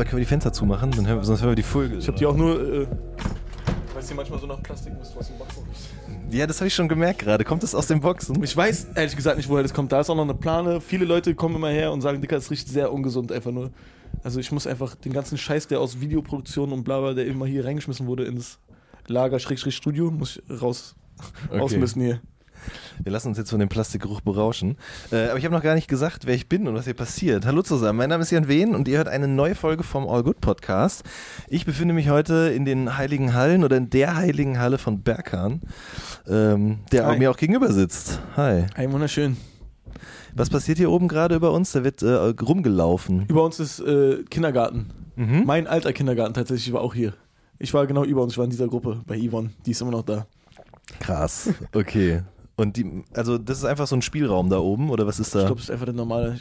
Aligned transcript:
Aber 0.00 0.08
können 0.08 0.16
wir 0.16 0.24
die 0.24 0.30
Fenster 0.30 0.50
zumachen? 0.50 0.92
Dann 0.92 1.06
hören, 1.06 1.22
sonst 1.22 1.42
hören 1.42 1.50
wir 1.50 1.56
die 1.56 1.62
Vögel. 1.62 1.98
Ich 1.98 2.08
habe 2.08 2.16
die 2.16 2.24
auch 2.24 2.34
nur, 2.34 2.58
äh, 2.58 2.86
weil 3.92 4.00
es 4.00 4.06
hier 4.08 4.16
manchmal 4.16 4.40
so 4.40 4.46
nach 4.46 4.62
Plastik 4.62 4.94
ist, 4.98 5.14
was 5.14 5.28
im 5.28 5.36
Backbox. 5.36 5.90
Ja, 6.30 6.46
das 6.46 6.58
habe 6.58 6.68
ich 6.68 6.74
schon 6.74 6.88
gemerkt 6.88 7.18
gerade. 7.18 7.44
Kommt 7.44 7.62
das 7.62 7.74
aus 7.74 7.86
den 7.86 8.00
Boxen? 8.00 8.42
Ich 8.42 8.56
weiß 8.56 8.92
ehrlich 8.94 9.14
gesagt 9.14 9.36
nicht, 9.36 9.50
woher 9.50 9.62
das 9.62 9.74
kommt. 9.74 9.92
Da 9.92 10.00
ist 10.00 10.08
auch 10.08 10.14
noch 10.14 10.22
eine 10.22 10.32
Plane. 10.32 10.80
Viele 10.80 11.04
Leute 11.04 11.34
kommen 11.34 11.56
immer 11.56 11.68
her 11.68 11.92
und 11.92 12.00
sagen, 12.00 12.22
Dicker, 12.22 12.38
es 12.38 12.50
riecht 12.50 12.66
sehr 12.66 12.90
ungesund 12.90 13.30
einfach 13.30 13.50
nur. 13.50 13.72
Also 14.22 14.40
ich 14.40 14.50
muss 14.52 14.66
einfach 14.66 14.94
den 14.94 15.12
ganzen 15.12 15.36
Scheiß, 15.36 15.66
der 15.66 15.80
aus 15.80 16.00
Videoproduktion 16.00 16.72
und 16.72 16.82
bla 16.82 16.98
bla, 17.00 17.12
der 17.12 17.26
immer 17.26 17.44
hier 17.44 17.66
reingeschmissen 17.66 18.06
wurde 18.06 18.24
ins 18.24 18.58
Lager-Studio, 19.06 20.10
muss 20.10 20.38
ich 20.38 20.62
raus, 20.62 20.96
okay. 21.50 21.58
rausmüssen 21.58 22.00
hier. 22.00 22.22
Wir 23.02 23.12
lassen 23.12 23.28
uns 23.28 23.38
jetzt 23.38 23.50
von 23.50 23.60
dem 23.60 23.68
Plastikgeruch 23.68 24.20
berauschen. 24.20 24.76
Äh, 25.12 25.28
aber 25.28 25.38
ich 25.38 25.44
habe 25.44 25.54
noch 25.54 25.62
gar 25.62 25.74
nicht 25.74 25.88
gesagt, 25.88 26.26
wer 26.26 26.34
ich 26.34 26.48
bin 26.48 26.68
und 26.68 26.74
was 26.74 26.84
hier 26.84 26.94
passiert. 26.94 27.46
Hallo 27.46 27.62
zusammen, 27.62 27.98
mein 27.98 28.08
Name 28.08 28.22
ist 28.22 28.30
Jan 28.30 28.48
Wehn 28.48 28.74
und 28.74 28.88
ihr 28.88 28.98
hört 28.98 29.08
eine 29.08 29.28
neue 29.28 29.54
Folge 29.54 29.82
vom 29.82 30.08
All 30.08 30.22
Good 30.22 30.40
Podcast. 30.40 31.04
Ich 31.48 31.64
befinde 31.64 31.94
mich 31.94 32.10
heute 32.10 32.52
in 32.54 32.64
den 32.64 32.96
Heiligen 32.96 33.34
Hallen 33.34 33.64
oder 33.64 33.76
in 33.76 33.90
der 33.90 34.16
Heiligen 34.16 34.58
Halle 34.58 34.78
von 34.78 35.02
Berghahn, 35.02 35.60
ähm, 36.28 36.80
der 36.92 37.06
Hi. 37.06 37.18
mir 37.18 37.30
auch 37.30 37.36
gegenüber 37.36 37.72
sitzt. 37.72 38.20
Hi. 38.36 38.66
Hi, 38.76 38.90
wunderschön. 38.90 39.36
Was 40.34 40.50
passiert 40.50 40.78
hier 40.78 40.90
oben 40.90 41.08
gerade 41.08 41.34
über 41.34 41.52
uns? 41.52 41.72
Da 41.72 41.84
wird 41.84 42.02
äh, 42.02 42.08
rumgelaufen. 42.08 43.26
Über 43.26 43.44
uns 43.44 43.58
ist 43.58 43.80
äh, 43.80 44.22
Kindergarten. 44.30 44.90
Mhm. 45.16 45.42
Mein 45.44 45.66
alter 45.66 45.92
Kindergarten 45.92 46.34
tatsächlich 46.34 46.72
war 46.72 46.80
auch 46.80 46.94
hier. 46.94 47.14
Ich 47.58 47.74
war 47.74 47.86
genau 47.86 48.04
über 48.04 48.22
uns, 48.22 48.32
ich 48.32 48.38
war 48.38 48.44
in 48.44 48.50
dieser 48.50 48.68
Gruppe 48.68 49.02
bei 49.06 49.18
Yvonne, 49.18 49.50
die 49.66 49.72
ist 49.72 49.82
immer 49.82 49.90
noch 49.90 50.02
da. 50.02 50.26
Krass, 50.98 51.50
okay. 51.74 52.22
Und 52.60 52.76
die, 52.76 53.04
also 53.14 53.38
das 53.38 53.58
ist 53.58 53.64
einfach 53.64 53.86
so 53.86 53.96
ein 53.96 54.02
Spielraum 54.02 54.50
da 54.50 54.58
oben 54.58 54.90
oder 54.90 55.06
was 55.06 55.18
ist 55.18 55.34
da? 55.34 55.40
Ich 55.40 55.46
glaube, 55.46 55.60
es 55.60 55.64
ist 55.64 55.70
einfach 55.70 55.86
der 55.86 55.94
normale. 55.94 56.36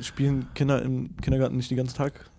Spielen 0.00 0.46
Kinder 0.54 0.82
im 0.82 1.16
Kindergarten 1.20 1.56
nicht 1.56 1.70
den 1.70 1.76
ganzen 1.76 1.96
Tag? 1.96 2.30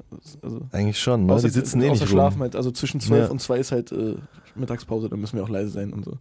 Also 0.41 0.61
Eigentlich 0.71 0.99
schon, 0.99 1.25
ne? 1.25 1.33
Außer, 1.33 1.47
die 1.47 1.53
sitzen 1.53 1.81
eh 1.81 1.89
nicht 1.89 2.07
schlafen 2.07 2.41
halt. 2.41 2.55
Also 2.55 2.71
zwischen 2.71 2.99
12 2.99 3.25
ja. 3.25 3.31
und 3.31 3.39
2 3.39 3.59
ist 3.59 3.71
halt 3.71 3.91
äh, 3.91 4.15
Mittagspause, 4.55 5.09
da 5.09 5.15
müssen 5.15 5.37
wir 5.37 5.43
auch 5.43 5.49
leise 5.49 5.69
sein 5.69 5.93
und 5.93 6.05
so. 6.05 6.17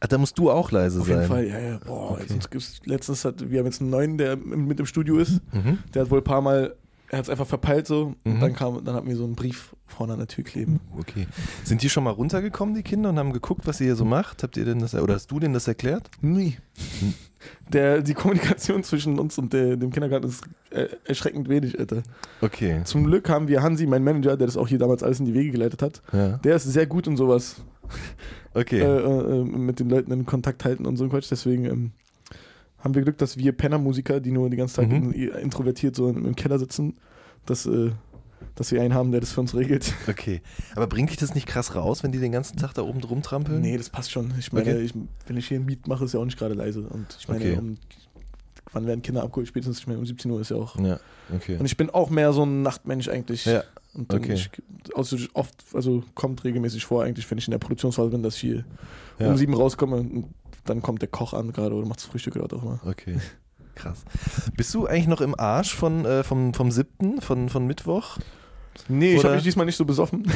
Ach, 0.00 0.08
da 0.08 0.18
musst 0.18 0.38
du 0.38 0.50
auch 0.50 0.70
leise 0.72 1.00
sein. 1.00 1.02
Auf 1.02 1.08
jeden 1.08 1.24
Fall, 1.24 1.46
ja, 1.46 1.58
ja. 1.58 1.78
Boah, 1.84 2.12
okay. 2.12 2.24
sonst 2.26 2.50
gibt's, 2.50 2.80
letztens 2.84 3.24
hat, 3.24 3.50
wir 3.50 3.58
haben 3.58 3.66
jetzt 3.66 3.80
einen 3.80 3.90
neuen, 3.90 4.18
der 4.18 4.36
mit 4.36 4.80
im 4.80 4.86
Studio 4.86 5.18
ist. 5.18 5.40
Mhm. 5.52 5.78
Der 5.94 6.02
hat 6.02 6.10
wohl 6.10 6.18
ein 6.18 6.24
paar 6.24 6.40
Mal 6.40 6.74
er 7.10 7.18
hat 7.18 7.24
es 7.24 7.30
einfach 7.30 7.46
verpeilt 7.46 7.86
so. 7.86 8.14
Mhm. 8.24 8.34
Und 8.34 8.40
dann 8.40 8.54
kam, 8.54 8.84
dann 8.84 8.94
hatten 8.94 9.08
wir 9.08 9.16
so 9.16 9.24
einen 9.24 9.34
Brief 9.34 9.74
vorne 9.90 10.14
an 10.14 10.18
der 10.18 10.28
Tür 10.28 10.44
kleben. 10.44 10.80
Okay. 10.98 11.26
Sind 11.64 11.82
die 11.82 11.90
schon 11.90 12.04
mal 12.04 12.10
runtergekommen, 12.10 12.74
die 12.74 12.82
Kinder, 12.82 13.10
und 13.10 13.18
haben 13.18 13.32
geguckt, 13.32 13.66
was 13.66 13.80
ihr 13.80 13.86
hier 13.86 13.96
so 13.96 14.04
macht? 14.04 14.42
Habt 14.42 14.56
ihr 14.56 14.64
denn 14.64 14.78
das, 14.78 14.94
oder 14.94 15.14
hast 15.14 15.30
du 15.30 15.38
denen 15.40 15.54
das 15.54 15.68
erklärt? 15.68 16.10
Nie. 16.20 16.56
Hm. 17.00 17.14
Der, 17.72 18.02
die 18.02 18.14
Kommunikation 18.14 18.82
zwischen 18.82 19.18
uns 19.18 19.38
und 19.38 19.52
der, 19.52 19.76
dem 19.76 19.90
Kindergarten 19.90 20.28
ist 20.28 20.44
äh, 20.70 20.88
erschreckend 21.04 21.48
wenig, 21.48 21.78
Alter. 21.78 22.02
Okay. 22.40 22.82
Zum 22.84 23.04
Glück 23.04 23.28
haben 23.28 23.48
wir 23.48 23.62
Hansi, 23.62 23.86
mein 23.86 24.04
Manager, 24.04 24.36
der 24.36 24.46
das 24.46 24.56
auch 24.56 24.68
hier 24.68 24.78
damals 24.78 25.02
alles 25.02 25.20
in 25.20 25.26
die 25.26 25.34
Wege 25.34 25.50
geleitet 25.50 25.82
hat. 25.82 26.02
Ja. 26.12 26.38
Der 26.38 26.56
ist 26.56 26.64
sehr 26.64 26.86
gut 26.86 27.06
in 27.06 27.16
sowas. 27.16 27.62
Okay. 28.52 28.80
Äh, 28.80 28.84
äh, 28.84 29.44
mit 29.44 29.80
den 29.80 29.88
Leuten 29.88 30.12
in 30.12 30.26
Kontakt 30.26 30.64
halten 30.64 30.86
und 30.86 30.96
so 30.96 31.04
ein 31.04 31.10
Quatsch. 31.10 31.30
Deswegen 31.30 31.64
ähm, 31.64 31.92
haben 32.78 32.94
wir 32.94 33.02
Glück, 33.02 33.18
dass 33.18 33.36
wir 33.38 33.52
Penner-Musiker, 33.52 34.20
die 34.20 34.32
nur 34.32 34.50
die 34.50 34.56
ganze 34.56 34.74
Zeit 34.74 34.90
mhm. 34.90 35.12
introvertiert 35.12 35.96
so 35.96 36.08
im 36.08 36.36
Keller 36.36 36.58
sitzen, 36.58 36.98
dass, 37.46 37.66
äh, 37.66 37.92
dass 38.60 38.72
wir 38.72 38.82
einen 38.82 38.92
haben, 38.92 39.10
der 39.10 39.20
das 39.20 39.32
für 39.32 39.40
uns 39.40 39.54
regelt. 39.54 39.94
Okay. 40.06 40.42
Aber 40.74 40.86
bringt 40.86 41.08
dich 41.08 41.16
das 41.16 41.34
nicht 41.34 41.46
krass 41.46 41.74
raus, 41.74 42.02
wenn 42.02 42.12
die 42.12 42.18
den 42.18 42.32
ganzen 42.32 42.58
Tag 42.58 42.74
da 42.74 42.82
oben 42.82 43.00
drum 43.00 43.22
trampeln? 43.22 43.62
Nee, 43.62 43.78
das 43.78 43.88
passt 43.88 44.10
schon. 44.10 44.34
Ich 44.38 44.52
meine, 44.52 44.72
okay. 44.72 44.82
ich, 44.82 44.92
wenn 45.26 45.38
ich 45.38 45.48
hier 45.48 45.58
ein 45.58 45.64
Miet 45.64 45.86
mache, 45.86 46.04
ist 46.04 46.12
ja 46.12 46.20
auch 46.20 46.26
nicht 46.26 46.38
gerade 46.38 46.52
leise. 46.52 46.82
Und 46.82 47.06
ich 47.18 47.26
meine, 47.26 47.40
okay. 47.40 47.56
um, 47.56 47.78
wann 48.72 48.86
werden 48.86 49.00
Kinder 49.00 49.22
abgeholt? 49.22 49.48
Spätestens, 49.48 49.78
ich 49.78 49.86
meine, 49.86 49.98
um 49.98 50.04
17 50.04 50.30
Uhr 50.30 50.42
ist 50.42 50.50
ja 50.50 50.56
auch. 50.56 50.78
Ja, 50.78 51.00
okay. 51.34 51.56
Und 51.56 51.64
ich 51.64 51.78
bin 51.78 51.88
auch 51.88 52.10
mehr 52.10 52.34
so 52.34 52.44
ein 52.44 52.60
Nachtmensch 52.60 53.08
eigentlich. 53.08 53.46
Ja. 53.46 53.62
Und 53.94 54.12
dann 54.12 54.20
okay. 54.20 54.34
ich, 54.34 54.50
also 54.94 55.16
oft, 55.32 55.54
also 55.72 56.04
kommt 56.14 56.44
regelmäßig 56.44 56.84
vor, 56.84 57.04
eigentlich, 57.04 57.30
wenn 57.30 57.38
ich 57.38 57.46
in 57.46 57.52
der 57.52 57.58
Produktionsphase 57.58 58.10
bin, 58.10 58.22
dass 58.22 58.34
ich 58.34 58.40
hier 58.40 58.64
ja. 59.18 59.30
um 59.30 59.38
sieben 59.38 59.54
rauskomme 59.54 59.96
und 59.96 60.26
dann 60.66 60.82
kommt 60.82 61.00
der 61.00 61.08
Koch 61.08 61.32
an 61.32 61.52
gerade 61.52 61.74
oder 61.74 61.86
macht 61.86 62.00
das 62.00 62.06
Frühstück 62.06 62.36
oder 62.36 62.58
auch 62.58 62.62
immer. 62.62 62.80
Okay. 62.84 63.16
Krass. 63.74 64.04
Bist 64.54 64.74
du 64.74 64.86
eigentlich 64.86 65.06
noch 65.06 65.22
im 65.22 65.38
Arsch 65.38 65.74
von, 65.74 66.04
äh, 66.04 66.24
vom, 66.24 66.52
vom 66.52 66.70
7., 66.70 67.22
von, 67.22 67.48
von 67.48 67.66
Mittwoch? 67.66 68.18
Nee, 68.88 69.16
ich 69.16 69.24
habe 69.24 69.34
mich 69.34 69.44
diesmal 69.44 69.66
nicht 69.66 69.76
so 69.76 69.84
besoffen. 69.84 70.24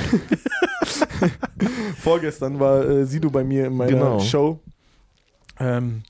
Vorgestern 1.98 2.60
war 2.60 2.84
äh, 2.84 3.06
Sido 3.06 3.30
bei 3.30 3.44
mir 3.44 3.66
in 3.66 3.76
meiner 3.76 3.92
genau. 3.92 4.20
Show. 4.20 4.60
Ähm, 5.58 6.02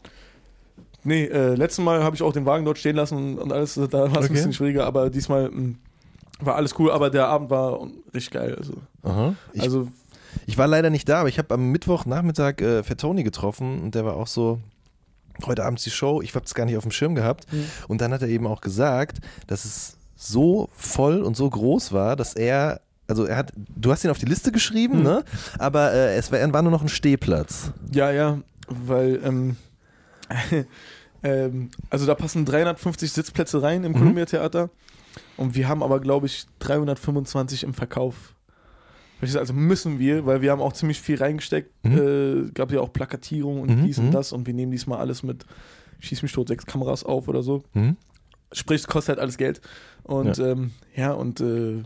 nee, 1.04 1.24
äh, 1.24 1.54
letztes 1.54 1.84
Mal 1.84 2.02
habe 2.02 2.16
ich 2.16 2.22
auch 2.22 2.32
den 2.32 2.46
Wagen 2.46 2.64
dort 2.64 2.78
stehen 2.78 2.96
lassen 2.96 3.38
und 3.38 3.52
alles, 3.52 3.74
da 3.74 3.90
war 3.92 4.06
es 4.06 4.16
okay. 4.16 4.26
ein 4.26 4.32
bisschen 4.32 4.52
schwieriger, 4.52 4.86
aber 4.86 5.10
diesmal 5.10 5.50
mh, 5.50 5.56
hm, 5.56 5.78
war 6.40 6.56
alles 6.56 6.78
cool, 6.78 6.90
aber 6.90 7.10
der 7.10 7.28
Abend 7.28 7.50
war 7.50 7.80
richtig 8.12 8.32
geil. 8.32 8.56
Also, 8.58 8.74
Aha. 9.02 9.34
Ich, 9.52 9.62
also 9.62 9.88
ich 10.46 10.58
war 10.58 10.66
leider 10.66 10.90
nicht 10.90 11.08
da, 11.08 11.20
aber 11.20 11.28
ich 11.28 11.38
habe 11.38 11.54
am 11.54 11.70
Mittwochnachmittag 11.70 12.60
äh, 12.60 12.82
Fettoni 12.82 13.22
getroffen 13.22 13.80
und 13.80 13.94
der 13.94 14.04
war 14.04 14.16
auch 14.16 14.26
so, 14.26 14.60
heute 15.46 15.64
Abend 15.64 15.84
die 15.84 15.90
Show, 15.90 16.22
ich 16.22 16.34
habe 16.34 16.44
es 16.44 16.54
gar 16.54 16.64
nicht 16.64 16.76
auf 16.76 16.84
dem 16.84 16.92
Schirm 16.92 17.14
gehabt. 17.14 17.50
Mhm. 17.52 17.66
Und 17.88 18.00
dann 18.00 18.12
hat 18.12 18.22
er 18.22 18.28
eben 18.28 18.46
auch 18.46 18.60
gesagt, 18.60 19.18
dass 19.46 19.64
es 19.64 19.96
so 20.16 20.68
voll 20.72 21.22
und 21.22 21.36
so 21.36 21.48
groß 21.48 21.92
war, 21.92 22.16
dass 22.16 22.34
er 22.34 22.80
also 23.06 23.26
er 23.26 23.36
hat, 23.36 23.52
du 23.54 23.92
hast 23.92 24.02
ihn 24.04 24.10
auf 24.10 24.18
die 24.18 24.26
Liste 24.26 24.50
geschrieben, 24.50 24.98
mhm. 24.98 25.02
ne? 25.02 25.24
Aber 25.58 25.92
äh, 25.92 26.16
es 26.16 26.32
war, 26.32 26.52
war, 26.52 26.62
nur 26.62 26.72
noch 26.72 26.80
ein 26.80 26.88
Stehplatz. 26.88 27.70
Ja, 27.92 28.10
ja, 28.10 28.38
weil 28.68 29.20
ähm, 29.22 29.56
ähm, 31.22 31.70
also 31.90 32.06
da 32.06 32.14
passen 32.14 32.46
350 32.46 33.12
Sitzplätze 33.12 33.62
rein 33.62 33.84
im 33.84 33.92
mhm. 33.92 33.96
Columbia 33.96 34.24
Theater 34.24 34.70
und 35.36 35.54
wir 35.54 35.68
haben 35.68 35.82
aber 35.82 36.00
glaube 36.00 36.26
ich 36.26 36.46
325 36.60 37.64
im 37.64 37.74
Verkauf. 37.74 38.34
Also 39.20 39.54
müssen 39.54 39.98
wir, 39.98 40.26
weil 40.26 40.42
wir 40.42 40.50
haben 40.50 40.60
auch 40.60 40.74
ziemlich 40.74 41.00
viel 41.00 41.16
reingesteckt. 41.16 41.70
Mhm. 41.84 42.48
Äh, 42.48 42.50
gab 42.52 42.70
ja 42.72 42.80
auch 42.80 42.92
Plakatierung 42.92 43.62
und 43.62 43.70
mhm. 43.70 43.84
dies 43.84 43.98
und 43.98 44.06
mhm. 44.06 44.12
das 44.12 44.32
und 44.32 44.46
wir 44.46 44.54
nehmen 44.54 44.72
diesmal 44.72 44.98
alles 44.98 45.22
mit 45.22 45.46
Schieß 46.00 46.22
mich 46.22 46.32
tot, 46.32 46.48
sechs 46.48 46.66
Kameras 46.66 47.04
auf 47.04 47.28
oder 47.28 47.42
so. 47.42 47.62
Mhm. 47.72 47.96
Sprich, 48.54 48.82
es 48.82 48.86
kostet 48.86 49.16
halt 49.16 49.20
alles 49.20 49.36
Geld. 49.36 49.60
Und 50.02 50.38
ja, 50.38 50.46
ähm, 50.46 50.70
ja 50.94 51.12
und 51.12 51.40
äh, 51.40 51.82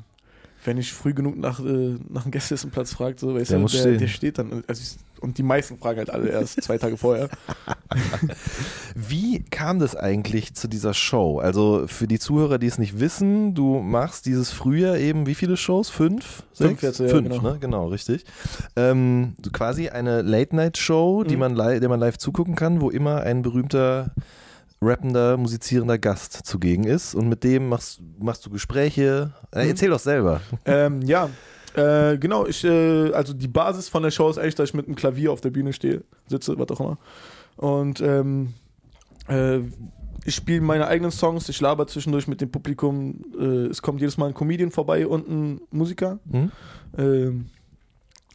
wenn 0.65 0.77
ich 0.77 0.93
früh 0.93 1.15
genug 1.15 1.37
nach, 1.37 1.61
äh, 1.61 1.97
nach 2.09 2.25
einem 2.25 2.33
Gästelissenplatz 2.33 2.93
fragt, 2.93 3.21
so, 3.21 3.35
weißt 3.35 3.53
der, 3.53 3.59
du, 3.61 3.67
der, 3.67 3.97
der, 3.97 4.09
steht 4.09 4.39
dann. 4.39 4.65
Also 4.67 4.83
ich, 4.83 5.21
und 5.21 5.39
die 5.39 5.43
meisten 5.43 5.79
fragen 5.79 5.99
halt 5.99 6.11
alle 6.11 6.29
erst 6.29 6.63
zwei 6.63 6.79
Tage 6.79 6.97
vorher. 6.97 7.29
Wie 8.95 9.43
kam 9.45 9.79
das 9.79 9.97
eigentlich 9.97 10.55
zu 10.55 10.69
dieser 10.69 10.95
Show? 10.95 11.39
Also 11.39 11.87
für 11.87 12.07
die 12.07 12.19
Zuhörer, 12.19 12.59
die 12.59 12.67
es 12.67 12.79
nicht 12.79 13.01
wissen, 13.01 13.55
du 13.55 13.81
machst 13.81 14.27
dieses 14.27 14.53
Frühjahr 14.53 14.97
eben 14.97 15.27
wie 15.27 15.35
viele 15.35 15.57
Shows? 15.57 15.91
Fünf? 15.91 16.45
Fünf 16.53 16.83
jetzt, 16.83 17.01
ja, 17.01 17.09
Fünf, 17.09 17.29
genau. 17.29 17.43
Ne? 17.43 17.59
genau, 17.61 17.89
richtig. 17.89 18.25
Ähm, 18.77 19.35
quasi 19.53 19.89
eine 19.89 20.23
Late-Night-Show, 20.23 21.25
die 21.25 21.35
mhm. 21.35 21.55
man 21.55 21.81
der 21.81 21.89
man 21.89 22.01
live 22.01 22.19
zugucken 22.19 22.55
kann, 22.55 22.81
wo 22.81 22.91
immer 22.91 23.23
ein 23.23 23.43
berühmter 23.43 24.13
rappender, 24.81 25.37
musizierender 25.37 25.99
Gast 25.99 26.47
zugegen 26.47 26.85
ist 26.85 27.15
und 27.15 27.29
mit 27.29 27.45
dem 27.45 27.69
machst, 27.69 28.01
machst 28.19 28.47
du 28.47 28.51
Gespräche. 28.51 29.33
Äh, 29.53 29.65
mhm. 29.65 29.71
Erzähl 29.71 29.91
doch 29.91 29.99
selber. 29.99 30.41
Ähm, 30.65 31.03
ja, 31.03 31.31
äh, 31.75 32.19
genau, 32.19 32.47
ich, 32.47 32.65
äh, 32.65 33.13
also 33.13 33.33
die 33.33 33.49
Basis 33.49 33.89
von 33.89 34.03
der 34.03 34.11
Show 34.11 34.29
ist 34.31 34.39
eigentlich, 34.39 34.55
dass 34.55 34.71
ich 34.71 34.75
mit 34.75 34.87
einem 34.87 34.95
Klavier 34.95 35.33
auf 35.33 35.41
der 35.41 35.51
Bühne 35.51 35.73
stehe, 35.73 36.03
sitze, 36.27 36.59
was 36.59 36.69
auch 36.71 36.81
immer. 36.81 36.99
Und 37.57 38.01
ähm, 38.01 38.55
äh, 39.29 39.61
ich 40.25 40.35
spiele 40.35 40.61
meine 40.61 40.87
eigenen 40.87 41.11
Songs, 41.11 41.49
ich 41.49 41.61
laber 41.61 41.87
zwischendurch 41.87 42.29
mit 42.29 42.41
dem 42.41 42.51
Publikum. 42.51 43.21
Äh, 43.39 43.67
es 43.67 43.83
kommt 43.83 44.01
jedes 44.01 44.17
Mal 44.17 44.27
ein 44.27 44.35
Comedian 44.35 44.71
vorbei 44.71 45.07
und 45.07 45.29
ein 45.29 45.61
Musiker. 45.71 46.19
Mhm. 46.25 46.53
Ähm, 46.97 47.47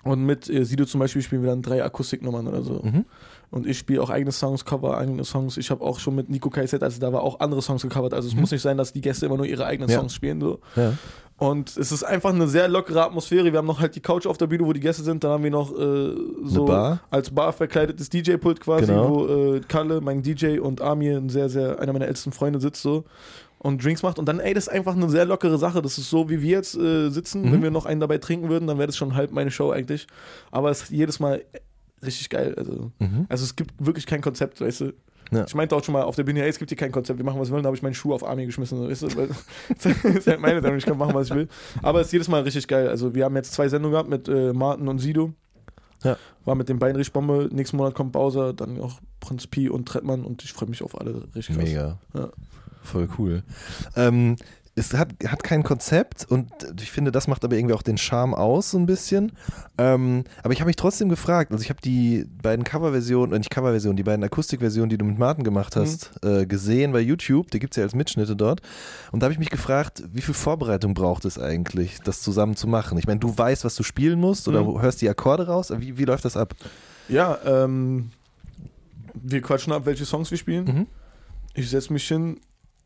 und 0.04 0.26
mit 0.26 0.50
äh, 0.50 0.66
Sido 0.66 0.86
zum 0.86 1.00
Beispiel 1.00 1.22
spielen 1.22 1.44
wir 1.44 1.50
dann 1.50 1.62
drei 1.62 1.84
Akustiknummern 1.84 2.48
oder 2.48 2.62
so. 2.62 2.82
Mhm. 2.84 3.06
Und 3.54 3.68
ich 3.68 3.78
spiele 3.78 4.02
auch 4.02 4.10
eigene 4.10 4.32
Songs, 4.32 4.66
cover 4.66 4.98
eigene 4.98 5.24
Songs. 5.24 5.58
Ich 5.58 5.70
habe 5.70 5.84
auch 5.84 6.00
schon 6.00 6.16
mit 6.16 6.28
Nico 6.28 6.50
KZ, 6.50 6.82
also 6.82 7.00
da 7.00 7.14
war 7.14 7.22
auch 7.22 7.40
andere 7.40 7.62
Songs 7.62 7.84
gecovert. 7.84 8.14
Also 8.14 8.28
es 8.28 8.34
Mhm. 8.34 8.42
muss 8.42 8.52
nicht 8.52 8.64
sein, 8.64 8.78
dass 8.78 8.94
die 8.94 9.02
Gäste 9.02 9.28
immer 9.28 9.38
nur 9.38 9.46
ihre 9.46 9.66
eigenen 9.68 9.90
Ja. 9.92 10.00
Songs 10.00 10.16
spielen. 10.16 10.42
So. 10.42 10.60
Ja. 10.76 10.94
Und 11.38 11.78
es 11.78 11.92
ist 11.92 12.04
einfach 12.04 12.34
eine 12.34 12.48
sehr 12.48 12.68
lockere 12.68 13.04
Atmosphäre. 13.04 13.52
Wir 13.52 13.60
haben 13.60 13.68
noch 13.68 13.80
halt 13.80 13.96
die 13.96 14.00
Couch 14.00 14.26
auf 14.26 14.38
der 14.40 14.48
Bühne, 14.48 14.66
wo 14.66 14.74
die 14.74 14.80
Gäste 14.80 15.04
sind. 15.04 15.24
Dann 15.24 15.32
haben 15.32 15.44
wir 15.44 15.52
noch 15.52 15.72
äh, 15.78 16.16
so 16.46 16.66
Bar? 16.66 17.02
als 17.12 17.30
Bar 17.30 17.54
verkleidetes 17.54 18.10
DJ-Pult 18.10 18.60
quasi, 18.60 18.88
Genau. 18.88 19.10
wo 19.10 19.28
äh, 19.56 19.62
Kalle, 19.68 20.02
mein 20.02 20.24
DJ 20.24 20.58
und 20.60 20.82
Amir, 20.82 21.18
ein 21.18 21.30
sehr, 21.30 21.48
sehr, 21.50 21.80
einer 21.80 21.94
meiner 21.94 22.08
ältesten 22.08 22.32
Freunde, 22.32 22.60
sitzt 22.60 22.82
so 22.82 23.04
und 23.60 23.84
Drinks 23.84 24.02
macht. 24.04 24.18
Und 24.20 24.26
dann, 24.28 24.40
ey, 24.40 24.54
das 24.56 24.66
ist 24.68 24.74
einfach 24.74 24.96
eine 24.96 25.10
sehr 25.10 25.26
lockere 25.26 25.58
Sache. 25.60 25.82
Das 25.84 25.98
ist 26.00 26.10
so, 26.10 26.28
wie 26.30 26.42
wir 26.42 26.50
jetzt 26.58 26.76
äh, 26.76 27.10
sitzen. 27.10 27.44
Mhm. 27.44 27.52
Wenn 27.52 27.64
wir 27.64 27.72
noch 27.72 27.86
einen 27.86 28.00
dabei 28.00 28.18
trinken 28.18 28.50
würden, 28.50 28.66
dann 28.68 28.78
wäre 28.80 28.88
das 28.88 28.98
schon 28.98 29.14
halb 29.16 29.32
meine 29.32 29.52
Show 29.52 29.70
eigentlich. 29.72 30.08
Aber 30.50 30.72
es 30.72 30.84
ist 30.84 30.90
jedes 30.92 31.20
Mal 31.20 31.44
richtig 32.06 32.30
geil. 32.30 32.54
Also, 32.58 32.92
Mhm. 33.00 33.26
also 33.30 33.44
es 33.44 33.56
gibt 33.56 33.74
wirklich 33.80 34.06
kein 34.06 34.22
Konzept, 34.22 34.62
weißt 34.62 34.82
du. 34.82 34.94
Ja. 35.32 35.46
Ich 35.48 35.56
meinte 35.56 35.76
auch 35.76 35.84
schon 35.84 35.94
mal 35.94 36.04
auf 36.04 36.16
der 36.16 36.24
Bühne, 36.24 36.44
ey, 36.44 36.50
es 36.50 36.60
gibt 36.60 36.70
hier 36.70 36.78
kein 36.78 36.92
Konzept, 36.92 37.18
wir 37.18 37.26
machen 37.26 37.40
was 37.40 37.48
wir 37.50 37.54
wollen, 37.54 37.64
da 37.64 37.68
habe 37.68 37.76
ich 37.78 37.82
meinen 37.82 37.96
Schuh 37.96 38.14
auf 38.14 38.24
Army 38.24 38.46
geschmissen, 38.46 38.78
so, 38.78 38.88
weißt 38.88 39.02
du, 39.04 39.08
das 39.84 39.86
ist 40.16 40.28
halt 40.28 40.40
meine 40.42 40.62
Sendung, 40.62 40.78
ich 40.78 40.86
kann 40.86 40.98
machen, 40.98 41.16
was 41.16 41.30
ich 41.30 41.36
will. 41.36 41.48
Aber 41.82 42.02
es 42.02 42.08
ist 42.08 42.14
jedes 42.14 42.28
Mal 42.28 42.42
richtig 42.44 42.68
geil. 42.68 42.88
Also 42.88 43.16
wir 43.16 43.26
haben 43.26 43.36
jetzt 43.36 43.54
zwei 43.54 43.68
Sendungen 43.68 43.94
gehabt 43.94 44.10
mit 44.10 44.28
äh, 44.28 44.54
Martin 44.54 44.88
und 44.88 45.00
Sido. 45.00 45.34
Ja. 46.04 46.18
War 46.46 46.56
mit 46.56 46.68
dem 46.70 46.78
Beinrichbombe, 46.80 47.50
nächsten 47.52 47.78
Monat 47.78 47.96
kommt 47.96 48.12
Bowser, 48.12 48.54
dann 48.54 48.80
auch 48.80 49.00
Prinz 49.22 49.48
Pi 49.48 49.70
und 49.70 49.88
Trettmann 49.88 50.24
und 50.26 50.44
ich 50.44 50.52
freue 50.54 50.70
mich 50.70 50.84
auf 50.84 51.00
alle 51.00 51.24
richtig 51.34 51.56
krass. 51.56 51.66
Mega. 51.66 51.98
Ja. 52.14 52.30
Voll 52.84 53.08
cool. 53.18 53.44
Ähm, 53.96 54.36
es 54.76 54.94
hat, 54.96 55.10
hat 55.28 55.44
kein 55.44 55.62
Konzept 55.62 56.26
und 56.30 56.50
ich 56.82 56.90
finde, 56.92 57.12
das 57.12 57.28
macht 57.28 57.46
aber 57.46 57.56
irgendwie 57.56 57.76
auch 57.76 57.84
den 57.84 57.98
Charme 58.00 58.34
aus, 58.34 58.72
so 58.72 58.80
ein 58.80 58.88
bisschen. 58.88 59.32
Ähm, 59.78 60.24
aber 60.42 60.52
ich 60.54 60.62
habe 60.62 60.68
mich 60.68 60.78
trotzdem 60.78 61.10
gefragt, 61.10 61.52
also 61.52 61.62
ich 61.64 61.70
habe 61.70 61.80
die 61.80 62.26
beiden 62.42 62.64
Coverversionen, 62.64 63.36
äh, 63.36 63.38
nicht 63.38 63.52
Coverversionen, 63.52 63.98
die 63.98 64.04
beiden 64.04 64.24
Akustikversionen, 64.24 64.90
die 64.90 64.98
du 64.98 65.06
mit 65.06 65.20
Martin 65.20 65.44
gemacht 65.44 65.76
hast, 65.76 66.12
äh, 66.24 66.48
gesehen 66.48 66.92
bei 66.92 67.02
YouTube. 67.02 67.52
Die 67.52 67.60
gibt 67.60 67.74
es 67.74 67.78
ja 67.78 67.84
als 67.84 67.94
Mitschnitte 67.94 68.36
dort. 68.36 68.62
Und 69.12 69.20
da 69.20 69.26
habe 69.26 69.34
ich 69.34 69.40
mich 69.40 69.52
gefragt, 69.52 70.04
wie 70.12 70.22
viel 70.22 70.34
Vorbereitung 70.34 70.96
braucht 70.96 71.26
es 71.26 71.38
eigentlich, 71.38 72.00
das 72.04 72.22
zusammen 72.22 72.56
zu 72.56 72.68
machen? 72.68 72.98
Ich 72.98 73.06
meine, 73.06 73.20
du 73.20 73.38
weißt, 73.38 73.66
was 73.66 73.76
du 73.76 73.84
spielen 73.84 74.20
musst 74.20 74.48
oder 74.48 74.64
Mhm. 74.64 74.82
hörst 74.82 75.02
die 75.02 75.10
Akkorde 75.10 75.46
raus. 75.46 75.72
Wie, 75.78 76.00
wie 76.00 76.06
läuft 76.06 76.26
das 76.26 76.36
ab? 76.36 76.56
Ja, 77.10 77.38
ähm, 77.46 78.10
wir 79.14 79.42
quatschen 79.42 79.72
ab, 79.72 79.86
welche 79.86 80.06
Songs 80.06 80.32
wir 80.32 80.38
spielen. 80.40 80.66
Mhm. 80.66 80.88
Ich 81.54 81.70
setze 81.70 81.94
mich 81.94 82.08
hin 82.08 82.40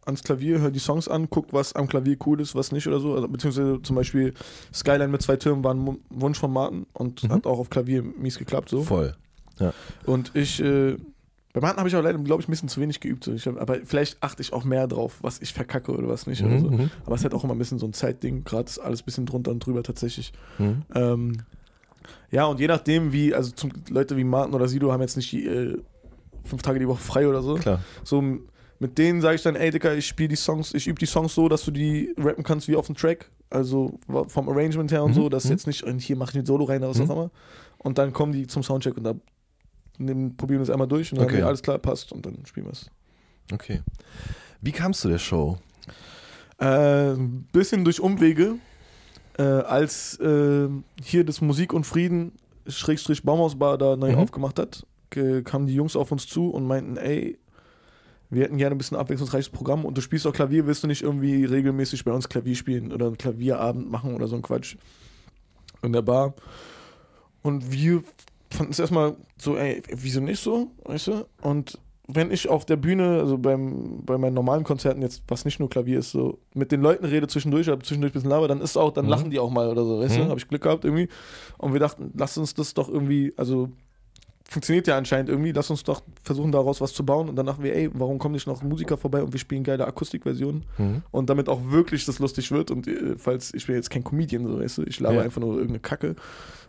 ans 0.07 0.24
Klavier, 0.24 0.59
höre 0.59 0.71
die 0.71 0.80
Songs 0.80 1.07
an, 1.07 1.30
guck, 1.30 1.54
was 1.54 1.74
am 1.74 1.88
Klavier 1.88 2.18
cool 2.25 2.42
ist, 2.42 2.56
was 2.56 2.71
nicht 2.71 2.88
oder 2.88 3.00
so. 3.00 3.13
Also, 3.15 3.27
beziehungsweise 3.27 3.81
zum 3.83 3.95
Beispiel 3.95 4.33
Skyline 4.74 5.09
mit 5.09 5.21
zwei 5.21 5.36
Türmen 5.36 5.63
war 5.63 5.74
ein 5.74 5.98
Wunsch 6.09 6.39
von 6.39 6.51
Martin 6.51 6.86
und 6.94 7.24
Mhm. 7.24 7.30
hat 7.31 7.45
auch 7.45 7.59
auf 7.59 7.69
Klavier 7.69 8.01
mies 8.01 8.39
geklappt 8.39 8.69
so. 8.69 8.81
Voll. 8.83 9.13
Und 10.06 10.31
ich, 10.36 10.59
äh, 10.62 10.95
bei 11.54 11.62
Martin 11.62 11.77
habe 11.80 11.89
ich 11.89 11.95
auch 11.95 12.04
leider, 12.04 12.19
glaube 12.19 12.42
ich, 12.42 12.48
ein 12.48 12.51
bisschen 12.51 12.69
zu 12.69 12.80
wenig 12.80 13.00
geübt. 13.00 13.24
So. 13.24 13.33
Hab, 13.36 13.59
aber 13.59 13.77
vielleicht 13.83 14.21
achte 14.21 14.42
ich 14.44 14.54
auch 14.54 14.63
mehr 14.63 14.88
drauf, 14.88 15.18
was 15.21 15.42
ich 15.42 15.54
verkacke 15.54 15.92
oder 15.92 16.07
was 16.07 16.27
nicht. 16.27 16.44
Oder 16.44 16.60
so. 16.60 16.69
Mhm. 16.69 16.92
Aber 17.06 17.15
es 17.15 17.21
ist 17.21 17.25
halt 17.25 17.33
auch 17.33 17.44
immer 17.44 17.56
ein 17.56 17.57
bisschen 17.57 17.80
so 17.80 17.88
ein 17.88 17.94
Zeitding. 17.94 18.44
Gerade 18.44 18.65
ist 18.69 18.77
alles 18.80 19.01
ein 19.01 19.06
bisschen 19.06 19.25
drunter 19.25 19.50
und 19.51 19.65
drüber 19.65 19.81
tatsächlich. 19.81 20.31
Mhm. 20.60 20.83
Ähm, 20.94 21.38
ja, 22.30 22.45
und 22.45 22.60
je 22.60 22.68
nachdem, 22.68 23.12
wie, 23.13 23.33
also 23.33 23.51
zum, 23.51 23.71
Leute 23.89 24.15
wie 24.18 24.24
Martin 24.24 24.53
oder 24.53 24.68
Sido 24.68 24.92
haben 24.92 25.01
jetzt 25.01 25.18
nicht 25.18 25.31
die, 25.31 25.45
äh, 25.48 25.77
fünf 26.44 26.62
Tage 26.62 26.80
die 26.80 26.88
Woche 26.88 27.01
frei 27.01 27.27
oder 27.27 27.42
so. 27.42 27.56
Klar. 27.56 27.80
So 28.03 28.21
mit 28.79 28.97
denen 28.97 29.21
sage 29.21 29.35
ich 29.35 29.41
dann, 29.44 29.56
ey 29.56 29.71
Dicker, 29.71 29.95
ich 29.95 30.06
spiele 30.07 30.29
die 30.29 30.35
Songs, 30.35 30.74
ich 30.74 30.88
übe 30.88 31.00
die 31.00 31.06
Songs 31.06 31.33
so, 31.33 31.47
dass 31.50 31.63
du 31.65 31.71
die 31.71 32.13
rappen 32.18 32.44
kannst 32.44 32.68
wie 32.68 32.75
auf 32.75 32.85
dem 32.88 32.95
Track. 32.95 33.29
Also 33.50 33.97
vom 34.27 34.50
Arrangement 34.50 34.91
her 34.91 35.03
und 35.03 35.12
Mhm, 35.12 35.15
so, 35.15 35.29
dass 35.29 35.45
mhm. 35.45 35.51
jetzt 35.51 35.68
nicht, 35.68 35.83
und 35.83 36.00
hier 36.00 36.18
mache 36.18 36.31
ich 36.31 36.38
ein 36.39 36.45
Solo 36.45 36.65
rein 36.65 36.79
oder 36.83 36.89
was 36.89 36.97
Mhm. 37.00 37.09
auch 37.09 37.15
immer. 37.15 37.31
Und 37.77 37.97
dann 37.97 38.12
kommen 38.12 38.33
die 38.33 38.45
zum 38.47 38.62
Soundcheck 38.63 38.97
und 38.97 39.03
da 39.06 39.13
nehmen, 39.97 40.35
probieren 40.35 40.59
wir 40.59 40.63
es 40.63 40.69
einmal 40.69 40.88
durch 40.88 41.12
und 41.13 41.19
dann 41.19 41.27
Okay. 41.27 41.41
alles 41.41 41.62
klar 41.63 41.77
passt 41.79 42.12
und 42.12 42.25
dann 42.25 42.45
spielen 42.45 42.65
wir 42.68 42.74
es. 42.74 42.88
Okay. 43.53 43.81
Wie 44.62 44.71
kamst 44.74 45.03
du 45.06 45.09
der 45.09 45.18
Show? 45.19 45.57
Äh, 46.59 47.13
ein 47.13 47.47
bisschen 47.51 47.85
durch 47.85 48.00
Umwege, 48.01 48.56
äh, 49.38 49.44
als 49.44 50.19
äh, 50.19 50.68
hier 51.01 51.24
das 51.24 51.39
Musik 51.41 51.71
und 51.74 51.85
Frieden 51.85 52.33
Schrägstrich 52.68 53.24
Baumhausbar 53.24 53.77
da 53.77 53.95
neu 53.95 54.12
Mhm. 54.12 54.18
aufgemacht 54.18 54.59
hat, 54.59 54.85
kamen 55.09 55.68
die 55.68 55.74
Jungs 55.75 55.95
auf 55.95 56.12
uns 56.12 56.27
zu 56.27 56.50
und 56.50 56.68
meinten, 56.68 56.97
ey, 56.97 57.38
wir 58.29 58.44
hätten 58.44 58.57
gerne 58.57 58.75
ein 58.75 58.77
bisschen 58.77 58.97
abwechslungsreiches 58.97 59.50
Programm 59.50 59.85
und 59.85 59.97
du 59.97 60.01
spielst 60.01 60.27
auch 60.27 60.33
Klavier, 60.33 60.65
willst 60.68 60.83
du 60.83 60.88
nicht 60.88 61.01
irgendwie 61.03 61.45
regelmäßig 61.45 62.03
bei 62.06 62.12
uns 62.12 62.27
Klavier 62.29 62.56
spielen 62.56 62.91
oder 62.91 63.07
einen 63.07 63.18
Klavierabend 63.18 63.89
machen 63.89 64.13
oder 64.15 64.27
so 64.27 64.35
ein 64.35 64.41
Quatsch 64.41 64.75
in 65.81 65.94
der 65.94 66.01
Bar. 66.01 66.33
Und 67.41 67.71
wir 67.71 68.03
fanden 68.51 68.71
es 68.71 68.79
erstmal 68.79 69.15
so, 69.38 69.56
ey, 69.57 69.81
wieso 69.95 70.19
nicht 70.21 70.41
so, 70.41 70.71
weißt 70.85 71.07
du? 71.07 71.25
Und 71.41 71.79
wenn 72.09 72.31
ich 72.31 72.47
auf 72.50 72.65
der 72.65 72.77
Bühne, 72.77 73.19
also 73.19 73.38
beim, 73.38 74.01
bei 74.06 74.18
meinen 74.18 74.33
normalen 74.33 74.63
Konzerten 74.63 75.01
jetzt, 75.01 75.24
was 75.27 75.44
nicht 75.44 75.59
nur 75.59 75.69
Klavier 75.69 76.00
ist, 76.00 76.12
so 76.12 76.39
mit 76.53 76.71
den 76.71 76.81
Leuten 76.81 77.03
rede 77.06 77.27
zwischendurch, 77.27 77.69
aber 77.69 77.81
zwischendurch 77.83 78.12
ein 78.12 78.13
bisschen 78.13 78.29
laber, 78.29 78.47
dann 78.47 78.62
ist 78.62 78.77
auch, 78.77 78.91
dann 78.94 79.06
Mhm. 79.06 79.12
lachen 79.12 79.29
die 79.29 79.39
auch 79.39 79.50
mal 79.51 79.68
oder 79.68 79.83
so, 79.83 80.00
weißt 80.00 80.18
Mhm. 80.18 80.24
du? 80.24 80.29
Habe 80.29 80.39
ich 80.39 80.47
Glück 80.47 80.62
gehabt 80.63 80.85
irgendwie. 80.85 81.09
Und 81.57 81.74
wir 81.74 81.79
dachten, 81.81 82.12
lass 82.15 82.38
uns 82.38 82.53
das 82.53 82.74
doch 82.74 82.88
irgendwie, 82.88 83.33
also 83.35 83.69
funktioniert 84.50 84.88
ja 84.88 84.98
anscheinend 84.98 85.30
irgendwie, 85.30 85.52
lass 85.52 85.70
uns 85.70 85.84
doch 85.84 86.02
versuchen 86.24 86.52
daraus 86.52 86.80
was 86.80 86.94
zu 86.94 87.06
bauen. 87.06 87.28
Und 87.30 87.36
dann 87.36 87.46
dachten 87.46 87.64
wir, 87.64 87.76
ey, 87.76 87.90
warum 87.94 88.18
kommen 88.18 88.34
nicht 88.34 88.48
noch 88.48 88.64
Musiker 88.64 88.98
vorbei 88.98 89.22
und 89.22 89.34
wir 89.34 89.40
spielen 89.40 89.64
geile 89.64 89.86
Akustikversionen 89.88 90.64
Mhm. 90.78 91.04
und 91.12 91.30
damit 91.30 91.50
auch 91.50 91.60
wirklich 91.70 92.06
das 92.06 92.20
lustig 92.20 92.52
wird. 92.52 92.72
Und 92.72 92.88
äh, 92.88 93.16
falls, 93.18 93.54
ich 93.54 93.68
bin 93.68 93.76
jetzt 93.76 93.90
kein 93.90 94.04
Comedian, 94.04 94.48
so 94.48 94.60
weißt 94.60 94.78
du, 94.80 94.84
ich 94.84 95.00
laber 95.00 95.18
Ja. 95.18 95.22
einfach 95.24 95.42
nur 95.42 95.54
irgendeine 95.54 95.80
Kacke, 95.80 96.16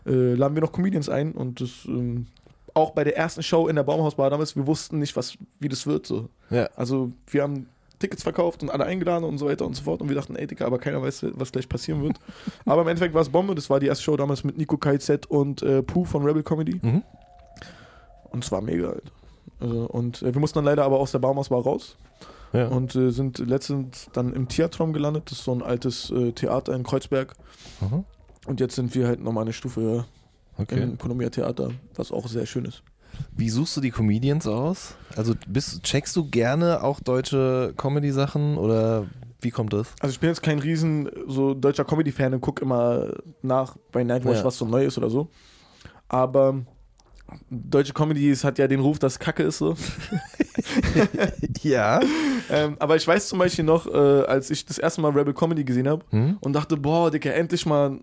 äh, 0.07 0.35
laden 0.35 0.55
wir 0.57 0.63
noch 0.63 0.73
Comedians 0.73 1.09
ein 1.09 1.33
und 1.33 1.61
das 1.61 1.71
ähm, 1.87 2.27
auch 2.75 2.91
bei 2.93 3.05
der 3.05 3.17
ersten 3.17 3.43
Show 3.43 3.69
in 3.69 3.77
der 3.77 3.83
Baumhausbar 3.83 4.31
damals, 4.31 4.55
wir 4.57 4.67
wussten 4.67 4.99
nicht, 4.99 5.17
was, 5.17 5.37
wie 5.61 5.69
das 5.69 5.87
wird. 5.87 6.07
So. 6.07 6.29
Ja. 6.51 6.69
Also 6.77 7.13
wir 7.29 7.43
haben 7.43 7.67
Tickets 7.99 8.23
verkauft 8.23 8.63
und 8.63 8.71
alle 8.71 8.85
eingeladen 8.85 9.25
und 9.25 9.39
so 9.39 9.47
weiter 9.47 9.67
und 9.67 9.75
so 9.75 9.83
fort. 9.83 10.01
Und 10.01 10.09
wir 10.09 10.15
dachten, 10.15 10.37
ey, 10.37 10.47
Digga, 10.47 10.67
aber 10.67 10.79
keiner 10.79 11.03
weiß, 11.03 11.27
was 11.33 11.51
gleich 11.51 11.69
passieren 11.69 12.03
wird. 12.03 12.17
aber 12.65 12.83
im 12.83 12.89
Endeffekt 12.89 13.15
war 13.15 13.23
es 13.23 13.29
Bombe. 13.29 13.57
Das 13.57 13.69
war 13.71 13.81
die 13.81 13.87
erste 13.87 14.05
Show 14.05 14.17
damals 14.17 14.45
mit 14.45 14.57
Nico 14.57 14.77
KZ 14.77 15.27
und 15.27 15.63
äh, 15.63 15.83
Pooh 15.83 16.05
von 16.05 16.25
Rebel 16.25 16.45
Comedy. 16.45 16.79
Mhm. 16.81 17.03
Und 18.31 18.45
es 18.45 18.53
war 18.53 18.61
mega 18.61 18.89
halt. 18.89 19.05
Also, 19.61 19.87
und 19.87 20.23
äh, 20.23 20.33
wir 20.35 20.41
mussten 20.41 20.59
dann 20.59 20.65
leider 20.67 20.85
aber 20.85 20.99
aus 21.01 21.13
der 21.13 21.19
Baumhausbar 21.19 21.63
raus 21.63 21.97
Ja. 22.53 22.69
und 22.69 22.95
äh, 22.95 23.11
sind 23.11 23.39
letztens 23.39 24.09
dann 24.13 24.33
im 24.33 24.49
Theatrum 24.49 24.93
gelandet. 24.93 25.25
Das 25.31 25.39
ist 25.39 25.45
so 25.45 25.53
ein 25.53 25.63
altes 25.63 26.11
äh, 26.11 26.33
Theater 26.33 26.75
in 26.75 26.83
Kreuzberg. 26.85 27.35
Mhm. 27.81 28.05
Und 28.47 28.61
jetzt 28.61 28.77
sind 28.77 28.95
wir 28.95 29.07
halt 29.07 29.23
nochmal 29.23 29.43
eine 29.45 29.53
Stufe 29.53 29.81
höher 29.81 30.05
Okay. 30.61 30.81
im 30.83 30.95
Ökonomia 30.95 31.31
Theater, 31.31 31.71
was 31.95 32.11
auch 32.11 32.27
sehr 32.27 32.45
schön 32.47 32.65
ist. 32.65 32.83
Wie 33.37 33.49
suchst 33.49 33.77
du 33.77 33.81
die 33.81 33.91
Comedians 33.93 34.47
aus? 34.47 34.97
Also 35.17 35.35
bist, 35.47 35.83
checkst 35.85 36.15
du 36.17 36.29
gerne 36.29 36.83
auch 36.83 36.99
deutsche 37.01 37.75
Comedy-Sachen 37.77 38.57
oder 38.59 39.07
wie 39.41 39.51
kommt 39.51 39.73
das? 39.73 39.89
Also 40.01 40.13
ich 40.13 40.19
bin 40.21 40.29
jetzt 40.31 40.43
kein 40.43 40.59
riesen 40.59 41.09
so 41.29 41.55
deutscher 41.55 41.85
Comedy-Fan 41.85 42.35
und 42.35 42.41
gucke 42.41 42.63
immer 42.65 43.07
nach 43.41 43.77
bei 43.93 44.03
Nightwatch, 44.03 44.39
Ja. 44.39 44.45
was 44.45 44.59
so 44.59 44.67
neu 44.67 44.85
ist 44.85 44.99
oder 44.99 45.11
so. 45.11 45.29
Aber 46.09 46.63
deutsche 47.51 47.93
Comedy 47.93 48.35
hat 48.37 48.59
ja 48.59 48.67
den 48.67 48.81
Ruf, 48.81 48.99
dass 48.99 49.19
Kacke 49.19 49.43
ist 49.43 49.59
so. 49.59 49.77
ja. 51.63 52.01
ähm, 52.51 52.77
aber 52.79 52.97
ich 52.97 53.07
weiß 53.07 53.29
zum 53.29 53.39
Beispiel 53.39 53.65
noch, 53.65 53.87
äh, 53.87 53.91
als 54.27 54.51
ich 54.51 54.65
das 54.65 54.79
erste 54.79 55.01
Mal 55.01 55.13
Rebel 55.13 55.35
Comedy 55.35 55.65
gesehen 55.65 55.89
habe 55.89 56.05
Mhm. 56.11 56.37
und 56.41 56.53
dachte, 56.53 56.77
boah, 56.77 57.11
Digga, 57.11 57.31
endlich 57.31 57.67
mal 57.67 57.99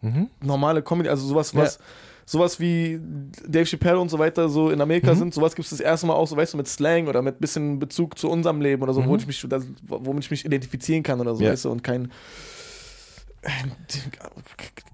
Mhm. 0.00 0.28
normale 0.40 0.82
Comedy, 0.82 1.08
also 1.08 1.24
sowas, 1.26 1.54
was, 1.54 1.78
sowas 2.26 2.58
wie 2.58 3.00
Dave 3.46 3.66
Chappelle 3.66 4.00
und 4.00 4.08
so 4.10 4.18
weiter 4.18 4.48
so 4.48 4.70
in 4.70 4.80
Amerika 4.80 5.12
Mhm. 5.14 5.18
sind, 5.18 5.34
sowas 5.34 5.54
gibt 5.54 5.64
es 5.66 5.70
das 5.70 5.80
erste 5.80 6.06
Mal 6.08 6.14
auch, 6.14 6.26
so 6.26 6.36
weißt 6.36 6.54
du, 6.54 6.56
mit 6.56 6.66
Slang 6.68 7.06
oder 7.06 7.22
mit 7.22 7.38
bisschen 7.40 7.78
Bezug 7.78 8.18
zu 8.18 8.28
unserem 8.28 8.60
Leben 8.60 8.82
oder 8.82 8.94
so, 8.94 9.02
Mhm. 9.02 9.08
wo 9.08 9.16
ich 9.16 9.26
mich, 9.26 9.44
das, 9.48 9.64
womit 9.86 10.24
ich 10.24 10.30
mich 10.30 10.44
identifizieren 10.44 11.02
kann 11.04 11.20
oder 11.20 11.34
so, 11.36 11.44
Ja. 11.44 11.50
weißt 11.52 11.66
du, 11.66 11.70
und 11.70 11.84
kein 11.84 12.10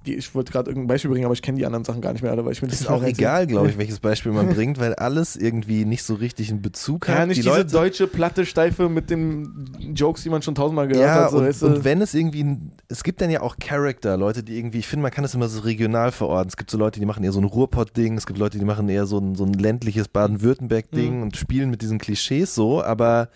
ich 0.05 0.35
wollte 0.35 0.53
gerade 0.53 0.71
irgendein 0.71 0.89
Beispiel 0.89 1.11
bringen, 1.11 1.27
aber 1.27 1.35
ich 1.35 1.43
kenne 1.43 1.59
die 1.59 1.67
anderen 1.67 1.85
Sachen 1.85 2.01
gar 2.01 2.13
nicht 2.13 2.23
mehr 2.23 2.33
alle, 2.33 2.45
weil 2.45 2.53
ich 2.53 2.63
mir 2.63 2.69
Das 2.69 2.81
ist 2.81 2.89
auch 2.89 3.03
egal, 3.03 3.47
glaube 3.47 3.69
ich, 3.69 3.77
welches 3.79 4.01
Beispiel 4.01 4.33
man 4.33 4.49
bringt, 4.49 4.79
weil 4.79 4.95
alles 4.95 5.37
irgendwie 5.37 5.85
nicht 5.85 6.03
so 6.03 6.15
richtig 6.15 6.51
einen 6.51 6.63
Bezug 6.63 7.09
hat. 7.09 7.19
Ja, 7.19 7.27
nicht 7.27 7.39
die 7.39 7.43
diese 7.43 7.57
Leute, 7.57 7.71
deutsche 7.71 8.07
platte 8.07 8.47
Steife 8.47 8.89
mit 8.89 9.11
den 9.11 9.67
Jokes, 9.95 10.23
die 10.23 10.31
man 10.31 10.41
schon 10.41 10.55
tausendmal 10.55 10.89
gehört 10.89 11.07
ja, 11.07 11.15
hat. 11.25 11.31
So, 11.31 11.39
und, 11.39 11.45
weißt 11.45 11.63
du? 11.63 11.67
und 11.67 11.85
wenn 11.85 12.01
es 12.01 12.15
irgendwie, 12.15 12.57
es 12.89 13.05
gibt 13.05 13.21
dann 13.21 13.31
ja 13.31 13.43
auch 13.43 13.57
Charakter, 13.59 14.17
Leute, 14.17 14.43
die 14.43 14.57
irgendwie, 14.57 14.79
ich 14.79 14.89
finde, 14.89 15.03
man 15.03 15.13
kann 15.13 15.23
das 15.23 15.35
immer 15.35 15.49
so 15.49 15.61
regional 15.61 16.11
verorten. 16.11 16.49
Es 16.49 16.57
gibt 16.57 16.71
so 16.71 16.79
Leute, 16.79 17.01
die 17.01 17.07
machen 17.07 17.23
eher 17.25 17.33
so 17.33 17.41
ein 17.41 17.45
Ruhrpott-Ding, 17.45 18.17
es 18.17 18.27
gibt 18.27 18.39
Leute, 18.39 18.59
die 18.59 18.65
machen 18.65 18.89
eher 18.89 19.05
so 19.07 19.19
ein, 19.19 19.35
so 19.35 19.45
ein 19.45 19.53
ländliches 19.53 20.09
Baden-Württemberg-Ding 20.09 21.17
Mhm. 21.17 21.23
und 21.23 21.37
spielen 21.37 21.71
mit 21.71 21.83
diesen 21.83 21.99
Klischees 21.99 22.55
so, 22.55 22.83
aber 22.83 23.29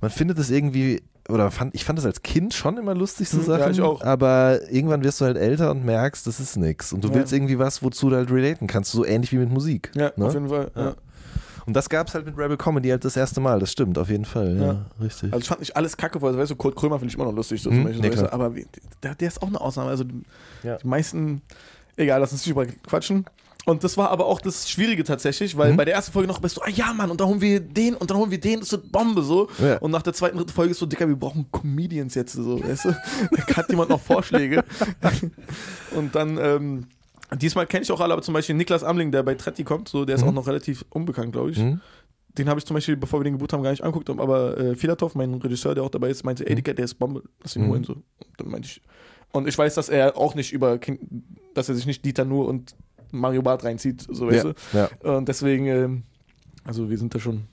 man 0.00 0.10
findet 0.10 0.38
es 0.38 0.50
irgendwie, 0.50 1.02
oder 1.28 1.50
fand, 1.50 1.74
ich 1.74 1.84
fand 1.84 1.98
das 1.98 2.06
als 2.06 2.22
Kind 2.22 2.54
schon 2.54 2.76
immer 2.78 2.94
lustig, 2.94 3.28
so 3.28 3.38
ja, 3.38 3.44
Sachen, 3.58 3.72
ich 3.72 3.80
auch. 3.80 4.00
aber 4.02 4.60
irgendwann 4.70 5.02
wirst 5.02 5.20
du 5.20 5.24
halt 5.24 5.36
älter 5.36 5.70
und 5.70 5.84
merkst, 5.84 6.26
das 6.26 6.38
ist 6.40 6.56
nix. 6.56 6.92
Und 6.92 7.02
du 7.04 7.08
Ja. 7.08 7.14
willst 7.14 7.32
irgendwie 7.32 7.58
was, 7.58 7.82
wozu 7.82 8.10
du 8.10 8.16
halt 8.16 8.30
relaten 8.30 8.66
kannst, 8.66 8.92
so 8.92 9.04
ähnlich 9.04 9.32
wie 9.32 9.38
mit 9.38 9.50
Musik. 9.50 9.90
ja, 9.94 10.12
ne? 10.16 10.26
auf 10.26 10.34
jeden 10.34 10.48
Fall. 10.48 10.70
Ja. 10.74 10.82
Ja. 10.84 10.94
Und 11.66 11.74
das 11.74 11.88
gab 11.88 12.06
es 12.06 12.14
halt 12.14 12.24
mit 12.26 12.38
Rebel 12.38 12.56
Comedy 12.56 12.90
halt 12.90 13.04
das 13.04 13.16
erste 13.16 13.40
Mal, 13.40 13.58
das 13.58 13.72
stimmt, 13.72 13.98
auf 13.98 14.08
jeden 14.08 14.24
Fall. 14.24 14.56
Ja, 14.56 14.64
Ja. 14.66 14.86
richtig. 15.00 15.32
Also 15.32 15.42
ich 15.42 15.48
fand 15.48 15.60
nicht 15.60 15.74
alles 15.76 15.96
kacke, 15.96 16.22
weil 16.22 16.36
weißt 16.38 16.52
du, 16.52 16.56
Kurt 16.56 16.76
Krömer 16.76 17.00
finde 17.00 17.08
ich 17.10 17.16
immer 17.16 17.24
noch 17.24 17.34
lustig, 17.34 17.60
so 17.60 17.70
zum 17.70 17.82
Beispiel, 17.82 18.02
nee, 18.02 18.10
weißt 18.12 18.22
du, 18.22 18.32
aber 18.32 18.52
der, 19.02 19.16
der 19.16 19.26
ist 19.28 19.42
auch 19.42 19.48
eine 19.48 19.60
Ausnahme. 19.60 19.90
Also 19.90 20.04
Ja. 20.62 20.76
die 20.76 20.86
meisten, 20.86 21.42
egal, 21.96 22.20
lass 22.20 22.30
uns 22.30 22.42
nicht 22.42 22.52
über 22.52 22.66
quatschen. 22.66 23.26
Und 23.68 23.82
das 23.82 23.96
war 23.98 24.10
aber 24.10 24.26
auch 24.26 24.40
das 24.40 24.70
Schwierige 24.70 25.02
tatsächlich, 25.04 25.56
weil 25.58 25.72
Mhm. 25.72 25.76
bei 25.76 25.84
der 25.84 25.94
ersten 25.94 26.12
Folge 26.12 26.28
noch 26.28 26.38
bist 26.38 26.56
du, 26.56 26.60
ah 26.62 26.68
ja, 26.70 26.92
Mann, 26.94 27.10
und 27.10 27.20
dann 27.20 27.26
holen 27.28 27.40
wir 27.40 27.58
den 27.60 27.94
und 27.96 28.08
dann 28.08 28.16
holen 28.16 28.30
wir 28.30 28.38
den, 28.40 28.60
das 28.60 28.70
wird 28.72 28.90
Bombe 28.92 29.22
so. 29.22 29.48
Ja. 29.58 29.78
Und 29.78 29.90
nach 29.90 30.02
der 30.02 30.12
zweiten, 30.14 30.36
dritten 30.38 30.52
Folge 30.52 30.70
ist 30.70 30.78
so, 30.78 30.86
Dicker, 30.86 31.08
wir 31.08 31.16
brauchen 31.16 31.50
Comedians 31.50 32.14
jetzt 32.14 32.32
so, 32.34 32.62
weißt 32.62 32.84
du? 32.86 32.96
Da 33.48 33.56
hat 33.56 33.68
jemand 33.68 33.90
noch 33.90 34.00
Vorschläge. 34.00 34.64
und 35.96 36.14
dann, 36.14 36.38
ähm, 36.38 36.86
diesmal 37.40 37.66
kenne 37.66 37.82
ich 37.82 37.90
auch 37.92 38.00
alle, 38.00 38.12
aber 38.12 38.22
zum 38.22 38.34
Beispiel 38.34 38.54
Niklas 38.54 38.84
Amling, 38.84 39.10
der 39.10 39.22
bei 39.22 39.34
Tretti 39.34 39.64
kommt, 39.64 39.88
so, 39.88 40.04
der 40.04 40.16
ist 40.16 40.22
Mhm. 40.22 40.28
auch 40.28 40.34
noch 40.34 40.46
relativ 40.46 40.84
unbekannt, 40.90 41.32
glaube 41.32 41.50
ich. 41.50 41.58
Mhm. 41.58 41.80
Den 42.38 42.48
habe 42.48 42.60
ich 42.60 42.66
zum 42.66 42.74
Beispiel, 42.74 42.96
bevor 42.96 43.18
wir 43.20 43.24
den 43.24 43.32
gebucht 43.34 43.52
haben, 43.52 43.62
gar 43.62 43.70
nicht 43.70 43.82
angeguckt, 43.82 44.10
aber 44.10 44.58
äh, 44.58 44.74
Filatov, 44.76 45.14
mein 45.14 45.34
Regisseur, 45.34 45.74
der 45.74 45.82
auch 45.84 45.90
dabei 45.90 46.10
ist, 46.10 46.22
meinte, 46.24 46.44
ey, 46.46 46.52
Mhm. 46.52 46.56
Dicker, 46.56 46.74
der 46.74 46.84
ist 46.84 46.94
Bombe, 46.94 47.22
lass 47.42 47.56
ihn 47.56 47.62
Mhm. 47.64 47.68
holen, 47.70 47.84
so. 47.84 47.94
Und 47.94 48.04
dann 48.36 48.48
meinte 48.50 48.68
ich, 48.68 48.82
und 49.32 49.48
ich 49.48 49.56
weiß, 49.58 49.74
dass 49.74 49.88
er 49.88 50.16
auch 50.16 50.34
nicht 50.34 50.52
über, 50.52 50.78
dass 51.54 51.68
er 51.68 51.74
sich 51.74 51.86
nicht 51.86 52.04
Dieter 52.04 52.24
nur 52.24 52.46
und 52.46 52.74
Mario 53.18 53.42
Barth 53.42 53.64
reinzieht, 53.64 54.06
so, 54.10 54.26
weißt 54.28 54.44
Ja, 54.44 54.52
du? 54.52 54.88
ja. 55.06 55.16
Und 55.16 55.28
deswegen, 55.28 55.66
ähm, 55.66 56.02
also 56.64 56.88
wir 56.90 56.98
sind 56.98 57.14
da 57.14 57.18
schon. 57.18 57.44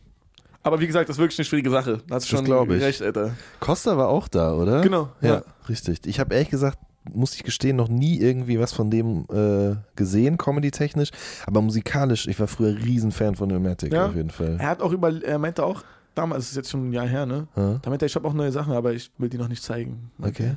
Aber 0.65 0.79
wie 0.79 0.87
gesagt, 0.87 1.09
das 1.09 1.17
ist 1.17 1.19
wirklich 1.21 1.39
eine 1.39 1.45
schwierige 1.45 1.69
Sache. 1.69 2.01
Da 2.07 2.15
hast 2.15 2.31
du 2.31 2.37
schon 2.37 2.45
ich. 2.45 2.81
recht, 2.81 3.01
Alter. 3.01 3.35
Costa 3.59 3.97
war 3.97 4.07
auch 4.07 4.27
da, 4.29 4.53
oder? 4.53 4.81
Genau, 4.81 5.09
Ja, 5.21 5.27
ja. 5.35 5.41
richtig. 5.67 5.99
Ich 6.05 6.19
habe 6.19 6.33
ehrlich 6.33 6.49
gesagt, 6.49 6.79
muss 7.13 7.35
ich 7.35 7.43
gestehen, 7.43 7.75
noch 7.75 7.89
nie 7.89 8.17
irgendwie 8.17 8.59
was 8.59 8.71
von 8.71 8.89
dem 8.89 9.25
äh, 9.29 9.75
gesehen, 9.97 10.37
comedy-technisch. 10.37 11.09
Aber 11.45 11.61
musikalisch, 11.61 12.27
ich 12.27 12.39
war 12.39 12.47
früher 12.47 12.77
Riesenfan 12.77 13.35
von 13.35 13.49
Ilmatic 13.49 13.91
Ja. 13.91 14.07
auf 14.07 14.15
jeden 14.15 14.29
Fall. 14.29 14.55
Er 14.57 14.69
hat 14.69 14.81
auch 14.81 14.93
über, 14.93 15.11
er 15.21 15.37
meinte 15.37 15.65
auch, 15.65 15.83
damals, 16.15 16.43
das 16.45 16.51
ist 16.51 16.55
jetzt 16.55 16.69
schon 16.71 16.89
ein 16.89 16.93
Jahr 16.93 17.07
her, 17.07 17.25
ne? 17.25 17.47
Ja. 17.57 17.79
Da 17.81 17.89
meinte 17.89 18.05
er, 18.05 18.07
ich 18.07 18.15
habe 18.15 18.25
auch 18.25 18.33
neue 18.33 18.53
Sachen, 18.53 18.71
aber 18.71 18.93
ich 18.93 19.11
will 19.17 19.27
die 19.27 19.37
noch 19.37 19.49
nicht 19.49 19.63
zeigen. 19.63 20.11
meinte 20.17 20.43
Okay. 20.43 20.55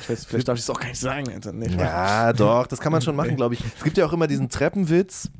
Ich 0.00 0.08
weiß, 0.08 0.24
vielleicht 0.24 0.48
darf 0.48 0.56
ich 0.56 0.62
es 0.64 0.70
auch 0.70 0.80
gar 0.80 0.88
nicht 0.88 1.00
sagen. 1.00 1.26
Nee. 1.52 1.68
Ja, 1.76 2.32
doch, 2.32 2.66
das 2.66 2.80
kann 2.80 2.92
man 2.92 3.02
schon 3.02 3.16
machen, 3.16 3.36
glaube 3.36 3.54
ich. 3.54 3.64
Es 3.76 3.84
gibt 3.84 3.96
ja 3.96 4.06
auch 4.06 4.12
immer 4.12 4.26
diesen 4.26 4.48
Treppenwitz. 4.48 5.30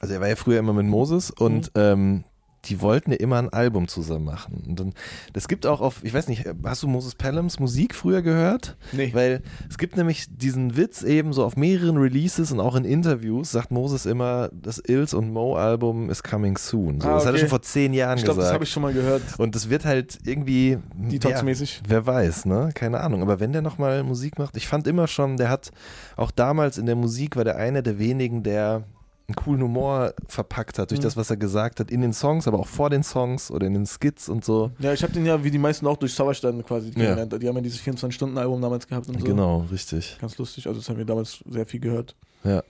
Also 0.00 0.14
er 0.14 0.20
war 0.20 0.28
ja 0.28 0.36
früher 0.36 0.58
immer 0.58 0.72
mit 0.72 0.86
Moses 0.86 1.30
und 1.30 1.72
ähm, 1.74 2.24
die 2.68 2.80
wollten 2.80 3.10
ja 3.12 3.16
immer 3.18 3.38
ein 3.38 3.48
Album 3.48 3.88
zusammen 3.88 4.24
machen. 4.24 4.64
Und 4.66 4.80
dann, 4.80 4.92
das 5.32 5.48
gibt 5.48 5.66
auch 5.66 5.80
auf, 5.80 6.00
ich 6.04 6.12
weiß 6.14 6.28
nicht, 6.28 6.44
hast 6.64 6.82
du 6.82 6.88
Moses 6.88 7.14
Pelhams 7.14 7.58
Musik 7.60 7.94
früher 7.94 8.22
gehört? 8.22 8.76
Nee. 8.92 9.10
Weil 9.12 9.42
es 9.68 9.78
gibt 9.78 9.96
nämlich 9.96 10.26
diesen 10.30 10.76
Witz 10.76 11.02
eben 11.02 11.32
so 11.32 11.44
auf 11.44 11.56
mehreren 11.56 11.96
Releases 11.96 12.52
und 12.52 12.60
auch 12.60 12.76
in 12.76 12.84
Interviews 12.84 13.50
sagt 13.52 13.70
Moses 13.70 14.06
immer, 14.06 14.50
das 14.52 14.78
Ills 14.78 15.14
und 15.14 15.30
Mo 15.32 15.56
Album 15.56 16.10
is 16.10 16.22
coming 16.22 16.56
soon. 16.58 17.00
So, 17.00 17.08
Ah, 17.08 17.14
Das 17.14 17.22
hat 17.22 17.26
er 17.26 17.30
okay. 17.32 17.38
schon 17.40 17.48
vor 17.48 17.62
zehn 17.62 17.92
Jahren 17.94 18.18
Ich 18.18 18.24
glaube, 18.24 18.36
das 18.38 18.44
gesagt. 18.46 18.54
habe 18.54 18.64
ich 18.64 18.70
schon 18.70 18.82
mal 18.82 18.92
gehört. 18.92 19.22
und 19.38 19.54
das 19.54 19.70
wird 19.70 19.84
halt 19.84 20.18
irgendwie 20.24 20.78
Detox-mäßig. 20.96 21.82
Wer 21.86 22.06
weiß, 22.06 22.44
ne? 22.46 22.70
Keine 22.74 23.00
Ahnung. 23.00 23.22
Aber 23.22 23.40
wenn 23.40 23.52
der 23.52 23.62
nochmal 23.62 24.02
Musik 24.02 24.38
macht, 24.38 24.56
ich 24.56 24.68
fand 24.68 24.86
immer 24.86 25.06
schon, 25.06 25.36
der 25.36 25.48
hat 25.50 25.70
auch 26.16 26.30
damals 26.30 26.78
in 26.78 26.86
der 26.86 26.96
Musik 26.96 27.36
war 27.36 27.44
der 27.44 27.56
einer 27.56 27.82
der 27.82 27.98
wenigen, 27.98 28.42
der 28.42 28.84
einen 29.28 29.36
coolen 29.36 29.62
Humor 29.62 30.14
verpackt 30.26 30.78
hat 30.78 30.90
durch 30.90 31.00
Mhm. 31.00 31.04
das, 31.04 31.16
was 31.18 31.28
er 31.28 31.36
gesagt 31.36 31.80
hat, 31.80 31.90
in 31.90 32.00
den 32.00 32.14
Songs, 32.14 32.48
aber 32.48 32.58
auch 32.58 32.66
vor 32.66 32.88
den 32.88 33.02
Songs 33.02 33.50
oder 33.50 33.66
in 33.66 33.74
den 33.74 33.84
Skits 33.86 34.28
und 34.30 34.42
so. 34.42 34.70
Ja, 34.78 34.94
ich 34.94 35.02
habe 35.02 35.12
den 35.12 35.26
ja 35.26 35.44
wie 35.44 35.50
die 35.50 35.58
meisten 35.58 35.86
auch 35.86 35.98
durch 35.98 36.14
Sauerstein 36.14 36.64
quasi 36.64 36.88
Ja. 36.88 36.94
kennengelernt. 36.94 37.42
Die 37.42 37.46
haben 37.46 37.56
ja 37.56 37.60
dieses 37.60 37.78
24-Stunden-Album 37.80 38.62
damals 38.62 38.86
gehabt 38.88 39.06
und 39.08 39.20
so. 39.20 39.26
Genau, 39.26 39.66
richtig. 39.70 40.16
Ganz 40.18 40.38
lustig. 40.38 40.66
Also, 40.66 40.80
das 40.80 40.88
haben 40.88 40.96
wir 40.96 41.04
damals 41.04 41.40
sehr 41.46 41.66
viel 41.66 41.78
gehört. 41.80 42.16
Ja. 42.42 42.62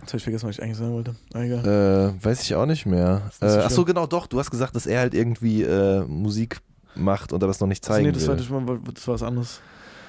Jetzt 0.00 0.08
habe 0.12 0.16
ich 0.18 0.22
vergessen, 0.24 0.48
was 0.48 0.56
ich 0.56 0.62
eigentlich 0.62 0.78
sagen 0.78 0.92
wollte. 0.94 1.14
Ah, 1.34 1.42
egal. 1.42 2.14
Äh, 2.20 2.24
weiß 2.24 2.42
ich 2.42 2.54
auch 2.54 2.66
nicht 2.66 2.86
mehr. 2.86 3.22
Äh, 3.40 3.48
so 3.50 3.58
ach 3.60 3.68
so, 3.70 3.74
schlimm. 3.76 3.86
genau, 3.86 4.06
doch. 4.06 4.26
Du 4.26 4.38
hast 4.38 4.50
gesagt, 4.50 4.74
dass 4.76 4.86
er 4.86 5.00
halt 5.00 5.12
irgendwie 5.14 5.62
äh, 5.62 6.04
Musik 6.04 6.60
macht 6.94 7.32
und 7.34 7.42
er 7.42 7.46
das 7.48 7.60
noch 7.60 7.68
nicht 7.68 7.82
Also, 7.84 7.94
zeigen 7.96 8.06
nee, 8.06 8.12
das 8.12 8.26
war, 8.28 8.66
will. 8.66 8.80
war, 8.86 8.92
das 8.94 9.06
war 9.06 9.14
was 9.14 9.22
anderes. 9.22 9.60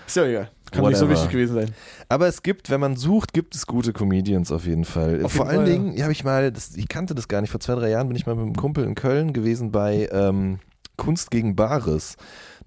Ist 0.07 0.15
ja 0.17 0.23
egal. 0.25 0.49
Kann 0.75 0.85
nicht 0.85 0.97
so 0.97 1.05
Whatever. 1.05 1.11
wichtig 1.21 1.31
gewesen 1.31 1.53
sein. 1.55 1.71
Aber 2.09 2.27
es 2.27 2.43
gibt, 2.43 2.69
wenn 2.69 2.79
man 2.79 2.95
sucht, 2.95 3.33
gibt 3.33 3.55
es 3.55 3.65
gute 3.67 3.93
Comedians 3.93 4.51
auf 4.51 4.65
jeden 4.65 4.85
Fall. 4.85 5.23
Auf 5.23 5.31
Vor 5.33 5.45
jeden 5.45 5.57
allen 5.59 5.67
Fall, 5.67 5.73
Dingen, 5.85 5.97
ja, 5.97 6.03
habe 6.03 6.11
ich 6.13 6.23
mal, 6.23 6.51
das, 6.51 6.75
ich 6.75 6.87
kannte 6.87 7.15
das 7.15 7.27
gar 7.27 7.41
nicht, 7.41 7.49
vor 7.51 7.59
zwei, 7.59 7.75
drei 7.75 7.89
Jahren 7.89 8.07
bin 8.07 8.15
ich 8.17 8.25
mal 8.25 8.35
mit 8.35 8.43
einem 8.43 8.55
Kumpel 8.55 8.83
in 8.83 8.95
Köln 8.95 9.33
gewesen 9.33 9.71
bei 9.71 10.07
ähm, 10.11 10.59
Kunst 10.97 11.31
gegen 11.31 11.55
Bares. 11.55 12.15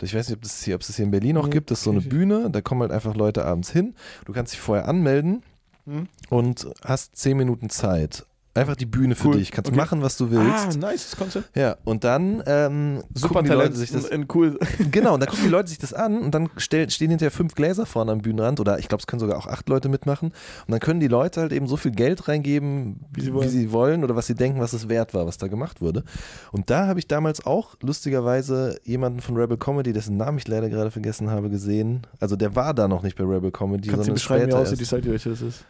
Ich 0.00 0.14
weiß 0.14 0.28
nicht, 0.28 0.36
ob 0.36 0.42
das 0.42 0.62
hier, 0.62 0.74
ob 0.76 0.82
es 0.82 0.86
das 0.88 0.96
hier 0.96 1.04
in 1.06 1.10
Berlin 1.10 1.34
noch 1.34 1.46
Nee, 1.46 1.50
gibt. 1.52 1.70
Das 1.70 1.78
ist 1.78 1.84
so 1.84 1.90
eine 1.90 2.00
Bühne, 2.02 2.50
da 2.50 2.60
kommen 2.60 2.82
halt 2.82 2.92
einfach 2.92 3.14
Leute 3.16 3.44
abends 3.44 3.70
hin. 3.70 3.94
Du 4.26 4.32
kannst 4.32 4.52
dich 4.52 4.60
vorher 4.60 4.86
anmelden 4.86 5.42
Hm? 5.86 6.06
und 6.28 6.68
hast 6.84 7.16
zehn 7.16 7.36
Minuten 7.36 7.70
Zeit. 7.70 8.26
Einfach 8.58 8.76
die 8.76 8.86
Bühne 8.86 9.14
für 9.14 9.28
Cool, 9.28 9.36
dich. 9.38 9.50
Kannst 9.50 9.70
okay. 9.70 9.76
machen, 9.76 10.02
was 10.02 10.16
du 10.16 10.30
willst. 10.30 10.76
Ah, 10.76 10.78
nice, 10.78 11.10
das 11.10 11.16
Konzept. 11.16 11.56
Ja, 11.56 11.76
und 11.84 12.04
dann 12.04 12.42
ähm, 12.46 13.02
Super 13.14 13.34
gucken 13.34 13.50
die 13.50 13.56
Leute 13.56 13.76
sich 13.76 13.90
das 13.90 14.06
in 14.06 14.26
cool. 14.34 14.58
Genau, 14.90 15.14
und 15.14 15.20
dann 15.20 15.28
gucken 15.28 15.44
die 15.44 15.50
Leute 15.50 15.68
sich 15.68 15.78
das 15.78 15.92
an 15.92 16.20
und 16.22 16.34
dann 16.34 16.48
stell, 16.56 16.88
stehen 16.90 17.10
hinterher 17.10 17.30
fünf 17.30 17.54
Gläser 17.54 17.86
vorne 17.86 18.12
am 18.12 18.20
Bühnenrand 18.20 18.60
oder 18.60 18.78
ich 18.78 18.88
glaube, 18.88 19.00
es 19.00 19.06
können 19.06 19.20
sogar 19.20 19.38
auch 19.38 19.46
acht 19.46 19.68
Leute 19.68 19.88
mitmachen. 19.88 20.28
Und 20.66 20.70
dann 20.72 20.80
können 20.80 21.00
die 21.00 21.08
Leute 21.08 21.40
halt 21.40 21.52
eben 21.52 21.66
so 21.66 21.76
viel 21.76 21.92
Geld 21.92 22.28
reingeben, 22.28 23.00
Wie 23.12 23.22
sie 23.22 23.32
wollen. 23.32 23.72
wollen 23.72 24.04
oder 24.04 24.16
was 24.16 24.26
sie 24.26 24.34
denken, 24.34 24.60
was 24.60 24.72
es 24.72 24.88
wert 24.88 25.14
war, 25.14 25.26
was 25.26 25.38
da 25.38 25.46
gemacht 25.48 25.80
wurde. 25.80 26.04
Und 26.52 26.70
da 26.70 26.86
habe 26.86 26.98
ich 26.98 27.08
damals 27.08 27.44
auch 27.44 27.76
lustigerweise 27.82 28.78
jemanden 28.84 29.20
von 29.20 29.36
Rebel 29.36 29.56
Comedy, 29.56 29.92
dessen 29.92 30.16
Namen 30.16 30.38
ich 30.38 30.48
leider 30.48 30.68
gerade 30.68 30.90
vergessen 30.90 31.30
habe, 31.30 31.50
gesehen. 31.50 32.02
Also 32.20 32.36
der 32.36 32.54
war 32.56 32.74
da 32.74 32.88
noch 32.88 33.02
nicht 33.02 33.16
bei 33.16 33.24
Rebel 33.24 33.50
Comedy, 33.50 33.88
Kannst 33.88 34.00
du 34.00 34.04
sondern 34.04 34.14
beschreiben, 34.14 34.46
wie 34.46 34.50
später 34.50 34.58
aussieht 34.62 34.80
die. 34.80 34.84
Seite, 34.84 35.10
welche 35.10 35.30
das 35.30 35.42
ist? 35.42 35.64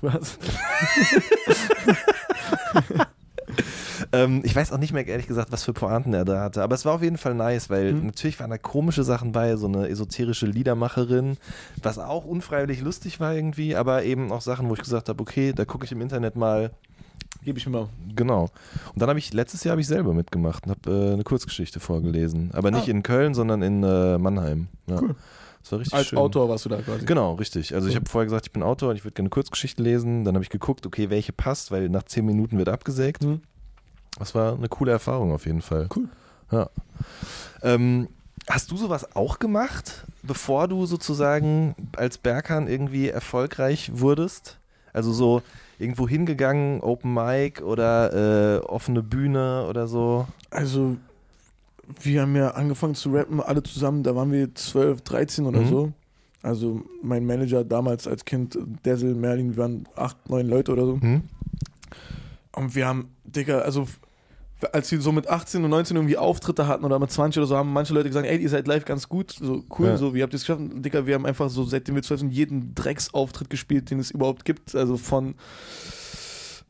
Spaß. 0.00 0.38
Ähm, 4.12 4.40
ich 4.44 4.56
weiß 4.56 4.72
auch 4.72 4.78
nicht 4.78 4.92
mehr 4.92 5.06
ehrlich 5.06 5.26
gesagt, 5.28 5.52
was 5.52 5.62
für 5.64 5.72
Pointen 5.72 6.14
er 6.14 6.24
da 6.24 6.40
hatte, 6.42 6.62
aber 6.62 6.74
es 6.74 6.84
war 6.84 6.94
auf 6.94 7.02
jeden 7.02 7.18
Fall 7.18 7.34
nice, 7.34 7.68
weil 7.70 7.92
Mhm. 7.92 8.06
natürlich 8.06 8.40
waren 8.40 8.50
da 8.50 8.58
komische 8.58 9.04
Sachen 9.04 9.30
bei, 9.32 9.54
so 9.56 9.66
eine 9.68 9.88
esoterische 9.88 10.46
Liedermacherin, 10.46 11.36
was 11.82 11.98
auch 11.98 12.24
unfreiwillig 12.24 12.80
lustig 12.80 13.20
war 13.20 13.34
irgendwie, 13.34 13.76
aber 13.76 14.02
eben 14.04 14.32
auch 14.32 14.40
Sachen, 14.40 14.68
wo 14.68 14.74
ich 14.74 14.80
gesagt 14.80 15.08
habe, 15.10 15.20
okay, 15.20 15.52
da 15.52 15.64
gucke 15.64 15.84
ich 15.84 15.92
im 15.92 16.00
Internet 16.00 16.34
mal, 16.34 16.70
Gebe 17.44 17.58
ich 17.58 17.66
mir 17.66 17.72
mal. 17.72 17.88
genau. 18.16 18.44
Und 18.94 19.00
dann 19.00 19.08
habe 19.10 19.18
ich, 19.18 19.32
letztes 19.32 19.62
Jahr 19.64 19.72
habe 19.72 19.80
ich 19.80 19.86
selber 19.86 20.12
mitgemacht 20.12 20.64
und 20.66 20.70
habe 20.72 20.90
äh, 20.90 21.12
eine 21.14 21.22
Kurzgeschichte 21.24 21.78
vorgelesen, 21.78 22.50
aber 22.52 22.70
nicht 22.70 22.88
Ah. 22.88 22.90
in 22.90 23.02
Köln, 23.02 23.34
sondern 23.34 23.62
in 23.62 23.82
äh, 23.84 24.18
Mannheim. 24.18 24.68
Ja. 24.86 25.00
Cool. 25.00 25.14
Das 25.62 25.72
war 25.72 25.78
richtig 25.78 25.94
Als 25.94 26.06
schön. 26.06 26.18
Autor 26.18 26.48
warst 26.48 26.64
du 26.64 26.68
da 26.68 26.80
quasi. 26.80 27.04
Genau, 27.04 27.34
richtig. 27.34 27.74
Also 27.74 27.88
ich 27.88 27.96
habe 27.96 28.08
vorher 28.08 28.26
gesagt, 28.26 28.46
ich 28.46 28.52
bin 28.52 28.62
Autor 28.62 28.90
und 28.90 28.96
ich 28.96 29.04
würde 29.04 29.14
gerne 29.14 29.28
Kurzgeschichten 29.28 29.84
lesen. 29.84 30.24
Dann 30.24 30.34
habe 30.34 30.42
ich 30.42 30.50
geguckt, 30.50 30.86
okay, 30.86 31.10
welche 31.10 31.32
passt, 31.32 31.70
weil 31.70 31.88
nach 31.88 32.04
zehn 32.04 32.24
Minuten 32.24 32.58
wird 32.58 32.68
abgesägt. 32.68 33.22
Mhm. 33.22 33.42
Das 34.18 34.34
war 34.34 34.54
eine 34.54 34.68
coole 34.68 34.92
Erfahrung 34.92 35.32
auf 35.32 35.46
jeden 35.46 35.62
Fall. 35.62 35.88
Cool. 35.94 36.08
Ja. 36.50 36.68
Ähm, 37.62 38.08
hast 38.48 38.70
du 38.70 38.76
sowas 38.76 39.14
auch 39.14 39.38
gemacht, 39.38 40.04
bevor 40.22 40.66
du 40.66 40.86
sozusagen 40.86 41.74
als 41.96 42.18
Berghahn 42.18 42.66
irgendwie 42.66 43.08
erfolgreich 43.08 43.92
wurdest? 43.94 44.58
Also 44.92 45.12
so 45.12 45.42
irgendwo 45.78 46.08
hingegangen, 46.08 46.80
Open 46.80 47.14
Mic 47.14 47.62
oder 47.62 48.58
äh, 48.62 48.66
offene 48.66 49.02
Bühne 49.02 49.66
oder 49.68 49.86
so? 49.86 50.26
Also, 50.50 50.96
wir 52.02 52.22
haben 52.22 52.36
ja 52.36 52.50
angefangen 52.52 52.94
zu 52.94 53.10
rappen, 53.10 53.40
alle 53.40 53.62
zusammen, 53.62 54.02
da 54.02 54.14
waren 54.14 54.32
wir 54.32 54.54
12, 54.54 55.00
13 55.02 55.46
oder 55.46 55.60
Mhm. 55.60 55.68
so. 55.68 55.92
Also, 56.42 56.82
mein 57.02 57.26
Manager 57.26 57.64
damals 57.64 58.06
als 58.08 58.24
Kind, 58.24 58.56
Dessel, 58.84 59.14
Merlin, 59.14 59.56
wir 59.56 59.62
waren 59.62 59.84
8, 59.96 60.30
9 60.30 60.48
Leute 60.48 60.72
oder 60.72 60.86
so. 60.86 61.00
Hm? 61.00 61.22
Und 62.56 62.74
wir 62.74 62.86
haben, 62.86 63.08
Digga, 63.24 63.58
also 63.58 63.86
als 64.72 64.90
wir 64.92 65.00
so 65.00 65.10
mit 65.12 65.28
18 65.28 65.64
und 65.64 65.70
19 65.70 65.96
irgendwie 65.96 66.18
Auftritte 66.18 66.66
hatten 66.66 66.84
oder 66.84 66.98
mit 66.98 67.10
20 67.10 67.38
oder 67.40 67.46
so, 67.46 67.56
haben 67.56 67.72
manche 67.72 67.94
Leute 67.94 68.08
gesagt, 68.08 68.26
ey, 68.26 68.36
ihr 68.38 68.48
seid 68.48 68.66
live 68.66 68.84
ganz 68.84 69.08
gut, 69.08 69.30
so 69.32 69.64
cool, 69.78 69.86
Ja. 69.86 69.96
so, 69.96 70.14
wie 70.14 70.22
habt 70.22 70.32
ihr 70.34 70.36
es 70.36 70.42
geschafft? 70.42 70.60
Digga, 70.74 71.06
wir 71.06 71.14
haben 71.14 71.24
einfach 71.24 71.48
so, 71.48 71.64
seitdem 71.64 71.94
wir 71.94 72.02
12 72.02 72.20
sind, 72.20 72.32
jeden 72.32 72.74
Drecksauftritt 72.74 73.48
gespielt, 73.48 73.90
den 73.90 74.00
es 74.00 74.10
überhaupt 74.10 74.44
gibt, 74.44 74.74
also 74.74 74.96
von 74.98 75.34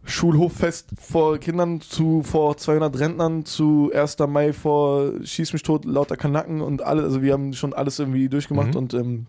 Schulhoffest 0.05 0.89
vor 1.01 1.39
Kindern 1.39 1.81
zu 1.81 2.23
vor 2.23 2.57
200 2.57 2.99
Rentnern 2.99 3.45
zu 3.45 3.91
1. 3.95 4.17
Mai 4.29 4.53
vor 4.53 5.13
Schieß 5.23 5.53
mich 5.53 5.63
tot, 5.63 5.85
lauter 5.85 6.17
Kanacken 6.17 6.61
und 6.63 6.83
alle, 6.83 7.03
also 7.03 7.23
wir 7.23 7.33
haben 7.33 7.53
schon 7.53 7.73
alles 7.75 7.99
irgendwie 7.99 8.29
durchgemacht 8.29 8.71
Mhm. 8.71 8.77
und 8.77 8.95
ähm, 8.95 9.27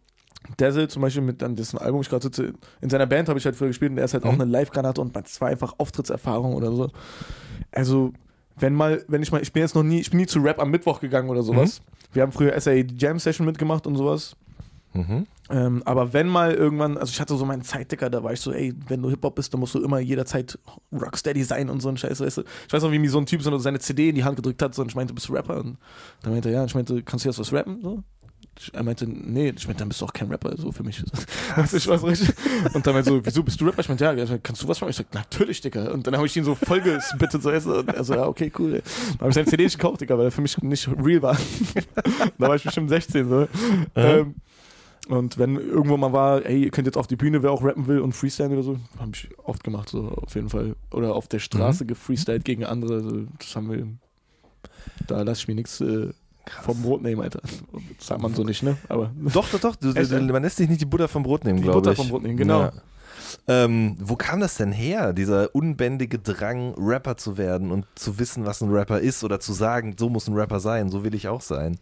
Dazzle 0.58 0.88
zum 0.88 1.02
Beispiel 1.04 1.22
mit 1.22 1.42
dann 1.42 1.56
dessen 1.56 1.78
Album, 1.78 2.02
ich 2.02 2.10
gerade 2.10 2.24
sitze, 2.24 2.54
in 2.82 2.90
seiner 2.90 3.06
Band 3.06 3.30
habe 3.30 3.38
ich 3.38 3.46
halt 3.46 3.56
früher 3.56 3.68
gespielt 3.68 3.92
und 3.92 3.98
er 4.00 4.06
ist 4.06 4.14
halt 4.14 4.24
auch 4.26 4.34
Mhm. 4.34 4.42
eine 4.42 4.52
Live-Granate 4.52 5.00
und 5.02 5.16
es 5.18 5.40
war 5.40 5.50
einfach 5.50 5.76
Auftrittserfahrung 5.78 6.56
oder 6.56 6.72
so. 6.72 6.90
Also, 7.72 8.12
wenn 8.58 8.74
mal, 8.74 9.04
wenn 9.08 9.22
ich 9.22 9.32
mal, 9.32 9.42
ich 9.42 9.54
bin 9.54 9.62
jetzt 9.62 9.76
noch 9.76 9.84
nie, 9.84 10.00
ich 10.00 10.10
bin 10.10 10.20
nie 10.20 10.26
zu 10.26 10.40
Rap 10.40 10.60
am 10.60 10.72
Mittwoch 10.72 11.00
gegangen 11.00 11.30
oder 11.30 11.44
sowas. 11.44 11.82
Wir 12.14 12.24
haben 12.24 12.32
früher 12.32 12.60
SA 12.60 12.72
Jam 12.74 13.20
Session 13.20 13.46
mitgemacht 13.46 13.86
und 13.88 13.96
sowas. 13.96 14.36
Mhm. 14.94 15.28
Ähm, 15.50 15.82
aber 15.86 16.14
wenn 16.14 16.28
mal 16.28 16.54
irgendwann, 16.54 16.98
also 16.98 17.12
ich 17.12 17.20
hatte 17.20 17.36
so 17.36 17.46
meinen 17.46 17.64
Zeitdicker, 17.64 18.10
da 18.10 18.24
war 18.24 18.32
ich 18.32 18.40
so, 18.40 18.54
ey, 18.54 18.74
wenn 18.88 19.02
du 19.02 19.10
Hip-Hop 19.10 19.36
bist, 19.36 19.54
dann 19.54 19.60
musst 19.60 19.76
du 19.76 19.84
immer 19.84 20.00
jederzeit 20.00 20.58
Rocksteady 20.94 21.44
sein 21.44 21.70
und 21.70 21.82
so 21.82 21.90
ein 21.90 21.98
Scheiß, 21.98 22.22
weißt 22.22 22.38
du. 22.38 22.44
Ich 22.68 22.74
weiß 22.74 22.84
noch, 22.84 22.92
wie 22.92 23.00
mir 23.00 23.10
so 23.10 23.20
ein 23.20 23.26
Typ 23.26 23.42
so 23.42 23.58
seine 23.58 23.80
CD 23.80 24.10
in 24.10 24.16
die 24.16 24.24
Hand 24.24 24.38
gedrückt 24.38 24.62
hat 24.62 24.74
so, 24.74 24.82
und 24.82 24.90
ich 24.90 24.96
meinte, 24.96 25.14
bist 25.14 25.28
du 25.28 25.34
Rapper? 25.34 25.60
Und 25.60 25.78
dann 26.22 26.32
meinte 26.32 26.50
er, 26.50 26.56
ja, 26.56 26.62
und 26.62 26.68
ich 26.68 26.76
meinte, 26.76 27.04
kannst 27.04 27.26
du 27.26 27.30
jetzt 27.30 27.40
was 27.40 27.52
rappen? 27.52 27.82
So. 27.82 28.04
Er 28.74 28.84
meinte, 28.84 29.08
nee, 29.08 29.54
ich 29.56 29.66
meinte, 29.66 29.80
dann 29.80 29.88
bist 29.88 30.02
du 30.02 30.06
auch 30.06 30.14
kein 30.14 30.30
Rapper, 30.30 30.56
so 30.58 30.72
für 30.72 30.84
mich. 30.84 31.04
Weißt 31.56 31.74
du, 31.74 31.78
ich 31.78 31.88
weiß 31.88 32.04
richtig. 32.04 32.34
Und 32.74 32.86
dann 32.86 32.94
meinte 32.94 33.10
so, 33.10 33.26
wieso 33.26 33.44
bist 33.44 33.60
du 33.60 33.66
Rapper? 33.66 33.80
Ich 33.80 33.88
meinte, 33.88 34.04
ja, 34.04 34.38
kannst 34.44 34.62
du 34.62 34.68
was 34.68 34.80
machen? 34.80 34.92
Ich 34.92 34.98
sag, 34.98 35.14
natürlich, 35.14 35.62
Digga. 35.62 35.92
Und 35.92 36.06
dann 36.06 36.16
habe 36.16 36.28
ich 36.28 36.36
ihn 36.36 36.44
so 36.44 36.56
voll 36.56 36.82
gespittet, 36.82 37.42
so, 37.42 37.52
weißt 37.52 37.66
du. 37.66 37.80
Und 37.80 37.90
er 37.90 38.04
so, 38.04 38.14
ja, 38.14 38.28
okay, 38.28 38.52
cool. 38.60 38.76
Ey. 38.76 38.82
Dann 39.14 39.20
habe 39.22 39.30
ich 39.30 39.36
seine 39.36 39.48
CD 39.48 39.64
nicht 39.64 39.78
gekauft, 39.78 40.02
Digga, 40.02 40.18
weil 40.18 40.26
er 40.26 40.32
für 40.32 40.42
mich 40.42 40.58
nicht 40.62 40.88
real 40.88 41.22
war. 41.22 41.38
da 42.38 42.48
war 42.48 42.56
ich 42.56 42.64
bestimmt 42.64 42.90
16, 42.90 43.30
so. 43.30 43.48
Ähm, 43.96 44.36
Und 45.08 45.38
wenn 45.38 45.56
irgendwo 45.56 45.98
mal 45.98 46.14
war, 46.14 46.46
ey, 46.46 46.64
ihr 46.64 46.72
könnt 46.72 46.86
jetzt 46.86 46.98
auf 46.98 47.08
die 47.08 47.16
Bühne, 47.16 47.42
wer 47.42 47.52
auch 47.52 47.64
rappen 47.64 47.88
will 47.88 48.00
und 48.00 48.14
freestyle 48.14 48.50
oder 48.50 48.64
so, 48.64 48.78
habe 49.00 49.12
ich 49.14 49.30
oft 49.44 49.64
gemacht, 49.64 49.90
so 49.90 50.10
auf 50.10 50.36
jeden 50.36 50.50
Fall. 50.50 50.76
Oder 50.92 51.16
auf 51.16 51.28
der 51.28 51.40
Straße 51.40 51.84
mhm. 51.84 51.88
gefreestylt 51.88 52.46
gegen 52.46 52.66
andere, 52.66 52.96
also 52.96 53.24
das 53.40 53.56
haben 53.56 53.72
wir, 53.72 53.88
da 55.08 55.24
lasse 55.24 55.42
ich 55.42 55.48
mir 55.48 55.56
nichts 55.56 55.82
äh, 55.82 56.12
vom 56.62 56.82
Brot 56.82 57.02
nehmen, 57.02 57.22
Alter. 57.22 57.42
Das 57.98 58.08
sagt 58.08 58.22
man 58.22 58.34
so 58.34 58.44
nicht, 58.44 58.64
ne? 58.64 58.78
Aber 58.90 59.12
doch, 59.34 59.50
doch, 59.50 59.60
doch. 59.60 59.76
Du, 59.76 59.94
du, 59.94 60.20
man 60.22 60.44
lässt 60.44 60.58
sich 60.58 60.70
nicht 60.70 60.82
die 60.82 60.86
Butter 60.86 61.08
vom 61.08 61.24
Brot 61.24 61.46
nehmen, 61.46 61.62
glaube 61.62 61.80
ich. 61.80 61.84
Die 61.84 61.90
Butter 61.90 61.96
vom 61.96 62.10
Brot 62.10 62.24
nehmen, 62.24 62.38
genau. 62.38 62.62
Ja. 62.62 62.74
Ähm, 63.48 63.98
wo 64.00 64.16
kam 64.16 64.40
das 64.40 64.56
denn 64.58 64.72
her, 64.72 65.14
dieser 65.14 65.56
unbändige 65.56 66.20
Drang, 66.20 66.74
Rapper 66.78 67.18
zu 67.18 67.38
werden 67.38 67.72
und 67.72 67.86
zu 67.96 68.20
wissen, 68.20 68.46
was 68.46 68.62
ein 68.62 68.70
Rapper 68.70 69.00
ist 69.00 69.24
oder 69.24 69.40
zu 69.40 69.54
sagen, 69.54 69.96
so 69.98 70.10
muss 70.10 70.28
ein 70.28 70.36
Rapper 70.36 70.60
sein, 70.60 70.90
so 70.90 71.04
will 71.04 71.16
ich 71.16 71.28
auch 71.28 71.42
sein? 71.42 71.78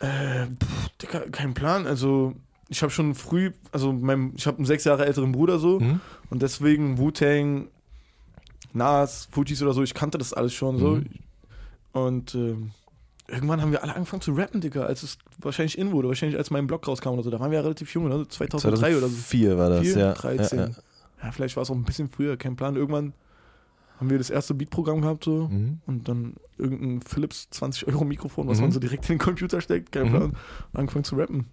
Äh, 0.00 0.46
pff, 0.46 0.88
Digga, 1.02 1.20
kein 1.30 1.54
Plan. 1.54 1.86
Also, 1.86 2.34
ich 2.70 2.82
habe 2.82 2.90
schon 2.90 3.14
früh, 3.14 3.50
also 3.72 3.92
mein, 3.92 4.32
ich 4.36 4.46
habe 4.46 4.58
einen 4.58 4.64
sechs 4.64 4.84
Jahre 4.84 5.04
älteren 5.04 5.32
Bruder 5.32 5.58
so 5.58 5.80
mhm. 5.80 6.00
und 6.30 6.40
deswegen 6.40 6.98
Wu-Tang, 6.98 7.68
Nas, 8.72 9.28
Fujis 9.32 9.60
oder 9.60 9.74
so, 9.74 9.82
ich 9.82 9.92
kannte 9.92 10.18
das 10.18 10.32
alles 10.32 10.54
schon 10.54 10.78
so. 10.78 10.96
Mhm. 10.96 11.06
Und 11.92 12.34
äh, 12.36 12.54
irgendwann 13.26 13.60
haben 13.60 13.72
wir 13.72 13.82
alle 13.82 13.96
angefangen 13.96 14.22
zu 14.22 14.32
rappen, 14.32 14.60
Digga, 14.60 14.84
als 14.84 15.02
es 15.02 15.18
wahrscheinlich 15.38 15.76
in 15.76 15.90
wurde, 15.90 16.06
wahrscheinlich 16.06 16.38
als 16.38 16.52
mein 16.52 16.68
Blog 16.68 16.86
rauskam 16.86 17.10
oder 17.10 17.24
so. 17.24 17.30
Da 17.30 17.40
waren 17.40 17.50
wir 17.50 17.58
ja 17.58 17.62
relativ 17.62 17.92
jung, 17.92 18.08
ne? 18.08 18.28
2003 18.28 18.58
2004 18.60 18.98
oder 18.98 19.08
so. 19.08 19.16
2004 19.16 19.58
war 19.58 19.70
das, 19.70 19.80
4, 19.80 19.98
ja. 19.98 20.12
13. 20.12 20.58
Ja, 20.58 20.66
ja. 20.66 20.72
ja 21.24 21.32
vielleicht 21.32 21.56
war 21.56 21.64
es 21.64 21.70
auch 21.70 21.74
ein 21.74 21.84
bisschen 21.84 22.08
früher, 22.08 22.36
kein 22.36 22.54
Plan. 22.54 22.76
Irgendwann 22.76 23.12
haben 23.98 24.08
wir 24.08 24.18
das 24.18 24.30
erste 24.30 24.54
Beatprogramm 24.54 25.02
gehabt 25.02 25.24
so 25.24 25.48
mhm. 25.48 25.80
und 25.86 26.08
dann 26.08 26.36
irgendein 26.56 27.02
Philips 27.02 27.50
20 27.50 27.88
Euro 27.88 28.04
Mikrofon, 28.04 28.46
was 28.46 28.58
mhm. 28.58 28.64
man 28.64 28.72
so 28.72 28.78
direkt 28.78 29.10
in 29.10 29.16
den 29.16 29.18
Computer 29.18 29.60
steckt, 29.60 29.90
kein 29.90 30.06
mhm. 30.06 30.10
Plan, 30.10 30.36
angefangen 30.72 31.04
zu 31.04 31.16
rappen. 31.16 31.46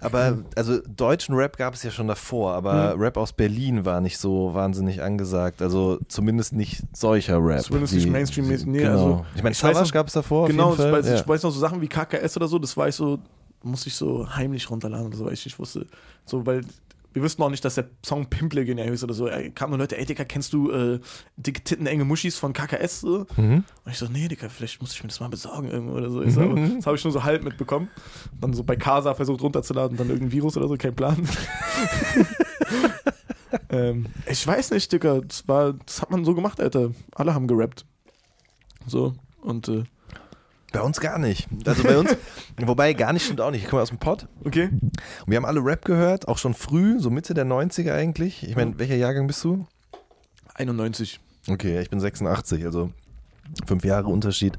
Aber 0.00 0.38
also 0.56 0.80
deutschen 0.80 1.34
Rap 1.34 1.56
gab 1.56 1.74
es 1.74 1.82
ja 1.82 1.90
schon 1.90 2.08
davor, 2.08 2.52
aber 2.54 2.94
mhm. 2.94 3.02
Rap 3.02 3.16
aus 3.16 3.32
Berlin 3.32 3.84
war 3.84 4.00
nicht 4.00 4.18
so 4.18 4.54
wahnsinnig 4.54 5.02
angesagt. 5.02 5.62
Also 5.62 5.98
zumindest 6.08 6.52
nicht 6.52 6.82
solcher 6.92 7.38
Rap. 7.44 7.62
Zumindest 7.62 7.94
nicht 7.94 8.08
Mainstream-mäßig. 8.08 8.66
Nee, 8.66 8.78
genau. 8.78 8.92
also, 8.92 9.26
ich 9.34 9.42
meine, 9.42 9.54
Savage 9.54 9.92
gab 9.92 10.08
es 10.08 10.12
davor. 10.12 10.48
Genau, 10.48 10.74
ich 10.74 10.78
weiß, 10.78 11.06
ja. 11.06 11.14
ich 11.16 11.26
weiß 11.26 11.42
noch 11.42 11.50
so 11.50 11.60
Sachen 11.60 11.80
wie 11.80 11.88
KKS 11.88 12.36
oder 12.36 12.48
so, 12.48 12.58
das 12.58 12.76
war 12.76 12.88
ich 12.88 12.94
so, 12.94 13.18
musste 13.62 13.88
ich 13.88 13.94
so 13.94 14.28
heimlich 14.34 14.70
runterladen 14.70 15.06
oder 15.06 15.16
so, 15.16 15.24
weil 15.24 15.32
ich 15.32 15.44
nicht 15.44 15.58
wusste. 15.58 15.86
So, 16.24 16.44
weil 16.46 16.62
wir 17.14 17.22
wüssten 17.22 17.42
auch 17.42 17.50
nicht, 17.50 17.64
dass 17.64 17.76
der 17.76 17.88
Song 18.04 18.26
Pimple 18.26 18.64
genial 18.64 18.88
ist 18.88 19.04
oder 19.04 19.14
so. 19.14 19.28
Da 19.28 19.48
kamen 19.50 19.70
nur 19.70 19.78
Leute, 19.78 19.96
ey 19.96 20.04
Digga, 20.04 20.24
kennst 20.24 20.52
du 20.52 20.70
äh, 20.70 21.00
dicke 21.36 21.62
Titten, 21.62 21.86
enge 21.86 22.04
Muschis 22.04 22.36
von 22.36 22.52
KKS? 22.52 23.02
So? 23.02 23.26
Mhm. 23.36 23.62
Und 23.84 23.92
ich 23.92 23.98
so, 23.98 24.06
nee, 24.06 24.26
Digga, 24.26 24.48
vielleicht 24.48 24.82
muss 24.82 24.92
ich 24.92 25.02
mir 25.02 25.08
das 25.08 25.20
mal 25.20 25.28
besorgen 25.28 25.70
irgendwo 25.70 25.94
oder 25.94 26.10
so. 26.10 26.22
Ich 26.22 26.34
so 26.34 26.40
mhm. 26.40 26.76
Das 26.76 26.86
habe 26.86 26.96
ich 26.96 27.04
nur 27.04 27.12
so 27.12 27.22
halb 27.22 27.44
mitbekommen. 27.44 27.88
Dann 28.40 28.52
so 28.52 28.64
bei 28.64 28.74
Casa 28.74 29.14
versucht 29.14 29.40
runterzuladen, 29.42 29.96
dann 29.96 30.08
irgendein 30.08 30.32
Virus 30.32 30.56
oder 30.56 30.66
so, 30.66 30.76
kein 30.76 30.96
Plan. 30.96 31.16
ähm, 33.70 34.06
ich 34.28 34.44
weiß 34.44 34.72
nicht, 34.72 34.92
Digga, 34.92 35.20
das, 35.20 35.46
war, 35.46 35.74
das 35.74 36.02
hat 36.02 36.10
man 36.10 36.24
so 36.24 36.34
gemacht, 36.34 36.60
Alter. 36.60 36.90
Alle 37.14 37.32
haben 37.32 37.46
gerappt. 37.46 37.86
So, 38.88 39.14
und 39.40 39.68
äh, 39.68 39.84
bei 40.74 40.82
uns 40.82 41.00
gar 41.00 41.18
nicht. 41.18 41.48
Also 41.64 41.84
bei 41.84 41.96
uns, 41.96 42.16
wobei 42.58 42.92
gar 42.92 43.12
nicht 43.12 43.24
stimmt 43.24 43.40
auch 43.40 43.50
nicht. 43.50 43.62
Ich 43.62 43.70
komme 43.70 43.80
aus 43.80 43.90
dem 43.90 43.98
Pott. 43.98 44.26
Okay. 44.44 44.70
Und 44.72 44.92
wir 45.28 45.36
haben 45.36 45.44
alle 45.44 45.64
Rap 45.64 45.84
gehört, 45.84 46.28
auch 46.28 46.36
schon 46.36 46.52
früh, 46.52 46.98
so 46.98 47.10
Mitte 47.10 47.32
der 47.32 47.46
90er 47.46 47.94
eigentlich. 47.94 48.46
Ich 48.46 48.56
meine, 48.56 48.78
welcher 48.78 48.96
Jahrgang 48.96 49.26
bist 49.26 49.42
du? 49.44 49.66
91. 50.54 51.20
Okay, 51.48 51.80
ich 51.80 51.90
bin 51.90 52.00
86, 52.00 52.64
also 52.64 52.90
fünf 53.66 53.84
Jahre 53.84 54.08
Unterschied. 54.08 54.58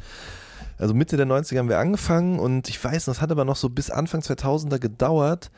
Also 0.78 0.94
Mitte 0.94 1.18
der 1.18 1.26
90er 1.26 1.60
haben 1.60 1.70
wir 1.70 1.80
angefangen 1.80 2.40
und 2.40 2.70
ich 2.70 2.82
weiß, 2.82 3.06
das 3.06 3.20
hat 3.22 3.32
aber 3.32 3.44
noch 3.46 3.56
so 3.58 3.70
bis 3.70 3.90
Anfang 3.90 4.22
2000er 4.22 4.80
gedauert, 4.80 5.52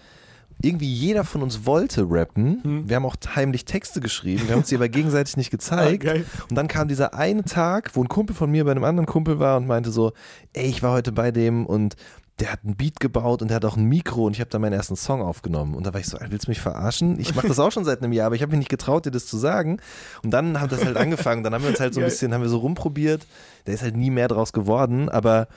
irgendwie 0.61 0.91
jeder 0.91 1.23
von 1.23 1.43
uns 1.43 1.65
wollte 1.65 2.05
rappen. 2.09 2.63
Hm. 2.63 2.89
Wir 2.89 2.95
haben 2.95 3.05
auch 3.05 3.15
heimlich 3.35 3.65
Texte 3.65 3.99
geschrieben, 3.99 4.43
wir 4.47 4.53
haben 4.53 4.59
uns 4.59 4.69
die 4.69 4.75
aber 4.75 4.89
gegenseitig 4.89 5.37
nicht 5.37 5.51
gezeigt. 5.51 6.07
Ah, 6.07 6.15
und 6.49 6.55
dann 6.55 6.67
kam 6.67 6.87
dieser 6.87 7.13
eine 7.13 7.43
Tag, 7.43 7.91
wo 7.93 8.03
ein 8.03 8.07
Kumpel 8.07 8.35
von 8.35 8.49
mir 8.49 8.65
bei 8.65 8.71
einem 8.71 8.83
anderen 8.83 9.05
Kumpel 9.05 9.39
war 9.39 9.57
und 9.57 9.67
meinte 9.67 9.91
so, 9.91 10.13
ey, 10.53 10.67
ich 10.67 10.81
war 10.83 10.93
heute 10.93 11.11
bei 11.11 11.31
dem 11.31 11.65
und 11.65 11.95
der 12.39 12.51
hat 12.51 12.63
ein 12.63 12.75
Beat 12.75 12.99
gebaut 12.99 13.41
und 13.41 13.47
der 13.47 13.55
hat 13.55 13.65
auch 13.65 13.77
ein 13.77 13.85
Mikro 13.85 14.25
und 14.25 14.33
ich 14.33 14.39
habe 14.39 14.49
da 14.49 14.59
meinen 14.59 14.73
ersten 14.73 14.95
Song 14.95 15.21
aufgenommen. 15.21 15.73
Und 15.73 15.87
da 15.87 15.93
war 15.93 15.99
ich 15.99 16.05
so, 16.05 16.17
willst 16.29 16.45
du 16.45 16.51
mich 16.51 16.61
verarschen? 16.61 17.19
Ich 17.19 17.33
mache 17.33 17.47
das 17.47 17.57
auch 17.57 17.71
schon 17.71 17.83
seit 17.83 18.03
einem 18.03 18.13
Jahr, 18.13 18.27
aber 18.27 18.35
ich 18.35 18.43
habe 18.43 18.51
mich 18.51 18.59
nicht 18.59 18.69
getraut, 18.69 19.05
dir 19.05 19.11
das 19.11 19.25
zu 19.25 19.37
sagen. 19.37 19.79
Und 20.23 20.31
dann 20.31 20.59
hat 20.59 20.71
das 20.71 20.85
halt 20.85 20.97
angefangen. 20.97 21.43
Dann 21.43 21.53
haben 21.53 21.63
wir 21.63 21.71
uns 21.71 21.79
halt 21.79 21.95
so 21.95 21.99
ein 21.99 22.05
bisschen, 22.05 22.33
haben 22.33 22.41
wir 22.41 22.49
so 22.49 22.59
rumprobiert. 22.59 23.25
Da 23.65 23.71
ist 23.71 23.81
halt 23.81 23.97
nie 23.97 24.11
mehr 24.11 24.27
draus 24.27 24.53
geworden, 24.53 25.09
aber 25.09 25.47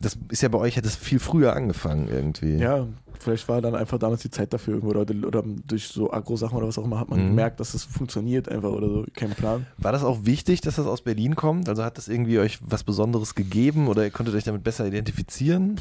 das 0.00 0.16
ist 0.28 0.42
ja 0.42 0.48
bei 0.48 0.58
euch, 0.58 0.76
hat 0.76 0.84
es 0.84 0.94
viel 0.94 1.18
früher 1.18 1.56
angefangen 1.56 2.08
irgendwie. 2.08 2.56
Ja, 2.58 2.86
vielleicht 3.24 3.48
war 3.48 3.60
dann 3.60 3.74
einfach 3.74 3.98
damals 3.98 4.22
die 4.22 4.30
Zeit 4.30 4.52
dafür 4.52 4.74
irgendwo 4.74 4.90
oder, 4.90 5.26
oder 5.26 5.42
durch 5.66 5.88
so 5.88 6.12
Agro-Sachen 6.12 6.56
oder 6.56 6.68
was 6.68 6.78
auch 6.78 6.84
immer 6.84 7.00
hat 7.00 7.08
man 7.08 7.20
mhm. 7.22 7.28
gemerkt, 7.28 7.58
dass 7.58 7.72
das 7.72 7.84
funktioniert 7.84 8.48
einfach 8.48 8.70
oder 8.70 8.88
so, 8.88 9.04
kein 9.14 9.30
Plan. 9.30 9.66
War 9.78 9.92
das 9.92 10.04
auch 10.04 10.24
wichtig, 10.24 10.60
dass 10.60 10.76
das 10.76 10.86
aus 10.86 11.02
Berlin 11.02 11.34
kommt? 11.34 11.68
Also 11.68 11.82
hat 11.82 11.98
das 11.98 12.08
irgendwie 12.08 12.38
euch 12.38 12.58
was 12.60 12.84
Besonderes 12.84 13.34
gegeben 13.34 13.88
oder 13.88 14.04
ihr 14.04 14.10
konntet 14.10 14.34
euch 14.34 14.44
damit 14.44 14.62
besser 14.62 14.86
identifizieren? 14.86 15.80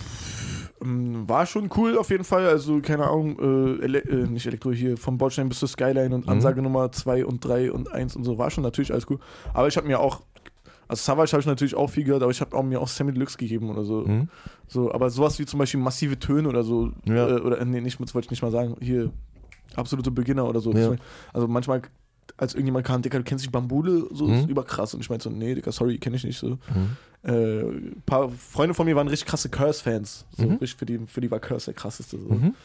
Ähm, 0.82 1.28
war 1.28 1.46
schon 1.46 1.70
cool 1.78 1.98
auf 1.98 2.10
jeden 2.10 2.24
Fall, 2.24 2.48
also 2.48 2.80
keine 2.82 3.08
Ahnung, 3.08 3.38
äh, 3.40 3.84
Ele 3.84 4.00
äh, 4.00 4.28
nicht 4.28 4.46
Elektro 4.46 4.72
hier, 4.72 4.98
vom 4.98 5.18
Bordstein 5.18 5.50
bis 5.50 5.60
zur 5.60 5.68
Skyline 5.68 6.16
und 6.16 6.26
mhm. 6.26 6.32
Ansage 6.32 6.62
Nummer 6.62 6.92
2 6.92 7.26
und 7.26 7.44
3 7.46 7.72
und 7.72 7.92
1 7.92 8.16
und 8.16 8.24
so, 8.24 8.38
war 8.38 8.50
schon 8.50 8.64
natürlich 8.64 8.92
alles 8.92 9.10
cool. 9.10 9.20
Aber 9.54 9.68
ich 9.68 9.78
habe 9.78 9.88
mir 9.88 10.00
auch 10.00 10.22
also 10.88 11.02
Savage 11.02 11.32
habe 11.32 11.42
ich 11.42 11.48
natürlich 11.48 11.76
auch 11.76 11.90
viel 11.90 12.04
gehört, 12.04 12.24
aber 12.24 12.32
ich 12.32 12.42
habe 12.42 12.56
auch 12.56 12.64
mir 12.64 12.82
auch 12.82 12.88
Sammy 12.88 13.14
Deluxe 13.14 13.38
gegeben 13.38 13.70
oder 13.70 13.84
so. 13.84 14.06
Mhm. 14.06 14.30
so. 14.68 14.92
Aber 14.92 15.10
sowas 15.10 15.40
wie 15.40 15.46
zum 15.46 15.60
Beispiel 15.60 15.80
massive 15.80 16.20
Töne 16.20 16.48
oder 16.50 16.64
so, 16.64 16.92
ja. 17.06 17.28
äh, 17.28 17.42
oder 17.42 17.64
nee, 17.66 17.82
nicht, 17.82 18.00
wollte 18.00 18.26
ich 18.26 18.32
nicht 18.32 18.42
mal 18.42 18.52
sagen, 18.52 18.76
hier, 18.80 19.12
absolute 19.76 20.12
Beginner 20.12 20.48
oder 20.48 20.60
so. 20.60 20.72
Ja. 20.74 20.96
Also 21.32 21.48
manchmal, 21.48 21.82
als 22.38 22.54
irgendjemand 22.54 22.86
kam, 22.86 23.02
Dicker, 23.02 23.18
du 23.18 23.24
kennst 23.24 23.44
dich 23.44 23.52
Bambule, 23.52 24.08
so 24.12 24.28
mhm. 24.28 24.34
ist 24.34 24.50
überkrass. 24.50 24.94
Und 24.94 25.02
ich 25.02 25.10
meinte 25.10 25.24
so, 25.24 25.30
nee, 25.30 25.56
Dicker, 25.56 25.72
sorry, 25.72 25.98
kenne 25.98 26.16
ich 26.16 26.24
nicht 26.24 26.38
so. 26.38 26.50
Mhm. 26.50 26.98
Äh, 27.24 27.62
ein 27.62 28.04
paar 28.06 28.30
Freunde 28.30 28.74
von 28.74 28.86
mir 28.86 28.96
waren 28.96 29.08
richtig 29.08 29.28
krasse 29.28 29.50
Curse-Fans. 29.50 30.26
So, 30.38 30.48
mhm. 30.48 30.60
für, 30.60 30.86
die, 30.86 31.00
für 31.08 31.22
die 31.22 31.32
war 31.32 31.40
Curse 31.40 31.66
der 31.66 31.74
krasseste. 31.76 32.20
So. 32.20 32.30
Mhm. 32.30 32.56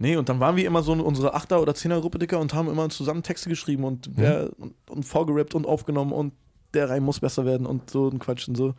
Nee, 0.00 0.16
und 0.16 0.28
dann 0.28 0.38
waren 0.38 0.56
wir 0.56 0.64
immer 0.64 0.82
so 0.82 0.92
in 0.92 1.00
unserer 1.00 1.34
Achter- 1.34 1.60
oder 1.60 1.74
Zehner-Gruppe, 1.74 2.18
Dicker, 2.18 2.38
und 2.38 2.54
haben 2.54 2.68
immer 2.68 2.88
zusammen 2.88 3.24
Texte 3.24 3.48
geschrieben 3.48 3.84
und, 3.84 4.10
wer, 4.14 4.50
und, 4.58 4.74
und 4.88 5.02
vorgerappt 5.02 5.56
und 5.56 5.66
aufgenommen 5.66 6.12
und 6.12 6.32
der 6.74 6.90
Reim 6.90 7.02
muss 7.02 7.20
besser 7.20 7.44
werden 7.44 7.66
und 7.66 7.90
so 7.90 8.08
ein 8.08 8.18
Quatsch 8.18 8.48
und 8.48 8.56
so. 8.56 8.74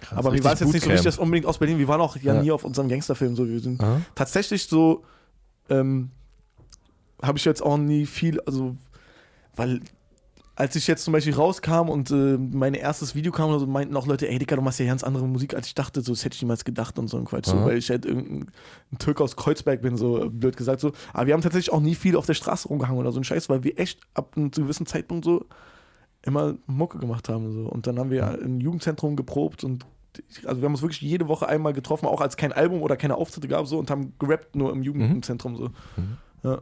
Krass, 0.00 0.18
Aber 0.18 0.32
wir 0.32 0.42
waren 0.42 0.56
jetzt 0.58 0.72
nicht 0.72 0.84
so 0.84 0.90
richtig 0.90 1.04
das 1.04 1.18
unbedingt 1.18 1.46
aus 1.46 1.58
Berlin. 1.58 1.78
Wir 1.78 1.88
waren 1.88 2.00
auch 2.00 2.16
ja, 2.16 2.34
ja. 2.34 2.42
nie 2.42 2.50
auf 2.50 2.64
unserem 2.64 2.88
Gangsterfilm. 2.88 3.36
So. 3.36 3.48
Wir 3.48 3.60
sind 3.60 3.80
Aha. 3.80 4.00
tatsächlich 4.14 4.66
so, 4.66 5.04
ähm, 5.68 6.10
habe 7.22 7.38
ich 7.38 7.44
jetzt 7.44 7.62
auch 7.62 7.76
nie 7.76 8.06
viel, 8.06 8.40
also, 8.40 8.76
weil 9.54 9.80
als 10.54 10.76
ich 10.76 10.86
jetzt 10.86 11.04
zum 11.04 11.12
Beispiel 11.12 11.34
rauskam 11.34 11.88
und 11.88 12.10
äh, 12.10 12.36
mein 12.36 12.74
erstes 12.74 13.14
Video 13.14 13.32
kam, 13.32 13.58
so, 13.58 13.66
meinten 13.66 13.96
auch 13.96 14.06
Leute, 14.06 14.28
ey 14.28 14.38
Digga, 14.38 14.56
du 14.56 14.62
machst 14.62 14.80
ja 14.80 14.86
ganz 14.86 15.02
andere 15.02 15.26
Musik, 15.26 15.54
als 15.54 15.66
ich 15.66 15.74
dachte, 15.74 16.02
so, 16.02 16.12
das 16.12 16.24
hätte 16.24 16.34
ich 16.34 16.42
niemals 16.42 16.64
gedacht 16.64 16.98
und 16.98 17.08
so 17.08 17.16
ein 17.16 17.24
Quatsch, 17.24 17.46
so, 17.46 17.64
weil 17.64 17.78
ich 17.78 17.88
halt 17.88 18.04
irgendein 18.04 18.50
ein 18.92 18.98
Türk 18.98 19.20
aus 19.20 19.36
Kreuzberg 19.36 19.80
bin, 19.80 19.96
so 19.96 20.28
blöd 20.30 20.56
gesagt 20.56 20.80
so. 20.80 20.92
Aber 21.14 21.26
wir 21.26 21.34
haben 21.34 21.40
tatsächlich 21.40 21.72
auch 21.72 21.80
nie 21.80 21.94
viel 21.94 22.16
auf 22.16 22.26
der 22.26 22.34
Straße 22.34 22.68
rumgehangen 22.68 23.00
oder 23.00 23.12
so 23.12 23.20
ein 23.20 23.24
Scheiß, 23.24 23.48
weil 23.48 23.64
wir 23.64 23.78
echt 23.78 24.00
ab 24.14 24.34
einem 24.36 24.50
gewissen 24.50 24.84
Zeitpunkt 24.84 25.24
so 25.24 25.46
immer 26.24 26.54
Mucke 26.66 26.98
gemacht 26.98 27.28
haben. 27.28 27.52
So. 27.52 27.68
Und 27.68 27.86
dann 27.86 27.98
haben 27.98 28.10
wir 28.10 28.38
im 28.40 28.60
Jugendzentrum 28.60 29.16
geprobt 29.16 29.64
und 29.64 29.86
also 30.44 30.60
wir 30.60 30.66
haben 30.66 30.74
uns 30.74 30.82
wirklich 30.82 31.00
jede 31.00 31.28
Woche 31.28 31.48
einmal 31.48 31.72
getroffen, 31.72 32.06
auch 32.06 32.20
als 32.20 32.36
kein 32.36 32.52
Album 32.52 32.82
oder 32.82 32.96
keine 32.96 33.16
Auftritte 33.16 33.48
gab 33.48 33.66
so 33.66 33.78
und 33.78 33.90
haben 33.90 34.12
gerappt 34.18 34.54
nur 34.56 34.70
im 34.72 34.82
Jugendzentrum 34.82 35.56
so. 35.56 35.68
Mhm. 35.96 36.18
Ja. 36.42 36.60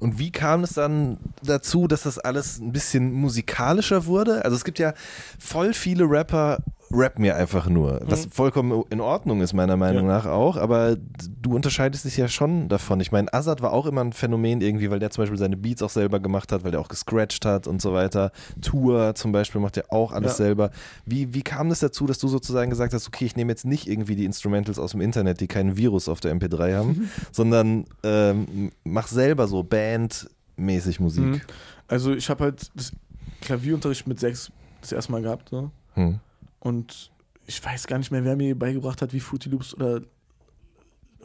Und 0.00 0.18
wie 0.18 0.30
kam 0.30 0.62
es 0.62 0.74
dann 0.74 1.18
dazu, 1.42 1.88
dass 1.88 2.04
das 2.04 2.18
alles 2.18 2.58
ein 2.58 2.72
bisschen 2.72 3.12
musikalischer 3.12 4.06
wurde? 4.06 4.44
Also 4.44 4.56
es 4.56 4.64
gibt 4.64 4.78
ja 4.78 4.94
voll 5.38 5.74
viele 5.74 6.04
Rapper 6.04 6.62
rap 6.90 7.18
mir 7.18 7.36
einfach 7.36 7.68
nur. 7.68 8.00
Was 8.04 8.26
mhm. 8.26 8.30
vollkommen 8.30 8.84
in 8.90 9.00
Ordnung 9.00 9.40
ist, 9.40 9.52
meiner 9.52 9.76
Meinung 9.76 10.06
ja. 10.06 10.18
nach 10.18 10.26
auch. 10.26 10.56
Aber 10.56 10.96
du 11.42 11.54
unterscheidest 11.54 12.04
dich 12.04 12.16
ja 12.16 12.28
schon 12.28 12.68
davon. 12.68 13.00
Ich 13.00 13.12
meine, 13.12 13.32
Azad 13.32 13.62
war 13.62 13.72
auch 13.72 13.86
immer 13.86 14.02
ein 14.02 14.12
Phänomen 14.12 14.60
irgendwie, 14.60 14.90
weil 14.90 14.98
der 14.98 15.10
zum 15.10 15.22
Beispiel 15.22 15.38
seine 15.38 15.56
Beats 15.56 15.82
auch 15.82 15.90
selber 15.90 16.20
gemacht 16.20 16.52
hat, 16.52 16.64
weil 16.64 16.70
der 16.70 16.80
auch 16.80 16.88
gescratcht 16.88 17.44
hat 17.44 17.66
und 17.66 17.82
so 17.82 17.92
weiter. 17.92 18.32
Tour 18.60 19.14
zum 19.14 19.32
Beispiel 19.32 19.60
macht 19.60 19.76
er 19.76 19.92
auch 19.92 20.12
alles 20.12 20.32
ja. 20.32 20.44
selber. 20.44 20.70
Wie, 21.04 21.34
wie 21.34 21.42
kam 21.42 21.70
es 21.70 21.80
das 21.80 21.90
dazu, 21.90 22.06
dass 22.06 22.18
du 22.18 22.28
sozusagen 22.28 22.70
gesagt 22.70 22.92
hast, 22.94 23.06
okay, 23.06 23.24
ich 23.24 23.36
nehme 23.36 23.52
jetzt 23.52 23.64
nicht 23.64 23.88
irgendwie 23.88 24.16
die 24.16 24.24
Instrumentals 24.24 24.78
aus 24.78 24.92
dem 24.92 25.00
Internet, 25.00 25.40
die 25.40 25.46
keinen 25.46 25.76
Virus 25.76 26.08
auf 26.08 26.20
der 26.20 26.34
MP3 26.34 26.74
haben, 26.74 26.88
mhm. 26.88 27.08
sondern 27.32 27.84
ähm, 28.02 28.72
mach 28.84 29.08
selber 29.08 29.48
so 29.48 29.62
bandmäßig 29.62 31.00
Musik? 31.00 31.24
Mhm. 31.24 31.40
Also 31.86 32.14
ich 32.14 32.28
habe 32.28 32.44
halt 32.44 32.70
das 32.74 32.92
Klavierunterricht 33.40 34.06
mit 34.06 34.20
sechs 34.20 34.50
das 34.80 34.92
erste 34.92 35.12
Mal 35.12 35.22
gehabt. 35.22 35.48
So. 35.50 35.70
Hm. 35.94 36.20
Und 36.60 37.10
ich 37.46 37.64
weiß 37.64 37.86
gar 37.86 37.98
nicht 37.98 38.10
mehr, 38.10 38.24
wer 38.24 38.36
mir 38.36 38.58
beigebracht 38.58 39.02
hat, 39.02 39.12
wie 39.12 39.20
Fruity 39.20 39.48
Loops 39.48 39.74
oder 39.74 40.02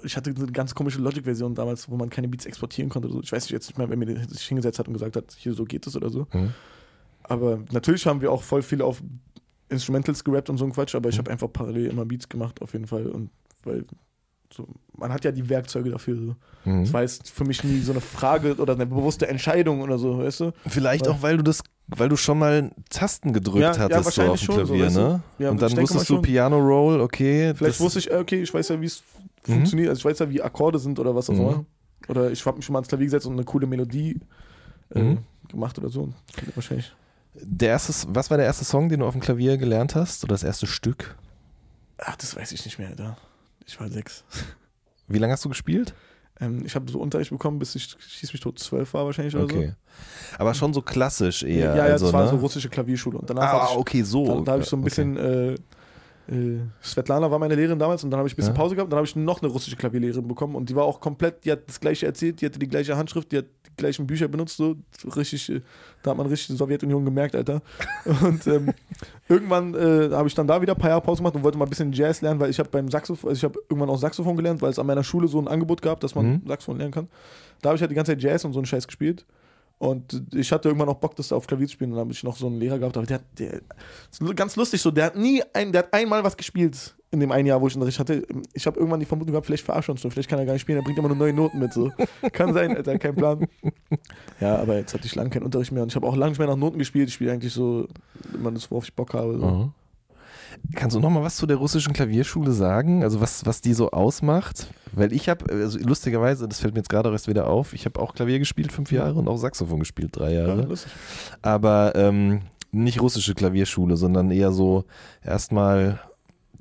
ich 0.04 0.18
hatte 0.18 0.32
eine 0.32 0.52
ganz 0.52 0.76
komische 0.76 1.00
Logic-Version 1.00 1.56
damals, 1.56 1.90
wo 1.90 1.96
man 1.96 2.10
keine 2.10 2.28
Beats 2.28 2.46
exportieren 2.46 2.90
konnte. 2.90 3.10
Ich 3.24 3.32
weiß 3.32 3.50
jetzt 3.50 3.68
nicht 3.68 3.78
mehr, 3.78 3.90
wer 3.90 3.98
mir 3.98 4.28
sich 4.28 4.48
hingesetzt 4.48 4.80
hat 4.80 4.88
und 4.88 4.94
gesagt 4.94 5.16
hat, 5.16 5.34
hier 5.38 5.54
so 5.54 5.64
geht 5.64 5.88
es 5.88 5.96
oder 5.96 6.10
so. 6.10 6.28
Mhm. 6.34 6.54
Aber 7.24 7.60
natürlich 7.72 8.06
haben 8.06 8.20
wir 8.22 8.32
auch 8.32 8.44
voll 8.44 8.62
viel 8.62 8.82
auf 8.82 9.02
Instrumentals 9.70 10.24
gerappt 10.24 10.50
und 10.50 10.58
so 10.58 10.66
ein 10.66 10.74
Quatsch, 10.74 10.94
aber 10.94 11.10
ich 11.10 11.16
mhm. 11.16 11.20
habe 11.20 11.32
einfach 11.32 11.52
parallel 11.52 11.88
immer 11.88 12.06
Beats 12.06 12.28
gemacht 12.28 12.62
auf 12.62 12.74
jeden 12.74 12.88
Fall 12.88 13.08
und 13.08 13.30
weil 13.64 13.86
so, 14.54 14.68
man 14.96 15.12
hat 15.12 15.26
ja 15.26 15.32
die 15.32 15.50
Werkzeuge 15.50 15.90
dafür. 15.90 16.16
So. 16.16 16.36
Mhm. 16.70 16.84
Das 16.84 16.94
war 16.94 17.02
jetzt 17.02 17.30
für 17.32 17.46
mich 17.46 17.64
nie 17.64 17.80
so 17.80 17.92
eine 17.92 18.02
Frage 18.02 18.56
oder 18.56 18.74
eine 18.74 18.86
bewusste 18.86 19.28
Entscheidung 19.28 19.82
oder 19.82 19.98
so, 19.98 20.20
weißt 20.20 20.42
du? 20.42 20.52
Vielleicht 20.68 21.06
Weil- 21.06 21.14
auch, 21.14 21.22
weil 21.22 21.38
du 21.38 21.44
das, 21.44 21.64
weil 21.88 22.10
du 22.10 22.16
schon 22.16 22.40
mal 22.40 22.72
Tasten 22.90 23.34
gedrückt 23.34 23.62
Ja, 23.62 23.74
ja, 23.74 23.80
hattest 23.80 24.12
so 24.14 24.22
auf 24.24 24.40
dem 24.40 24.46
so, 24.48 24.54
Klavier, 24.54 24.88
du? 24.88 24.94
ne? 25.00 25.24
Ja, 25.38 25.50
Und 25.52 25.62
dann 25.62 25.76
wusstest 25.78 26.10
du. 26.10 26.22
Piano 26.22 26.58
Roll, 26.58 27.02
okay. 27.02 27.54
Vielleicht 27.56 27.80
wusste 27.80 28.00
ich, 28.00 28.12
okay, 28.14 28.42
ich 28.42 28.54
weiß 28.54 28.70
ja, 28.70 28.82
wie 28.82 28.86
es 28.86 29.04
Mhm. 29.46 29.52
funktioniert. 29.54 29.90
Also 29.90 30.00
ich 30.00 30.06
weiß 30.06 30.20
ja, 30.20 30.30
wie 30.30 30.42
Akkorde 30.42 30.80
sind 30.80 30.98
oder 31.00 31.14
was 31.16 31.30
auch 31.30 31.34
Mhm. 31.34 31.40
immer. 31.42 31.66
Oder 32.08 32.32
ich 32.32 32.46
habe 32.46 32.58
mich 32.58 32.66
schon 32.66 32.74
mal 32.74 32.80
ans 32.80 32.88
Klavier 32.88 33.06
gesetzt 33.08 33.26
und 33.26 33.34
eine 33.34 33.44
coole 33.44 33.68
Melodie 33.68 34.20
äh, 34.96 35.00
Mhm. 35.00 35.20
gemacht 35.50 35.78
oder 35.80 35.90
so. 35.90 36.14
Wahrscheinlich. 36.56 36.94
Der 37.36 37.70
erste, 37.70 37.94
was 38.10 38.30
war 38.30 38.38
der 38.38 38.46
erste 38.46 38.64
Song, 38.64 38.90
den 38.90 39.00
du 39.00 39.06
auf 39.08 39.14
dem 39.14 39.22
Klavier 39.22 39.58
gelernt 39.58 39.96
hast? 39.96 40.24
Oder 40.24 40.34
das 40.34 40.44
erste 40.44 40.68
Stück? 40.68 41.16
Ach, 41.98 42.16
das 42.16 42.36
weiß 42.36 42.52
ich 42.52 42.64
nicht 42.66 42.78
mehr, 42.80 42.90
Alter. 42.90 43.18
Ich 43.66 43.80
war 43.80 43.90
sechs. 43.90 44.24
Wie 45.08 45.18
lange 45.18 45.34
hast 45.34 45.44
du 45.46 45.50
gespielt? 45.50 45.94
Ähm, 46.40 46.64
ich 46.66 46.76
habe 46.76 46.92
so 46.92 47.00
Unterricht 47.00 47.32
bekommen, 47.32 47.60
bis 47.60 47.76
ich 47.76 47.96
schieß 48.00 48.34
mich 48.34 48.42
tot 48.42 48.58
zwölf 48.60 48.94
war 48.94 49.06
wahrscheinlich 49.06 49.36
oder 49.36 49.44
Okay. 49.46 49.74
Aber 50.38 50.54
schon 50.54 50.74
so 50.74 50.82
klassisch 50.82 51.42
so. 51.42 51.46
eher. 51.46 51.76
ja, 51.76 51.88
ja, 51.88 51.94
also, 51.94 52.06
das 52.06 52.14
war 52.14 52.24
ne? 52.24 52.30
so 52.30 52.36
russische 52.38 52.70
Klavierschule. 52.70 53.18
Und 53.20 53.30
danach 53.30 53.54
Ah, 53.54 53.68
ich, 53.72 53.78
okay, 53.78 54.02
so. 54.04 54.26
da, 54.26 54.42
da 54.42 54.52
habe 54.54 54.64
ich 54.64 54.70
so 54.70 54.76
ein 54.76 54.80
Okay. 54.80 54.90
bisschen 54.90 55.18
äh, 55.18 55.56
äh, 56.32 56.60
Svetlana 56.82 57.30
war 57.30 57.38
meine 57.38 57.54
Lehrerin 57.56 57.78
damals 57.78 58.04
und 58.04 58.10
dann 58.12 58.18
habe 58.18 58.28
ich 58.28 58.34
ein 58.34 58.38
bisschen. 58.38 58.54
Pause 58.54 58.76
gehabt. 58.76 58.92
Dann 58.92 58.98
habe 58.98 59.06
ich 59.08 59.16
noch 59.16 59.42
eine 59.42 59.52
russische 59.52 59.76
Klavierlehrerin 59.76 60.28
bekommen 60.28 60.56
und 60.56 60.70
die 60.70 60.76
war 60.76 60.86
auch 60.86 61.00
komplett, 61.00 61.44
die 61.46 61.52
hat 61.52 61.68
das 61.68 61.80
gleiche 61.80 62.06
erzählt, 62.06 62.42
die 62.42 62.46
hatte 62.46 62.60
die 62.60 62.68
gleiche 62.68 62.96
Handschrift, 62.96 63.32
die 63.32 63.40
hat 63.40 63.46
die 63.68 63.76
gleichen 63.76 64.08
Bücher 64.08 64.28
benutzt, 64.30 64.56
so 64.58 64.76
richtig, 65.16 65.50
äh, 65.50 65.62
da 66.02 66.12
hat 66.12 66.18
man 66.18 66.28
richtig 66.28 66.48
die 66.48 66.56
Sowjetunion 66.56 67.04
gemerkt, 67.04 67.36
Alter. 67.36 67.62
Und 68.22 68.48
ähm, 68.48 68.74
irgendwann 69.28 69.74
äh, 69.74 70.10
habe 70.14 70.28
ich 70.28 70.36
dann 70.36 70.48
da 70.48 70.62
wieder 70.62 70.74
ein 70.74 70.80
paar 70.80 70.90
Jahre 70.90 71.02
Pause 71.02 71.20
gemacht 71.20 71.36
und 71.36 71.44
wollte 71.44 71.58
mal 71.58 71.66
ein 71.66 71.70
bisschen 71.70 71.92
Jazz 71.94 72.22
lernen, 72.22 72.40
weil 72.40 72.50
ich 72.50 72.60
habe 72.60 72.70
beim 72.70 72.90
Saxophon, 72.90 73.30
also 73.30 73.40
ich 73.40 73.44
habe 73.44 73.60
irgendwann 73.70 73.90
auch 73.90 73.98
Saxophon 73.98 74.36
gelernt, 74.36 74.62
weil 74.62 74.70
es 74.72 74.80
an 74.80 74.86
meiner 74.86 75.04
Schule 75.04 75.28
so 75.28 75.40
ein 75.40 75.48
Angebot 75.48 75.82
gab, 75.82 76.00
dass 76.02 76.16
man 76.16 76.26
Mhm. 76.26 76.42
Saxophon 76.48 76.78
lernen 76.78 76.94
kann. 76.94 77.08
Da 77.62 77.70
habe 77.70 77.76
ich 77.76 77.82
halt 77.82 77.92
die 77.92 77.96
ganze 77.96 78.12
Zeit 78.12 78.22
Jazz 78.22 78.44
und 78.46 78.54
so 78.54 78.60
einen 78.60 78.66
Scheiß 78.66 78.88
gespielt. 78.88 79.26
Und 79.80 80.24
ich 80.34 80.52
hatte 80.52 80.70
irgendwann 80.70 80.88
auch 80.90 80.98
Bock, 80.98 81.16
das 81.16 81.32
auf 81.34 81.48
Klavier 81.48 81.68
zu 81.68 81.74
spielen. 81.74 81.92
Und 81.92 81.98
dann 81.98 82.06
habe 82.06 82.14
ich 82.14 82.24
noch 82.24 82.38
so 82.38 82.48
einen 82.48 82.58
Lehrer 82.60 82.80
gehabt, 82.80 82.96
aber 82.96 83.06
der 83.06 83.16
hat, 83.18 83.24
der, 83.38 83.62
das 84.10 84.20
ist 84.22 84.36
ganz 84.36 84.56
lustig 84.56 84.82
so, 84.82 84.92
der 84.92 85.06
hat 85.06 85.16
nie, 85.18 85.42
ein, 85.54 85.72
der 85.72 85.84
hat 85.84 85.94
einmal 85.94 86.24
was 86.24 86.38
gespielt 86.38 86.96
in 87.14 87.20
dem 87.20 87.32
einen 87.32 87.46
Jahr, 87.46 87.62
wo 87.62 87.68
ich 87.68 87.76
Unterricht 87.76 88.00
hatte. 88.00 88.24
Ich 88.54 88.66
habe 88.66 88.78
irgendwann 88.80 89.00
die 89.00 89.06
Vermutung 89.06 89.32
gehabt, 89.32 89.46
vielleicht 89.46 89.64
verarscht 89.64 89.88
er 89.90 89.94
uns 89.94 90.02
schon, 90.02 90.12
vielleicht 90.12 90.30
kann 90.30 90.40
er 90.40 90.46
gar 90.46 90.54
nicht 90.54 90.64
spielen, 90.64 90.80
er 90.80 90.84
bringt 90.84 90.98
immer 90.98 91.08
nur 91.08 91.18
neue 91.18 91.32
Noten 91.34 91.60
mit. 91.60 91.72
So. 91.72 91.92
Kann 92.34 92.54
sein, 92.54 92.76
Alter, 92.76 92.98
kein 93.00 93.16
Plan. 93.16 93.48
Ja, 94.42 94.58
aber 94.58 94.76
jetzt 94.78 94.94
hatte 94.94 95.06
ich 95.06 95.16
lange 95.16 95.30
keinen 95.30 95.44
Unterricht 95.44 95.72
mehr 95.72 95.84
und 95.84 95.90
ich 95.90 95.96
habe 95.96 96.08
auch 96.08 96.16
lange 96.16 96.32
nicht 96.32 96.40
mehr 96.40 96.48
nach 96.48 96.56
Noten 96.58 96.80
gespielt. 96.80 97.08
Ich 97.08 97.14
spiele 97.14 97.32
eigentlich 97.32 97.54
so 97.54 97.88
immer 98.34 98.52
das, 98.52 98.70
worauf 98.72 98.84
ich 98.84 98.94
Bock 98.94 99.14
habe. 99.14 99.38
So. 99.40 99.46
Mhm. 99.46 99.72
Kannst 100.76 100.96
du 100.96 101.00
noch 101.00 101.10
mal 101.10 101.24
was 101.24 101.36
zu 101.36 101.46
der 101.46 101.58
russischen 101.58 101.94
Klavierschule 101.94 102.52
sagen? 102.52 103.04
Also 103.04 103.20
was, 103.22 103.46
was 103.46 103.62
die 103.62 103.74
so 103.74 103.92
ausmacht? 103.92 104.68
Weil 104.92 105.12
ich 105.12 105.28
habe, 105.30 105.52
also 105.52 105.80
lustigerweise, 105.80 106.48
das 106.48 106.60
fällt 106.60 106.74
mir 106.74 106.80
jetzt 106.80 106.90
gerade 106.90 107.12
erst 107.12 107.28
wieder 107.28 107.48
auf, 107.48 107.74
ich 107.74 107.86
habe 107.86 108.00
auch 108.00 108.14
Klavier 108.14 108.40
gespielt 108.40 108.72
fünf 108.72 108.92
Jahre 108.92 109.16
und 109.20 109.28
auch 109.28 109.38
Saxophon 109.38 109.80
gespielt 109.80 110.12
drei 110.16 110.34
Ja, 110.34 110.48
Jahre. 110.48 110.62
lustig. 110.64 110.92
Aber 111.42 111.94
ähm, 111.96 112.42
nicht 112.72 113.02
russische 113.02 113.34
Klavierschule, 113.34 113.98
sondern 113.98 114.32
eher 114.32 114.52
so 114.52 114.86
erstmal 115.24 116.00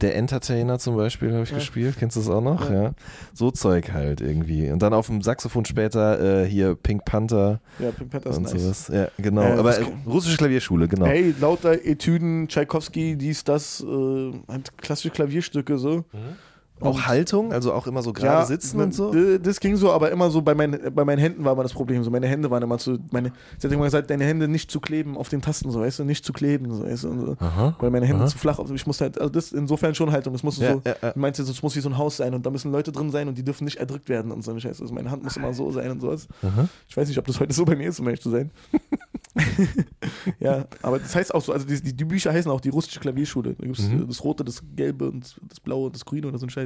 der 0.01 0.17
Entertainer 0.17 0.79
zum 0.79 0.97
Beispiel 0.97 1.33
habe 1.33 1.43
ich 1.45 1.51
Ja. 1.51 1.57
gespielt. 1.59 1.97
Kennst 1.99 2.17
du 2.17 2.21
das 2.21 2.29
auch 2.31 2.41
noch? 2.41 2.69
Ja. 2.71 2.83
Ja. 2.83 2.95
So 3.35 3.51
Zeug 3.51 3.93
halt 3.93 4.21
irgendwie. 4.21 4.71
Und 4.71 4.81
dann 4.83 4.93
auf 4.95 5.07
dem 5.07 5.23
Saxophon 5.23 5.65
später 5.65 6.43
äh, 6.43 6.47
hier 6.49 6.75
Pink 6.75 7.05
Panther 7.05 7.61
Ja, 7.79 7.91
Pink 7.93 8.11
Panther 8.11 8.31
ist 8.31 8.37
und 8.39 8.43
nice. 8.45 8.53
sowas. 8.63 8.89
Ja, 8.93 9.09
genau. 9.19 9.43
Äh, 9.43 9.53
Aber 9.59 9.79
äh, 9.79 9.85
russische 10.07 10.37
Klavierschule, 10.39 10.89
genau. 10.89 11.07
Hey, 11.07 11.35
lauter 11.41 11.85
Etüden, 11.85 12.49
Tchaikovsky, 12.49 13.17
dies, 13.17 13.45
das, 13.45 13.81
äh, 13.87 14.33
halt 14.49 14.77
klassische 14.79 15.11
Klavierstücke 15.11 15.79
so. 15.79 16.05
Auch 16.81 16.97
Und- 16.97 17.07
Haltung, 17.07 17.53
also 17.53 17.73
auch 17.73 17.87
immer 17.87 18.03
so 18.03 18.13
gerade 18.13 18.45
sitzen 18.47 18.81
und 18.81 18.93
so. 18.93 19.13
Das 19.39 19.61
ging 19.61 19.77
so, 19.77 19.93
aber 19.93 20.11
immer 20.11 20.31
so 20.31 20.43
bei 20.43 20.53
meinen, 20.55 20.93
bei 20.93 21.05
meinen 21.05 21.19
Händen 21.21 21.45
war 21.45 21.53
immer 21.53 21.63
das 21.63 21.73
Problem. 21.73 22.03
So, 22.03 22.11
meine 22.11 22.27
Hände 22.27 22.51
waren 22.51 22.61
immer 22.63 22.77
zu. 22.79 22.99
Meine, 23.13 23.31
sie 23.59 23.69
hat 23.69 23.73
immer 23.73 23.85
gesagt, 23.85 24.11
deine 24.11 24.25
Hände 24.25 24.49
nicht 24.49 24.69
zu 24.69 24.81
kleben 24.81 25.17
auf 25.17 25.29
den 25.29 25.41
Tasten, 25.43 25.71
so 25.71 25.79
weißt 25.81 26.01
du, 26.01 26.05
nicht 26.05 26.25
zu 26.25 26.33
kleben, 26.33 26.73
so 26.75 26.83
weißt 26.83 27.05
du. 27.05 27.09
Und 27.11 27.21
so. 27.21 27.37
Aha. 27.39 27.77
Weil 27.79 27.91
meine 27.91 28.07
Hände 28.07 28.23
Aha. 28.23 28.29
zu 28.29 28.37
flach, 28.37 28.59
also 28.59 28.75
ich 28.75 28.85
musste 28.87 29.05
halt, 29.05 29.21
also 29.21 29.31
das 29.31 29.53
insofern 29.53 29.95
schon 29.95 30.11
Haltung. 30.11 30.33
Das 30.33 30.43
musste 30.43 30.65
Ja, 30.65 30.73
so, 30.73 30.83
ja, 30.85 30.97
ja. 31.15 31.35
so, 31.35 31.43
es 31.53 31.63
muss 31.63 31.77
wie 31.77 31.81
so 31.81 31.89
ein 31.89 31.99
Haus 31.99 32.17
sein 32.17 32.35
und 32.35 32.45
da 32.45 32.51
müssen 32.51 32.73
Leute 32.73 32.91
drin 32.91 33.11
sein 33.13 33.29
und 33.29 33.39
die 33.39 33.45
dürfen 33.45 33.65
nicht 33.65 33.77
erdrückt 33.77 34.09
werden 34.09 34.33
und 34.33 34.43
so 34.43 34.51
eine 34.51 34.61
Scheiße. 34.61 34.83
Also 34.83 34.93
meine 34.93 35.09
Hand 35.11 35.23
muss 35.23 35.37
immer 35.37 35.55
so 35.55 35.71
sein 35.71 35.89
und 35.93 36.01
sowas. 36.01 36.27
Aha. 36.43 36.69
Ich 36.89 36.97
weiß 36.97 37.07
nicht, 37.07 37.19
ob 37.19 37.27
das 37.27 37.39
heute 37.39 37.53
so 37.55 37.65
bei 37.65 37.77
mir 37.77 37.91
ist, 37.91 38.01
um 38.01 38.07
ehrlich 38.07 38.23
zu 38.23 38.31
sein. 38.31 38.51
ja, 40.41 40.65
aber 40.83 40.99
das 40.99 41.15
heißt 41.15 41.35
auch 41.35 41.43
so, 41.43 41.53
also 41.53 41.67
die, 41.67 41.81
die, 41.81 41.93
die 41.95 42.05
Bücher 42.05 42.33
heißen 42.33 42.51
auch 42.51 42.61
die 42.61 42.69
russische 42.71 43.01
Klavierschule. 43.01 43.55
Da 43.55 43.65
gibt 43.67 43.79
es 43.79 43.89
Mhm. 43.89 44.07
das 44.09 44.23
Rote, 44.25 44.45
das 44.45 44.63
Gelbe 44.75 45.09
und 45.11 45.37
das 45.49 45.61
Blaue 45.61 45.87
und 45.87 45.95
das 45.95 46.05
Grüne 46.05 46.27
oder 46.29 46.39
so 46.39 46.47
ein 46.47 46.51
Scheiß. 46.51 46.62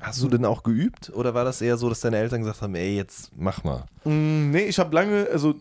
Hast 0.00 0.22
du 0.22 0.28
denn 0.28 0.44
auch 0.44 0.62
geübt 0.62 1.10
oder 1.14 1.32
war 1.34 1.44
das 1.44 1.60
eher 1.62 1.76
so, 1.78 1.88
dass 1.88 2.00
deine 2.00 2.18
Eltern 2.18 2.40
gesagt 2.40 2.60
haben, 2.62 2.74
ey, 2.74 2.96
jetzt 2.96 3.30
mach 3.36 3.64
mal? 3.64 3.84
Mm, 4.04 4.50
nee, 4.50 4.64
ich 4.66 4.78
habe 4.78 4.94
lange, 4.94 5.26
also 5.32 5.54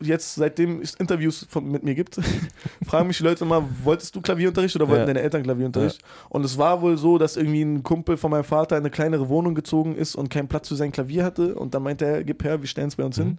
jetzt 0.00 0.34
seitdem 0.36 0.80
es 0.80 0.94
Interviews 0.94 1.46
von, 1.48 1.68
mit 1.70 1.82
mir 1.82 1.94
gibt, 1.94 2.20
fragen 2.86 3.08
mich 3.08 3.16
die 3.18 3.22
Leute 3.24 3.44
immer, 3.44 3.66
wolltest 3.84 4.14
du 4.14 4.20
Klavierunterricht 4.20 4.76
oder 4.76 4.86
wollten 4.88 5.00
Ja. 5.00 5.06
deine 5.06 5.20
Eltern 5.22 5.42
Klavierunterricht? 5.42 6.02
Und 6.28 6.44
es 6.44 6.58
war 6.58 6.82
wohl 6.82 6.96
so, 6.98 7.18
dass 7.18 7.36
irgendwie 7.36 7.62
ein 7.62 7.82
Kumpel 7.82 8.16
von 8.16 8.30
meinem 8.30 8.44
Vater 8.44 8.76
in 8.76 8.82
eine 8.82 8.90
kleinere 8.90 9.28
Wohnung 9.28 9.54
gezogen 9.54 9.94
ist 9.96 10.14
und 10.14 10.28
keinen 10.28 10.48
Platz 10.48 10.68
für 10.68 10.76
sein 10.76 10.92
Klavier 10.92 11.24
hatte 11.24 11.54
und 11.54 11.74
dann 11.74 11.82
meinte 11.82 12.04
er, 12.04 12.24
gib 12.24 12.44
her, 12.44 12.60
wir 12.60 12.68
stellen 12.68 12.88
es 12.88 12.96
bei 12.96 13.04
uns 13.04 13.18
Mhm. 13.18 13.22
hin. 13.22 13.38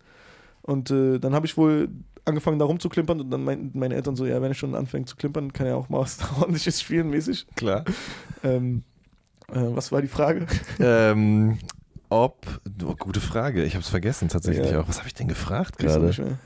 Und 0.63 0.91
äh, 0.91 1.19
dann 1.19 1.33
habe 1.35 1.45
ich 1.45 1.57
wohl 1.57 1.89
angefangen 2.25 2.57
da 2.57 2.63
rumzuklimpern 2.65 3.19
und 3.19 3.29
dann 3.31 3.43
meinten 3.43 3.77
meine 3.77 3.95
Eltern 3.95 4.15
so, 4.15 4.25
ja, 4.25 4.41
wenn 4.41 4.51
er 4.51 4.55
schon 4.55 4.75
anfängt 4.75 5.09
zu 5.09 5.17
klimpern, 5.17 5.51
kann 5.51 5.67
er 5.67 5.75
auch 5.75 5.89
mal 5.89 5.99
was 5.99 6.17
ordentliches 6.39 6.79
spielen 6.81 7.09
mäßig. 7.09 7.45
Klar. 7.55 7.83
Ähm, 8.43 8.83
äh, 9.51 9.75
was 9.75 9.91
war 9.91 10.01
die 10.01 10.07
Frage? 10.07 10.47
ähm, 10.79 11.59
ob, 12.09 12.45
oh, 12.85 12.95
gute 12.95 13.19
Frage, 13.19 13.63
ich 13.63 13.73
habe 13.73 13.83
es 13.83 13.89
vergessen 13.89 14.29
tatsächlich 14.29 14.71
Ja. 14.71 14.81
auch. 14.81 14.87
Was 14.87 14.99
habe 14.99 15.07
ich 15.07 15.13
denn 15.13 15.27
gefragt 15.27 15.77
gerade? 15.77 16.37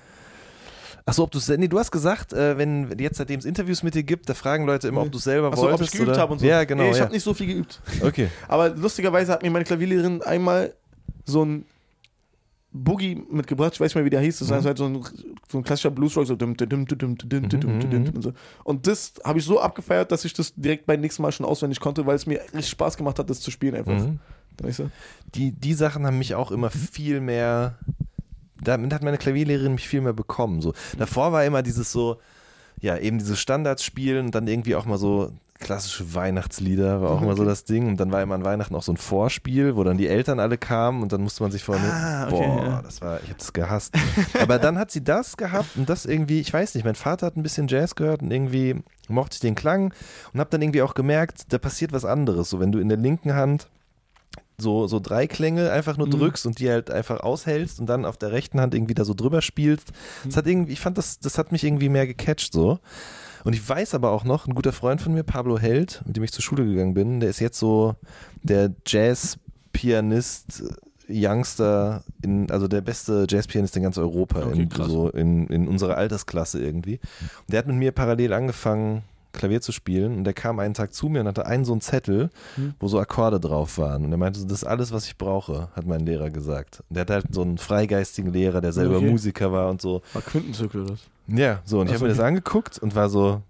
Achso, 1.06 1.24
ob 1.24 1.32
du 1.32 1.40
nee, 1.56 1.70
du 1.70 1.80
hast 1.80 1.92
gesagt, 1.92 2.34
äh, 2.34 2.58
wenn 2.58 2.94
jetzt 3.00 3.18
seitdem 3.18 3.40
es 3.40 3.46
Interviews 3.46 3.82
mit 3.82 3.96
dir 3.96 4.04
gibt, 4.04 4.28
da 4.28 4.34
fragen 4.34 4.66
Leute 4.66 4.90
immer, 4.90 5.02
ob 5.04 5.12
du 5.12 5.18
selber 5.18 5.48
Achso, 5.48 5.64
ob 5.64 5.72
wolltest. 5.72 5.94
ich 5.94 6.00
geübt 6.02 6.18
habe 6.18 6.34
und 6.34 6.40
so. 6.40 6.46
Ja, 6.46 6.66
genau. 6.66 6.84
Nee, 6.84 6.92
ich 6.92 6.98
ja. 6.98 7.04
habe 7.04 7.14
nicht 7.14 7.24
so 7.24 7.34
viel 7.34 7.48
geübt. 7.48 7.82
okay. 8.02 8.28
Aber 8.50 8.70
lustigerweise 8.70 9.32
hat 9.32 9.42
mir 9.42 9.50
meine 9.50 9.64
Klavierlehrerin 9.64 10.22
einmal 10.22 10.74
so 11.26 11.46
ein 11.46 11.66
Boogie 12.84 13.22
mitgebracht, 13.32 13.74
ich 13.74 13.80
weiß 13.80 13.90
nicht 13.90 13.96
mehr, 13.96 14.06
wie 14.06 14.10
der 14.10 14.22
hieß, 14.22 14.40
das 14.40 14.50
Mhm. 14.50 14.56
ist 14.58 14.66
halt 14.66 14.78
so 14.78 14.86
ein, 14.86 15.04
so 15.50 15.58
ein 15.58 15.63
klassischer 15.63 15.92
Bluesrock, 15.92 16.26
so 16.28 16.36
Mhm, 16.36 18.10
mhm. 18.10 18.16
und 18.16 18.22
so. 18.22 18.34
Und 18.63 18.88
das 18.88 19.13
habe 19.24 19.40
ich 19.40 19.46
so 19.46 19.60
abgefeiert, 19.60 20.12
dass 20.12 20.26
ich 20.26 20.34
das 20.34 20.54
direkt 20.56 20.86
beim 20.86 21.02
nächsten 21.02 21.22
Mal 21.22 21.32
schon 21.32 21.46
auswendig 21.46 21.80
konnte, 21.80 22.06
weil 22.06 22.16
es 22.16 22.26
mir 22.26 22.40
richtig 22.42 22.70
Spaß 22.70 22.98
gemacht 22.98 23.20
hat, 23.20 23.30
das 23.30 23.42
zu 23.42 23.52
spielen 23.52 23.76
einfach. 23.76 23.94
Mhm. 23.94 24.20
Weißt 24.62 24.80
du? 24.80 24.90
Die, 25.36 25.52
die 25.52 25.74
Sachen 25.74 26.06
haben 26.06 26.18
mich 26.18 26.34
auch 26.36 26.52
immer 26.52 26.70
viel 26.72 27.20
mehr. 27.22 27.78
Damit 28.62 28.92
hat 28.94 29.04
meine 29.04 29.18
Klavierlehrerin 29.20 29.74
mich 29.74 29.88
viel 29.88 30.02
mehr 30.02 30.13
bekommen. 30.13 30.62
So. 30.62 30.74
Davor 30.98 31.32
war 31.32 31.46
immer 31.46 31.62
dieses 31.62 31.92
so, 31.92 32.18
ja, 32.82 32.98
eben 32.98 33.20
diese 33.20 33.36
Standards 33.36 33.84
spielen 33.84 34.26
und 34.28 34.36
dann 34.36 34.48
irgendwie 34.48 34.76
auch 34.76 34.86
mal 34.86 34.98
so 34.98 35.32
klassische 35.60 36.13
Weihnachtslieder, 36.13 37.02
war 37.02 37.12
auch 37.12 37.22
immer 37.22 37.36
so 37.36 37.43
das 37.46 37.63
Ding. 37.63 37.88
Und 37.88 38.00
dann 38.00 38.12
war 38.12 38.22
immer 38.22 38.36
an 38.36 38.46
Weihnachten 38.46 38.76
auch 38.76 38.84
so 38.84 38.91
ein 38.93 38.98
Vorspiel, 38.98 39.76
wo 39.76 39.84
dann 39.84 39.98
die 39.98 40.08
Eltern 40.08 40.39
alle 40.39 40.58
kamen 40.58 41.02
und 41.04 41.12
dann 41.13 41.22
musste 41.22 41.43
man 41.43 41.52
sich 41.52 41.63
vorne. 41.63 41.82
Ah, 41.91 42.28
okay, 42.28 42.36
boah, 42.36 42.63
ja. 42.65 42.82
das 42.82 43.02
war, 43.02 43.17
ich 43.24 43.30
habe 43.30 43.39
das 43.39 43.54
gehasst. 43.54 43.93
Aber 44.39 44.60
dann 44.60 44.78
hat 44.78 44.91
sie 44.91 45.04
das 45.04 45.38
gehabt 45.38 45.76
und 45.76 45.89
das 45.89 46.06
irgendwie, 46.06 46.39
ich 46.39 46.54
weiß 46.54 46.76
nicht, 46.76 46.84
mein 46.84 46.96
Vater 46.96 47.26
hat 47.28 47.38
ein 47.38 47.43
bisschen 47.43 47.67
Jazz 47.67 47.96
gehört 47.96 48.22
und 48.22 48.32
irgendwie 48.32 48.76
mochte 49.10 49.36
ich 49.36 49.39
den 49.39 49.56
Klang 49.56 49.93
und 50.34 50.39
habe 50.39 50.50
dann 50.50 50.62
irgendwie 50.62 50.82
auch 50.82 50.93
gemerkt, 50.93 51.52
da 51.54 51.58
passiert 51.58 51.91
was 51.91 52.06
anderes. 52.06 52.50
So, 52.50 52.60
wenn 52.60 52.72
du 52.72 52.80
in 52.80 52.89
der 52.89 52.98
linken 52.98 53.34
Hand 53.36 53.67
so, 54.60 54.88
so 54.88 55.00
drei 55.00 55.28
Klänge 55.28 55.72
einfach 55.72 55.98
nur 55.98 56.08
Mhm. 56.08 56.12
drückst 56.12 56.46
und 56.48 56.60
die 56.60 56.70
halt 56.70 56.89
einfach 56.89 57.20
aushältst 57.20 57.80
und 57.80 57.86
dann 57.86 58.06
auf 58.06 58.17
der 58.17 58.32
rechten 58.32 58.60
Hand 58.60 58.74
irgendwie 58.74 58.96
da 58.96 59.06
so 59.06 59.13
drüber 59.13 59.41
spielst. 59.43 59.89
Das 60.26 60.34
Mhm. 60.34 60.38
hat 60.38 60.48
irgendwie, 60.48 60.74
ich 60.74 60.80
fand 60.80 60.98
das, 60.98 61.20
das 61.20 61.38
hat 61.38 61.52
mich 61.52 61.63
irgendwie 61.63 61.89
mehr 61.89 62.08
gecatcht 62.08 62.54
so. 62.54 62.80
Und 63.48 63.54
ich 63.54 63.70
weiß 63.70 63.96
aber 63.96 64.12
auch 64.12 64.26
noch, 64.26 64.46
ein 64.46 64.56
guter 64.56 64.74
Freund 64.74 65.00
von 65.00 65.14
mir, 65.14 65.24
Pablo 65.24 65.58
Held, 65.58 66.04
mit 66.06 66.18
dem 66.18 66.24
ich 66.26 66.34
zur 66.34 66.44
Schule 66.44 66.66
gegangen 66.66 66.94
bin, 66.94 67.22
der 67.22 67.30
ist 67.30 67.40
jetzt 67.40 67.58
so 67.58 67.96
der 68.44 68.76
Jazz-Pianist, 68.86 70.64
äh, 71.08 71.26
Youngster, 71.26 72.04
in, 72.22 72.52
also 72.52 72.68
der 72.68 72.82
beste 72.82 73.26
Jazz-Pianist 73.26 73.78
in 73.78 73.84
ganz 73.84 73.98
Europa, 73.98 74.42
Okay, 74.48 74.64
in, 74.64 74.70
so 74.70 75.10
in, 75.12 75.48
in 75.48 75.70
unserer 75.70 75.96
Altersklasse 75.96 76.62
irgendwie. 76.62 77.00
Und 77.22 77.54
der 77.54 77.60
hat 77.60 77.68
mit 77.68 77.78
mir 77.78 77.94
parallel 77.94 78.34
angefangen, 78.34 79.04
Klavier 79.34 79.62
zu 79.62 79.72
spielen 79.72 80.16
und 80.18 80.24
der 80.24 80.34
kam 80.34 80.60
einen 80.60 80.74
Tag 80.74 80.94
zu 80.94 81.10
mir 81.10 81.22
und 81.22 81.28
hatte 81.28 81.46
einen 81.46 81.66
so 81.66 81.72
einen 81.74 81.82
Zettel, 81.82 82.30
Hm. 82.56 82.74
wo 82.80 82.88
so 82.88 83.00
Akkorde 83.00 83.40
drauf 83.40 83.78
waren. 83.78 84.06
Und 84.06 84.12
er 84.12 84.18
meinte, 84.18 84.44
das 84.46 84.60
ist 84.60 84.63
alles, 84.63 84.92
was 84.92 85.06
ich 85.06 85.18
brauche, 85.18 85.70
hat 85.76 85.86
mein 85.86 86.06
Lehrer 86.06 86.30
gesagt. 86.30 86.82
Und 86.90 86.96
der 86.96 87.02
hat 87.02 87.10
halt 87.10 87.26
so 87.34 87.42
einen 87.42 87.58
freigeistigen 87.58 88.32
Lehrer, 88.34 88.62
der 88.62 88.74
selber 88.74 88.98
Okay. 88.98 89.10
Musiker 89.10 89.52
war 89.52 89.70
und 89.70 89.82
so. 89.82 90.02
War 90.13 90.22
Quintenzirkel 90.22 90.82
oder 90.84 90.94
was? 90.94 91.00
Ja, 91.28 91.60
so, 91.66 91.80
und 91.82 91.88
ich 91.88 91.94
habe 91.94 92.04
mir 92.06 92.10
das 92.10 92.20
angeguckt 92.20 92.80
und 92.80 92.96
war 92.96 93.10
so, 93.10 93.42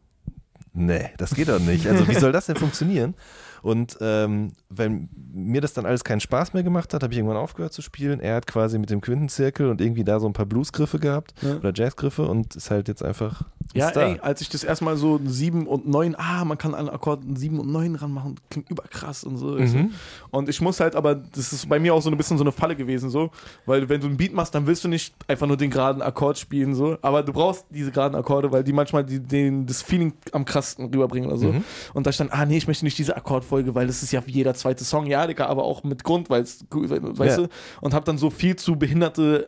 nee, 0.73 1.09
das 1.17 1.35
geht 1.35 1.47
doch 1.47 1.59
nicht. 1.59 1.87
Also, 1.87 2.07
wie 2.07 2.15
soll 2.15 2.31
das 2.31 2.47
denn 2.47 2.55
funktionieren? 2.55 3.13
Und 3.61 3.97
ähm, 4.01 4.51
weil 4.69 5.07
mir 5.33 5.61
das 5.61 5.73
dann 5.73 5.85
alles 5.85 6.03
keinen 6.03 6.19
Spaß 6.19 6.53
mehr 6.53 6.63
gemacht 6.63 6.93
hat, 6.93 7.03
habe 7.03 7.13
ich 7.13 7.17
irgendwann 7.19 7.37
aufgehört 7.37 7.73
zu 7.73 7.81
spielen. 7.81 8.19
Er 8.19 8.35
hat 8.35 8.47
quasi 8.47 8.77
mit 8.79 8.89
dem 8.89 9.01
Quintenzirkel 9.01 9.69
und 9.69 9.81
irgendwie 9.81 10.03
da 10.03 10.19
so 10.19 10.27
ein 10.27 10.33
paar 10.33 10.45
Bluesgriffe 10.45 10.99
gehabt 10.99 11.33
Ja. 11.41 11.55
oder 11.55 11.71
Jazzgriffe 11.73 12.23
und 12.27 12.55
ist 12.55 12.69
halt 12.71 12.87
jetzt 12.87 13.03
einfach 13.03 13.41
ein 13.41 13.79
Ja, 13.79 13.89
Star. 13.89 14.03
ey, 14.03 14.19
als 14.19 14.41
ich 14.41 14.49
das 14.49 14.63
erstmal 14.63 14.97
so 14.97 15.19
7 15.23 15.67
und 15.67 15.87
9, 15.87 16.15
ah, 16.17 16.45
man 16.45 16.57
kann 16.57 16.73
an 16.75 16.89
Akkorden 16.89 17.35
7 17.35 17.59
und 17.59 17.71
9 17.71 17.95
ranmachen, 17.95 18.35
klingt 18.49 18.69
überkrass 18.69 19.23
und 19.23 19.37
so. 19.37 19.47
Mhm. 19.57 19.91
Und 20.31 20.49
ich 20.49 20.61
muss 20.61 20.79
halt, 20.79 20.95
aber 20.95 21.15
das 21.15 21.53
ist 21.53 21.67
bei 21.69 21.79
mir 21.79 21.93
auch 21.93 22.01
so 22.01 22.09
ein 22.09 22.17
bisschen 22.17 22.37
so 22.37 22.43
eine 22.43 22.51
Falle 22.51 22.75
gewesen, 22.75 23.09
so, 23.09 23.31
weil 23.65 23.89
wenn 23.89 24.01
du 24.01 24.07
einen 24.07 24.17
Beat 24.17 24.33
machst, 24.33 24.53
dann 24.55 24.67
willst 24.67 24.83
du 24.83 24.87
nicht 24.87 25.13
einfach 25.27 25.47
nur 25.47 25.57
den 25.57 25.69
geraden 25.69 26.01
Akkord 26.01 26.37
spielen, 26.37 26.75
so, 26.75 26.97
aber 27.01 27.23
du 27.23 27.33
brauchst 27.33 27.65
diese 27.69 27.91
geraden 27.91 28.15
Akkorde, 28.15 28.51
weil 28.51 28.63
die 28.63 28.73
manchmal 28.73 29.03
die, 29.03 29.19
den, 29.19 29.65
das 29.65 29.81
Feeling 29.81 30.13
am 30.31 30.45
krassesten 30.45 30.85
rüberbringen 30.85 31.29
oder 31.29 31.37
so. 31.39 31.51
Mhm. 31.51 31.63
Und 31.93 32.07
da 32.07 32.11
stand, 32.11 32.31
ah, 32.33 32.45
nee, 32.45 32.57
ich 32.57 32.67
möchte 32.67 32.85
nicht 32.85 32.97
diese 32.97 33.15
Akkordfolge, 33.47 33.75
weil 33.75 33.87
das 33.87 34.03
ist 34.03 34.11
ja 34.11 34.25
wie 34.25 34.31
jeder 34.31 34.53
zweite 34.53 34.83
Song, 34.83 35.05
ja, 35.07 35.25
Digga, 35.27 35.45
aber 35.47 35.63
auch 35.63 35.83
mit 35.83 36.03
Grund, 36.03 36.29
weil 36.29 36.41
es, 36.43 36.65
weißt 36.69 37.37
Ja. 37.37 37.43
du, 37.45 37.49
und 37.81 37.93
hab 37.93 38.05
dann 38.05 38.17
so 38.17 38.29
viel 38.29 38.55
zu 38.55 38.75
behinderte 38.75 39.47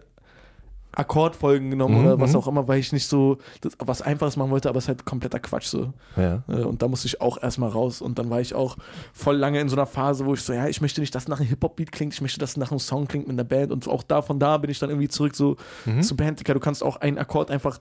Akkordfolgen 0.92 1.70
genommen 1.70 2.00
Mhm, 2.00 2.06
oder 2.06 2.20
was 2.20 2.32
mhm. 2.32 2.38
auch 2.38 2.48
immer, 2.48 2.68
weil 2.68 2.80
ich 2.80 2.92
nicht 2.92 3.06
so 3.08 3.38
das, 3.62 3.74
was 3.78 4.02
Einfaches 4.02 4.38
machen 4.38 4.50
wollte, 4.50 4.70
aber 4.70 4.80
es 4.80 4.86
ist 4.86 4.88
halt 4.90 5.06
kompletter 5.06 5.40
Quatsch 5.40 5.68
so. 5.68 5.94
Ja. 6.18 6.42
Äh, 6.48 6.64
Und 6.64 6.82
da 6.82 6.88
musste 6.88 7.06
ich 7.08 7.22
auch 7.22 7.42
erstmal 7.42 7.70
raus. 7.70 8.02
Und 8.02 8.18
dann 8.18 8.30
war 8.32 8.42
ich 8.42 8.56
auch 8.56 8.76
voll 9.14 9.36
lange 9.38 9.60
in 9.62 9.70
so 9.70 9.76
einer 9.76 9.86
Phase, 9.86 10.26
wo 10.26 10.34
ich 10.34 10.42
so, 10.42 10.52
ja, 10.52 10.68
ich 10.68 10.82
möchte 10.82 11.00
nicht, 11.00 11.14
dass 11.14 11.28
nach 11.28 11.40
einem 11.40 11.48
Hip-Hop-Beat 11.50 11.92
klingt, 11.92 12.14
ich 12.16 12.22
möchte, 12.22 12.40
dass 12.40 12.58
nach 12.58 12.72
einem 12.72 12.80
Song 12.80 13.08
klingt 13.08 13.28
mit 13.28 13.36
einer 13.36 13.44
Band. 13.48 13.72
Und 13.72 13.88
auch 13.88 14.02
da, 14.02 14.24
von 14.24 14.40
da 14.40 14.58
bin 14.58 14.72
ich 14.72 14.80
dann 14.80 14.90
irgendwie 14.90 15.10
zurück 15.10 15.36
so 15.36 15.58
Mhm. 15.86 16.02
zu 16.02 16.16
Band, 16.18 16.40
Digga. 16.40 16.54
Du 16.56 16.60
kannst 16.60 16.84
auch 16.84 16.98
einen 16.98 17.20
Akkord 17.20 17.52
einfach 17.52 17.80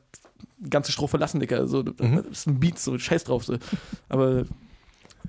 ganze 0.68 0.92
Strophe 0.92 1.16
lassen, 1.16 1.40
Digga. 1.40 1.66
So, 1.66 1.82
Mhm. 1.82 2.22
Das 2.28 2.40
ist 2.40 2.46
ein 2.46 2.60
Beat, 2.60 2.78
so 2.78 2.98
scheiß 2.98 3.24
drauf. 3.24 3.42
So. 3.44 3.56
Aber 4.10 4.44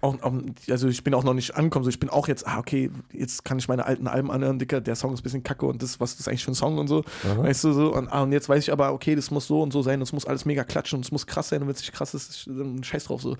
auch, 0.02 0.22
auch, 0.22 0.34
also 0.70 0.88
ich 0.88 1.04
bin 1.04 1.14
auch 1.14 1.24
noch 1.24 1.34
nicht 1.34 1.56
angekommen, 1.56 1.84
so 1.84 1.90
ich 1.90 2.00
bin 2.00 2.10
auch 2.10 2.28
jetzt, 2.28 2.48
ah, 2.48 2.60
okay, 2.60 2.92
jetzt 3.12 3.44
kann 3.46 3.60
ich 3.60 3.68
meine 3.68 3.86
alten 3.86 4.08
Alben 4.08 4.32
anhören, 4.32 4.60
Digga, 4.60 4.80
der 4.80 4.96
Song 4.96 5.14
ist 5.14 5.22
ein 5.22 5.24
bisschen 5.24 5.44
kacke 5.44 5.66
und 5.66 5.82
das, 5.82 6.00
was 6.00 6.14
ist 6.14 6.28
eigentlich 6.28 6.46
für 6.46 6.52
ein 6.52 6.56
Song 6.56 6.78
und 6.78 6.88
so. 6.88 7.04
Aha. 7.26 7.44
Weißt 7.44 7.64
du 7.64 7.74
so? 7.74 7.94
Und, 7.94 8.08
ah, 8.10 8.24
und 8.24 8.32
jetzt 8.32 8.50
weiß 8.50 8.64
ich 8.64 8.72
aber, 8.72 8.94
okay, 8.94 9.16
das 9.16 9.32
muss 9.32 9.48
so 9.48 9.62
und 9.62 9.72
so 9.72 9.82
sein, 9.82 10.00
das 10.00 10.14
muss 10.14 10.26
alles 10.26 10.46
mega 10.46 10.64
klatschen 10.64 10.98
und 10.98 11.06
es 11.06 11.12
muss 11.12 11.28
krass 11.28 11.50
sein 11.50 11.62
und 11.62 11.68
wenn 11.68 11.76
es 11.76 11.82
nicht 11.82 11.94
krass 11.94 12.14
ist, 12.14 12.30
ist 12.30 12.48
dann 12.48 12.84
scheiß 12.84 13.06
drauf 13.06 13.22
so. 13.22 13.38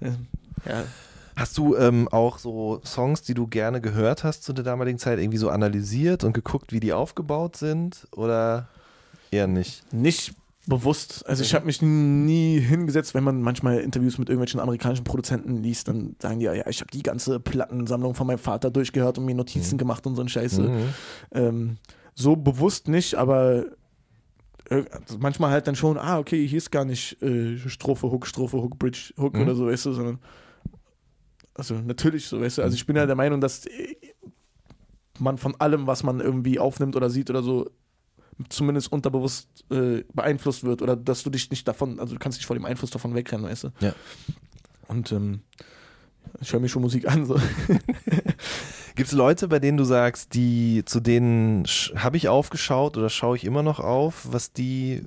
Ja. 0.00 0.08
ja. 0.66 0.84
Hast 1.36 1.56
du 1.56 1.76
ähm, 1.76 2.08
auch 2.08 2.38
so 2.38 2.80
Songs, 2.84 3.22
die 3.22 3.34
du 3.34 3.46
gerne 3.46 3.80
gehört 3.80 4.24
hast 4.24 4.42
zu 4.42 4.52
der 4.52 4.64
damaligen 4.64 4.98
Zeit, 4.98 5.20
irgendwie 5.20 5.38
so 5.38 5.50
analysiert 5.50 6.24
und 6.24 6.32
geguckt, 6.32 6.72
wie 6.72 6.80
die 6.80 6.92
aufgebaut 6.92 7.56
sind? 7.56 8.08
Oder 8.10 8.66
eher 9.30 9.46
nicht? 9.46 9.92
Nicht 9.92 10.34
bewusst. 10.68 11.26
Also 11.26 11.42
ich 11.42 11.54
habe 11.54 11.66
mich 11.66 11.80
nie 11.82 12.60
hingesetzt, 12.60 13.14
wenn 13.14 13.24
man 13.24 13.40
manchmal 13.42 13.78
Interviews 13.78 14.18
mit 14.18 14.28
irgendwelchen 14.28 14.60
amerikanischen 14.60 15.04
Produzenten 15.04 15.62
liest, 15.62 15.88
dann 15.88 16.14
sagen 16.20 16.38
die 16.38 16.44
ja, 16.44 16.66
ich 16.68 16.80
habe 16.80 16.90
die 16.90 17.02
ganze 17.02 17.40
Plattensammlung 17.40 18.14
von 18.14 18.26
meinem 18.26 18.38
Vater 18.38 18.70
durchgehört 18.70 19.18
und 19.18 19.24
mir 19.24 19.34
Notizen 19.34 19.78
gemacht 19.78 20.06
und 20.06 20.14
so 20.14 20.22
ein 20.22 20.28
Scheiße. 20.28 20.62
Mhm. 20.62 20.84
Ähm, 21.32 21.76
so 22.14 22.36
bewusst 22.36 22.88
nicht, 22.88 23.14
aber 23.14 23.64
äh, 24.70 24.84
manchmal 25.18 25.50
halt 25.50 25.66
dann 25.66 25.76
schon, 25.76 25.96
ah, 25.96 26.18
okay, 26.18 26.46
hier 26.46 26.58
ist 26.58 26.70
gar 26.70 26.84
nicht 26.84 27.20
äh, 27.22 27.56
Strophe, 27.56 28.10
Hook, 28.10 28.26
Strophe, 28.26 28.58
Hook, 28.58 28.78
Bridge, 28.78 29.14
Hook 29.16 29.34
Mhm. 29.34 29.42
oder 29.42 29.54
so, 29.54 29.66
weißt 29.66 29.86
du, 29.86 29.92
sondern 29.92 30.18
also 31.54 31.74
natürlich 31.74 32.26
so, 32.26 32.40
weißt 32.40 32.58
du, 32.58 32.62
also 32.62 32.74
ich 32.74 32.86
bin 32.86 32.94
ja 32.94 33.06
der 33.06 33.16
Meinung, 33.16 33.40
dass 33.40 33.66
äh, 33.66 33.96
man 35.18 35.38
von 35.38 35.56
allem, 35.60 35.86
was 35.86 36.02
man 36.02 36.20
irgendwie 36.20 36.58
aufnimmt 36.58 36.94
oder 36.94 37.10
sieht 37.10 37.30
oder 37.30 37.42
so, 37.42 37.70
zumindest 38.48 38.92
unterbewusst 38.92 39.64
äh, 39.70 40.04
beeinflusst 40.12 40.64
wird 40.64 40.82
oder 40.82 40.96
dass 40.96 41.22
du 41.22 41.30
dich 41.30 41.50
nicht 41.50 41.66
davon, 41.66 41.98
also 41.98 42.14
du 42.14 42.18
kannst 42.18 42.38
nicht 42.38 42.46
vor 42.46 42.56
dem 42.56 42.64
Einfluss 42.64 42.90
davon 42.90 43.14
wegrennen, 43.14 43.46
weißt 43.46 43.64
du. 43.64 43.68
Ja. 43.80 43.94
Und 44.86 45.12
ähm, 45.12 45.40
ich 46.40 46.52
höre 46.52 46.60
mir 46.60 46.68
schon 46.68 46.82
Musik 46.82 47.10
an, 47.10 47.26
so. 47.26 47.34
Gibt 48.94 49.08
es 49.08 49.12
Leute, 49.12 49.48
bei 49.48 49.58
denen 49.58 49.76
du 49.76 49.84
sagst, 49.84 50.34
die 50.34 50.82
zu 50.84 51.00
denen 51.00 51.64
habe 51.96 52.16
ich 52.16 52.28
aufgeschaut 52.28 52.96
oder 52.96 53.10
schaue 53.10 53.36
ich 53.36 53.44
immer 53.44 53.62
noch 53.62 53.80
auf, 53.80 54.26
was 54.30 54.52
die, 54.52 55.02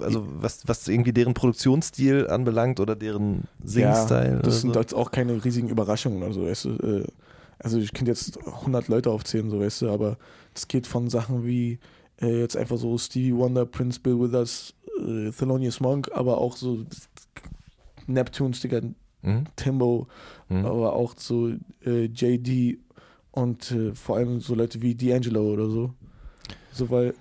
also 0.00 0.26
was, 0.40 0.66
was 0.68 0.86
irgendwie 0.88 1.12
deren 1.12 1.34
Produktionsstil 1.34 2.28
anbelangt 2.28 2.80
oder 2.80 2.96
deren 2.96 3.44
Singstyle? 3.62 4.36
Ja, 4.36 4.38
das 4.42 4.60
sind 4.60 4.74
so? 4.74 4.80
jetzt 4.80 4.94
auch 4.94 5.10
keine 5.10 5.44
riesigen 5.44 5.68
Überraschungen. 5.68 6.22
Also, 6.22 6.46
weißt 6.46 6.64
du, 6.66 6.70
äh, 6.70 7.06
also 7.58 7.78
ich 7.78 7.92
könnte 7.92 8.10
jetzt 8.10 8.38
100 8.46 8.88
Leute 8.88 9.10
aufzählen, 9.10 9.50
so 9.50 9.60
weißt 9.60 9.82
du, 9.82 9.90
aber 9.90 10.16
das 10.54 10.68
geht 10.68 10.86
von 10.86 11.10
Sachen 11.10 11.44
wie 11.44 11.78
äh, 12.20 12.40
jetzt 12.40 12.56
einfach 12.56 12.76
so 12.76 12.96
Stevie 12.98 13.34
Wonder, 13.34 13.66
Prince 13.66 13.98
Bill 14.00 14.18
Withers, 14.20 14.74
äh, 15.06 15.30
Thelonious 15.30 15.80
Monk, 15.80 16.10
aber 16.12 16.38
auch 16.38 16.56
so 16.56 16.84
Neptunes, 18.06 18.60
Digga, 18.60 18.80
Mhm. 19.22 19.44
Timbo, 19.56 20.06
Mhm. 20.48 20.64
aber 20.64 20.92
auch 20.94 21.14
so 21.16 21.50
äh, 21.84 22.04
JD 22.06 22.78
und 23.32 23.70
äh, 23.72 23.92
vor 23.94 24.16
allem 24.16 24.40
so 24.40 24.54
Leute 24.54 24.80
wie 24.80 24.94
D'Angelo 24.94 25.40
oder 25.52 25.68
so. 25.68 25.90
So, 26.72 26.88
weil, 26.90 27.14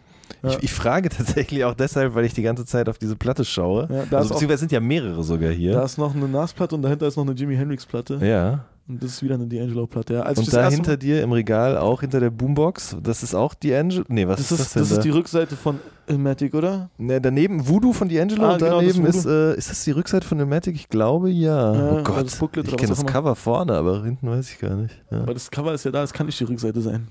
ja, 0.43 0.51
Ich, 0.51 0.63
ich 0.63 0.73
frage 0.73 1.09
tatsächlich 1.49 1.63
auch 1.65 1.73
deshalb, 1.73 2.13
weil 2.13 2.25
ich 2.25 2.33
die 2.35 2.43
ganze 2.43 2.65
Zeit 2.65 2.87
auf 2.87 2.97
diese 2.99 3.15
Platte 3.15 3.43
schaue. 3.43 3.87
ja, 3.91 4.01
Also, 4.01 4.15
auch, 4.15 4.21
beziehungsweise 4.35 4.53
es 4.53 4.59
sind 4.61 4.71
ja 4.71 4.79
mehrere 4.79 5.23
sogar 5.23 5.51
hier. 5.51 5.73
da 5.73 5.83
ist 5.83 5.97
noch 5.97 6.15
eine 6.15 6.27
Nas-Platte 6.27 6.75
und 6.75 6.83
dahinter 6.83 7.07
ist 7.07 7.17
noch 7.17 7.25
eine 7.25 7.33
Jimi 7.33 7.55
Hendrix-Platte. 7.55 8.19
ja. 8.25 8.65
Und 8.89 9.03
das 9.03 9.11
ist 9.11 9.23
wieder 9.23 9.35
eine 9.35 9.45
D'Angelo-Platte. 9.45 10.13
Ja. 10.13 10.21
Als 10.21 10.39
Und 10.39 10.47
das 10.47 10.53
da 10.53 10.69
hinter 10.69 10.95
dir 10.95 11.21
im 11.21 11.33
Regal, 11.33 11.77
auch 11.77 11.99
hinter 12.01 12.21
der 12.21 12.29
Boombox, 12.29 12.95
das 13.03 13.21
ist 13.21 13.35
auch 13.35 13.53
D'Angelo. 13.53 14.05
Nee, 14.07 14.27
was 14.27 14.37
Das 14.37 14.51
ist, 14.51 14.51
ist, 14.51 14.59
das 14.59 14.73
das 14.73 14.87
denn 14.89 14.97
ist 14.99 15.03
die 15.03 15.09
Rückseite 15.09 15.55
von 15.57 15.79
Ilmatic, 16.07 16.53
oder? 16.53 16.89
Ne, 16.97 17.19
daneben 17.19 17.67
Voodoo 17.67 17.91
von 17.91 18.09
D'Angelo 18.09 18.43
Ah, 18.43 18.53
und 18.53 18.59
genau, 18.59 18.81
das 18.81 18.93
daneben 18.93 19.05
ist, 19.05 19.25
Voodoo. 19.25 19.35
äh, 19.53 19.57
ist 19.57 19.69
das 19.69 19.83
die 19.83 19.91
Rückseite 19.91 20.25
von 20.25 20.39
Ilmatic? 20.39 20.75
Ich 20.75 20.87
glaube 20.87 21.29
ja. 21.29 21.73
Ja, 21.73 21.81
oh 21.89 21.93
oder 21.95 22.03
Gott, 22.03 22.25
das 22.27 22.41
ich 22.41 22.77
kenne 22.77 22.87
das. 22.87 23.05
Cover 23.05 23.35
vorne, 23.35 23.73
aber 23.73 24.03
hinten 24.05 24.29
weiß 24.29 24.49
ich 24.51 24.59
gar 24.59 24.75
nicht. 24.75 24.95
Ja. 25.11 25.21
Aber 25.21 25.33
das 25.33 25.51
Cover 25.51 25.73
ist 25.73 25.83
ja 25.83 25.91
da, 25.91 25.99
das 26.01 26.13
kann 26.13 26.25
nicht 26.27 26.39
die 26.39 26.45
Rückseite 26.45 26.79
sein. 26.79 27.09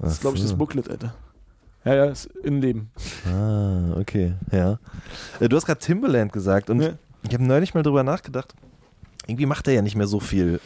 Das 0.00 0.08
Ach 0.08 0.12
ist, 0.14 0.20
glaube 0.22 0.36
ich, 0.36 0.42
so. 0.42 0.48
das 0.48 0.58
Booklet, 0.58 0.90
Alter. 0.90 1.14
Ja, 1.84 1.94
ja, 1.94 2.04
ist 2.06 2.26
Innenleben. 2.42 2.90
Ah, 3.32 3.94
okay, 4.00 4.34
ja. 4.50 4.78
Äh, 5.38 5.48
Du 5.48 5.56
hast 5.56 5.66
gerade 5.66 5.78
Timberland 5.80 6.32
gesagt 6.32 6.68
und 6.68 6.80
Ja. 6.80 6.90
ich 7.22 7.32
habe 7.34 7.44
neulich 7.44 7.74
mal 7.74 7.84
drüber 7.84 8.02
nachgedacht. 8.02 8.54
Irgendwie 9.28 9.46
macht 9.46 9.68
er 9.68 9.74
ja 9.74 9.82
nicht 9.82 9.94
mehr 9.94 10.08
so 10.08 10.18
viel. 10.18 10.58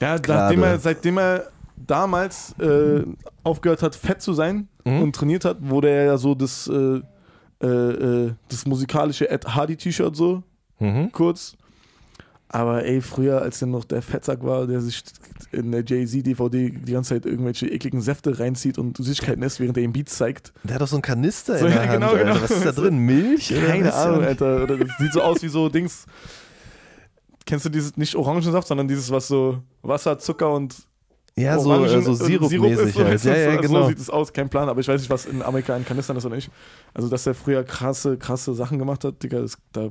Ja, 0.00 0.16
nachdem 0.26 0.62
er, 0.62 0.78
seitdem 0.78 1.18
er 1.18 1.48
damals 1.76 2.54
äh, 2.58 3.02
aufgehört 3.42 3.82
hat, 3.82 3.94
fett 3.94 4.20
zu 4.22 4.32
sein 4.32 4.68
Mhm. 4.84 5.02
und 5.02 5.16
trainiert 5.16 5.44
hat, 5.44 5.56
wurde 5.60 5.90
er 5.90 6.04
ja 6.04 6.16
so 6.18 6.34
das, 6.34 6.68
äh, 6.68 7.00
äh, 7.62 7.66
äh, 7.66 8.32
das 8.48 8.66
musikalische 8.66 9.28
Ed 9.28 9.46
Hardy-T-Shirt 9.54 10.14
so, 10.14 10.42
Mhm. 10.78 11.10
kurz. 11.12 11.56
Aber 12.48 12.84
ey, 12.84 13.00
früher, 13.00 13.42
als 13.42 13.60
er 13.60 13.66
noch 13.66 13.84
der 13.84 14.00
Fettsack 14.02 14.44
war, 14.44 14.68
der 14.68 14.80
sich 14.80 15.02
in 15.50 15.72
der 15.72 15.82
Jay-Z-DVD 15.84 16.70
die 16.70 16.92
ganze 16.92 17.14
Zeit 17.14 17.26
irgendwelche 17.26 17.66
ekligen 17.66 18.00
Säfte 18.00 18.38
reinzieht 18.38 18.78
und 18.78 18.96
Süßigkeiten 18.98 19.42
isst, 19.42 19.58
während 19.58 19.76
er 19.76 19.82
ihm 19.82 19.92
Beats 19.92 20.16
zeigt. 20.16 20.52
Der 20.62 20.76
hat 20.76 20.82
doch 20.82 20.86
so 20.86 20.94
einen 20.96 21.02
Kanister 21.02 21.58
So, 21.58 21.66
in 21.66 21.72
der 21.72 21.84
ja, 21.84 21.88
Hand. 21.90 22.00
genau, 22.00 22.12
Alter. 22.12 22.24
genau. 22.24 22.42
Was 22.42 22.50
ist 22.52 22.64
da 22.64 22.70
drin? 22.72 22.98
Milch? 23.04 23.48
Keine? 23.66 23.92
Ahnung, 23.92 24.22
Alter. 24.24 24.66
Das 24.68 24.78
sieht 24.98 25.12
so 25.12 25.22
aus 25.22 25.42
wie 25.42 25.48
so 25.48 25.68
Dings. 25.68 26.06
Kennst 27.46 27.64
du 27.64 27.68
dieses, 27.70 27.96
nicht 27.96 28.14
Orangensaft, 28.14 28.68
sondern 28.68 28.86
dieses, 28.88 29.10
was 29.10 29.28
so 29.28 29.62
Wasser, 29.82 30.18
Zucker 30.18 30.52
und 30.52 30.74
Ja, 31.36 31.58
so, 31.58 31.70
Orangen- 31.70 32.02
so 32.02 32.12
äh, 32.12 32.26
Sirupmäßig 32.28 32.94
so, 32.94 33.00
halt. 33.04 33.14
weißt 33.14 33.24
du, 33.24 33.28
Ja, 33.30 33.36
ja, 33.36 33.56
genau. 33.60 33.82
So 33.82 33.88
sieht 33.88 33.98
es 33.98 34.10
aus, 34.10 34.32
kein 34.32 34.48
Plan, 34.48 34.68
aber 34.68 34.80
ich 34.80 34.88
weiß 34.88 35.00
nicht, 35.00 35.10
was 35.10 35.26
in 35.26 35.42
Amerika 35.42 35.76
in 35.76 35.84
Kanistern 35.84 36.16
ist 36.16 36.26
oder 36.26 36.34
nicht. 36.36 36.50
Also, 36.92 37.08
dass 37.08 37.26
er 37.26 37.34
früher 37.34 37.62
krasse, 37.64 38.16
krasse 38.18 38.52
Sachen 38.54 38.78
gemacht 38.78 39.04
hat, 39.04 39.22
Digga, 39.22 39.40
das, 39.40 39.56
da 39.72 39.90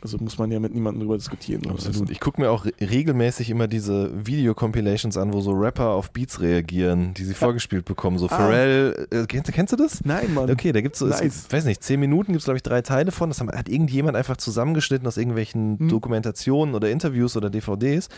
also 0.00 0.18
muss 0.18 0.38
man 0.38 0.50
ja 0.50 0.58
mit 0.60 0.72
niemandem 0.74 1.00
drüber 1.02 1.16
diskutieren. 1.18 1.68
Absolut. 1.68 2.10
Ich 2.10 2.20
gucke 2.20 2.40
mir 2.40 2.50
auch 2.50 2.64
re 2.64 2.72
regelmäßig 2.80 3.50
immer 3.50 3.68
diese 3.68 4.10
Video-Compilations 4.26 5.16
an, 5.16 5.32
wo 5.32 5.40
so 5.40 5.52
Rapper 5.52 5.88
auf 5.90 6.10
Beats 6.12 6.40
reagieren, 6.40 7.14
die 7.14 7.24
sie 7.24 7.34
vorgespielt 7.34 7.84
bekommen. 7.84 8.18
So 8.18 8.26
Ah. 8.26 8.36
Pharrell, 8.36 9.06
äh, 9.10 9.26
kennst, 9.26 9.52
kennst 9.52 9.72
du 9.72 9.76
das? 9.76 10.04
Nein, 10.04 10.32
Mann. 10.34 10.50
Okay, 10.50 10.72
da 10.72 10.80
gibt 10.80 10.94
es 10.94 11.00
so, 11.00 11.06
Nice. 11.06 11.20
es, 11.22 11.52
weiß 11.52 11.64
nicht, 11.64 11.82
zehn 11.82 12.00
Minuten 12.00 12.32
gibt 12.32 12.40
es, 12.40 12.44
glaube 12.44 12.56
ich, 12.56 12.62
drei 12.62 12.82
Teile 12.82 13.12
von. 13.12 13.28
Das 13.30 13.40
hat 13.40 13.68
irgendjemand 13.68 14.16
einfach 14.16 14.36
zusammengeschnitten 14.36 15.06
aus 15.06 15.16
irgendwelchen 15.16 15.78
Hm. 15.78 15.88
Dokumentationen 15.88 16.74
oder 16.74 16.90
Interviews 16.90 17.36
oder 17.36 17.50
DVDs. 17.50 18.08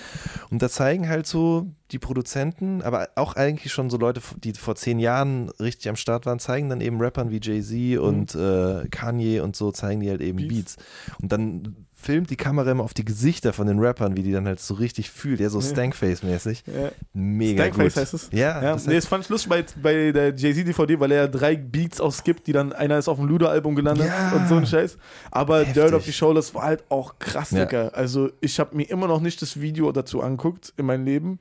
Und 0.50 0.62
da 0.62 0.68
zeigen 0.68 1.08
halt 1.08 1.26
so 1.26 1.66
die 1.90 1.98
Produzenten, 1.98 2.82
aber 2.82 3.08
auch 3.14 3.37
eigentlich 3.37 3.72
schon 3.72 3.90
so 3.90 3.96
Leute, 3.98 4.20
die 4.42 4.52
vor 4.54 4.74
zehn 4.74 4.98
Jahren 4.98 5.50
richtig 5.60 5.88
am 5.88 5.96
Start 5.96 6.26
waren, 6.26 6.38
zeigen 6.38 6.68
dann 6.68 6.80
eben 6.80 7.00
Rappern 7.00 7.30
wie 7.30 7.40
Jay-Z 7.42 7.98
und 8.00 8.34
äh, 8.34 8.88
Kanye 8.90 9.40
und 9.40 9.54
so, 9.54 9.70
zeigen 9.70 10.00
die 10.00 10.08
halt 10.10 10.20
eben 10.20 10.38
Beats. 10.38 10.76
Beats. 10.76 10.76
Und 11.20 11.30
dann 11.32 11.63
filmt 12.04 12.28
die 12.30 12.36
Kamera 12.36 12.70
immer 12.70 12.84
auf 12.84 12.92
die 12.94 13.04
Gesichter 13.04 13.52
von 13.52 13.66
den 13.66 13.78
Rappern, 13.78 14.16
wie 14.16 14.22
die 14.22 14.32
dann 14.32 14.46
halt 14.46 14.60
so 14.60 14.74
richtig 14.74 15.10
fühlt. 15.10 15.40
Ja, 15.40 15.48
so 15.48 15.60
Ja. 15.60 15.66
Stankface-mäßig. 15.66 16.62
Ja. 16.66 16.90
Mega 17.14 17.62
Stankface 17.64 17.94
gut. 17.94 18.00
heißt 18.02 18.14
es? 18.14 18.28
Ja, 18.32 18.62
Ja, 18.62 18.72
das 18.74 18.86
nee, 18.86 18.94
das 18.94 19.06
fand 19.06 19.24
ich 19.24 19.30
lustig 19.30 19.48
bei, 19.48 19.64
bei 19.82 20.12
der 20.12 20.34
Jay-Z-DVD, 20.36 21.00
weil 21.00 21.12
er 21.12 21.28
drei 21.28 21.56
Beats 21.56 22.00
ausgibt, 22.00 22.46
die 22.46 22.52
dann, 22.52 22.72
einer 22.72 22.98
ist 22.98 23.08
auf 23.08 23.18
dem 23.18 23.26
Ludo-Album 23.26 23.74
gelandet 23.74 24.06
Ja. 24.08 24.32
und 24.36 24.48
so 24.48 24.56
ein 24.56 24.66
Scheiß. 24.66 24.98
Aber 25.30 25.60
Heftig. 25.60 25.74
Dirt 25.74 25.94
of 25.94 26.04
the 26.04 26.12
Shoulders 26.12 26.54
war 26.54 26.64
halt 26.64 26.84
auch 26.90 27.18
krass, 27.18 27.50
Ja. 27.52 27.64
Digga. 27.64 27.88
Also 27.88 28.30
ich 28.40 28.60
habe 28.60 28.76
mir 28.76 28.88
immer 28.90 29.06
noch 29.08 29.20
nicht 29.20 29.40
das 29.40 29.60
Video 29.60 29.90
dazu 29.92 30.20
angeguckt 30.22 30.72
in 30.76 30.86
meinem 30.86 31.04
Leben, 31.04 31.38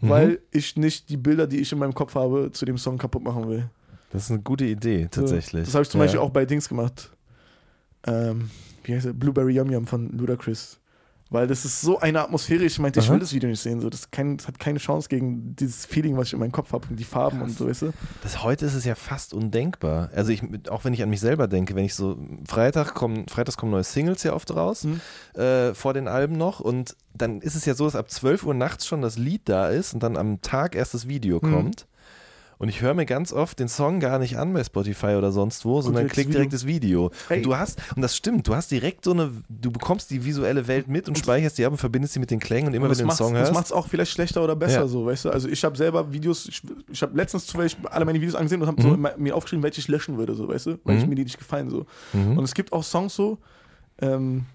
Mhm. 0.00 0.08
weil 0.08 0.38
ich 0.50 0.76
nicht 0.76 1.08
die 1.08 1.16
Bilder, 1.16 1.46
die 1.46 1.58
ich 1.60 1.72
in 1.72 1.78
meinem 1.78 1.94
Kopf 1.94 2.14
habe, 2.14 2.50
zu 2.52 2.64
dem 2.64 2.78
Song 2.78 2.98
kaputt 2.98 3.22
machen 3.24 3.48
will. 3.48 3.68
das 4.12 4.24
ist 4.26 4.30
eine 4.30 4.42
gute 4.42 4.64
Idee, 4.64 5.08
So, 5.12 5.22
tatsächlich. 5.22 5.64
Das 5.64 5.74
habe 5.74 5.82
ich 5.82 5.88
zum 5.90 5.98
Ja. 6.00 6.04
Beispiel 6.04 6.20
auch 6.20 6.30
bei 6.30 6.44
Dings 6.44 6.68
gemacht. 6.68 7.10
Ähm, 8.06 8.50
wie 8.84 8.94
heißt 8.94 9.06
er? 9.06 9.12
Blueberry 9.12 9.54
Yum 9.54 9.70
Yum 9.70 9.86
von 9.86 10.10
Ludacris. 10.16 10.78
Weil 11.30 11.46
das 11.48 11.64
ist 11.64 11.80
so 11.80 11.98
eine 11.98 12.20
Atmosphäre. 12.20 12.62
Ich 12.64 12.78
meinte, 12.78 13.00
ich 13.00 13.10
will 13.10 13.18
das 13.18 13.32
Video 13.32 13.48
nicht 13.48 13.58
sehen. 13.60 13.80
So. 13.80 13.88
Das, 13.90 14.10
kein, 14.10 14.36
das 14.36 14.46
hat 14.46 14.58
keine 14.60 14.78
Chance 14.78 15.08
gegen 15.08 15.56
dieses 15.56 15.84
Feeling, 15.84 16.16
was 16.16 16.28
ich 16.28 16.34
in 16.34 16.38
meinem 16.38 16.52
Kopf 16.52 16.72
habe 16.72 16.86
und 16.90 16.96
die 16.96 17.02
Farben 17.04 17.40
und 17.40 17.50
so, 17.56 17.66
weißt 17.66 17.82
du? 17.82 17.90
Das, 18.22 18.44
heute 18.44 18.66
ist 18.66 18.74
es 18.74 18.84
ja 18.84 18.94
fast 18.94 19.34
undenkbar. 19.34 20.10
Also 20.14 20.30
ich, 20.30 20.42
auch 20.70 20.84
wenn 20.84 20.92
ich 20.92 21.02
an 21.02 21.08
mich 21.10 21.20
selber 21.20 21.48
denke, 21.48 21.74
wenn 21.74 21.86
ich 21.86 21.94
so, 21.94 22.18
Freitag 22.46 22.94
kommen, 22.94 23.26
freitags 23.26 23.56
kommen 23.56 23.72
neue 23.72 23.82
Singles 23.84 24.22
ja 24.22 24.34
oft 24.34 24.54
raus, 24.54 24.84
Mhm. 24.84 25.00
äh, 25.40 25.74
vor 25.74 25.94
den 25.94 26.06
Alben 26.08 26.36
noch 26.36 26.60
und 26.60 26.94
dann 27.14 27.40
ist 27.40 27.56
es 27.56 27.64
ja 27.64 27.74
so, 27.74 27.84
dass 27.86 27.96
ab 27.96 28.10
12 28.10 28.44
Uhr 28.44 28.54
nachts 28.54 28.86
schon 28.86 29.00
das 29.02 29.16
Lied 29.18 29.42
da 29.46 29.70
ist 29.70 29.94
und 29.94 30.02
dann 30.02 30.16
am 30.16 30.40
Tag 30.42 30.76
erst 30.76 30.94
das 30.94 31.08
Video 31.08 31.40
Mhm. 31.42 31.50
kommt. 31.52 31.86
Und 32.58 32.68
ich 32.68 32.80
höre 32.80 32.94
mir 32.94 33.04
ganz 33.04 33.32
oft 33.32 33.58
den 33.58 33.68
Song 33.68 33.98
gar 34.00 34.18
nicht 34.18 34.38
an 34.38 34.52
bei 34.52 34.62
Spotify 34.62 35.14
oder 35.16 35.32
sonst 35.32 35.64
wo, 35.64 35.82
sondern 35.82 36.06
klick 36.08 36.30
direkt 36.30 36.52
das 36.52 36.66
Video. 36.66 37.10
Ey. 37.28 37.38
Und 37.38 37.46
du 37.46 37.56
hast, 37.56 37.80
und 37.96 38.02
das 38.02 38.16
stimmt, 38.16 38.46
du 38.46 38.54
hast 38.54 38.70
direkt 38.70 39.04
so 39.04 39.10
eine, 39.12 39.30
du 39.48 39.70
bekommst 39.72 40.10
die 40.10 40.24
visuelle 40.24 40.66
Welt 40.68 40.86
mit 40.88 41.08
und 41.08 41.18
speicherst 41.18 41.58
die 41.58 41.64
ab 41.66 41.72
und 41.72 41.78
verbindest 41.78 42.14
die 42.14 42.20
mit 42.20 42.30
den 42.30 42.38
Klängen 42.40 42.68
und 42.68 42.74
immer 42.74 42.86
Und 42.86 42.92
wenn 42.92 42.98
du 42.98 43.04
den 43.04 43.16
Song 43.16 43.32
macht's- 43.32 43.40
Das 43.40 43.48
hörst. 43.48 43.54
macht 43.54 43.66
es 43.66 43.72
auch 43.72 43.88
vielleicht 43.88 44.12
schlechter 44.12 44.42
oder 44.44 44.54
besser, 44.56 44.80
Ja. 44.82 44.86
so, 44.86 45.04
weißt 45.06 45.24
du? 45.26 45.30
Also 45.30 45.48
ich 45.48 45.64
habe 45.64 45.76
selber 45.76 46.12
Videos, 46.12 46.46
ich, 46.46 46.62
ich 46.92 47.02
habe 47.02 47.16
letztens 47.16 47.46
zufällig 47.46 47.76
alle 47.90 48.04
meine 48.04 48.20
Videos 48.20 48.34
angesehen 48.36 48.62
und 48.62 48.68
habe 48.68 48.80
so 48.80 48.88
Mhm. 48.88 48.94
immer- 48.94 49.16
mir 49.16 49.34
aufgeschrieben, 49.36 49.62
welche 49.62 49.80
ich 49.80 49.88
löschen 49.88 50.16
würde, 50.16 50.34
so, 50.34 50.46
weißt 50.48 50.66
du? 50.66 50.78
Weil 50.84 50.96
ich 50.98 51.02
Mhm. 51.04 51.08
mir 51.10 51.14
die 51.16 51.24
nicht 51.24 51.38
gefallen, 51.38 51.70
so. 51.70 51.86
Mhm. 52.12 52.38
Und 52.38 52.44
es 52.44 52.54
gibt 52.54 52.72
auch 52.72 52.84
Songs 52.84 53.14
so, 53.16 53.38
ähm, 54.00 54.46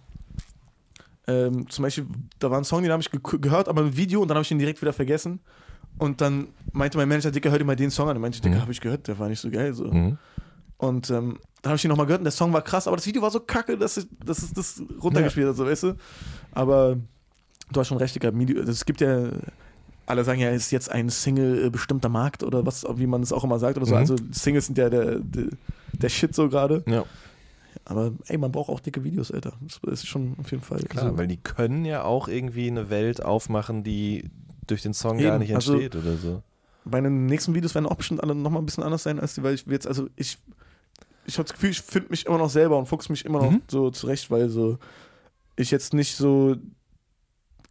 ähm, 1.27 1.69
zum 1.69 1.83
Beispiel, 1.83 2.07
da 2.39 2.49
war 2.49 2.57
ein 2.57 2.63
Song, 2.63 2.81
den 2.81 2.91
habe 2.91 3.01
ich 3.01 3.11
ge 3.11 3.19
gehört, 3.39 3.67
aber 3.67 3.81
im 3.81 3.95
Video 3.95 4.21
und 4.21 4.29
dann 4.29 4.35
habe 4.35 4.43
ich 4.43 4.51
ihn 4.51 4.59
direkt 4.59 4.81
wieder 4.81 4.93
vergessen. 4.93 5.39
Und 5.99 6.21
dann 6.21 6.47
meinte 6.71 6.97
mein 6.97 7.07
Manager, 7.07 7.29
Dicker, 7.29 7.51
hör 7.51 7.59
dir 7.59 7.65
mal 7.65 7.75
den 7.75 7.91
Song 7.91 8.09
an. 8.09 8.15
Und 8.15 8.21
meinte 8.21 8.37
ich, 8.37 8.41
Dicker, 8.41 8.55
Mhm. 8.55 8.61
habe 8.61 8.71
ich 8.71 8.81
gehört, 8.81 9.07
der 9.07 9.19
war 9.19 9.27
nicht 9.29 9.39
so 9.39 9.51
geil. 9.51 9.73
So. 9.73 9.85
Mhm. 9.91 10.17
Und 10.77 11.09
ähm, 11.11 11.37
dann 11.61 11.71
habe 11.71 11.75
ich 11.75 11.83
ihn 11.85 11.89
nochmal 11.89 12.05
gehört 12.07 12.21
und 12.21 12.25
der 12.25 12.31
Song 12.31 12.51
war 12.53 12.61
krass, 12.61 12.87
aber 12.87 12.95
das 12.95 13.05
Video 13.05 13.21
war 13.21 13.29
so 13.31 13.41
kacke, 13.41 13.77
dass 13.77 13.97
es 13.97 14.07
das 14.53 14.81
runtergespielt 15.03 15.49
hat, 15.49 15.55
so, 15.57 15.65
weißt 15.65 15.83
du? 15.83 15.93
Aber 16.53 16.95
du 17.71 17.79
hast 17.79 17.89
schon 17.89 17.97
recht. 17.97 18.17
Midi- 18.33 18.57
Es 18.57 18.85
gibt 18.85 19.01
ja, 19.01 19.27
alle 20.05 20.23
sagen 20.23 20.39
ja, 20.39 20.49
es 20.51 20.63
ist 20.67 20.71
jetzt 20.71 20.89
ein 20.89 21.09
Single 21.09 21.65
äh, 21.65 21.69
bestimmter 21.69 22.07
Markt 22.09 22.43
oder 22.43 22.65
was, 22.65 22.85
wie 22.95 23.07
man 23.07 23.21
es 23.21 23.33
auch 23.33 23.43
immer 23.43 23.59
sagt 23.59 23.75
oder 23.77 23.85
so. 23.85 23.93
Mhm. 23.95 23.99
Also 23.99 24.15
Singles 24.31 24.67
sind 24.67 24.77
ja 24.77 24.89
der, 24.89 25.19
der, 25.19 25.47
der 25.91 26.09
Shit 26.09 26.33
so 26.33 26.47
gerade. 26.47 26.81
Ja, 26.87 27.03
Aber 27.83 28.13
ey, 28.27 28.37
man 28.37 28.51
braucht 28.53 28.69
auch 28.69 28.79
dicke 28.79 29.03
Videos, 29.03 29.31
Alter. 29.31 29.51
Das 29.61 29.79
ist 29.83 30.07
schon 30.07 30.35
auf 30.39 30.49
jeden 30.51 30.63
Fall. 30.63 30.79
klar, 30.83 31.09
so. 31.09 31.17
weil 31.17 31.27
die 31.27 31.37
können 31.37 31.83
ja 31.83 32.03
auch 32.03 32.29
irgendwie 32.29 32.67
eine 32.69 32.89
Welt 32.89 33.21
aufmachen, 33.23 33.83
die 33.83 34.29
durch 34.69 34.81
den 34.81 34.93
Song 34.93 35.17
gar 35.17 35.33
Eben, 35.35 35.39
nicht 35.39 35.55
also- 35.55 35.73
entsteht 35.73 35.95
oder 35.95 36.15
so. 36.17 36.43
Meine 36.85 37.09
nächsten 37.11 37.53
Videos 37.53 37.75
werden 37.75 37.85
auch 37.85 37.95
bestimmt 37.95 38.23
alle 38.23 38.33
nochmal 38.33 38.61
ein 38.61 38.65
bisschen 38.65 38.83
anders 38.83 39.03
sein 39.03 39.19
als 39.19 39.35
die, 39.35 39.43
weil 39.43 39.53
ich 39.53 39.65
jetzt, 39.67 39.85
also 39.85 40.07
ich, 40.15 40.37
ich 41.25 41.37
habe 41.37 41.43
das 41.45 41.53
Gefühl, 41.53 41.69
ich 41.69 41.81
finde 41.81 42.09
mich 42.09 42.25
immer 42.25 42.37
noch 42.37 42.49
selber 42.49 42.77
und 42.79 42.87
fuchs 42.87 43.09
mich 43.09 43.25
immer 43.25 43.39
noch 43.43 43.51
Mhm. 43.51 43.61
so 43.69 43.91
zurecht, 43.91 44.31
weil 44.31 44.49
so 44.49 44.77
ich 45.55 45.69
jetzt 45.71 45.93
nicht 45.93 46.15
so, 46.15 46.55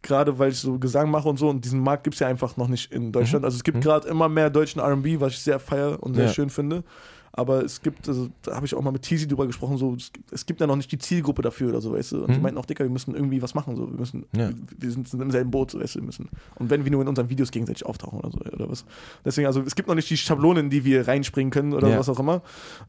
gerade 0.01 0.37
weil 0.39 0.51
ich 0.51 0.59
so 0.59 0.79
Gesang 0.79 1.11
mache 1.11 1.27
und 1.27 1.37
so 1.37 1.49
und 1.49 1.65
diesen 1.65 1.79
Markt 1.81 2.03
gibt 2.05 2.13
es 2.13 2.19
ja 2.19 2.27
einfach 2.27 2.55
noch 2.55 2.67
nicht 2.69 2.91
in 2.93 3.11
Deutschland. 3.11 3.41
Mhm. 3.41 3.45
Also 3.45 3.57
es 3.57 3.63
gibt 3.63 3.77
Mhm. 3.77 3.81
gerade 3.81 4.07
immer 4.07 4.29
mehr 4.29 4.49
deutschen 4.49 4.79
RB, 4.79 5.19
was 5.19 5.33
ich 5.33 5.39
sehr 5.39 5.59
feier 5.59 6.01
und 6.01 6.13
sehr 6.13 6.25
Ja. 6.27 6.33
schön 6.33 6.49
finde. 6.49 6.83
Aber 7.31 7.63
es 7.63 7.81
gibt, 7.81 8.07
also 8.07 8.29
da 8.41 8.55
habe 8.55 8.65
ich 8.65 8.73
auch 8.75 8.81
mal 8.81 8.91
mit 8.91 9.03
Teasy 9.03 9.27
drüber 9.27 9.45
gesprochen, 9.47 9.77
so, 9.77 9.93
es 9.93 10.11
gibt, 10.11 10.31
es 10.33 10.45
gibt 10.45 10.61
ja 10.61 10.67
noch 10.67 10.75
nicht 10.75 10.91
die 10.91 10.97
Zielgruppe 10.97 11.41
dafür 11.41 11.69
oder 11.69 11.79
so, 11.81 11.93
weißt 11.93 12.11
du. 12.13 12.23
Und 12.23 12.29
die 12.31 12.37
Mhm. 12.37 12.41
meinten 12.41 12.57
auch, 12.59 12.65
Dicker, 12.65 12.83
wir 12.83 12.89
müssen 12.91 13.13
irgendwie 13.15 13.41
was 13.41 13.53
machen, 13.53 13.75
so, 13.75 13.87
wir 13.89 13.99
müssen, 13.99 14.25
Ja. 14.35 14.49
wir, 14.49 14.55
wir 14.77 14.91
sind 14.91 15.13
im 15.13 15.31
selben 15.31 15.51
Boot, 15.51 15.71
so, 15.71 15.79
weißt 15.79 15.95
du, 15.95 15.99
wir 15.99 16.05
müssen. 16.05 16.29
Und 16.55 16.69
wenn 16.69 16.83
wir 16.85 16.91
nur 16.91 17.01
in 17.01 17.07
unseren 17.07 17.29
Videos 17.29 17.51
gegenseitig 17.51 17.85
auftauchen 17.85 18.19
oder 18.19 18.31
so, 18.31 18.39
oder 18.39 18.69
was. 18.69 18.85
Deswegen, 19.23 19.47
also 19.47 19.61
es 19.61 19.75
gibt 19.75 19.87
noch 19.87 19.95
nicht 19.95 20.09
die 20.09 20.17
Schablonen, 20.17 20.65
in 20.65 20.69
die 20.69 20.83
wir 20.85 21.07
reinspringen 21.07 21.51
können 21.51 21.73
oder 21.73 21.89
Ja. 21.89 21.99
was 21.99 22.09
auch 22.09 22.19
immer. 22.19 22.41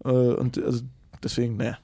Äh, 0.05 0.09
und 0.09 0.57
also 0.63 0.83
deswegen, 1.23 1.57
naja. 1.57 1.79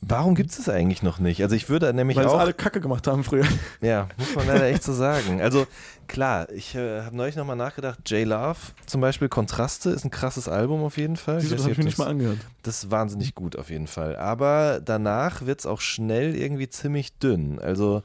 Warum 0.00 0.36
gibt 0.36 0.50
es 0.50 0.56
das 0.56 0.68
eigentlich 0.68 1.02
noch 1.02 1.18
nicht? 1.18 1.42
Also 1.42 1.56
ich 1.56 1.68
würde 1.68 1.92
nämlich 1.92 2.16
Weil 2.16 2.26
auch, 2.26 2.38
alle 2.38 2.54
Kacke 2.54 2.80
gemacht 2.80 3.06
haben 3.08 3.24
früher. 3.24 3.44
ja, 3.80 4.08
muss 4.16 4.34
man 4.36 4.46
leider 4.46 4.66
echt 4.66 4.84
so 4.84 4.92
sagen. 4.92 5.40
Also 5.40 5.66
klar, 6.06 6.48
ich 6.50 6.76
äh, 6.76 7.02
habe 7.02 7.16
neulich 7.16 7.34
nochmal 7.34 7.56
nachgedacht, 7.56 8.08
J 8.08 8.26
Love 8.26 8.58
zum 8.86 9.00
Beispiel, 9.00 9.28
Kontraste 9.28 9.90
ist 9.90 10.04
ein 10.04 10.10
krasses 10.10 10.48
Album 10.48 10.84
auf 10.84 10.98
jeden 10.98 11.16
Fall. 11.16 11.40
Siehst 11.40 11.52
du, 11.52 11.56
das 11.56 11.64
habe 11.64 11.72
ich 11.72 11.78
mir 11.78 11.84
nicht 11.84 11.98
mal 11.98 12.06
angehört. 12.06 12.38
Das 12.62 12.84
ist 12.84 12.90
wahnsinnig 12.92 13.34
gut 13.34 13.56
auf 13.56 13.70
jeden 13.70 13.88
Fall. 13.88 14.14
Aber 14.16 14.80
danach 14.84 15.46
wird 15.46 15.60
es 15.60 15.66
auch 15.66 15.80
schnell 15.80 16.36
irgendwie 16.36 16.68
ziemlich 16.68 17.18
dünn. 17.18 17.58
Also, 17.58 18.04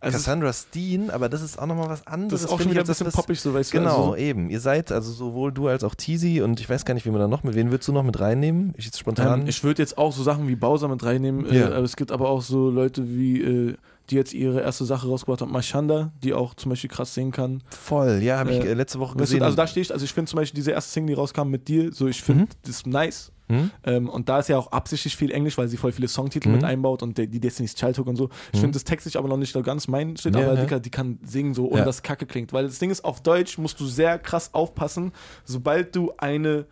Also 0.00 0.16
Cassandra 0.18 0.52
Steen, 0.52 1.10
aber 1.10 1.28
das 1.28 1.42
ist 1.42 1.58
auch 1.58 1.66
nochmal 1.66 1.88
was 1.88 2.06
anderes. 2.06 2.42
Das 2.42 2.50
ist 2.50 2.54
auch 2.54 2.60
schon 2.60 2.70
wieder 2.70 2.82
ein 2.82 2.86
bisschen 2.86 3.10
poppig, 3.10 3.40
so 3.40 3.52
weißt 3.54 3.72
Genau. 3.72 4.12
Also, 4.12 4.16
eben. 4.16 4.48
Ihr 4.50 4.60
seid 4.60 4.92
also 4.92 5.10
sowohl 5.12 5.52
du 5.52 5.68
als 5.68 5.82
auch 5.84 5.94
Teasy 5.94 6.40
und 6.40 6.60
ich 6.60 6.68
weiß 6.70 6.84
gar 6.84 6.94
nicht, 6.94 7.04
wie 7.06 7.10
man 7.10 7.20
da 7.20 7.28
noch 7.28 7.42
mit, 7.42 7.54
wen 7.54 7.70
würdest 7.70 7.88
du 7.88 7.92
noch 7.92 8.02
mit 8.04 8.18
reinnehmen? 8.20 8.74
Ich 8.76 8.84
jetzt 8.86 8.98
spontan. 8.98 9.42
ähm, 9.42 9.46
ich 9.48 9.64
würde 9.64 9.82
jetzt 9.82 9.98
auch 9.98 10.12
so 10.12 10.22
Sachen 10.22 10.46
wie 10.48 10.56
Bowser 10.56 10.88
mit 10.88 11.02
reinnehmen. 11.04 11.46
Ja. 11.52 11.68
Äh, 11.70 11.74
aber 11.74 11.84
es 11.84 11.96
gibt 11.96 12.12
aber 12.12 12.28
auch 12.28 12.42
so 12.42 12.70
Leute 12.70 13.08
wie, 13.08 13.40
äh, 13.42 13.74
die 14.10 14.14
jetzt 14.14 14.32
ihre 14.32 14.60
erste 14.62 14.84
Sache 14.86 15.06
rausgebracht 15.08 15.42
haben, 15.42 15.52
Mashanda, 15.52 16.12
die 16.22 16.32
auch 16.32 16.54
zum 16.54 16.70
Beispiel 16.70 16.88
krass 16.88 17.12
singen 17.12 17.32
kann. 17.32 17.62
Voll, 17.68 18.20
ja, 18.22 18.38
habe 18.38 18.52
ich 18.52 18.60
Äh, 18.64 18.68
äh, 18.70 18.74
letzte 18.74 19.00
Woche 19.00 19.16
gesehen. 19.16 19.40
du, 19.40 19.44
also 19.44 19.56
da 19.56 19.66
stehe 19.66 19.82
ich, 19.82 19.92
also 19.92 20.04
ich 20.04 20.12
finde 20.14 20.30
zum 20.30 20.38
Beispiel 20.38 20.56
diese 20.56 20.70
erste 20.70 20.92
Single, 20.92 21.14
die 21.14 21.20
rauskam 21.20 21.48
mit 21.48 21.68
dir, 21.68 21.92
so 21.92 22.06
ich 22.06 22.22
finde 22.22 22.44
Mhm. 22.44 22.48
das 22.64 22.86
nice. 22.86 23.32
Hm? 23.48 23.70
Ähm, 23.84 24.08
und 24.08 24.28
da 24.28 24.38
ist 24.40 24.48
ja 24.48 24.58
auch 24.58 24.72
absichtlich 24.72 25.16
viel 25.16 25.30
Englisch, 25.30 25.56
weil 25.58 25.68
sie 25.68 25.76
voll 25.76 25.92
viele 25.92 26.08
Songtitel 26.08 26.48
Mhm. 26.48 26.54
mit 26.56 26.64
einbaut 26.64 27.02
und 27.02 27.16
die 27.18 27.40
Destiny's 27.40 27.74
Child 27.74 27.98
Hook 27.98 28.06
und 28.06 28.16
so. 28.16 28.28
Ich 28.52 28.58
Mhm. 28.58 28.60
finde 28.64 28.72
das 28.74 28.84
textlich 28.84 29.16
aber 29.16 29.28
noch 29.28 29.36
nicht 29.38 29.52
so 29.52 29.62
ganz 29.62 29.88
mein 29.88 30.16
Shit, 30.16 30.34
Ja, 30.34 30.40
aber 30.42 30.54
ja. 30.54 30.60
Die, 30.62 30.66
kann, 30.66 30.82
die 30.82 30.90
kann 30.90 31.18
singen 31.24 31.54
so, 31.54 31.68
ohne 31.68 31.78
Ja. 31.80 31.84
dass 31.84 32.02
kacke 32.02 32.26
klingt. 32.26 32.52
Weil 32.52 32.66
das 32.66 32.78
Ding 32.78 32.90
ist, 32.90 33.04
auf 33.04 33.22
Deutsch 33.22 33.58
musst 33.58 33.80
du 33.80 33.86
sehr 33.86 34.18
krass 34.18 34.52
aufpassen, 34.54 35.12
sobald 35.44 35.94
du 35.96 36.12
eine 36.18 36.66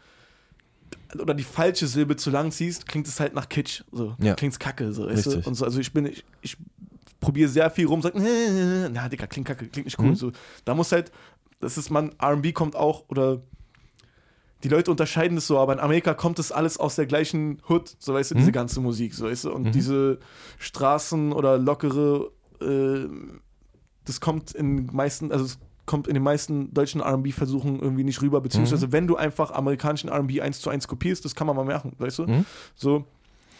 oder 1.20 1.34
die 1.34 1.44
falsche 1.44 1.86
Silbe 1.86 2.16
zu 2.16 2.30
lang 2.30 2.50
ziehst, 2.50 2.86
klingt 2.86 3.06
es 3.06 3.20
halt 3.20 3.34
nach 3.34 3.48
Kitsch. 3.48 3.82
So. 3.92 4.14
Ja. 4.20 4.34
Klingt's 4.34 4.58
kacke. 4.58 4.92
So, 4.92 5.06
weißt 5.06 5.26
du? 5.26 5.54
So, 5.54 5.64
also 5.64 5.80
ich 5.80 5.92
bin, 5.92 6.06
ich, 6.06 6.24
ich 6.42 6.56
probiere 7.20 7.48
sehr 7.48 7.70
viel 7.70 7.86
rum, 7.86 8.02
sag, 8.02 8.12
na, 8.14 9.08
Digga, 9.08 9.26
klingt 9.26 9.46
kacke, 9.48 9.66
klingt 9.68 9.86
nicht 9.86 9.98
cool. 9.98 10.08
Mhm. 10.08 10.14
So, 10.16 10.32
da 10.64 10.74
muss 10.74 10.92
halt, 10.92 11.10
das 11.60 11.78
ist 11.78 11.90
man, 11.90 12.12
RB 12.22 12.52
kommt 12.52 12.76
auch, 12.76 13.04
oder 13.08 13.40
die 14.64 14.68
Leute 14.68 14.90
unterscheiden 14.90 15.36
das 15.36 15.46
so, 15.46 15.58
aber 15.58 15.74
in 15.74 15.80
Amerika 15.80 16.14
kommt 16.14 16.38
das 16.38 16.50
alles 16.50 16.78
aus 16.78 16.96
der 16.96 17.06
gleichen 17.06 17.60
Hood, 17.68 17.94
so 17.98 18.14
weißt 18.14 18.30
du, 18.30 18.34
diese 18.36 18.48
Mhm. 18.50 18.54
ganze 18.54 18.80
Musik, 18.80 19.14
so 19.14 19.26
weißt 19.26 19.44
du, 19.44 19.52
und 19.52 19.66
Mhm. 19.66 19.72
diese 19.72 20.18
Straßen 20.58 21.32
oder 21.32 21.58
lockere, 21.58 22.30
äh, 22.60 23.06
das 24.04 24.20
kommt 24.20 24.52
in 24.52 24.86
meisten, 24.92 25.30
also 25.32 25.44
es 25.44 25.58
kommt 25.84 26.08
in 26.08 26.14
den 26.14 26.22
meisten 26.22 26.72
deutschen 26.74 27.00
R&B-Versuchen 27.00 27.80
irgendwie 27.80 28.02
nicht 28.04 28.22
rüber, 28.22 28.40
beziehungsweise 28.40 28.90
wenn 28.92 29.06
du 29.06 29.16
einfach 29.16 29.50
amerikanischen 29.52 30.08
R&B 30.08 30.40
eins 30.40 30.60
zu 30.60 30.70
eins 30.70 30.88
kopierst, 30.88 31.24
das 31.24 31.34
kann 31.34 31.46
man 31.46 31.54
mal 31.54 31.64
machen, 31.64 31.92
weißt 31.98 32.18
du, 32.20 32.26
Mhm. 32.26 32.46
so 32.74 33.04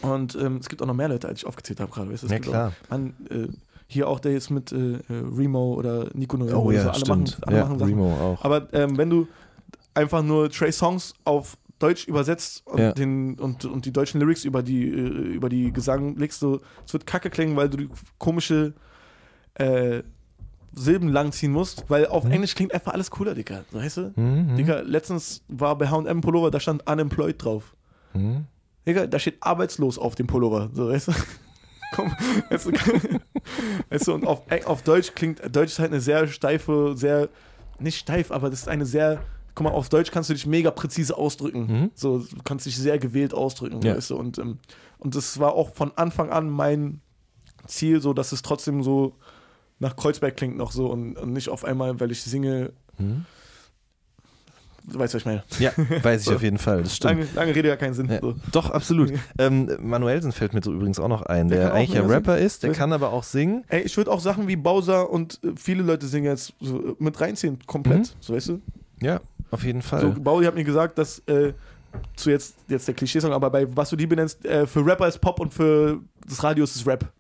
und 0.02 0.35
ähm, 0.37 0.56
es 0.56 0.68
gibt 0.68 0.82
auch 0.82 0.87
noch 0.87 0.94
mehr 0.94 1.09
Leute, 1.09 1.28
als 1.28 1.40
ich 1.40 1.46
aufgezählt 1.46 1.80
habe 1.80 1.90
gerade, 1.92 2.11
weißt 2.11 2.22
du, 2.22 2.26
es 2.26 2.32
Ja, 2.32 2.38
klar. 2.38 2.72
Auch, 2.87 2.90
man, 2.90 3.14
äh, 3.30 3.48
hier 3.88 4.09
auch 4.09 4.18
der 4.18 4.32
jetzt 4.32 4.50
mit 4.50 4.72
äh, 4.72 4.98
Remo 5.09 5.74
oder 5.74 6.09
Nico 6.14 6.37
Noel 6.37 6.54
Oh 6.56 6.70
ja, 6.72 6.82
so, 6.82 6.90
alle 6.90 6.98
stimmt. 7.00 7.09
machen, 7.38 7.44
alle 7.46 7.56
ja, 7.59 7.62
machen 7.64 7.78
Sachen. 7.78 7.90
Remo 7.92 8.32
auch. 8.32 8.44
Aber 8.44 8.68
ähm, 8.74 8.98
wenn 8.98 9.11
du 9.11 9.28
einfach 9.96 10.22
nur 10.22 10.50
Trey 10.50 10.72
Songs 10.72 11.14
auf 11.24 11.56
Deutsch 11.78 12.06
übersetzt 12.09 12.66
und, 12.66 12.78
Ja. 12.78 12.92
den, 12.92 13.38
und, 13.38 13.64
und 13.66 13.85
die 13.85 13.92
deutschen 13.92 14.20
Lyrics 14.20 14.44
über 14.44 14.62
die, 14.62 14.88
äh, 14.88 14.92
über 15.35 15.48
die 15.48 15.72
Gesang 15.72 16.16
legst, 16.16 16.40
so, 16.40 16.61
es 16.87 16.92
wird 16.92 17.06
kacke 17.06 17.28
klingen, 17.30 17.56
weil 17.56 17.68
du 17.68 17.88
komische 18.18 18.72
äh, 19.54 20.02
Silben 20.72 21.09
langziehen 21.09 21.52
musst, 21.52 21.85
weil 21.88 22.06
auf 22.06 22.24
Mhm. 22.24 22.32
Englisch 22.32 22.54
klingt 22.54 22.72
einfach 22.74 22.92
alles 22.92 23.11
cooler, 23.11 23.35
Digga. 23.35 23.64
So, 23.72 23.78
Weißt 23.78 23.96
du? 23.98 24.12
Mhm. 24.16 24.56
Digga, 24.56 24.80
letztens 24.80 25.42
war 25.48 25.76
bei 25.76 25.88
HM 25.88 26.20
Pullover, 26.20 26.50
da 26.50 26.61
stand 26.61 26.88
unemployed 26.90 27.42
drauf. 27.42 27.74
Mhm. 28.14 28.44
Digga, 28.87 29.06
da 29.06 29.18
steht 29.18 29.37
arbeitslos 29.40 29.98
auf 29.98 30.14
dem 30.14 30.26
Pullover. 30.26 30.70
So, 30.72 30.88
weißt 30.88 31.09
du? 31.09 31.12
Komm, 31.94 32.11
weißt 32.50 32.66
du, 32.66 32.72
weißt 33.90 34.06
du, 34.09 34.14
und 34.14 34.26
auf, 34.26 34.42
auf 34.66 34.82
Deutsch 34.82 35.12
klingt, 35.14 35.40
Deutsch 35.54 35.72
ist 35.72 35.78
halt 35.78 35.92
eine 35.92 36.00
sehr 36.00 36.26
steife, 36.26 36.92
sehr, 36.96 37.28
nicht 37.78 37.98
steif, 37.98 38.30
aber 38.30 38.50
das 38.50 38.61
ist 38.61 38.68
eine 38.68 38.85
sehr, 38.85 39.22
guck 39.56 39.64
mal, 39.64 39.70
auf 39.72 39.88
Deutsch 39.88 40.12
kannst 40.12 40.30
du 40.30 40.34
dich 40.34 40.46
mega 40.46 40.70
präzise 40.70 41.16
ausdrücken. 41.16 41.66
Mhm. 41.66 41.90
So, 41.94 42.18
du 42.20 42.42
kannst 42.44 42.66
dich 42.66 42.76
sehr 42.76 42.98
gewählt 43.00 43.34
ausdrücken, 43.34 43.80
Ja. 43.82 43.96
weißt 43.96 44.10
du, 44.10 44.16
und, 44.16 44.38
ähm, 44.38 44.58
und 44.98 45.16
das 45.16 45.40
war 45.40 45.54
auch 45.54 45.74
von 45.74 45.90
Anfang 45.96 46.30
an 46.30 46.48
mein 46.48 47.00
Ziel, 47.66 48.00
so, 48.00 48.12
dass 48.12 48.30
es 48.30 48.42
trotzdem 48.42 48.82
so 48.84 49.14
nach 49.80 49.96
Kreuzberg 49.96 50.36
klingt 50.36 50.56
noch 50.56 50.70
so 50.72 50.86
und, 50.92 51.16
und 51.18 51.32
nicht 51.32 51.48
auf 51.48 51.64
einmal, 51.64 51.98
weil 51.98 52.12
ich 52.12 52.22
singe, 52.22 52.72
Mhm. 52.98 53.24
du 54.88 54.98
weißt, 54.98 55.14
was 55.14 55.20
ich 55.22 55.26
meine. 55.26 55.42
Ja, 55.58 55.72
weiß 56.02 56.20
ich 56.22 56.26
So. 56.28 56.34
auf 56.36 56.42
jeden 56.42 56.58
Fall, 56.58 56.82
das 56.82 56.96
stimmt. 56.96 57.14
Lange, 57.20 57.28
lange 57.34 57.54
Rede, 57.54 57.68
ja 57.68 57.76
keinen 57.76 57.94
Sinn. 57.94 58.08
Ja, 58.08 58.20
So. 58.20 58.34
Doch, 58.52 58.70
absolut. 58.70 59.12
ähm, 59.38 59.70
Manuelsen 59.80 60.32
fällt 60.32 60.54
mir 60.54 60.62
so 60.62 60.72
übrigens 60.72 60.98
auch 61.00 61.08
noch 61.08 61.22
ein, 61.22 61.48
Der 61.48 61.58
der, 61.58 61.74
eigentlich 61.74 62.00
mega 62.00 62.06
Rapper 62.06 62.38
ist, 62.38 62.62
der 62.62 62.72
kann 62.72 62.92
aber 62.92 63.12
auch 63.12 63.24
singen. 63.24 63.64
Ey, 63.68 63.82
ich 63.82 63.96
würde 63.96 64.10
auch 64.12 64.20
Sachen 64.20 64.48
wie 64.48 64.56
Bowser 64.56 65.10
und 65.10 65.40
äh, 65.44 65.52
viele 65.56 65.82
Leute 65.82 66.06
singen 66.06 66.26
jetzt 66.26 66.52
so, 66.60 66.94
mit 66.98 67.20
reinziehen, 67.20 67.58
komplett. 67.66 67.98
Mhm. 68.00 68.20
So, 68.20 68.34
weißt 68.34 68.48
du? 68.50 68.60
Ja, 69.02 69.20
auf 69.50 69.64
jeden 69.64 69.82
Fall. 69.82 70.00
So, 70.00 70.12
Bauli 70.20 70.46
hat 70.46 70.54
mir 70.54 70.64
gesagt, 70.64 70.98
dass 70.98 71.20
äh, 71.26 71.52
zu 72.16 72.30
jetzt, 72.30 72.56
jetzt 72.68 72.88
der 72.88 72.94
Klischee-Song, 72.94 73.32
aber 73.32 73.50
bei 73.50 73.76
was 73.76 73.90
du 73.90 73.96
die 73.96 74.06
benennst, 74.06 74.44
äh, 74.44 74.66
für 74.66 74.85
Rapper 74.85 75.09
ist 75.09 75.18
Pop 75.20 75.40
und 75.40 75.53
für 75.53 76.01
das 76.26 76.42
Radio 76.42 76.64
ist 76.64 76.76
es 76.76 76.86
Rap. 76.86 77.11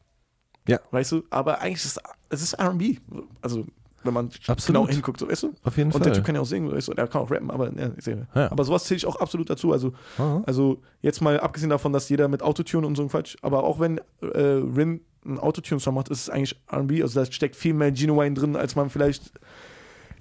Ja. 0.68 0.80
Weißt 0.90 1.12
du? 1.12 1.22
Aber 1.30 1.60
eigentlich 1.60 1.84
ist 1.84 2.00
es 2.28 2.42
ist 2.42 2.60
RB. 2.60 2.98
Also, 3.40 3.64
wenn 4.02 4.14
man 4.14 4.30
Absolut. 4.46 4.66
genau 4.66 4.88
hinguckt, 4.88 5.20
so, 5.20 5.28
weißt 5.28 5.44
du? 5.44 5.54
auf 5.64 5.76
jeden 5.76 5.92
Und 5.92 6.04
der 6.04 6.12
Fall. 6.12 6.16
Typ 6.16 6.24
kann 6.24 6.34
ja 6.34 6.40
auch 6.40 6.46
singen, 6.46 6.70
weißt 6.72 6.88
du? 6.88 6.92
Und 6.92 6.98
er 6.98 7.08
kann 7.08 7.22
auch 7.22 7.30
rappen, 7.30 7.50
aber 7.50 7.72
ja, 7.72 7.90
ich 7.96 8.04
sehe. 8.04 8.26
Ja. 8.34 8.50
Aber 8.50 8.64
sowas 8.64 8.84
zähle 8.84 8.98
ich 8.98 9.06
auch 9.06 9.16
absolut 9.16 9.50
dazu. 9.50 9.72
Also, 9.72 9.92
Aha. 10.18 10.42
also 10.46 10.80
jetzt 11.02 11.20
mal 11.20 11.38
abgesehen 11.40 11.70
davon, 11.70 11.92
dass 11.92 12.08
jeder 12.08 12.28
mit 12.28 12.42
Autotune 12.42 12.86
und 12.86 12.96
so 12.96 13.02
ein 13.02 13.08
Quatsch, 13.08 13.36
aber 13.42 13.64
auch 13.64 13.80
wenn 13.80 13.98
äh, 14.20 14.38
Rin 14.40 15.00
einen 15.24 15.38
Autotune-Song 15.38 15.94
macht, 15.94 16.08
ist 16.08 16.22
es 16.22 16.30
eigentlich 16.30 16.56
RB. 16.72 17.02
Also 17.02 17.20
da 17.20 17.30
steckt 17.30 17.56
viel 17.56 17.74
mehr 17.74 17.90
Genuine 17.90 18.34
drin, 18.34 18.56
als 18.56 18.76
man 18.76 18.90
vielleicht 18.90 19.32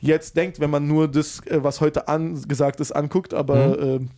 jetzt 0.05 0.35
denkt, 0.37 0.59
wenn 0.59 0.69
man 0.69 0.87
nur 0.87 1.07
das, 1.09 1.39
äh, 1.47 1.63
was 1.63 1.81
heute 1.81 2.07
angesagt 2.07 2.79
ist, 2.79 2.91
anguckt. 2.91 3.33
Aber 3.33 3.99
Mhm. 3.99 4.09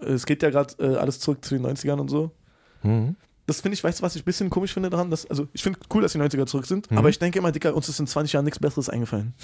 äh, 0.00 0.06
es 0.06 0.26
geht 0.26 0.42
ja 0.42 0.50
gerade 0.50 0.74
äh, 0.78 0.96
alles 0.96 1.18
zurück 1.20 1.44
zu 1.44 1.54
den 1.54 1.62
90ern 1.66 1.98
und 2.00 2.08
so. 2.08 2.30
Mhm. 2.82 3.16
Das 3.46 3.60
finde 3.60 3.74
ich, 3.74 3.84
weißt 3.84 3.98
du, 3.98 4.02
was 4.02 4.16
ich 4.16 4.22
ein 4.22 4.24
bisschen 4.24 4.48
komisch 4.48 4.72
finde 4.72 4.88
daran? 4.88 5.10
Dass, 5.10 5.26
also, 5.26 5.48
ich 5.52 5.62
finde 5.62 5.78
cool, 5.92 6.00
dass 6.02 6.12
die 6.12 6.18
90er 6.18 6.46
zurück 6.46 6.64
sind, 6.66 6.90
Mhm. 6.90 6.96
aber 6.98 7.08
ich 7.10 7.18
denke 7.18 7.38
immer, 7.38 7.52
Dicker, 7.52 7.74
uns 7.74 7.88
ist 7.88 8.00
in 8.00 8.06
20 8.06 8.32
Jahren 8.32 8.44
nichts 8.44 8.58
Besseres 8.58 8.88
eingefallen. 8.88 9.34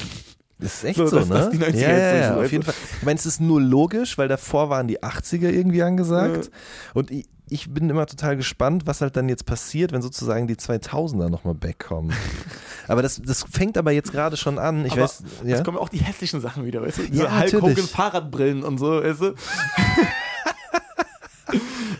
Das 0.59 0.75
ist 0.75 0.85
echt 0.85 0.97
So, 0.99 1.07
so, 1.07 1.17
dass- 1.17 1.29
ne? 1.29 1.35
dass 1.35 1.51
die 1.51 1.59
90er 1.59 1.81
ja, 1.81 1.89
jetzt 1.89 2.21
ja, 2.23 2.29
so 2.35 2.39
ja, 2.41 2.45
auf 2.47 2.53
jeden? 2.53 2.65
Fall. 2.65 2.75
Ich 2.99 3.03
meine, 3.05 3.19
es 3.19 3.27
ist 3.27 3.41
nur 3.41 3.61
logisch, 3.61 4.17
weil 4.19 4.29
davor 4.29 4.69
waren 4.71 4.89
die 4.89 5.03
80er 5.03 5.51
irgendwie 5.51 5.83
angesagt. 5.83 6.51
Und 6.95 7.11
ich, 7.11 7.27
ich 7.49 7.71
bin 7.73 7.89
immer 7.91 8.07
total 8.07 8.37
gespannt, 8.37 8.87
was 8.87 9.01
halt 9.01 9.17
dann 9.17 9.29
jetzt 9.29 9.45
passiert, 9.47 9.93
wenn 9.93 10.03
sozusagen 10.03 10.47
die 10.47 10.57
2000er 10.57 11.29
nochmal 11.31 11.55
backkommen. 11.55 12.13
aber 12.91 13.03
das, 13.03 13.23
das 13.23 13.45
fängt 13.49 13.79
aber 13.79 13.93
jetzt 13.93 14.11
gerade 14.11 14.37
schon 14.37 14.59
an. 14.59 14.85
Ich 14.85 14.93
Aber 14.93 15.03
weiß, 15.03 15.23
ja. 15.45 15.51
Jetzt 15.51 15.65
kommen 15.65 15.79
auch 15.79 15.89
die 15.89 15.99
hässlichen 15.99 16.41
Sachen 16.41 16.65
wieder, 16.65 16.83
weißt 16.83 16.99
du? 16.99 17.03
Ja, 17.13 17.31
Hulk 17.39 17.53
natürlich. 17.53 17.63
Hogan 17.63 17.89
Fahrradbrillen 17.89 18.65
und 18.65 18.79
so, 18.79 19.03
weißt 19.03 19.21
du? 19.21 19.35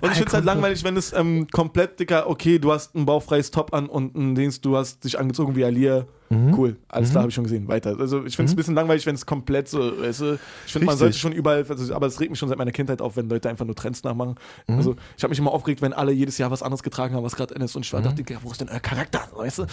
Und 0.01 0.11
ich 0.13 0.17
finde 0.17 0.29
es 0.29 0.35
halt 0.35 0.45
langweilig, 0.45 0.83
wenn 0.85 0.97
es 0.97 1.13
ähm, 1.13 1.47
komplett, 1.51 2.01
Dicker, 2.01 2.29
okay, 2.29 2.59
du 2.59 2.73
hast 2.73 2.95
ein 2.95 3.05
baufreies 3.07 3.51
Top 3.51 3.75
an 3.75 3.87
und 3.89 4.15
ein 4.17 4.35
Dings, 4.35 4.61
du 4.61 4.77
hast 4.77 5.05
dich 5.05 5.19
angezogen 5.19 5.57
wie 5.57 5.65
Alia. 5.65 6.07
Mhm. 6.33 6.55
Cool, 6.57 6.77
alles 6.89 7.11
klar, 7.11 7.23
habe 7.23 7.31
ich 7.31 7.35
schon 7.35 7.43
gesehen. 7.43 7.67
Weiter. 7.67 7.97
Also 7.99 8.25
ich 8.25 8.37
finde 8.37 8.51
es 8.51 8.53
ein 8.53 8.57
bisschen 8.57 8.75
langweilig, 8.77 9.05
wenn 9.05 9.17
es 9.17 9.27
komplett 9.27 9.67
so, 9.69 10.01
weißt 10.01 10.21
du, 10.21 10.39
ich 10.65 10.73
finde, 10.73 10.87
man 10.87 10.97
sollte 10.97 11.19
schon 11.19 11.33
überall, 11.33 11.67
also, 11.69 11.93
aber 11.93 12.07
es 12.07 12.21
regt 12.21 12.31
mich 12.31 12.39
schon 12.39 12.49
seit 12.49 12.57
meiner 12.57 12.71
Kindheit 12.71 13.03
auf, 13.03 13.17
wenn 13.17 13.29
Leute 13.29 13.49
einfach 13.51 13.65
nur 13.67 13.75
Trends 13.75 14.05
nachmachen. 14.05 14.37
Mhm. 14.69 14.77
Also 14.77 14.97
ich 15.17 15.25
habe 15.25 15.31
mich 15.31 15.41
immer 15.41 15.51
aufgeregt, 15.51 15.83
wenn 15.83 15.93
alle 15.93 16.13
jedes 16.13 16.39
Jahr 16.39 16.53
was 16.53 16.63
anderes 16.63 16.85
getragen 16.85 17.17
haben, 17.17 17.25
was 17.25 17.35
gerade 17.35 17.55
ist 17.55 17.75
und 17.75 17.85
ich 17.85 17.93
Mhm. 17.93 17.97
war, 17.97 18.03
dachte, 18.03 18.17
Dicker, 18.23 18.37
wo 18.43 18.51
ist 18.53 18.61
denn 18.61 18.69
euer 18.69 18.79
Charakter, 18.79 19.23
weißt 19.35 19.59
du? 19.59 19.63
Und 19.63 19.69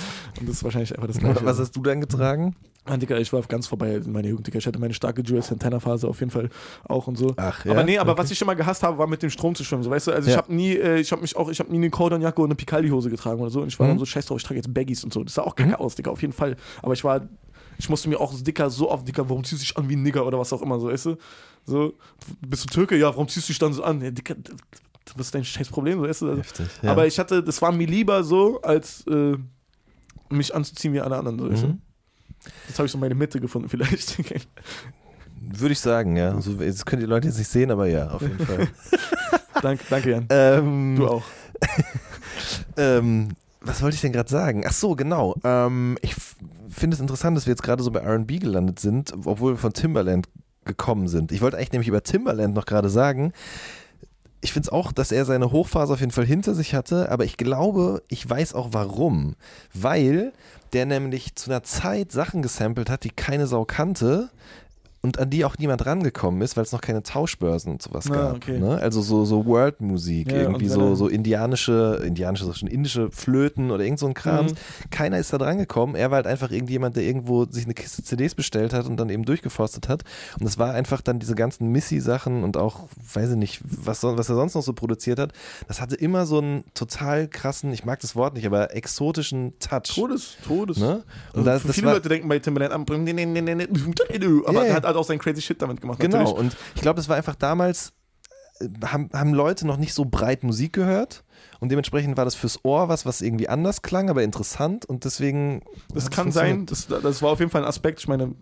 das 0.49 0.55
ist 0.55 0.63
wahrscheinlich 0.63 0.91
einfach 0.95 1.07
das 1.07 1.19
Gleiche. 1.19 1.45
Was 1.45 1.59
hast 1.59 1.75
du 1.75 1.81
dann 1.83 2.01
getragen? 2.01 2.55
Mann, 2.89 3.01
Digga, 3.01 3.17
ich 3.17 3.31
war 3.33 3.41
ganz 3.41 3.67
vorbei 3.67 3.95
in 3.95 4.11
meiner 4.13 4.29
Jugend, 4.29 4.47
Digga. 4.47 4.59
Ich 4.59 4.65
hatte 4.65 4.79
meine 4.79 4.93
starke 4.93 5.21
Jules 5.21 5.47
Santana-Phase 5.47 6.07
auf 6.07 6.19
jeden 6.21 6.31
Fall 6.31 6.49
auch 6.85 7.05
und 7.07 7.17
so. 7.17 7.33
Ach, 7.35 7.65
ja? 7.65 7.71
Aber 7.73 7.83
nee, 7.83 7.97
aber 7.97 8.13
Okay. 8.13 8.21
was 8.21 8.31
ich 8.31 8.41
immer 8.41 8.55
gehasst 8.55 8.81
habe, 8.81 8.97
war 8.97 9.07
mit 9.07 9.21
dem 9.21 9.29
Strom 9.29 9.53
zu 9.55 9.63
schwimmen. 9.65 9.83
So, 9.83 9.89
weißt 9.91 10.07
du, 10.07 10.11
also 10.17 10.27
ich 10.29 10.35
Ja. 10.35 10.41
habe 10.41 10.53
nie, 10.53 10.73
äh, 10.73 10.99
ich 10.99 11.11
habe 11.11 11.21
mich 11.21 11.35
auch, 11.35 11.49
ich 11.49 11.59
habe 11.59 11.71
nie 11.71 11.77
eine 11.77 11.89
Cordon-Jacke 11.89 12.41
und 12.41 12.47
eine 12.49 12.55
Picaldi-Hose 12.55 13.09
getragen 13.09 13.39
oder 13.41 13.49
so. 13.49 13.61
Und 13.61 13.67
ich 13.69 13.79
war 13.79 13.85
Mhm. 13.87 13.91
dann 13.91 13.99
so 13.99 14.05
scheiß 14.05 14.25
drauf, 14.25 14.37
ich 14.37 14.43
trage 14.43 14.55
jetzt 14.57 14.73
Baggies 14.73 15.03
und 15.03 15.13
so. 15.13 15.23
Das 15.23 15.35
sah 15.35 15.43
auch 15.43 15.55
kacke 15.55 15.79
aus, 15.79 15.95
Digga, 15.95 16.11
auf 16.11 16.21
jeden 16.21 16.33
Fall. 16.33 16.55
Aber 16.81 16.93
ich 16.93 17.03
war, 17.03 17.27
ich 17.77 17.87
musste 17.89 18.09
mir 18.09 18.19
auch 18.19 18.33
so 18.33 18.43
dicker, 18.43 18.69
so 18.69 18.89
auf 18.91 19.03
Dicker, 19.05 19.29
warum 19.29 19.43
ziehst 19.43 19.61
du 19.61 19.65
dich 19.65 19.77
an 19.77 19.87
wie 19.89 19.95
ein 19.95 20.03
Nigger 20.03 20.25
oder 20.25 20.37
was 20.39 20.51
auch 20.51 20.61
immer, 20.61 20.79
so, 20.79 20.87
weißt 20.87 21.05
du? 21.07 21.15
So, 21.65 21.93
bist 22.45 22.63
du 22.65 22.67
Türke? 22.73 22.97
Ja, 22.97 23.07
warum 23.07 23.27
ziehst 23.27 23.47
du 23.47 23.51
dich 23.53 23.59
dann 23.59 23.73
so 23.73 23.83
an? 23.83 24.01
Ja, 24.01 24.11
Dicker, 24.11 24.35
was 25.15 25.27
ist 25.27 25.35
dein 25.35 25.45
scheiß 25.45 25.69
Problem, 25.69 25.99
so, 25.99 26.07
weißt 26.07 26.21
du? 26.23 26.29
Also, 26.29 26.39
Heftig. 26.41 26.67
Ja. 26.81 26.91
Aber 26.91 27.05
ich 27.07 27.17
hatte, 27.19 27.43
das 27.43 27.61
war 27.61 27.71
mir 27.71 27.87
lieber 27.87 28.23
so, 28.23 28.61
als 28.61 29.05
äh, 29.07 29.35
mich 30.29 30.53
anzuziehen 30.53 30.93
wie 30.93 30.99
alle 31.01 31.15
anderen, 31.17 31.37
so, 31.39 31.49
weißt 31.49 31.63
du? 31.63 31.67
Mhm. 31.67 31.81
Jetzt 32.67 32.79
habe 32.79 32.85
ich 32.85 32.91
so 32.91 32.97
meine 32.97 33.15
Mitte 33.15 33.39
gefunden, 33.39 33.69
vielleicht. 33.69 34.17
Würde 35.39 35.71
ich 35.73 35.79
sagen, 35.79 36.15
ja. 36.17 36.31
Also, 36.33 36.53
das 36.53 36.85
könnt 36.85 37.01
ihr 37.01 37.07
Leute 37.07 37.27
jetzt 37.27 37.37
nicht 37.37 37.47
sehen, 37.49 37.69
aber 37.71 37.87
ja, 37.87 38.09
auf 38.09 38.21
jeden 38.21 38.39
Fall. 38.39 38.67
danke, 39.61 39.83
danke, 39.89 40.11
Jan. 40.11 40.25
ähm, 40.29 40.95
Du 40.97 41.07
auch. 41.07 41.23
Ähm, 42.77 43.29
was 43.61 43.81
wollte 43.81 43.95
ich 43.95 44.01
denn 44.01 44.13
gerade 44.13 44.29
sagen? 44.29 44.63
Ach 44.65 44.71
so, 44.71 44.95
genau. 44.95 45.35
Ähm, 45.43 45.97
ich 46.01 46.15
finde 46.69 46.95
es 46.95 47.01
interessant, 47.01 47.35
dass 47.35 47.47
wir 47.47 47.51
jetzt 47.51 47.63
gerade 47.63 47.81
so 47.81 47.91
bei 47.91 47.99
R&B 47.99 48.37
gelandet 48.37 48.79
sind, 48.79 49.13
obwohl 49.25 49.53
wir 49.53 49.57
von 49.57 49.73
Timbaland 49.73 50.27
gekommen 50.65 51.07
sind. 51.07 51.31
Ich 51.31 51.41
wollte 51.41 51.57
eigentlich 51.57 51.71
nämlich 51.71 51.87
über 51.87 52.03
Timbaland 52.03 52.53
noch 52.53 52.65
gerade 52.65 52.89
sagen. 52.89 53.33
Ich 54.41 54.53
finde 54.53 54.67
es 54.67 54.71
auch, 54.71 54.91
dass 54.91 55.11
er 55.11 55.25
seine 55.25 55.51
Hochphase 55.51 55.93
auf 55.93 55.99
jeden 55.99 56.11
Fall 56.11 56.25
hinter 56.25 56.53
sich 56.53 56.75
hatte, 56.75 57.11
aber 57.11 57.25
ich 57.25 57.37
glaube, 57.37 58.03
ich 58.07 58.29
weiß 58.29 58.53
auch 58.53 58.69
warum. 58.71 59.35
Weil 59.73 60.31
der 60.73 60.85
nämlich 60.85 61.35
zu 61.35 61.49
einer 61.49 61.63
Zeit 61.63 62.11
Sachen 62.11 62.43
gesampelt 62.43 62.89
hat, 62.89 63.03
die 63.03 63.09
keine 63.09 63.47
Sau 63.47 63.65
kannte 63.65 64.29
und 65.01 65.19
an 65.19 65.29
die 65.29 65.45
auch 65.45 65.57
niemand 65.59 65.85
rangekommen 65.85 66.41
ist, 66.41 66.57
weil 66.57 66.63
es 66.63 66.71
noch 66.71 66.81
keine 66.81 67.03
Tauschbörsen 67.03 67.71
und 67.73 67.81
sowas 67.81 68.09
Ah, 68.09 68.13
gab. 68.15 68.35
okay. 68.37 68.59
Ne? 68.59 68.77
Also 68.79 69.01
so, 69.01 69.25
so 69.25 69.45
World-Musik, 69.45 70.31
Ja, 70.31 70.37
irgendwie 70.41 70.67
so, 70.67 70.81
er- 70.89 70.95
so 70.95 71.07
indianische, 71.07 72.01
indianische, 72.05 72.49
ich 72.49 72.57
schon 72.57 72.67
indische 72.69 73.11
Flöten 73.11 73.69
oder 73.71 73.83
irgend 73.83 73.99
so 73.99 74.07
ein 74.07 74.13
Kram. 74.13 74.47
Mhm. 74.47 74.53
Keiner 74.89 75.19
ist 75.19 75.31
da 75.31 75.37
dran 75.37 75.57
gekommen. 75.59 75.95
Er 75.95 76.09
war 76.11 76.15
halt 76.17 76.27
einfach 76.27 76.51
irgendjemand, 76.51 76.95
der 76.95 77.03
irgendwo 77.03 77.45
sich 77.45 77.65
eine 77.65 77.73
Kiste 77.73 78.03
CDs 78.03 78.33
bestellt 78.35 78.73
hat 78.73 78.85
und 78.87 78.97
dann 78.97 79.09
eben 79.09 79.23
durchgeforstet 79.23 79.87
hat. 79.87 80.03
Und 80.39 80.45
das 80.45 80.57
war 80.57 80.73
einfach 80.73 81.01
dann 81.01 81.19
diese 81.19 81.35
ganzen 81.35 81.71
Missy-Sachen 81.71 82.43
und 82.43 82.57
auch, 82.57 82.87
weiß 83.13 83.31
ich 83.31 83.37
nicht, 83.37 83.61
was, 83.63 84.03
was 84.03 84.29
er 84.29 84.35
sonst 84.35 84.55
noch 84.55 84.63
so 84.63 84.73
produziert 84.73 85.19
hat. 85.19 85.31
Das 85.67 85.79
hatte 85.79 85.95
immer 85.95 86.25
so 86.25 86.39
einen 86.39 86.63
total 86.73 87.27
krassen, 87.27 87.71
ich 87.71 87.85
mag 87.85 87.99
das 87.99 88.15
Wort 88.15 88.33
nicht, 88.33 88.45
aber 88.47 88.73
exotischen 88.75 89.53
Touch. 89.59 89.93
Todes, 89.95 90.37
Todes. 90.45 90.77
Ne? 90.77 91.03
Und 91.33 91.39
Und 91.39 91.45
das, 91.45 91.63
das 91.63 91.75
viele 91.75 91.87
war, 91.87 91.93
Leute 91.93 92.09
denken 92.09 92.27
bei 92.27 92.39
Timbaland 92.39 92.73
an, 92.73 92.81
aber 92.87 92.99
er 94.63 94.67
ja. 94.67 94.73
hat 94.73 94.85
halt 94.87 94.97
auch 94.97 95.03
seinen 95.03 95.19
crazy 95.19 95.41
Shit 95.41 95.61
damit 95.61 95.81
gemacht. 95.81 95.99
Genau, 95.99 96.17
Natürlich. 96.19 96.39
und 96.39 96.57
ich 96.75 96.81
glaube, 96.81 96.97
das 96.97 97.07
war 97.09 97.15
einfach 97.15 97.35
damals, 97.35 97.93
äh, 98.59 98.67
haben, 98.85 99.09
haben 99.13 99.33
Leute 99.33 99.67
noch 99.67 99.77
nicht 99.77 99.93
so 99.93 100.05
breit 100.05 100.43
Musik 100.43 100.73
gehört 100.73 101.23
und 101.59 101.69
dementsprechend 101.69 102.17
war 102.17 102.25
das 102.25 102.35
fürs 102.35 102.63
Ohr 102.65 102.89
was, 102.89 103.05
was 103.05 103.21
irgendwie 103.21 103.49
anders 103.49 103.81
klang, 103.81 104.09
aber 104.09 104.23
interessant 104.23 104.85
und 104.85 105.05
deswegen. 105.05 105.61
Das 105.93 106.09
kann 106.09 106.31
sein, 106.31 106.65
das, 106.65 106.87
das 106.87 107.21
war 107.21 107.31
auf 107.31 107.39
jeden 107.39 107.51
Fall 107.51 107.61
ein 107.63 107.67
Aspekt. 107.67 107.99
Ich 107.99 108.07
meine, 108.07 108.33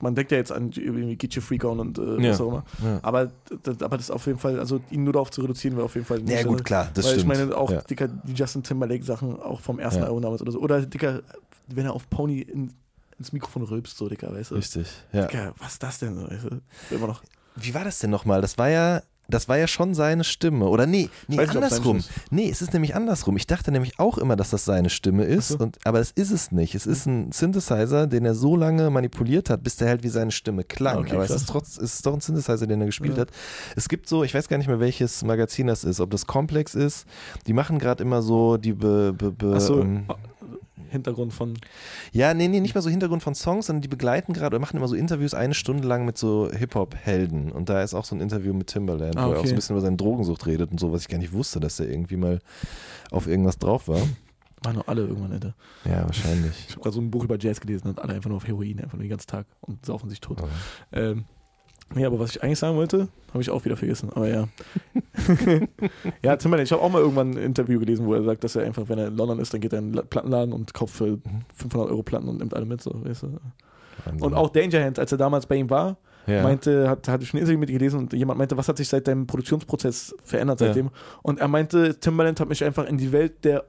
man 0.00 0.14
denkt 0.14 0.30
ja 0.30 0.38
jetzt 0.38 0.52
an 0.52 0.70
irgendwie 0.74 1.16
Gitche 1.16 1.40
Freak 1.40 1.64
On 1.64 1.80
und 1.80 1.98
äh, 1.98 2.22
Ja. 2.22 2.30
was 2.30 2.40
auch 2.40 2.48
immer. 2.48 2.64
Ja. 2.84 2.98
Aber, 3.02 3.32
das, 3.64 3.82
aber 3.82 3.96
das 3.96 4.06
ist 4.06 4.10
auf 4.12 4.26
jeden 4.26 4.38
Fall, 4.38 4.60
also 4.60 4.80
ihn 4.90 5.02
nur 5.02 5.12
darauf 5.12 5.30
zu 5.32 5.40
reduzieren, 5.40 5.74
wäre 5.76 5.86
auf 5.86 5.94
jeden 5.96 6.06
Fall 6.06 6.20
nicht 6.20 6.30
Ja, 6.32 6.44
gut, 6.44 6.64
klar, 6.64 6.88
das 6.94 7.04
Weil 7.06 7.18
stimmt. 7.18 7.32
ich 7.32 7.38
meine, 7.38 7.56
auch 7.56 7.70
ja. 7.72 7.80
Dicker, 7.82 8.06
die 8.06 8.32
Justin 8.32 8.62
Timberlake-Sachen, 8.62 9.40
auch 9.40 9.60
vom 9.60 9.80
ersten. 9.80 10.04
Album 10.04 10.22
damals 10.22 10.40
oder 10.40 10.52
so. 10.52 10.60
Oder 10.60 10.82
Dicker, 10.82 11.22
wenn 11.66 11.84
er 11.86 11.94
auf 11.94 12.08
Pony 12.08 12.40
in, 12.42 12.72
ins 13.18 13.32
Mikrofon 13.32 13.62
rülpst, 13.62 13.96
so, 13.96 14.08
Dicker, 14.08 14.32
weißt 14.32 14.50
du? 14.52 14.54
Richtig, 14.56 14.86
ja. 15.12 15.26
Dicker, 15.26 15.54
was 15.58 15.72
ist 15.74 15.82
das 15.82 15.98
denn? 15.98 16.14
so, 16.16 16.28
Weißt 16.30 16.44
du? 16.44 16.94
Immer 16.94 17.08
noch. 17.08 17.22
Wie 17.56 17.74
war 17.74 17.84
das 17.84 17.98
denn 17.98 18.10
nochmal? 18.10 18.40
Das 18.40 18.58
war 18.58 18.68
ja. 18.68 19.02
Das 19.30 19.46
war 19.46 19.58
ja 19.58 19.66
schon 19.68 19.94
seine 19.94 20.24
Stimme. 20.24 20.64
Oder 20.68 20.86
nee, 20.86 21.10
nee 21.26 21.36
nicht, 21.36 21.50
es 21.50 21.54
andersrum. 21.54 22.02
Nee, 22.30 22.48
es 22.48 22.62
ist 22.62 22.72
nämlich 22.72 22.94
andersrum. 22.94 23.36
Ich 23.36 23.46
dachte 23.46 23.70
nämlich 23.70 23.98
auch 23.98 24.16
immer, 24.16 24.36
dass 24.36 24.48
das 24.48 24.64
seine 24.64 24.88
Stimme 24.88 25.24
ist. 25.24 25.48
So. 25.48 25.58
Und, 25.58 25.76
aber 25.84 25.98
das 25.98 26.12
ist 26.12 26.30
es 26.30 26.50
nicht. 26.50 26.74
Es 26.74 26.86
ist 26.86 27.04
ein 27.04 27.30
Synthesizer, 27.30 28.06
den 28.06 28.24
er 28.24 28.34
so 28.34 28.56
lange 28.56 28.88
manipuliert 28.88 29.50
hat, 29.50 29.62
bis 29.62 29.76
der 29.76 29.88
halt 29.88 30.02
wie 30.02 30.08
seine 30.08 30.30
Stimme 30.30 30.64
klang. 30.64 30.96
Ah, 30.96 31.00
okay, 31.00 31.12
aber 31.16 31.24
es 31.24 31.30
ist, 31.30 31.46
trotz, 31.46 31.76
es 31.76 31.96
ist 31.96 32.06
doch 32.06 32.14
ein 32.14 32.20
Synthesizer, 32.22 32.66
den 32.66 32.80
er 32.80 32.86
gespielt 32.86 33.16
Ja. 33.16 33.20
hat. 33.20 33.30
Es 33.76 33.90
gibt 33.90 34.08
so, 34.08 34.24
ich 34.24 34.32
weiß 34.32 34.48
gar 34.48 34.56
nicht 34.56 34.66
mehr, 34.66 34.80
welches 34.80 35.22
Magazin 35.22 35.66
das 35.66 35.84
ist, 35.84 36.00
ob 36.00 36.08
das 36.10 36.26
Komplex 36.26 36.74
ist. 36.74 37.04
Die 37.46 37.52
machen 37.52 37.78
gerade 37.78 38.02
immer 38.02 38.22
so 38.22 38.56
die 38.56 38.72
be, 38.72 39.12
be, 39.12 39.30
be, 39.30 39.56
Achso, 39.56 39.82
ähm, 39.82 40.06
Hintergrund 40.88 41.32
von. 41.32 41.54
ja, 42.12 42.34
nee, 42.34 42.48
nee, 42.48 42.60
nicht 42.60 42.74
mal 42.74 42.80
so 42.82 42.90
Hintergrund 42.90 43.22
von 43.22 43.34
Songs, 43.34 43.66
sondern 43.66 43.82
die 43.82 43.88
begleiten 43.88 44.32
gerade 44.32 44.54
oder 44.56 44.58
machen 44.60 44.76
immer 44.76 44.88
so 44.88 44.94
Interviews 44.94 45.34
eine 45.34 45.54
Stunde 45.54 45.86
lang 45.86 46.04
mit 46.04 46.18
so 46.18 46.50
Hip-Hop-Helden. 46.52 47.52
Und 47.52 47.68
da 47.68 47.82
ist 47.82 47.94
auch 47.94 48.04
so 48.04 48.14
ein 48.14 48.20
Interview 48.20 48.52
mit 48.54 48.68
Timbaland, 48.68 49.16
Ah, 49.16 49.26
wo 49.26 49.32
er 49.32 49.32
auch 49.32 49.34
so 49.36 49.40
okay. 49.40 49.50
ein 49.50 49.54
bisschen 49.56 49.74
über 49.76 49.80
seine 49.82 49.96
Drogensucht 49.96 50.46
redet 50.46 50.70
und 50.70 50.80
so, 50.80 50.92
was 50.92 51.02
ich 51.02 51.08
gar 51.08 51.18
nicht 51.18 51.32
wusste, 51.32 51.60
dass 51.60 51.78
er 51.80 51.88
irgendwie 51.88 52.16
mal 52.16 52.38
auf 53.10 53.26
irgendwas 53.26 53.58
drauf 53.58 53.88
war. 53.88 54.00
Waren 54.62 54.74
doch 54.76 54.88
alle 54.88 55.02
irgendwann, 55.02 55.32
Alter. 55.32 55.54
Ja, 55.84 56.02
wahrscheinlich. 56.04 56.52
Ich 56.66 56.72
habe 56.72 56.82
gerade 56.82 56.94
so 56.94 57.00
ein 57.00 57.10
Buch 57.12 57.22
über 57.24 57.38
Jazz 57.38 57.60
gelesen 57.60 57.88
und 57.88 58.00
alle 58.00 58.14
einfach 58.14 58.28
nur 58.28 58.38
auf 58.38 58.46
Heroin, 58.48 58.80
einfach 58.80 58.94
nur 58.94 59.04
den 59.04 59.10
ganzen 59.10 59.28
Tag 59.28 59.46
und 59.60 59.86
saufen 59.86 60.10
sich 60.10 60.20
tot. 60.20 60.38
Aber- 60.38 60.48
Ähm, 60.92 61.24
ja, 61.96 62.06
aber 62.06 62.18
was 62.18 62.30
ich 62.36 62.42
eigentlich 62.42 62.58
sagen 62.58 62.76
wollte, 62.76 63.08
habe 63.32 63.40
ich 63.42 63.50
auch 63.50 63.64
wieder 63.64 63.76
vergessen. 63.76 64.10
Aber 64.14 64.28
ja. 64.28 64.48
ja, 66.22 66.36
Timberlake, 66.36 66.64
ich 66.64 66.72
habe 66.72 66.82
auch 66.82 66.90
mal 66.90 67.00
irgendwann 67.00 67.30
ein 67.32 67.36
Interview 67.38 67.78
gelesen, 67.80 68.06
wo 68.06 68.14
er 68.14 68.22
sagt, 68.22 68.44
dass 68.44 68.56
er 68.56 68.64
einfach, 68.64 68.88
wenn 68.88 68.98
er 68.98 69.08
in 69.08 69.16
London 69.16 69.38
ist, 69.38 69.52
dann 69.54 69.60
geht 69.60 69.72
er 69.72 69.78
in 69.78 69.86
einen 69.86 69.94
La- 69.94 70.02
Plattenladen 70.02 70.52
und 70.52 70.74
kauft 70.74 70.94
für 70.94 71.06
Mhm. 71.12 71.20
500 71.54 71.90
Euro 71.90 72.02
Platten 72.02 72.28
und 72.28 72.38
nimmt 72.38 72.54
alle 72.54 72.66
mit. 72.66 72.80
So, 72.82 72.92
weißt 73.04 73.22
du? 73.24 73.38
Und 74.20 74.34
auch 74.34 74.50
Danger 74.50 74.84
Hand, 74.84 74.98
als 74.98 75.12
er 75.12 75.18
damals 75.18 75.46
bei 75.46 75.56
ihm 75.56 75.70
war, 75.70 75.96
ja. 76.26 76.42
meinte, 76.42 76.88
hat, 76.88 77.08
hatte 77.08 77.24
ich 77.24 77.32
ein 77.34 77.38
Interview 77.38 77.58
mit 77.58 77.70
ihm 77.70 77.78
gelesen 77.78 77.98
und 78.00 78.12
jemand 78.12 78.38
meinte, 78.38 78.56
was 78.56 78.68
hat 78.68 78.76
sich 78.76 78.88
seit 78.88 79.08
deinem 79.08 79.26
Produktionsprozess 79.26 80.14
verändert 80.22 80.60
Ja. 80.60 80.68
seitdem? 80.68 80.90
Und 81.22 81.40
er 81.40 81.48
meinte, 81.48 81.98
Timbaland 81.98 82.38
hat 82.40 82.48
mich 82.48 82.62
einfach 82.64 82.86
in 82.86 82.96
die 82.98 83.12
Welt 83.12 83.44
der 83.44 83.64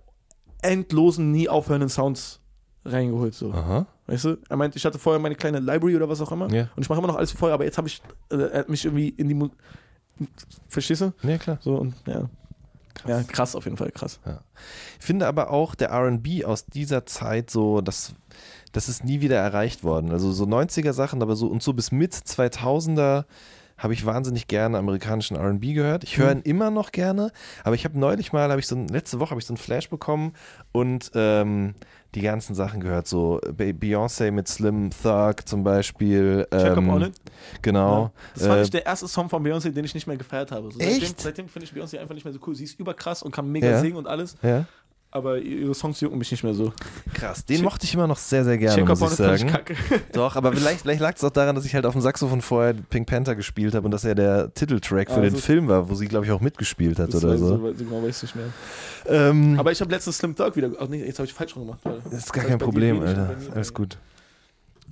endlosen, 0.62 1.32
nie 1.32 1.48
aufhörenden 1.50 1.90
Sounds 1.90 2.42
reingeholt. 2.86 3.34
So. 3.34 3.52
Aha. 3.54 3.86
Weißt 4.10 4.26
du? 4.26 4.38
Er 4.50 4.58
meinte, 4.58 4.78
ich 4.78 4.86
hatte 4.86 4.98
vorher 4.98 5.20
meine 5.20 5.36
kleine 5.36 5.60
Library 5.60 5.96
oder 5.96 6.10
was 6.10 6.20
auch 6.20 6.32
immer. 6.32 6.52
Ja. 6.52 6.70
Und 6.76 6.82
ich 6.82 6.90
mache 6.90 7.00
immer 7.00 7.08
noch 7.08 7.16
alles 7.16 7.34
wie 7.34 7.38
vorher, 7.38 7.54
aber 7.54 7.66
jetzt 7.66 7.78
habe 7.78 7.88
ich, 7.88 8.02
äh, 8.32 8.64
mich 8.68 8.86
irgendwie 8.86 9.10
in 9.10 9.28
die 9.28 9.36
Mu 9.36 9.50
Verstehst 10.68 11.02
du? 11.02 11.14
Ja, 11.24 11.38
klar. 11.38 11.60
So 11.62 11.76
und 11.76 11.96
ja. 12.06 12.30
Krass. 12.96 13.10
Ja, 13.10 13.24
krass 13.24 13.56
auf 13.56 13.64
jeden 13.64 13.78
Fall, 13.78 13.92
krass. 13.92 14.20
Ich 15.00 15.06
finde 15.06 15.28
aber 15.28 15.52
auch 15.52 15.74
der 15.76 15.94
RB 15.94 16.44
aus 16.44 16.66
dieser 16.66 17.06
Zeit 17.06 17.50
so, 17.50 17.80
das, 17.80 18.14
das 18.74 18.90
ist 18.90 19.06
nie 19.06 19.22
wieder 19.22 19.38
erreicht 19.38 19.86
worden. 19.86 20.12
Also 20.12 20.34
so 20.34 20.44
90er 20.44 20.92
Sachen, 20.92 21.22
aber 21.22 21.38
so 21.38 21.48
und 21.48 21.64
so 21.64 21.72
bis 21.72 21.94
mit 21.94 22.14
2000er 22.14 23.24
habe 23.78 23.94
ich 23.94 24.06
wahnsinnig 24.06 24.48
gerne 24.48 24.78
amerikanischen 24.78 25.38
RB 25.38 25.74
gehört. 25.74 26.04
Ich 26.04 26.18
höre 26.18 26.34
ihn 26.34 26.42
immer 26.42 26.70
noch 26.70 26.92
gerne, 26.92 27.32
aber 27.64 27.76
ich 27.76 27.86
habe 27.86 27.98
neulich 27.98 28.34
mal, 28.34 28.50
habe 28.50 28.60
ich 28.60 28.68
so, 28.68 28.76
letzte 28.76 29.22
Woche 29.22 29.32
habe 29.32 29.40
ich 29.40 29.48
so 29.48 29.54
einen 29.54 29.58
Flash 29.58 29.90
bekommen 29.90 30.34
und 30.74 31.12
ähm, 31.16 31.76
die 32.16 32.22
ganzen 32.22 32.56
Sachen 32.56 32.80
gehört, 32.80 33.08
so 33.08 33.40
Be- 33.56 33.66
Beyoncé 33.74 34.32
mit 34.32 34.48
Slim 34.48 34.90
Thug 34.90 35.36
zum 35.48 35.64
Beispiel. 35.64 36.48
Check 36.52 36.76
ähm, 36.78 36.90
on 36.90 37.02
it. 37.04 37.14
Genau. 37.62 38.04
Ja. 38.06 38.12
Das 38.34 38.48
fand 38.48 38.60
Äh, 38.60 38.64
ich 38.64 38.70
der 38.72 38.86
erste 38.88 39.08
Song 39.08 39.30
von 39.30 39.46
Beyoncé, 39.46 39.70
den 39.72 39.86
ich 39.86 39.94
nicht 39.94 40.08
mehr 40.08 40.18
gefeiert 40.18 40.52
habe. 40.52 40.72
So, 40.72 40.80
Seitdem, 40.80 40.98
Echt? 41.04 41.22
seitdem 41.22 41.48
finde 41.48 41.66
ich 41.68 41.72
Beyoncé 41.74 42.00
einfach 42.00 42.16
nicht 42.16 42.24
mehr 42.26 42.34
so 42.34 42.40
cool. 42.48 42.56
Sie 42.56 42.64
ist 42.64 42.80
überkrass 42.80 43.22
und 43.22 43.32
kann 43.32 43.52
mega 43.52 43.68
Ja. 43.70 43.80
singen 43.80 43.96
und 43.98 44.08
alles. 44.08 44.36
ja. 44.42 44.66
Aber 45.12 45.40
ihre 45.40 45.74
Songs 45.74 46.00
jucken 46.02 46.18
mich 46.20 46.30
nicht 46.30 46.44
mehr 46.44 46.54
so. 46.54 46.72
Krass, 47.14 47.44
den 47.46 47.58
Shake- 47.58 47.66
mochte 47.66 47.86
ich 47.86 47.94
immer 47.94 48.06
noch 48.08 48.18
sehr, 48.18 48.44
sehr 48.44 48.58
gerne, 48.58 48.76
Shake 48.76 48.88
muss 48.88 49.02
ich 49.02 49.18
sagen. 49.18 49.48
kacke. 49.48 49.76
Doch, 50.14 50.36
aber 50.36 50.54
vielleicht, 50.54 50.82
vielleicht 50.82 51.02
lag 51.02 51.16
es 51.16 51.24
auch 51.24 51.32
daran, 51.32 51.56
dass 51.56 51.66
ich 51.66 51.74
halt 51.74 51.86
auf 51.86 51.94
dem 51.94 52.02
Saxophon 52.02 52.42
vorher 52.42 52.74
Pink 52.74 53.08
Panther 53.08 53.36
gespielt 53.36 53.74
habe 53.74 53.86
und 53.86 53.92
dass 53.92 54.04
er 54.06 54.14
der 54.16 54.54
Titeltrack 54.54 55.10
für 55.10 55.16
Also- 55.22 55.36
den 55.36 55.42
Film 55.42 55.68
war, 55.68 55.90
wo 55.90 55.96
sie, 55.96 56.08
glaube 56.08 56.26
ich, 56.26 56.32
auch 56.32 56.42
mitgespielt 56.42 57.00
hat 57.00 57.14
Das 57.14 57.24
oder 57.24 57.38
so. 57.38 57.48
so 57.58 57.74
genau 57.74 58.04
weiß 58.04 58.18
ich 58.18 58.22
nicht 58.24 58.36
mehr. 58.36 58.50
Ähm, 59.08 59.58
Aber 59.60 59.72
ich 59.72 59.82
habe 59.82 59.92
letztens 59.92 60.18
Slim 60.18 60.36
Dog 60.36 60.56
wieder. 60.56 60.72
Ach 60.80 60.88
nee, 60.88 61.04
jetzt 61.04 61.18
habe 61.18 61.26
ich 61.26 61.34
falsch 61.34 61.56
rum 61.56 61.66
gemacht. 61.66 61.80
das 61.84 62.14
ist 62.14 62.32
gar 62.34 62.44
Das 62.44 62.50
kein 62.50 62.60
Problem, 62.60 63.02
Alter. 63.02 63.36
Alles 63.56 63.74
gut. 63.74 63.98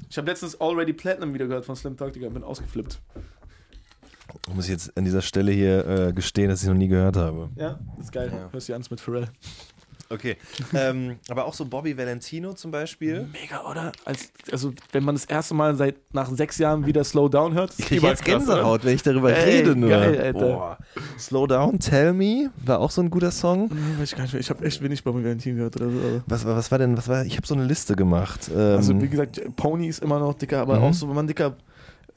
Ich 0.09 0.17
habe 0.17 0.27
letztens 0.29 0.59
Already 0.59 0.93
Platinum 0.93 1.33
wieder 1.33 1.47
gehört 1.47 1.65
von 1.65 1.75
Slim 1.75 1.95
Dog, 1.95 2.13
Digga. 2.13 2.29
Bin 2.29 2.43
ausgeflippt. 2.43 2.99
Muss 4.53 4.65
ich 4.65 4.71
jetzt 4.71 4.95
an 4.97 5.05
dieser 5.05 5.21
Stelle 5.21 5.51
hier 5.51 5.85
äh, 5.87 6.13
gestehen, 6.13 6.49
dass 6.49 6.61
ich 6.61 6.67
noch 6.67 6.75
nie 6.75 6.87
gehört 6.87 7.15
habe. 7.17 7.49
Ja, 7.55 7.79
ist 7.99 8.11
geil. 8.11 8.31
Ja. 8.33 8.49
Hörst 8.51 8.69
du 8.69 8.73
an, 8.75 8.83
mit 8.89 8.99
Pharrell. 8.99 9.27
Okay. 10.09 10.37
ähm, 10.73 11.17
aber 11.29 11.45
auch 11.45 11.53
so 11.53 11.65
Bobby 11.65 11.97
Valentino 11.97 12.53
zum 12.53 12.71
Beispiel. 12.71 13.27
Mega, 13.33 13.69
oder? 13.69 13.91
Als, 14.05 14.31
also, 14.51 14.71
wenn 14.93 15.03
man 15.03 15.15
das 15.15 15.25
erste 15.25 15.53
Mal 15.53 15.75
seit 15.75 15.95
nach 16.13 16.29
sechs 16.29 16.57
Jahren 16.57 16.85
wieder 16.85 17.03
Slow 17.03 17.29
Down 17.29 17.53
hört, 17.53 17.73
Ich 17.77 17.85
kriege 17.87 18.07
jetzt 18.07 18.21
überkrass, 18.25 18.45
Gänsehaut, 18.47 18.85
wenn 18.85 18.95
ich 18.95 19.03
darüber 19.03 19.33
Ey, 19.35 19.57
rede 19.59 19.75
nur. 19.75 19.89
geil, 19.89 20.17
Alter. 20.19 20.39
Boah. 20.39 20.77
Slow 21.19 21.45
Down, 21.47 21.79
Tell 21.79 22.13
Me 22.13 22.49
war 22.65 22.79
auch 22.79 22.91
so 22.91 23.01
ein 23.01 23.09
guter 23.09 23.31
Song. 23.31 23.65
oder? 23.65 23.75
Nee, 23.75 23.99
weiß 23.99 24.11
ich 24.11 24.15
gar 24.15 24.23
nicht 24.23 24.33
mehr. 24.33 24.39
Ich 24.39 24.49
habe 24.49 24.65
echt 24.65 24.81
wenig 24.81 25.03
Bobby 25.03 25.23
Valentin 25.23 25.55
gehört 25.57 25.75
oder 25.75 25.89
so. 25.89 26.21
Was, 26.25 26.45
war- 26.45 26.55
was 26.55 26.71
war 26.71 26.77
denn, 26.77 26.95
was 26.97 27.07
war, 27.07 27.25
ich 27.25 27.35
habe 27.35 27.45
so 27.45 27.53
eine 27.55 27.65
Liste 27.65 27.95
gemacht. 27.95 28.49
Ähm, 28.53 28.57
Also, 28.77 29.01
wie 29.01 29.09
gesagt, 29.09 29.41
Pony 29.55 29.87
ist 29.87 30.01
immer 30.01 30.19
noch 30.19 30.33
dicker, 30.35 30.59
aber 30.61 30.77
Mhm. 30.77 30.83
auch 30.85 30.93
so, 30.93 31.07
wenn 31.09 31.15
man 31.15 31.27
dicker. 31.27 31.55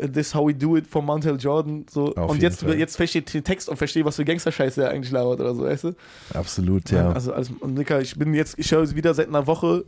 This 0.09 0.35
How 0.35 0.47
We 0.49 0.55
Do 0.55 0.77
It 0.77 0.87
von 0.87 1.05
Montel 1.05 1.37
Jordan. 1.39 1.87
So. 1.91 2.15
Auf 2.15 2.31
und 2.31 2.43
jetzt, 2.43 2.61
Fall. 2.63 2.79
jetzt 2.79 2.97
verstehe 2.97 3.23
ich 3.25 3.31
den 3.33 3.45
Text 3.45 3.69
und 3.69 3.77
verstehe, 3.77 4.05
was 4.05 4.17
für 4.17 4.25
Gangster-Scheiße 4.25 4.83
er 4.85 4.91
eigentlich 4.91 5.11
labert 5.11 5.41
oder 5.41 5.55
so, 5.55 5.63
weißt 5.65 5.85
du? 5.85 5.93
absolut, 6.35 6.91
ja. 6.91 7.13
Also, 7.13 7.33
alles, 7.33 7.51
und 7.61 7.77
Dicker, 7.77 8.01
ich 8.01 8.17
bin 8.17 8.33
jetzt, 8.35 8.59
ich 8.59 8.71
höre 8.73 8.89
wieder 8.95 9.15
seit 9.15 9.29
einer 9.29 9.47
Woche 9.47 9.85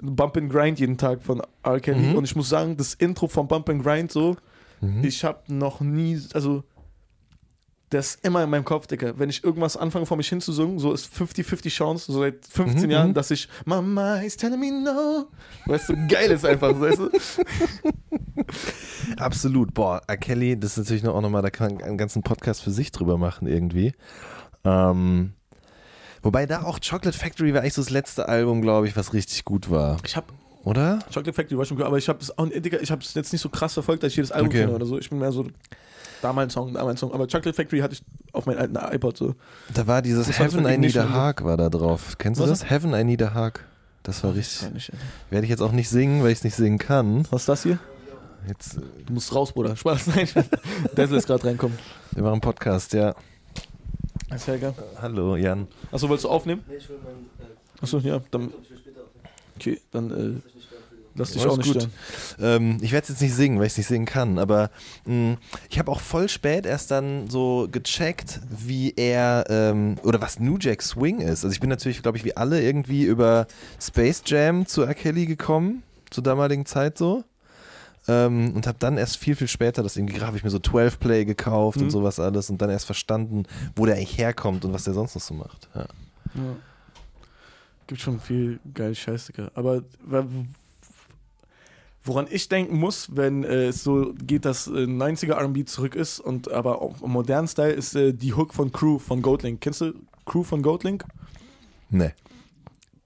Bump 0.00 0.36
and 0.36 0.50
Grind 0.50 0.80
jeden 0.80 0.98
Tag 0.98 1.22
von 1.22 1.40
R. 1.62 1.80
Kelly 1.80 2.08
Mhm. 2.10 2.16
und 2.16 2.24
ich 2.24 2.36
muss 2.36 2.48
sagen, 2.48 2.76
das 2.76 2.94
Intro 2.94 3.28
von 3.28 3.46
Bump 3.48 3.68
and 3.70 3.82
Grind 3.82 4.10
so, 4.12 4.36
Mhm. 4.80 5.04
ich 5.04 5.24
habe 5.24 5.38
noch 5.48 5.80
nie, 5.80 6.20
also 6.34 6.62
das 7.90 8.16
ist 8.16 8.24
immer 8.24 8.42
in 8.42 8.50
meinem 8.50 8.64
Kopf, 8.64 8.86
Digga. 8.88 9.12
Wenn 9.18 9.30
ich 9.30 9.44
irgendwas 9.44 9.76
anfange 9.76 10.06
vor 10.06 10.16
mich 10.16 10.28
hinzusingen, 10.28 10.78
so 10.78 10.92
ist 10.92 11.12
50-50 11.14 11.68
Chance, 11.68 12.10
so 12.12 12.18
seit 12.20 12.44
15 12.46 12.84
Mhm, 12.84 12.90
Jahren, 12.90 13.08
mhm. 13.10 13.14
dass 13.14 13.30
ich 13.30 13.48
Mama 13.64 14.16
is 14.16 14.36
telling 14.36 14.58
me 14.58 14.72
no. 14.72 15.26
Weißt 15.66 15.90
du, 15.90 15.94
geil 16.08 16.30
ist 16.32 16.44
einfach, 16.44 16.78
weißt 16.80 16.98
du? 16.98 17.10
Absolut. 19.16 19.74
Boah, 19.74 20.02
R. 20.06 20.16
Kelly, 20.16 20.58
das 20.58 20.72
ist 20.72 20.78
natürlich 20.78 21.02
noch 21.02 21.14
auch 21.14 21.20
nochmal, 21.20 21.42
da 21.42 21.50
kann 21.50 21.74
man 21.74 21.82
einen 21.84 21.98
ganzen 21.98 22.22
Podcast 22.22 22.62
für 22.62 22.70
sich 22.70 22.90
drüber 22.92 23.18
machen 23.18 23.46
irgendwie. 23.46 23.92
Ähm, 24.64 25.32
wobei 26.22 26.46
da 26.46 26.62
auch 26.62 26.78
Chocolate 26.80 27.16
Factory 27.16 27.52
war 27.54 27.60
eigentlich 27.60 27.74
so 27.74 27.82
das 27.82 27.90
letzte 27.90 28.28
Album, 28.28 28.62
glaube 28.62 28.88
ich, 28.88 28.96
was 28.96 29.12
richtig 29.12 29.44
gut 29.44 29.70
war. 29.70 29.98
Ich 30.04 30.16
habe 30.16 30.26
Oder? 30.64 31.00
Chocolate 31.08 31.32
Factory 31.34 31.58
war 31.58 31.64
schon 31.64 31.76
gut, 31.76 31.86
aber 31.86 31.98
ich 31.98 32.08
habe 32.08 32.18
es 32.20 32.30
ich 32.30 32.90
habe 32.90 33.02
es 33.02 33.14
jetzt 33.14 33.32
nicht 33.32 33.42
so 33.42 33.48
krass 33.50 33.74
verfolgt, 33.74 34.02
dass 34.02 34.12
ich 34.12 34.16
jedes 34.16 34.32
Album 34.32 34.48
Okay. 34.48 34.60
kenne 34.60 34.72
oder 34.74 34.86
so. 34.86 34.98
Ich 34.98 35.10
bin 35.10 35.18
mehr 35.18 35.32
so 35.32 35.46
da 36.24 36.32
mein 36.32 36.48
Song, 36.50 36.72
da 36.74 36.84
mein 36.84 36.96
Song. 36.96 37.12
Aber 37.12 37.26
Chocolate 37.26 37.52
Factory 37.52 37.80
hatte 37.80 37.94
ich 37.94 38.02
auf 38.32 38.46
meinem 38.46 38.58
alten 38.58 38.76
iPod 38.76 39.16
so. 39.16 39.34
Da 39.74 39.86
war 39.86 40.00
dieses 40.02 40.26
Das 40.26 40.36
das 40.38 40.46
Heaven 40.54 40.66
I 40.66 40.78
Need 40.78 40.96
a. 40.96 41.10
Hawk 41.12 41.44
war 41.44 41.56
da 41.56 41.68
drauf. 41.68 42.16
Kennst 42.18 42.40
du 42.40 42.44
Was 42.44 42.50
das? 42.60 42.70
Heaven 42.70 42.94
I 42.94 43.04
Need 43.04 43.22
a 43.22 43.34
Hawk. 43.34 43.64
Das 44.02 44.24
war 44.24 44.34
richtig. 44.34 44.72
nicht. 44.72 44.92
Werde 45.30 45.44
ich 45.44 45.50
jetzt 45.50 45.60
auch 45.60 45.72
nicht 45.72 45.88
singen, 45.88 46.22
weil 46.22 46.30
ich 46.30 46.38
es 46.38 46.44
nicht 46.44 46.54
singen 46.56 46.78
kann. 46.78 47.26
Was 47.30 47.42
ist 47.42 47.48
das 47.48 47.62
hier? 47.62 47.78
Jetzt, 48.48 48.76
äh, 48.76 48.80
Du 49.06 49.12
musst 49.14 49.34
raus, 49.34 49.52
Bruder. 49.52 49.76
Spaß, 49.76 50.06
nein. 50.14 50.28
Desel 50.96 51.16
ist 51.18 51.26
gerade 51.26 51.44
reinkommen. 51.44 51.78
wir 52.12 52.22
machen 52.22 52.32
einen 52.34 52.40
Podcast, 52.42 52.92
ja. 52.92 53.14
Ist 54.34 54.46
ja 54.48 54.54
egal. 54.54 54.74
Hallo, 55.00 55.36
Jan. 55.36 55.68
Achso, 55.92 56.08
wolltest 56.08 56.24
du 56.24 56.28
aufnehmen? 56.30 56.62
Nee, 56.68 56.76
ich 56.76 56.88
will 56.88 56.98
mein. 57.04 57.46
Äh, 57.46 57.82
Achso, 57.82 57.98
ja, 57.98 58.20
dann. 58.30 58.52
Okay, 59.56 59.80
dann 59.92 60.10
äh, 60.10 60.40
Lass 61.16 61.30
dich 61.32 61.42
Alles 61.42 61.52
auch 61.52 61.56
nicht 61.58 61.72
gut. 61.72 61.88
Ähm, 62.40 62.78
ich 62.80 62.90
werde 62.90 63.04
es 63.04 63.08
jetzt 63.10 63.20
nicht 63.22 63.34
singen, 63.34 63.58
weil 63.58 63.66
ich 63.66 63.72
es 63.74 63.78
nicht 63.78 63.86
singen 63.86 64.04
kann, 64.06 64.38
aber 64.38 64.70
mh, 65.06 65.36
ich 65.70 65.78
habe 65.78 65.90
auch 65.92 66.00
voll 66.00 66.28
spät 66.28 66.66
erst 66.66 66.90
dann 66.90 67.30
so 67.30 67.68
gecheckt, 67.70 68.40
wie 68.50 68.92
er 68.96 69.44
ähm, 69.48 69.96
oder 70.02 70.20
was 70.20 70.40
New 70.40 70.58
Jack 70.60 70.82
Swing 70.82 71.20
ist. 71.20 71.44
Also 71.44 71.50
ich 71.50 71.60
bin 71.60 71.70
natürlich, 71.70 72.02
glaube 72.02 72.18
ich, 72.18 72.24
wie 72.24 72.36
alle 72.36 72.60
irgendwie 72.60 73.04
über 73.04 73.46
Space 73.80 74.22
Jam 74.26 74.66
zu 74.66 74.82
R. 74.82 74.94
Kelly 74.94 75.26
gekommen, 75.26 75.82
zur 76.10 76.24
damaligen 76.24 76.66
Zeit 76.66 76.98
so. 76.98 77.22
Ähm, 78.06 78.52
und 78.54 78.66
habe 78.66 78.76
dann 78.80 78.98
erst 78.98 79.16
viel, 79.16 79.34
viel 79.36 79.48
später 79.48 79.82
das 79.82 79.96
irgendwie, 79.96 80.20
habe 80.20 80.36
ich 80.36 80.44
mir 80.44 80.50
so 80.50 80.58
12 80.58 80.98
Play 80.98 81.24
gekauft 81.24 81.78
Mhm. 81.78 81.84
und 81.84 81.90
sowas 81.90 82.20
alles 82.20 82.50
und 82.50 82.60
dann 82.60 82.68
erst 82.70 82.84
verstanden, 82.86 83.44
wo 83.76 83.86
der 83.86 83.94
eigentlich 83.94 84.18
herkommt 84.18 84.64
und 84.66 84.72
was 84.74 84.84
der 84.84 84.92
sonst 84.94 85.14
noch 85.14 85.22
so 85.22 85.32
macht. 85.32 85.68
Ja. 85.74 85.80
Ja. 86.34 86.56
Gibt 87.86 88.00
schon 88.00 88.18
viel 88.20 88.58
geil 88.74 88.94
Scheiß, 88.94 89.26
Digga. 89.26 89.50
Aber 89.54 89.82
woran 92.04 92.26
ich 92.30 92.48
denken 92.48 92.78
muss, 92.78 93.08
wenn 93.16 93.44
äh, 93.44 93.66
es 93.68 93.82
so 93.82 94.12
geht, 94.14 94.44
dass 94.44 94.66
äh, 94.66 94.70
90er 94.84 95.34
RB 95.42 95.66
zurück 95.68 95.94
ist 95.96 96.20
und 96.20 96.50
aber 96.52 96.80
auch 96.82 97.02
im 97.02 97.10
modernen 97.10 97.48
Style, 97.48 97.72
ist 97.72 97.94
äh, 97.96 98.12
die 98.12 98.34
Hook 98.34 98.54
von 98.54 98.70
Crew 98.72 98.98
von 98.98 99.22
Goatlink. 99.22 99.60
Kennst 99.60 99.80
du 99.80 99.94
Crew 100.26 100.42
von 100.42 100.62
Goatlink? 100.62 101.04
Nee. 101.90 102.12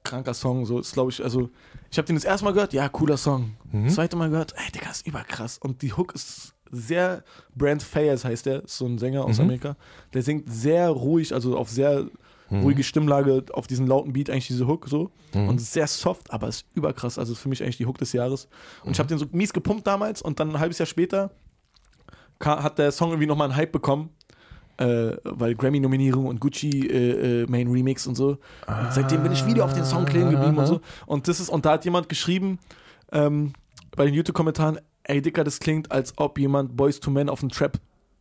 Kranker 0.04 0.34
Song, 0.34 0.64
so 0.66 0.78
ist 0.80 0.92
glaube 0.94 1.10
ich, 1.10 1.22
also 1.22 1.50
ich 1.90 1.98
habe 1.98 2.06
den 2.06 2.16
das 2.16 2.24
erste 2.24 2.44
Mal 2.44 2.52
gehört, 2.52 2.72
ja, 2.72 2.88
cooler 2.88 3.16
Song. 3.16 3.56
Mhm. 3.72 3.88
Zweite 3.88 4.16
Mal 4.16 4.30
gehört, 4.30 4.54
ey, 4.56 4.72
Digga, 4.72 4.90
ist 4.90 5.06
überkrass. 5.06 5.58
Und 5.58 5.82
die 5.82 5.92
Hook 5.92 6.14
ist 6.14 6.54
sehr, 6.70 7.24
Brand 7.54 7.82
Fayers 7.82 8.24
heißt 8.24 8.46
der, 8.46 8.64
ist 8.64 8.76
so 8.76 8.86
ein 8.86 8.98
Sänger 8.98 9.24
aus 9.24 9.36
Mhm. 9.38 9.44
Amerika. 9.44 9.76
Der 10.12 10.22
singt 10.22 10.50
sehr 10.52 10.88
ruhig, 10.88 11.32
also 11.34 11.56
auf 11.56 11.68
sehr 11.70 12.06
Mhm. 12.50 12.62
ruhige 12.62 12.82
Stimmlage, 12.82 13.44
auf 13.52 13.66
diesen 13.66 13.86
lauten 13.86 14.12
Beat 14.12 14.30
eigentlich 14.30 14.46
diese 14.46 14.66
Hook 14.66 14.88
so. 14.88 15.10
Mhm. 15.34 15.48
Und 15.48 15.60
sehr 15.60 15.86
soft, 15.86 16.32
aber 16.32 16.48
ist 16.48 16.66
überkrass. 16.74 17.18
Also 17.18 17.32
ist 17.32 17.40
für 17.40 17.48
mich 17.48 17.62
eigentlich 17.62 17.76
die 17.76 17.86
Hook 17.86 17.98
des 17.98 18.12
Jahres. 18.12 18.48
Und 18.84 18.92
ich 18.92 18.98
habe 18.98 19.08
den 19.08 19.18
so 19.18 19.26
mies 19.32 19.52
gepumpt 19.52 19.86
damals 19.86 20.22
und 20.22 20.40
dann 20.40 20.50
ein 20.50 20.58
halbes 20.58 20.78
Jahr 20.78 20.86
später 20.86 21.30
hat 22.40 22.78
der 22.78 22.92
Song 22.92 23.10
irgendwie 23.10 23.26
nochmal 23.26 23.48
einen 23.48 23.56
Hype 23.56 23.72
bekommen. 23.72 24.10
Äh, 24.78 25.16
weil 25.24 25.56
Grammy-Nominierung 25.56 26.26
und 26.26 26.38
Gucci 26.38 26.86
äh, 26.86 27.42
äh, 27.42 27.46
Main 27.48 27.66
Remix 27.66 28.06
und 28.06 28.14
so. 28.14 28.38
Und 28.68 28.92
seitdem 28.92 29.24
bin 29.24 29.32
ich 29.32 29.44
wieder 29.44 29.64
auf 29.64 29.72
den 29.72 29.84
Song 29.84 30.04
kleben 30.04 30.30
geblieben 30.30 30.56
und 30.56 30.66
so. 30.66 30.80
Und 31.04 31.26
das 31.26 31.40
ist, 31.40 31.48
und 31.48 31.66
da 31.66 31.72
hat 31.72 31.84
jemand 31.84 32.08
geschrieben, 32.08 32.60
ähm, 33.10 33.54
bei 33.96 34.04
den 34.04 34.14
YouTube-Kommentaren, 34.14 34.78
ey 35.02 35.20
Dicker, 35.20 35.42
das 35.42 35.58
klingt, 35.58 35.90
als 35.90 36.12
ob 36.16 36.38
jemand 36.38 36.76
Boys 36.76 37.00
to 37.00 37.10
Men 37.10 37.28
auf 37.28 37.40
einen 37.40 37.50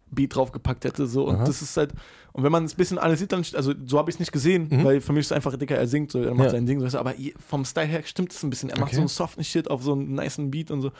Trap-Beat 0.09 0.35
draufgepackt 0.35 0.85
hätte. 0.85 1.07
So. 1.07 1.25
Und 1.27 1.35
Aha. 1.35 1.45
das 1.45 1.61
ist 1.61 1.75
halt, 1.77 1.91
und 2.33 2.43
wenn 2.43 2.51
man 2.51 2.65
es 2.65 2.73
ein 2.73 2.77
bisschen 2.77 2.97
analysiert, 2.97 3.31
dann, 3.31 3.43
also 3.53 3.73
so 3.85 3.97
habe 3.97 4.09
ich 4.09 4.15
es 4.15 4.19
nicht 4.19 4.31
gesehen, 4.31 4.67
Mhm. 4.69 4.83
weil 4.83 5.01
für 5.01 5.13
mich 5.13 5.21
ist 5.21 5.27
es 5.27 5.31
einfach 5.31 5.55
Dicker, 5.57 5.75
er 5.75 5.87
singt 5.87 6.11
so, 6.11 6.21
er 6.21 6.33
macht 6.33 6.45
Ja. 6.45 6.51
sein 6.51 6.65
Ding, 6.65 6.87
so, 6.87 6.97
aber 6.97 7.13
vom 7.47 7.65
Style 7.65 7.87
her 7.87 8.01
stimmt 8.05 8.31
es 8.31 8.43
ein 8.43 8.49
bisschen. 8.49 8.69
Er 8.69 8.77
macht 8.79 8.87
Okay. 8.89 8.95
so 8.95 9.01
einen 9.01 9.07
soften 9.07 9.43
Shit 9.43 9.69
auf 9.69 9.83
so 9.83 9.93
einen 9.93 10.13
niceen 10.15 10.51
Beat 10.51 10.71
und 10.71 10.81
so. 10.81 10.91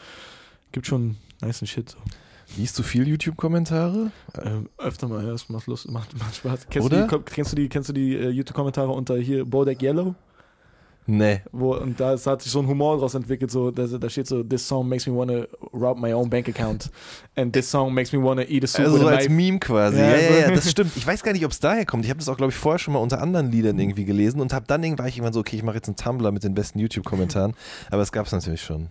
Gibt 0.71 0.87
schon 0.87 1.17
niceen 1.41 1.67
Shit. 1.67 1.89
So. 1.91 1.97
Liest 2.55 2.79
du 2.79 2.83
viel 2.83 3.05
YouTube-Kommentare? 3.07 4.11
Ähm, 4.41 4.69
öfter 4.77 5.07
mal, 5.09 5.21
ja, 5.23 5.31
das 5.31 5.49
macht 5.49 5.67
Lust, 5.67 5.91
macht, 5.91 6.17
macht 6.17 6.35
Spaß. 6.35 6.67
Kennst 6.69 6.85
Oder? 6.85 7.05
du 7.07 7.17
die, 7.17 7.23
kennst 7.25 7.51
du 7.51 7.55
die, 7.57 7.67
kennst 7.69 7.89
du 7.89 7.93
die 7.93 8.15
äh, 8.15 8.29
YouTube-Kommentare 8.29 8.89
unter 8.89 9.17
hier 9.17 9.43
Bodak 9.45 9.81
Yellow? 9.81 10.15
Nee. 11.09 11.41
Wo, 11.53 11.73
und 11.73 11.99
da 12.01 12.17
hat 12.17 12.41
sich 12.41 12.51
so 12.51 12.59
ein 12.59 12.67
Humor 12.67 12.97
daraus 12.97 13.15
entwickelt, 13.15 13.49
so, 13.49 13.71
da, 13.71 13.87
da 13.87 14.09
steht 14.09 14.27
so, 14.27 14.43
this 14.43 14.67
song 14.67 14.89
makes 14.89 15.07
me 15.07 15.15
wanna 15.15 15.47
rob 15.71 15.97
my 15.97 16.11
own 16.11 16.29
bank 16.29 16.49
account. 16.49 16.91
And 17.35 17.53
this 17.53 17.71
song 17.71 17.93
makes 17.93 18.11
me 18.11 18.21
wanna 18.21 18.43
eat 18.43 18.65
a 18.65 18.67
soup 18.67 18.85
Also 18.85 18.97
so 18.97 19.07
als 19.07 19.25
knife. 19.25 19.31
Meme 19.31 19.59
quasi. 19.59 19.97
Ja, 19.97 20.09
Ja, 20.17 20.39
ja, 20.39 20.51
das 20.51 20.69
stimmt. 20.69 20.91
Ich 20.97 21.07
weiß 21.07 21.23
gar 21.23 21.31
nicht, 21.31 21.45
ob 21.45 21.51
es 21.51 21.61
daher 21.61 21.85
kommt. 21.85 22.03
Ich 22.03 22.09
habe 22.09 22.19
das 22.19 22.27
auch, 22.27 22.35
glaube 22.35 22.51
ich, 22.51 22.57
vorher 22.57 22.77
schon 22.77 22.93
mal 22.93 22.99
unter 22.99 23.21
anderen 23.21 23.51
Liedern 23.51 23.79
irgendwie 23.79 24.03
gelesen 24.03 24.41
und 24.41 24.51
habe 24.51 24.65
dann 24.67 24.83
irgendwann 24.83 24.97
war 25.05 25.07
ich 25.07 25.15
irgendwann 25.15 25.33
so, 25.33 25.39
okay, 25.39 25.55
ich 25.55 25.63
mache 25.63 25.75
jetzt 25.75 25.87
einen 25.87 25.95
Tumblr 25.95 26.31
mit 26.31 26.43
den 26.43 26.53
besten 26.53 26.79
YouTube-Kommentaren. 26.79 27.53
Aber 27.89 28.01
es 28.01 28.11
gab 28.11 28.25
es 28.25 28.33
natürlich 28.33 28.61
schon, 28.61 28.87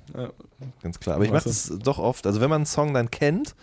ganz 0.82 0.98
klar. 1.00 1.16
Aber 1.16 1.24
ich 1.26 1.32
mache 1.32 1.44
das 1.44 1.70
doch 1.82 1.98
oft. 1.98 2.26
Also 2.26 2.40
wenn 2.40 2.48
man 2.48 2.60
einen 2.60 2.66
Song 2.66 2.94
dann 2.94 3.10
kennt 3.10 3.54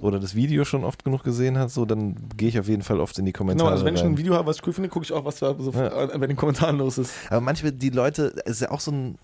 oder 0.00 0.18
das 0.18 0.34
Video 0.34 0.64
schon 0.64 0.84
oft 0.84 1.04
genug 1.04 1.22
gesehen 1.22 1.58
hat, 1.58 1.70
so, 1.70 1.84
dann 1.84 2.16
gehe 2.36 2.48
ich 2.48 2.58
auf 2.58 2.68
jeden 2.68 2.82
Fall 2.82 3.00
oft 3.00 3.18
in 3.18 3.26
die 3.26 3.32
Kommentare 3.32 3.66
Genau, 3.68 3.72
also 3.72 3.84
wenn 3.84 3.94
ich 3.94 4.02
ein. 4.02 4.16
Video 4.16 4.34
habe, 4.34 4.46
was 4.46 4.56
ich 4.56 4.66
cool 4.66 4.72
finde, 4.72 4.88
gucke 4.88 5.04
ich 5.04 5.12
auch, 5.12 5.24
was 5.24 5.38
da 5.38 5.54
so 5.58 5.70
Ja. 5.72 6.04
äh, 6.12 6.18
bei 6.18 6.26
den 6.26 6.36
Kommentaren 6.36 6.78
los 6.78 6.98
ist. 6.98 7.12
Aber 7.28 7.40
manchmal 7.40 7.72
die 7.72 7.90
Leute, 7.90 8.34
es 8.44 8.52
ist 8.52 8.60
ja 8.62 8.70
auch 8.70 8.80
so 8.80 8.90
ein, 8.90 9.18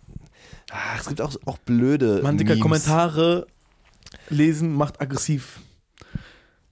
ach, 0.71 1.01
es 1.01 1.09
gibt 1.09 1.21
auch, 1.21 1.35
auch 1.47 1.59
blöde 1.59 2.21
Man, 2.23 2.37
Dicker. 2.39 2.57
Kommentare 2.59 3.47
lesen 4.29 4.75
macht 4.75 5.01
aggressiv. 5.01 5.61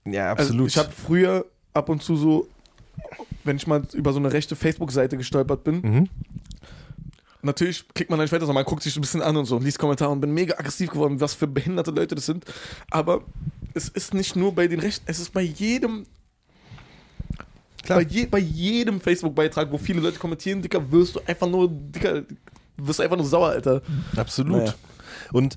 Ja, 0.04 0.30
Also 0.32 0.42
absolut. 0.42 0.68
ich 0.68 0.76
habe 0.78 0.90
früher 0.90 1.46
ab 1.72 1.88
und 1.88 2.02
zu 2.02 2.16
so, 2.16 2.46
wenn 3.44 3.56
ich 3.56 3.66
mal 3.66 3.82
über 3.94 4.12
so 4.12 4.18
eine 4.18 4.32
rechte 4.32 4.54
Facebook-Seite 4.56 5.16
gestolpert 5.16 5.64
bin, 5.64 5.80
mhm. 5.80 6.08
natürlich 7.42 7.86
klickt 7.94 8.10
man 8.10 8.18
dann 8.18 8.28
später 8.28 8.50
man 8.52 8.64
guckt 8.64 8.82
sich 8.82 8.96
ein 8.96 9.00
bisschen 9.00 9.22
an 9.22 9.36
und 9.36 9.46
so 9.46 9.56
und 9.56 9.64
liest 9.64 9.78
Kommentare 9.78 10.10
und 10.10 10.20
bin 10.20 10.32
mega 10.32 10.58
aggressiv 10.58 10.90
geworden, 10.90 11.20
was 11.20 11.34
für 11.34 11.46
behinderte 11.46 11.90
Leute 11.90 12.14
das 12.14 12.26
sind. 12.26 12.44
Aber 12.90 13.22
es 13.74 13.88
ist 13.88 14.14
nicht 14.14 14.36
nur 14.36 14.54
bei 14.54 14.66
den 14.68 14.80
Rechten, 14.80 15.04
es 15.06 15.18
ist 15.18 15.32
bei 15.32 15.42
jedem, 15.42 16.06
Klar. 17.82 17.98
bei, 17.98 18.04
je, 18.04 18.26
bei 18.26 18.38
jedem 18.38 19.00
Facebook-Beitrag, 19.00 19.70
wo 19.70 19.78
viele 19.78 20.00
Leute 20.00 20.18
kommentieren, 20.18 20.62
Dicker, 20.62 20.90
wirst 20.90 21.16
du 21.16 21.20
einfach 21.26 21.48
nur, 21.48 21.68
Dicker, 21.68 22.22
wirst 22.76 22.98
du 22.98 23.02
einfach 23.02 23.16
nur 23.16 23.26
sauer, 23.26 23.50
Alter. 23.50 23.82
Absolut. 24.16 24.58
Naja. 24.58 24.74
Und 25.32 25.56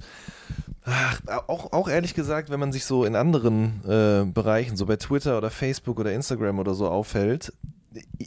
ach, 0.83 1.21
auch, 1.47 1.71
auch 1.73 1.87
ehrlich 1.87 2.13
gesagt, 2.13 2.49
wenn 2.49 2.59
man 2.59 2.71
sich 2.71 2.85
so 2.85 3.05
in 3.05 3.15
anderen 3.15 3.81
äh, 3.85 4.25
Bereichen, 4.25 4.77
so 4.77 4.85
bei 4.85 4.97
Twitter 4.97 5.37
oder 5.37 5.49
Facebook 5.49 5.99
oder 5.99 6.11
Instagram 6.11 6.59
oder 6.59 6.73
so 6.73 6.87
aufhält, 6.87 7.53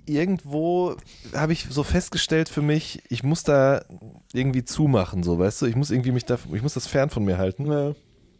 irgendwo 0.07 0.97
habe 1.35 1.53
ich 1.53 1.67
so 1.71 1.83
festgestellt 1.83 2.49
für 2.49 2.63
mich, 2.63 3.03
ich 3.09 3.23
muss 3.23 3.45
da 3.45 3.83
irgendwie 4.33 4.65
zumachen, 4.65 5.23
so, 5.23 5.39
weißt 5.39 5.63
du? 5.63 5.67
Ich 5.67 5.77
muss 5.77 5.91
irgendwie 5.91 6.13
mich 6.13 6.25
da, 6.25 6.39
ich 6.53 6.63
muss 6.63 6.75
das 6.75 6.87
fern 6.87 7.11
von 7.11 7.25
mir 7.25 7.39
halten. 7.39 7.67
Ja. 7.67 7.95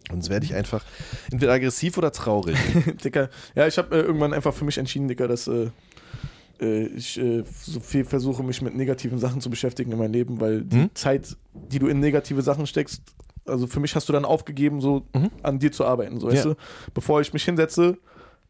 Sonst 0.09 0.29
werde 0.31 0.45
ich 0.47 0.55
einfach 0.55 0.85
entweder 1.31 1.53
aggressiv 1.53 1.99
oder 1.99 2.13
traurig. 2.13 2.57
Dicker. 3.05 3.31
Ja, 3.55 3.67
ich 3.67 3.79
habe 3.79 3.97
äh, 3.97 4.01
irgendwann 4.01 4.33
einfach 4.33 4.55
für 4.55 4.65
mich 4.65 4.79
entschieden, 4.79 5.09
Dicker, 5.09 5.29
dass 5.29 5.47
äh, 5.47 5.71
äh, 6.61 6.87
ich 6.87 7.19
äh, 7.19 7.45
so 7.63 7.81
viel 7.81 8.05
versuche, 8.05 8.43
mich 8.43 8.61
mit 8.63 8.75
negativen 8.75 9.19
Sachen 9.19 9.41
zu 9.41 9.51
beschäftigen 9.51 9.93
in 9.93 9.99
meinem 9.99 10.13
Leben, 10.13 10.41
weil 10.41 10.63
die 10.63 10.77
Mhm. 10.77 10.91
Zeit, 10.95 11.37
die 11.55 11.79
du 11.79 11.87
in 11.87 12.01
negative 12.01 12.43
Sachen 12.43 12.67
steckst, 12.67 13.03
also 13.47 13.67
für 13.67 13.81
mich 13.81 13.95
hast 13.95 14.09
du 14.09 14.13
dann 14.13 14.25
aufgegeben, 14.25 14.81
so 14.81 15.07
Mhm. 15.15 15.31
an 15.43 15.59
dir 15.59 15.73
zu 15.73 15.85
arbeiten, 15.85 16.19
so 16.21 16.27
weißt 16.29 16.45
Ja. 16.45 16.51
du? 16.53 16.57
Bevor 16.95 17.21
ich 17.21 17.33
mich 17.33 17.45
hinsetze, 17.45 17.97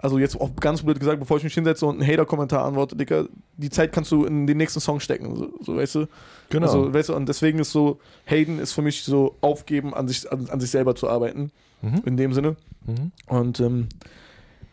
also 0.03 0.19
jetzt 0.19 0.41
auch 0.41 0.55
ganz 0.57 0.83
blöd 0.83 0.99
gesagt, 0.99 1.21
bevor 1.21 1.37
ich 1.37 1.45
mich 1.45 1.55
hinsetze 1.55 1.85
und 1.87 2.01
einen 2.01 2.11
Hater-Kommentar 2.11 2.65
antworte, 2.65 2.97
Dicker, 2.97 3.27
die 3.57 3.71
Zeit 3.71 3.93
kannst 3.93 4.11
du 4.13 4.25
in 4.25 4.47
den 4.47 4.57
nächsten 4.57 4.81
Song 4.81 4.99
stecken, 5.01 5.37
so, 5.37 5.51
so 5.61 5.77
weißt 5.77 5.95
du? 5.97 6.07
Genau. 6.49 6.67
Also, 6.67 6.93
weißt 6.95 7.09
du, 7.11 7.15
und 7.17 7.29
deswegen 7.29 7.59
ist 7.59 7.71
so, 7.73 7.99
Hayden 8.25 8.59
ist 8.59 8.73
für 8.73 8.83
mich 8.83 9.05
so 9.05 9.37
aufgeben, 9.41 9.93
an 9.95 10.09
sich, 10.09 10.31
an, 10.33 10.49
an 10.51 10.59
sich 10.61 10.71
selber 10.71 10.95
zu 10.95 11.09
arbeiten, 11.09 11.51
Mhm. 11.83 12.03
in 12.05 12.17
dem 12.19 12.33
Sinne. 12.35 12.57
Mhm. 12.87 13.11
Und, 13.27 13.61
ähm, 13.61 13.89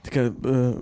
Digga, 0.06 0.28
äh, 0.28 0.74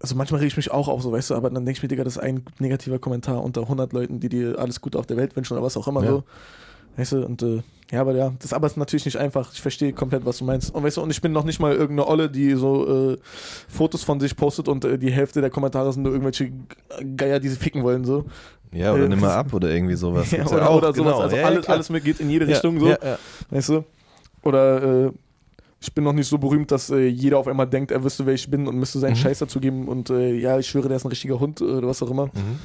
also 0.00 0.16
manchmal 0.16 0.40
rege 0.40 0.48
ich 0.48 0.56
mich 0.56 0.70
auch 0.70 0.88
auf, 0.88 1.00
so, 1.02 1.12
weißt 1.12 1.30
du, 1.30 1.34
aber 1.34 1.48
dann 1.50 1.64
denke 1.64 1.78
ich 1.78 1.82
mir, 1.82 1.88
Digga, 1.88 2.04
das 2.04 2.16
ist 2.16 2.22
ein 2.22 2.42
negativer 2.58 2.98
Kommentar 2.98 3.42
unter 3.42 3.62
100 3.62 3.92
Leuten, 3.92 4.20
die 4.20 4.28
dir 4.28 4.58
alles 4.58 4.80
Gute 4.80 4.98
auf 4.98 5.06
der 5.06 5.16
Welt 5.16 5.36
wünschen 5.36 5.54
oder 5.54 5.62
was 5.62 5.76
auch 5.76 5.86
immer 5.88 6.02
Ja. 6.02 6.10
so. 6.10 6.24
Weißt 6.96 7.12
du, 7.12 7.24
und 7.24 7.42
äh, 7.42 7.62
ja, 7.92 8.00
aber 8.00 8.14
ja, 8.16 8.32
das 8.40 8.52
aber 8.52 8.66
ist 8.66 8.76
natürlich 8.76 9.04
nicht 9.04 9.18
einfach. 9.18 9.52
Ich 9.52 9.60
verstehe 9.60 9.92
komplett, 9.92 10.24
was 10.24 10.38
du 10.38 10.44
meinst. 10.44 10.74
Und 10.74 10.82
weißt 10.82 10.96
du, 10.96 11.02
und 11.02 11.10
ich 11.10 11.20
bin 11.20 11.30
noch 11.30 11.44
nicht 11.44 11.60
mal 11.60 11.72
irgendeine 11.72 12.08
Olle, 12.08 12.28
die 12.30 12.54
so 12.54 13.12
äh, 13.12 13.18
Fotos 13.68 14.02
von 14.02 14.18
sich 14.18 14.34
postet 14.34 14.66
und 14.66 14.84
äh, 14.84 14.98
die 14.98 15.12
Hälfte 15.12 15.40
der 15.42 15.50
Kommentare 15.50 15.92
sind 15.92 16.02
nur 16.02 16.12
irgendwelche 16.12 16.50
Geier, 17.16 17.38
die 17.38 17.48
sie 17.48 17.56
ficken 17.56 17.82
wollen, 17.84 18.04
so. 18.04 18.24
Ja, 18.72 18.94
oder 18.94 19.04
Äh, 19.04 19.08
nimm 19.08 19.20
mal 19.20 19.34
ab 19.36 19.52
oder 19.52 19.70
irgendwie 19.70 19.94
sowas. 19.96 20.30
Ja, 20.32 20.46
oder, 20.46 20.70
auch, 20.70 20.78
oder 20.78 20.94
sowas. 20.94 21.12
genau. 21.12 21.20
Also 21.20 21.36
Ja, 21.36 21.44
alles, 21.46 21.64
klar. 21.66 21.74
alles 21.76 21.90
mit 21.90 22.04
geht 22.04 22.18
in 22.20 22.30
jede 22.30 22.46
Ja, 22.46 22.52
Richtung, 22.52 22.80
so. 22.80 22.96
Weißt 23.50 23.68
du? 23.68 23.84
Oder 24.42 25.06
äh, 25.06 25.10
ich 25.80 25.92
bin 25.92 26.04
noch 26.04 26.12
nicht 26.14 26.28
so 26.28 26.38
berühmt, 26.38 26.70
dass 26.70 26.88
äh, 26.90 27.06
jeder 27.08 27.38
auf 27.38 27.46
einmal 27.48 27.66
denkt, 27.68 27.90
er 27.90 28.02
wüsste, 28.02 28.24
wer 28.24 28.32
ich 28.34 28.48
bin 28.50 28.66
und 28.68 28.76
müsste 28.76 28.98
seinen 29.00 29.10
Mhm. 29.12 29.16
Scheiß 29.16 29.40
dazugeben 29.40 29.88
und 29.88 30.08
äh, 30.10 30.32
ja, 30.34 30.58
ich 30.58 30.66
schwöre, 30.68 30.88
der 30.88 30.96
ist 30.96 31.04
ein 31.04 31.08
richtiger 31.08 31.38
Hund 31.40 31.60
äh, 31.60 31.64
oder 31.64 31.88
was 31.88 32.02
auch 32.02 32.10
immer. 32.10 32.26
Mhm. 32.26 32.58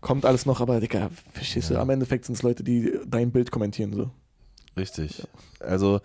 Kommt 0.00 0.26
alles 0.26 0.44
noch, 0.44 0.60
aber 0.60 0.80
Digga, 0.80 1.08
verstehst 1.32 1.70
du, 1.70 1.78
am 1.80 1.88
Endeffekt 1.88 2.26
sind 2.26 2.34
es 2.34 2.42
Leute, 2.42 2.62
die 2.62 2.92
dein 3.06 3.30
Bild 3.30 3.50
kommentieren, 3.50 3.92
so. 3.94 4.10
Richtig. 4.76 5.22
Also 5.60 6.00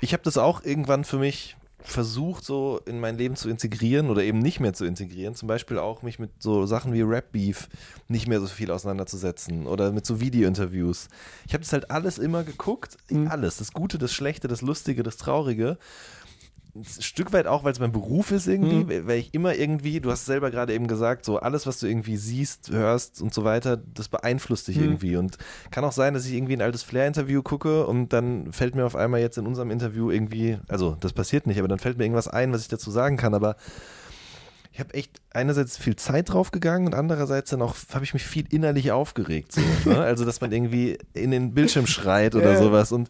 ich 0.00 0.12
habe 0.12 0.22
das 0.22 0.38
auch 0.38 0.62
irgendwann 0.64 1.04
für 1.04 1.18
mich 1.18 1.56
versucht, 1.80 2.44
so 2.44 2.80
in 2.86 2.98
mein 3.00 3.16
Leben 3.16 3.36
zu 3.36 3.48
integrieren 3.48 4.10
oder 4.10 4.22
eben 4.22 4.40
nicht 4.40 4.58
mehr 4.60 4.74
zu 4.74 4.84
integrieren. 4.84 5.34
Zum 5.36 5.46
Beispiel 5.46 5.78
auch 5.78 6.02
mich 6.02 6.18
mit 6.18 6.30
so 6.40 6.66
Sachen 6.66 6.92
wie 6.92 7.02
Rap 7.02 7.32
Beef 7.32 7.68
nicht 8.08 8.26
mehr 8.26 8.40
so 8.40 8.46
viel 8.48 8.70
auseinanderzusetzen 8.70 9.66
oder 9.66 9.92
mit 9.92 10.04
so 10.04 10.20
Video-Interviews. 10.20 11.08
Ich 11.46 11.54
habe 11.54 11.62
das 11.62 11.72
halt 11.72 11.90
alles 11.90 12.18
immer 12.18 12.42
geguckt, 12.42 12.96
Mhm. 13.10 13.28
alles. 13.28 13.58
Das 13.58 13.72
Gute, 13.72 13.96
das 13.96 14.12
Schlechte, 14.12 14.48
das 14.48 14.60
Lustige, 14.60 15.02
das 15.02 15.16
Traurige. 15.18 15.78
Ein 16.78 16.84
Stück 17.02 17.32
weit 17.32 17.46
auch, 17.46 17.64
weil 17.64 17.72
es 17.72 17.80
mein 17.80 17.90
Beruf 17.92 18.30
ist 18.30 18.46
irgendwie, 18.46 18.84
Mhm. 18.84 19.06
weil 19.08 19.18
ich 19.18 19.34
immer 19.34 19.54
irgendwie, 19.54 20.00
du 20.00 20.10
hast 20.10 20.26
selber 20.26 20.50
gerade 20.50 20.72
eben 20.74 20.86
gesagt, 20.86 21.24
so 21.24 21.38
alles, 21.38 21.66
was 21.66 21.78
du 21.80 21.86
irgendwie 21.86 22.16
siehst, 22.16 22.70
hörst 22.70 23.20
und 23.20 23.34
so 23.34 23.42
weiter, 23.44 23.76
das 23.76 24.08
beeinflusst 24.08 24.68
dich 24.68 24.76
Mhm. 24.76 24.82
irgendwie. 24.82 25.16
Und 25.16 25.38
kann 25.70 25.84
auch 25.84 25.92
sein, 25.92 26.14
dass 26.14 26.26
ich 26.26 26.34
irgendwie 26.34 26.52
ein 26.54 26.62
altes 26.62 26.82
Flair-Interview 26.84 27.42
gucke 27.42 27.86
und 27.86 28.12
dann 28.12 28.52
fällt 28.52 28.74
mir 28.76 28.86
auf 28.86 28.94
einmal 28.96 29.20
jetzt 29.20 29.38
in 29.38 29.46
unserem 29.46 29.70
Interview 29.70 30.10
irgendwie, 30.10 30.58
also 30.68 30.96
das 31.00 31.12
passiert 31.12 31.46
nicht, 31.46 31.58
aber 31.58 31.68
dann 31.68 31.78
fällt 31.80 31.98
mir 31.98 32.04
irgendwas 32.04 32.28
ein, 32.28 32.52
was 32.52 32.62
ich 32.62 32.68
dazu 32.68 32.90
sagen 32.90 33.16
kann. 33.16 33.34
Aber 33.34 33.56
ich 34.78 34.80
habe 34.80 34.94
echt 34.94 35.20
einerseits 35.32 35.76
viel 35.76 35.96
Zeit 35.96 36.32
drauf 36.32 36.52
gegangen 36.52 36.86
und 36.86 36.94
andererseits 36.94 37.50
dann 37.50 37.62
auch 37.62 37.74
habe 37.92 38.04
ich 38.04 38.14
mich 38.14 38.22
viel 38.22 38.44
innerlich 38.48 38.92
aufgeregt. 38.92 39.50
So, 39.50 39.90
ne? 39.90 39.98
Also, 40.04 40.24
dass 40.24 40.40
man 40.40 40.52
irgendwie 40.52 40.96
in 41.14 41.32
den 41.32 41.52
Bildschirm 41.52 41.88
schreit 41.88 42.36
oder 42.36 42.52
Ja. 42.52 42.58
sowas 42.62 42.92
und 42.92 43.08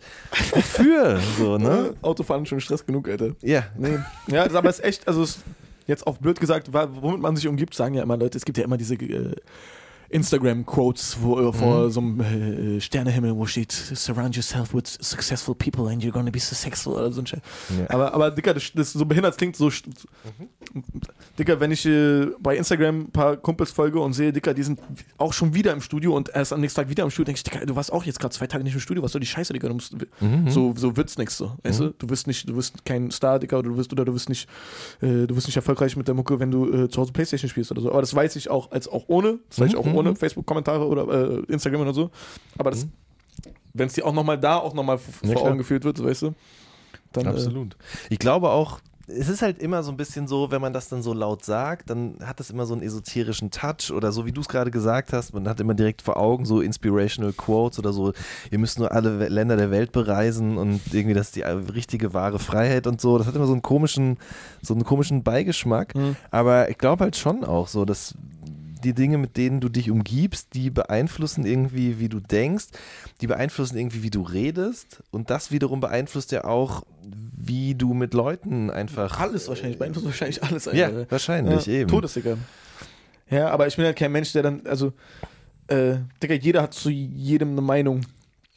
wofür? 0.53 1.21
So, 1.37 1.59
ne? 1.59 1.95
Autofahren 2.01 2.47
schon 2.47 2.63
Stress 2.63 2.87
genug, 2.87 3.07
Alter. 3.07 3.33
Ja. 3.43 3.65
Nee. 3.77 3.99
Ja, 4.29 4.45
das 4.45 4.55
aber 4.55 4.71
ist 4.71 4.83
echt, 4.83 5.07
also 5.07 5.23
es, 5.23 5.41
jetzt 5.87 6.07
auch 6.07 6.17
blöd 6.17 6.41
gesagt, 6.41 6.73
womit 6.73 7.21
man 7.21 7.37
sich 7.37 7.47
umgibt, 7.47 7.75
sagen 7.75 7.93
ja 7.93 8.03
immer 8.03 8.17
Leute, 8.17 8.39
es 8.39 8.47
gibt 8.47 8.57
ja 8.57 8.65
immer 8.65 8.79
diese 8.79 8.95
äh, 8.95 9.35
Instagram-Quotes 10.11 11.15
äh, 11.17 11.53
vor 11.53 11.85
Mhm. 11.87 11.91
so 11.91 12.01
einem 12.01 12.21
äh, 12.77 12.81
Sternehimmel, 12.81 13.37
wo 13.37 13.47
steht, 13.47 13.73
surround 13.73 14.35
yourself 14.37 14.75
with 14.75 14.85
successful 15.01 15.55
people 15.55 15.89
and 15.91 16.03
you're 16.03 16.11
gonna 16.13 16.31
be 16.31 16.39
successful 16.41 16.95
oder 16.95 17.13
so 17.13 17.21
ein 17.23 17.27
Scheiß. 17.27 17.41
Ja. 17.79 17.91
Aber, 17.91 18.15
aber 18.15 18.31
Dicker, 18.31 18.55
das, 18.55 18.73
das 18.75 18.93
so 18.93 19.05
behindert 19.05 19.37
klingt 19.39 19.57
so. 19.57 19.67
st- 19.69 19.85
Dicker, 21.39 21.61
wenn 21.61 21.71
ich 21.71 21.87
äh, 21.87 22.27
bei 22.41 22.57
Instagram 22.57 23.01
ein 23.03 23.11
paar 23.11 23.37
Kumpels 23.37 23.71
folge 23.71 24.01
und 24.01 24.13
sehe, 24.13 24.33
Dicker, 24.33 24.55
die 24.55 24.63
sind 24.63 24.81
auch 25.19 25.33
schon 25.33 25.55
wieder 25.55 25.73
im 25.73 25.81
Studio 25.81 26.17
und 26.17 26.29
erst 26.35 26.53
am 26.53 26.61
nächsten 26.61 26.81
Tag 26.81 26.89
wieder 26.91 27.05
im 27.05 27.11
Studio, 27.11 27.27
denke 27.27 27.39
ich, 27.39 27.45
Dicker, 27.45 27.65
du 27.65 27.77
warst 27.77 27.93
auch 27.93 28.05
jetzt 28.05 28.19
gerade 28.21 28.35
zwei 28.35 28.47
Tage 28.47 28.65
nicht 28.65 28.75
im 28.75 28.81
Studio, 28.81 29.03
was 29.03 29.13
soll 29.13 29.21
die 29.21 29.27
Scheiße, 29.27 29.53
Dicker? 29.53 29.69
Du 29.69 29.75
musst, 29.75 29.95
Mhm. 30.21 30.49
so, 30.51 30.75
so 30.77 30.97
wird's 30.97 31.17
nix 31.19 31.37
so. 31.37 31.53
Weißt 31.63 31.81
Mhm. 31.81 31.85
du? 31.85 31.95
Du 31.99 32.11
wirst 32.11 32.27
nicht, 32.27 32.49
du 32.49 32.57
wirst 32.57 32.85
kein 32.85 33.11
Star, 33.11 33.39
Dicker, 33.39 33.59
oder 33.59 33.69
du 33.71 33.77
wirst, 33.77 33.93
oder 33.93 34.05
du 34.05 34.15
wirst 34.15 34.29
nicht, 34.29 34.49
äh, 35.01 35.27
du 35.27 35.37
wirst 35.37 35.47
nicht 35.47 35.57
erfolgreich 35.57 35.97
mit 35.97 36.09
der 36.09 36.15
Mucke, 36.15 36.39
wenn 36.41 36.51
du 36.51 36.71
äh, 36.85 36.89
zu 36.89 37.01
Hause 37.01 37.13
Playstation 37.13 37.49
spielst 37.49 37.71
oder 37.71 37.81
so. 37.83 37.91
Aber 37.91 38.01
das 38.01 38.15
weiß 38.15 38.37
ich 38.37 38.51
auch 38.51 38.71
als 38.73 38.89
auch 38.89 39.05
ohne, 39.09 39.39
das 39.49 39.61
weiß 39.61 39.71
ich 39.71 39.77
auch 39.77 39.85
Mhm. 39.87 39.95
Ohne 39.99 40.17
Facebook-Kommentare 40.17 40.87
oder 40.87 41.09
äh, 41.09 41.43
Instagram 41.53 41.83
oder 41.83 41.95
so. 41.95 42.11
Aber 42.57 42.71
das, 42.71 42.85
Mhm. 42.87 42.91
wenn 43.75 43.87
es 43.89 43.93
dir 43.95 44.07
auch 44.07 44.13
nochmal 44.13 44.39
da 44.39 44.57
auch 44.57 44.75
nochmal 44.75 44.99
Ja, 45.23 45.33
vor. 45.33 45.43
Augen 45.49 45.59
geführt 45.59 45.85
wird, 45.85 45.97
so, 45.99 46.05
weißt 46.05 46.23
du? 46.23 46.35
Dann, 47.13 47.27
äh, 47.27 47.29
Absolut. 47.31 47.77
Ich 48.11 48.19
glaube 48.19 48.51
auch, 48.51 48.81
es 49.11 49.31
ist 49.31 49.41
halt 49.41 49.59
immer 49.59 49.83
so 49.83 49.91
ein 49.91 49.97
bisschen 49.97 50.29
so, 50.29 50.51
wenn 50.51 50.61
man 50.61 50.75
das 50.75 50.91
dann 50.91 51.01
so 51.03 51.15
laut 51.15 51.43
sagt, 51.43 51.89
dann 51.89 52.17
hat 52.23 52.41
das 52.41 52.51
immer 52.51 52.67
so 52.67 52.75
einen 52.75 52.83
esoterischen 52.83 53.51
Touch 53.51 53.91
oder 53.91 54.13
so, 54.13 54.27
wie 54.27 54.33
du 54.33 54.43
es 54.43 54.49
gerade 54.49 54.71
gesagt 54.71 55.15
hast, 55.15 55.33
man 55.33 55.49
hat 55.49 55.61
immer 55.61 55.73
direkt 55.73 56.03
vor 56.03 56.19
Augen 56.19 56.45
so 56.45 56.61
inspirational 56.61 57.33
Quotes 57.33 57.79
oder 57.79 57.95
so, 57.95 58.13
ihr 58.51 58.59
müsst 58.59 58.79
nur 58.79 58.93
alle 58.93 59.29
Länder 59.29 59.57
der 59.57 59.71
Welt 59.71 59.93
bereisen 59.93 60.59
und 60.59 60.83
irgendwie 60.93 61.15
das 61.15 61.29
ist 61.29 61.37
die 61.37 61.41
äh, 61.41 61.49
richtige 61.53 62.13
wahre 62.13 62.39
Freiheit 62.39 62.87
und 62.87 63.01
so. 63.01 63.17
Das 63.17 63.27
hat 63.27 63.35
immer 63.35 63.47
so 63.47 63.53
einen 63.55 63.63
komischen, 63.63 64.19
so 64.61 64.75
einen 64.75 64.85
komischen 64.85 65.23
Beigeschmack. 65.23 65.95
Mhm. 65.95 66.17
Aber 66.31 66.69
ich 66.69 66.77
glaube 66.77 67.05
halt 67.05 67.17
schon 67.17 67.45
auch 67.45 67.69
so, 67.69 67.87
dass 67.87 68.15
die 68.85 68.95
Dinge, 68.95 69.19
mit 69.19 69.37
denen 69.37 69.61
du 69.61 69.69
dich 69.69 69.91
umgibst, 69.91 70.55
die 70.55 70.71
beeinflussen 70.71 71.45
irgendwie, 71.45 71.99
wie 71.99 72.09
du 72.09 72.21
denkst, 72.21 72.67
die 73.21 73.27
beeinflussen 73.27 73.77
irgendwie, 73.77 74.03
wie 74.03 74.11
du 74.11 74.23
redest 74.23 75.03
und 75.11 75.31
das 75.31 75.51
wiederum 75.51 75.81
beeinflusst 75.81 76.33
ja 76.33 76.45
auch, 76.45 76.83
wie 77.03 77.75
du 77.75 77.95
mit 77.95 78.15
Leuten 78.15 78.71
einfach. 78.71 79.19
Alles 79.21 79.49
wahrscheinlich, 79.49 79.79
beeinflusst 79.79 80.07
wahrscheinlich 80.07 80.43
alles. 80.43 80.67
Ja, 80.67 80.87
Alter. 80.87 81.11
wahrscheinlich 81.11 81.67
ja, 81.67 81.73
eben. 81.73 81.91
Todessicker. 81.91 82.39
Ja, 83.31 83.51
aber 83.51 83.67
ich 83.67 83.77
bin 83.77 83.85
halt 83.85 83.97
kein 83.97 84.13
Mensch, 84.13 84.33
der 84.33 84.43
dann, 84.43 84.67
also, 84.67 84.93
äh, 85.69 85.97
Digga, 86.23 86.35
jeder 86.35 86.63
hat 86.63 86.75
zu 86.75 86.91
jedem 86.91 87.53
eine 87.53 87.61
Meinung. 87.61 88.01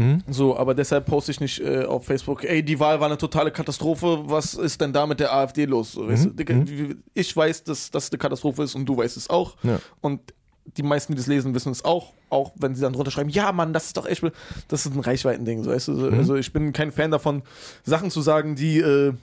Hm? 0.01 0.23
So, 0.29 0.57
aber 0.57 0.73
deshalb 0.73 1.05
poste 1.05 1.31
ich 1.31 1.39
nicht 1.39 1.59
äh, 1.59 1.85
auf 1.85 2.05
Facebook, 2.05 2.43
ey, 2.43 2.63
die 2.63 2.79
Wahl 2.79 2.99
war 2.99 3.07
eine 3.07 3.17
totale 3.17 3.51
Katastrophe, 3.51 4.23
was 4.25 4.53
ist 4.55 4.81
denn 4.81 4.93
da 4.93 5.05
mit 5.05 5.19
der 5.19 5.33
AfD 5.33 5.65
los? 5.65 5.93
So, 5.93 6.07
weißt 6.07 6.25
du, 6.25 6.29
Mhm, 6.41 6.59
mhm. 6.59 7.03
ich 7.13 7.35
weiß, 7.35 7.63
dass 7.63 7.91
das 7.91 8.11
eine 8.11 8.17
Katastrophe 8.17 8.63
ist 8.63 8.75
und 8.75 8.85
du 8.85 8.97
weißt 8.97 9.15
es 9.15 9.29
auch. 9.29 9.55
Ja. 9.63 9.79
Und 10.01 10.21
die 10.77 10.83
meisten, 10.83 11.13
die 11.13 11.17
das 11.17 11.27
lesen, 11.27 11.53
wissen 11.53 11.71
es 11.71 11.83
auch, 11.85 12.13
auch 12.29 12.51
wenn 12.55 12.75
sie 12.75 12.81
dann 12.81 12.93
drunter 12.93 13.11
schreiben, 13.11 13.29
ja, 13.29 13.51
Mann, 13.51 13.73
das 13.73 13.87
ist 13.87 13.97
doch 13.97 14.05
echt, 14.05 14.23
das 14.67 14.85
ist 14.85 14.93
ein 14.93 14.99
Reichweitending, 14.99 15.63
so, 15.63 15.71
weißt 15.71 15.89
du? 15.89 15.91
Mhm. 15.93 16.13
Also 16.13 16.35
ich 16.35 16.53
bin 16.53 16.73
kein 16.73 16.91
Fan 16.91 17.11
davon, 17.11 17.43
Sachen 17.83 18.11
zu 18.11 18.21
sagen, 18.21 18.55
die, 18.55 18.79
äh, 18.79 19.13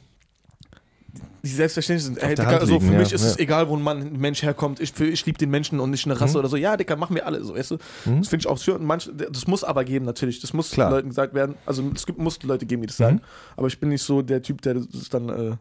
die 1.42 1.48
selbstverständlich 1.48 2.04
sind. 2.04 2.18
Ey, 2.22 2.30
Dicker, 2.34 2.46
Hand 2.46 2.60
also 2.60 2.78
für 2.80 2.84
liegen, 2.86 2.98
mich 2.98 3.10
ja, 3.10 3.14
ist 3.16 3.22
es 3.24 3.34
ja. 3.36 3.40
egal, 3.40 3.68
wo 3.68 3.76
ein 3.76 3.82
Mann, 3.82 3.98
ein 4.00 4.18
Mensch 4.18 4.42
herkommt. 4.42 4.80
Ich, 4.80 4.98
ich 5.00 5.24
liebe 5.26 5.38
den 5.38 5.50
Menschen 5.50 5.80
und 5.80 5.90
nicht 5.90 6.04
eine 6.06 6.20
Rasse 6.20 6.34
Mhm. 6.34 6.38
oder 6.40 6.48
so. 6.48 6.56
Ja, 6.56 6.76
Dicker, 6.76 6.96
machen 6.96 7.14
wir 7.14 7.26
alle 7.26 7.42
so, 7.44 7.54
weißt 7.54 7.72
du? 7.72 7.74
Mhm. 8.04 8.18
Das 8.20 8.28
finde 8.28 8.42
ich 8.42 8.46
auch 8.48 8.58
schön. 8.58 8.84
Manch, 8.84 9.10
das 9.14 9.46
muss 9.46 9.64
aber 9.64 9.84
geben, 9.84 10.04
natürlich. 10.04 10.40
Das 10.40 10.52
muss 10.52 10.70
Klar. 10.70 10.90
Leuten 10.90 11.08
gesagt 11.08 11.34
werden. 11.34 11.54
Also 11.66 11.82
es 11.94 12.06
gibt, 12.06 12.18
muss 12.18 12.42
Leute 12.42 12.66
geben, 12.66 12.82
die 12.82 12.88
das 12.88 12.98
Mhm. 12.98 13.04
sagen. 13.04 13.20
Aber 13.56 13.66
ich 13.68 13.78
bin 13.78 13.88
nicht 13.90 14.02
so 14.02 14.22
der 14.22 14.42
Typ, 14.42 14.62
der 14.62 14.74
das 14.74 15.08
dann, 15.10 15.28
äh, 15.28 15.56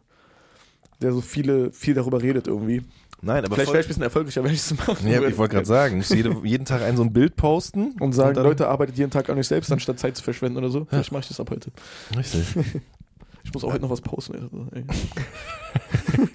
der 1.00 1.12
so 1.12 1.20
viele, 1.20 1.70
viel 1.72 1.94
darüber 1.94 2.20
redet 2.20 2.46
irgendwie. 2.48 2.82
Nein, 3.20 3.44
aber 3.44 3.56
Vielleicht 3.56 3.72
wäre 3.72 3.80
ich 3.80 3.86
ein 3.86 3.88
bisschen 3.88 4.02
erfolgreicher, 4.04 4.44
wenn 4.44 4.52
ich 4.52 4.60
es 4.60 4.72
machen 4.86 5.08
ja, 5.08 5.14
würde. 5.18 5.30
ich 5.32 5.38
wollte 5.38 5.54
gerade 5.56 5.66
sagen, 5.66 5.96
musst 5.96 6.14
jede, 6.14 6.36
jeden 6.44 6.64
Tag 6.64 6.82
ein 6.82 6.96
so 6.96 7.02
ein 7.02 7.12
Bild 7.12 7.34
posten 7.34 7.96
Und 7.98 8.12
sagen, 8.12 8.34
dann- 8.34 8.44
Leute, 8.44 8.68
arbeitet 8.68 8.96
jeden 8.96 9.10
Tag 9.10 9.28
an 9.28 9.36
euch 9.38 9.48
selbst, 9.48 9.72
anstatt 9.72 9.98
Zeit 9.98 10.16
zu 10.16 10.22
verschwenden 10.22 10.56
oder 10.58 10.70
so. 10.70 10.86
Vielleicht 10.88 11.10
mache 11.10 11.22
ich 11.22 11.28
das 11.28 11.40
ab 11.40 11.50
heute. 11.50 11.70
Richtig. 12.16 12.46
Ich 13.48 13.54
muss 13.54 13.64
auch 13.64 13.72
heute 13.72 13.80
noch 13.80 13.90
was 13.90 14.02
posten. 14.02 14.34
Also, 14.34 14.66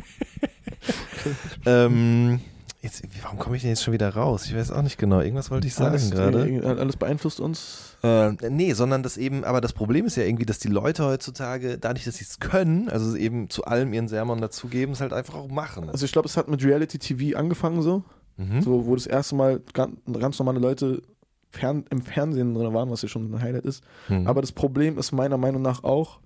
ähm, 1.68 2.39
jetzt, 2.82 3.03
warum 3.22 3.38
komme 3.38 3.55
ich 3.55 3.61
denn 3.61 3.70
jetzt 3.70 3.84
schon 3.84 3.93
wieder 3.93 4.09
raus? 4.09 4.47
Ich 4.47 4.55
weiß 4.55 4.72
auch 4.72 4.82
nicht 4.82 4.97
genau. 4.97 5.22
Irgendwas 5.22 5.51
wollte 5.51 5.68
ich 5.68 5.76
sagen 5.76 6.09
gerade. 6.09 6.64
alles 6.80 6.97
beeinflusst 6.97 7.39
uns. 7.39 7.97
Äh, 8.01 8.32
nee, 8.49 8.74
sondern 8.74 9.03
das 9.03 9.18
eben, 9.18 9.43
aber 9.43 9.61
das 9.61 9.74
Problem 9.74 10.07
ist 10.07 10.16
ja 10.16 10.24
irgendwie, 10.24 10.47
dass 10.47 10.57
die 10.57 10.70
Leute 10.70 11.05
heutzutage, 11.05 11.78
dadurch, 11.78 12.05
dass 12.05 12.16
sie 12.16 12.26
es 12.26 12.39
können, 12.39 12.89
also 12.89 13.16
eben 13.16 13.47
zu 13.51 13.64
allem 13.66 13.93
ihren 13.93 14.07
Sermon 14.07 14.41
dazugeben, 14.41 14.93
es 14.93 15.01
halt 15.01 15.14
einfach 15.14 15.36
auch 15.36 15.49
machen. 15.49 15.91
Also 15.91 16.05
ich 16.05 16.14
glaube, 16.14 16.28
es 16.28 16.36
hat 16.36 16.47
mit 16.47 16.64
Reality 16.66 16.97
TV 16.97 17.38
angefangen 17.38 17.84
so. 17.84 18.03
Mhm. 18.38 18.64
So, 18.64 18.88
wo 18.88 18.95
das 18.95 19.05
erste 19.05 19.36
Mal 19.36 19.61
ganz, 19.74 19.95
ganz 20.20 20.39
normale 20.39 20.57
Leute 20.57 21.03
fern, 21.51 21.86
im 21.91 22.01
Fernsehen 22.01 22.55
drin 22.55 22.74
waren, 22.74 22.89
was 22.89 23.03
ja 23.03 23.07
schon 23.07 23.32
ein 23.32 23.39
Highlight 23.39 23.66
ist. 23.66 23.84
Mhm. 24.09 24.26
Aber 24.26 24.41
das 24.41 24.51
Problem 24.51 24.97
ist 24.97 25.11
meiner 25.11 25.38
Meinung 25.38 25.61
nach 25.61 25.84
auch, 25.84 26.20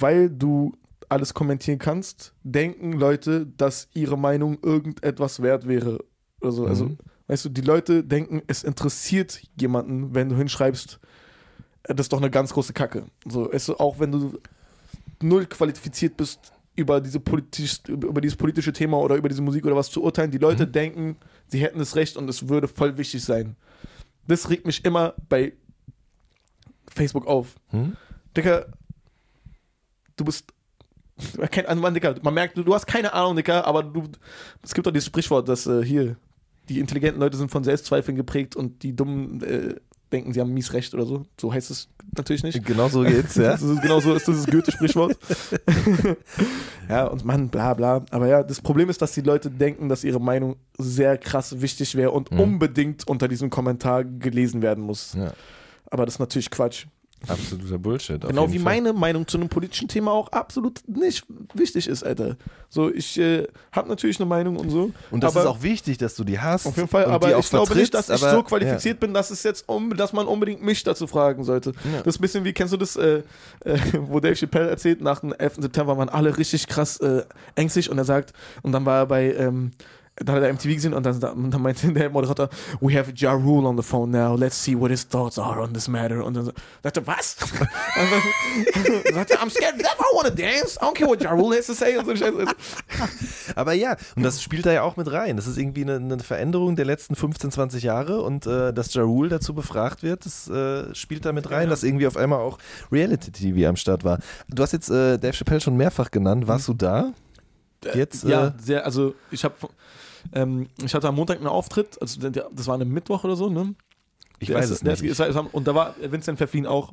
weil 0.00 0.30
du 0.30 0.72
alles 1.08 1.34
kommentieren 1.34 1.78
kannst, 1.78 2.32
denken 2.42 2.92
Leute, 2.92 3.46
dass 3.46 3.88
ihre 3.92 4.16
Meinung 4.16 4.58
irgendetwas 4.62 5.42
wert 5.42 5.68
wäre. 5.68 5.98
Also, 6.40 6.66
also 6.66 6.86
Mhm. 6.86 6.98
weißt 7.26 7.44
du, 7.44 7.48
die 7.50 7.60
Leute 7.60 8.02
denken, 8.02 8.42
es 8.46 8.64
interessiert 8.64 9.42
jemanden, 9.60 10.14
wenn 10.14 10.28
du 10.30 10.36
hinschreibst, 10.36 10.98
äh, 11.84 11.94
das 11.94 12.06
ist 12.06 12.12
doch 12.12 12.18
eine 12.18 12.30
ganz 12.30 12.52
große 12.54 12.72
Kacke. 12.72 13.06
So, 13.28 13.48
du, 13.48 13.74
auch 13.78 13.98
wenn 14.00 14.12
du 14.12 14.38
null 15.22 15.46
qualifiziert 15.46 16.16
bist, 16.16 16.52
über, 16.74 17.02
diese 17.02 17.20
politisch, 17.20 17.80
über 17.86 18.22
dieses 18.22 18.36
politische 18.36 18.72
Thema 18.72 18.98
oder 18.98 19.16
über 19.16 19.28
diese 19.28 19.42
Musik 19.42 19.66
oder 19.66 19.76
was 19.76 19.90
zu 19.90 20.02
urteilen, 20.02 20.30
die 20.30 20.38
Leute 20.38 20.66
Mhm. 20.66 20.72
denken, 20.72 21.16
sie 21.46 21.60
hätten 21.60 21.80
es 21.80 21.94
recht 21.96 22.16
und 22.16 22.28
es 22.30 22.48
würde 22.48 22.66
voll 22.68 22.96
wichtig 22.96 23.22
sein. 23.22 23.56
Das 24.26 24.48
regt 24.48 24.64
mich 24.64 24.82
immer 24.84 25.14
bei 25.28 25.52
Facebook 26.88 27.26
auf. 27.26 27.56
Hm? 27.68 27.96
Dicker, 28.36 28.66
du 30.16 30.24
bist 30.24 30.52
kein 31.50 31.66
also 31.66 31.80
Mann, 31.80 31.94
Dicker. 31.94 32.14
Man 32.22 32.34
merkt, 32.34 32.56
du, 32.56 32.62
du 32.62 32.74
hast 32.74 32.86
keine 32.86 33.12
Ahnung, 33.12 33.36
Dicker, 33.36 33.66
aber 33.66 33.82
du. 33.82 34.04
Es 34.62 34.74
gibt 34.74 34.86
doch 34.86 34.92
dieses 34.92 35.06
Sprichwort, 35.06 35.48
dass 35.48 35.66
äh, 35.66 35.84
hier 35.84 36.16
die 36.68 36.78
intelligenten 36.80 37.20
Leute 37.20 37.36
sind 37.36 37.50
von 37.50 37.64
Selbstzweifeln 37.64 38.16
geprägt 38.16 38.56
und 38.56 38.82
die 38.82 38.94
dummen 38.94 39.42
äh, 39.42 39.74
denken, 40.12 40.32
sie 40.32 40.40
haben 40.40 40.52
mies 40.52 40.72
recht 40.74 40.94
oder 40.94 41.06
so. 41.06 41.24
So 41.40 41.52
heißt 41.52 41.70
es 41.70 41.88
natürlich 42.16 42.42
nicht. 42.42 42.64
Genau 42.64 42.88
so 42.88 43.02
geht's, 43.02 43.34
ja. 43.36 43.42
Das 43.52 43.62
ist, 43.62 43.80
genau 43.82 43.98
so 44.00 44.14
ist 44.14 44.28
dieses 44.28 44.46
Goethe-Sprichwort. 44.46 45.16
ja, 46.88 47.06
und 47.06 47.24
Mann, 47.24 47.48
bla 47.48 47.74
bla. 47.74 48.04
Aber 48.10 48.26
ja, 48.26 48.42
das 48.42 48.60
Problem 48.60 48.90
ist, 48.90 49.00
dass 49.02 49.12
die 49.12 49.20
Leute 49.22 49.50
denken, 49.50 49.88
dass 49.88 50.04
ihre 50.04 50.20
Meinung 50.20 50.56
sehr 50.78 51.16
krass 51.18 51.60
wichtig 51.60 51.94
wäre 51.94 52.10
und 52.10 52.30
Mhm. 52.30 52.40
unbedingt 52.40 53.08
unter 53.08 53.28
diesem 53.28 53.50
Kommentar 53.50 54.04
gelesen 54.04 54.62
werden 54.62 54.84
muss. 54.84 55.14
ja. 55.14 55.32
Aber 55.90 56.06
das 56.06 56.14
ist 56.14 56.20
natürlich 56.20 56.50
Quatsch. 56.50 56.86
Absoluter 57.28 57.78
Bullshit. 57.78 58.20
Genau 58.20 58.50
wie 58.52 58.58
Fall. 58.58 58.64
meine 58.64 58.92
Meinung 58.92 59.26
zu 59.26 59.38
einem 59.38 59.48
politischen 59.48 59.88
Thema 59.88 60.12
auch 60.12 60.28
absolut 60.32 60.80
nicht 60.88 61.24
wichtig 61.54 61.86
ist, 61.86 62.02
Alter. 62.02 62.36
So, 62.68 62.92
ich 62.92 63.18
äh, 63.18 63.46
habe 63.70 63.88
natürlich 63.88 64.18
eine 64.18 64.26
Meinung 64.26 64.56
und 64.56 64.70
so. 64.70 64.90
Und 65.10 65.22
das 65.22 65.36
aber, 65.36 65.44
ist 65.44 65.46
auch 65.50 65.62
wichtig, 65.62 65.98
dass 65.98 66.14
du 66.14 66.24
die 66.24 66.40
hast. 66.40 66.66
Auf 66.66 66.76
jeden 66.76 66.88
Fall, 66.88 67.04
aber 67.04 67.38
ich 67.38 67.50
glaube 67.50 67.74
nicht, 67.76 67.92
dass 67.94 68.06
vertrittst, 68.06 68.24
ich 68.24 68.28
aber- 68.30 68.38
so 68.38 68.42
qualifiziert 68.42 68.98
bin, 69.00 69.12
dass 69.14 69.30
es 69.30 69.42
jetzt 69.42 69.68
um, 69.68 69.94
dass 69.96 70.12
man 70.12 70.26
unbedingt 70.26 70.62
mich 70.62 70.82
dazu 70.82 71.06
fragen 71.06 71.44
sollte. 71.44 71.72
Ja. 71.92 71.98
Das 72.02 72.14
ist 72.14 72.18
ein 72.18 72.22
bisschen 72.22 72.44
wie, 72.44 72.52
kennst 72.52 72.72
du 72.72 72.76
das, 72.76 72.96
äh, 72.96 73.22
äh, 73.64 73.78
wo 74.00 74.20
Dave 74.20 74.34
Chappelle 74.34 74.68
erzählt, 74.70 75.00
nach 75.00 75.20
dem 75.20 75.32
11. 75.32 75.56
September 75.58 75.96
waren 75.98 76.08
alle 76.08 76.36
richtig 76.38 76.66
krass 76.66 76.98
äh, 76.98 77.24
ängstlich 77.54 77.90
und 77.90 77.98
er 77.98 78.04
sagt, 78.04 78.32
und 78.62 78.72
dann 78.72 78.84
war 78.86 78.98
er 79.00 79.06
bei, 79.06 79.34
ähm, 79.34 79.72
dann 80.24 80.36
hat 80.36 80.42
er 80.42 80.52
MTV 80.52 80.74
gesehen 80.74 80.94
und 80.94 81.04
dann, 81.04 81.18
dann 81.20 81.62
meinte 81.62 81.92
der 81.92 82.10
Moderator, 82.10 82.48
we 82.80 82.96
have 82.98 83.12
Ja 83.16 83.32
Rule 83.32 83.66
on 83.66 83.76
the 83.76 83.82
phone 83.82 84.10
now, 84.10 84.36
let's 84.36 84.62
see 84.62 84.78
what 84.78 84.90
his 84.90 85.06
thoughts 85.06 85.38
are 85.38 85.60
on 85.60 85.72
this 85.72 85.88
matter. 85.88 86.24
Und 86.24 86.34
dann 86.34 86.52
er, 86.82 87.06
was? 87.06 87.36
Dann 89.04 89.14
sagt 89.14 89.30
er, 89.30 89.38
I'm 89.38 89.50
scared, 89.50 89.80
I 89.80 90.16
want 90.16 90.28
to 90.28 90.34
dance, 90.34 90.78
I 90.80 90.84
don't 90.84 90.94
care 90.94 91.08
what 91.08 91.22
Ja 91.22 91.32
Rule 91.32 91.56
has 91.56 91.66
to 91.66 91.74
say. 91.74 91.96
Und 91.96 92.06
so 92.06 92.16
Scheiße. 92.16 92.44
Aber 93.56 93.72
ja, 93.72 93.96
und 94.16 94.22
das 94.22 94.42
spielt 94.42 94.66
da 94.66 94.72
ja 94.72 94.82
auch 94.82 94.96
mit 94.96 95.10
rein. 95.10 95.36
Das 95.36 95.46
ist 95.46 95.58
irgendwie 95.58 95.82
eine, 95.82 95.96
eine 95.96 96.18
Veränderung 96.18 96.76
der 96.76 96.84
letzten 96.84 97.14
15, 97.14 97.50
20 97.50 97.82
Jahre 97.82 98.22
und 98.22 98.46
äh, 98.46 98.72
dass 98.72 98.92
Ja 98.94 99.02
Rule 99.02 99.28
dazu 99.28 99.54
befragt 99.54 100.02
wird, 100.02 100.24
das 100.26 100.48
äh, 100.48 100.94
spielt 100.94 101.24
da 101.24 101.32
mit 101.32 101.50
rein, 101.50 101.64
Ja. 101.64 101.70
dass 101.70 101.82
irgendwie 101.82 102.06
auf 102.06 102.16
einmal 102.16 102.40
auch 102.40 102.58
Reality-TV 102.90 103.68
am 103.68 103.76
Start 103.76 104.04
war. 104.04 104.18
Du 104.48 104.62
hast 104.62 104.72
jetzt 104.72 104.90
äh, 104.90 105.18
Dave 105.18 105.32
Chappelle 105.32 105.60
schon 105.60 105.76
mehrfach 105.76 106.10
genannt. 106.10 106.46
Warst 106.46 106.68
du 106.68 106.74
da? 106.74 107.12
Jetzt, 107.94 108.24
ja, 108.24 108.48
äh, 108.48 108.52
sehr, 108.62 108.84
also 108.84 109.14
ich 109.30 109.44
habe 109.44 109.54
ähm, 110.32 110.68
ich 110.84 110.94
hatte 110.94 111.08
am 111.08 111.14
Montag 111.16 111.38
einen 111.38 111.46
Auftritt, 111.46 112.00
also 112.00 112.20
der- 112.20 112.30
der- 112.30 112.48
das 112.54 112.66
war 112.66 112.74
eine 112.74 112.84
Mittwoch 112.84 113.24
oder 113.24 113.36
so, 113.36 113.48
ne? 113.50 113.74
Ich 114.38 114.48
Der 114.48 114.56
weiß 114.58 114.70
es 114.70 114.80
der 114.80 114.92
nicht. 114.92 115.02
Ist, 115.04 115.20
ist, 115.20 115.36
und 115.52 115.66
da 115.68 115.74
war 115.74 115.94
Vincent 116.00 116.38
Pfefflin 116.38 116.66
auch, 116.66 116.92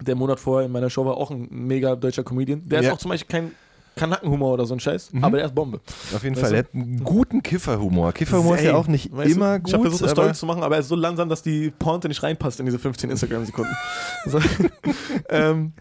der 0.00 0.14
Monat 0.14 0.40
vorher 0.40 0.66
in 0.66 0.72
meiner 0.72 0.88
Show 0.88 1.04
war 1.04 1.16
auch 1.16 1.30
ein 1.30 1.46
mega 1.50 1.94
deutscher 1.96 2.22
Comedian. 2.24 2.62
Der 2.66 2.80
Ja. 2.82 2.88
ist 2.88 2.94
auch 2.94 2.98
zum 2.98 3.10
Beispiel 3.10 3.28
kein 3.40 3.50
Kanackenhumor 3.96 4.54
oder 4.54 4.64
so 4.64 4.72
ein 4.72 4.80
Scheiß, 4.80 5.12
Mhm. 5.12 5.24
aber 5.24 5.36
der 5.38 5.46
ist 5.46 5.54
Bombe. 5.54 5.80
Auf 6.14 6.22
jeden 6.22 6.36
Weißt 6.36 6.42
Fall. 6.44 6.50
du? 6.52 6.56
Er 6.56 6.58
hat 6.60 6.74
einen 6.74 7.04
guten 7.04 7.42
Kifferhumor. 7.42 8.12
Kifferhumor 8.12 8.56
ist 8.56 8.64
ja 8.64 8.74
auch 8.76 8.86
nicht 8.86 9.14
weißt 9.14 9.32
immer 9.34 9.58
du, 9.58 9.66
Ich 9.66 9.74
habe 9.74 9.82
gut. 9.82 9.90
versucht, 9.90 10.02
eine 10.04 10.10
Story 10.12 10.32
zu 10.32 10.46
machen, 10.46 10.62
aber 10.62 10.76
er 10.76 10.80
ist 10.80 10.88
so 10.88 10.94
langsam, 10.94 11.28
dass 11.28 11.42
die 11.42 11.70
Pointe 11.70 12.08
nicht 12.08 12.22
reinpasst 12.22 12.60
in 12.60 12.66
diese 12.66 12.78
15 12.78 13.10
Instagram-Sekunden. 13.10 13.76
ähm, 15.28 15.72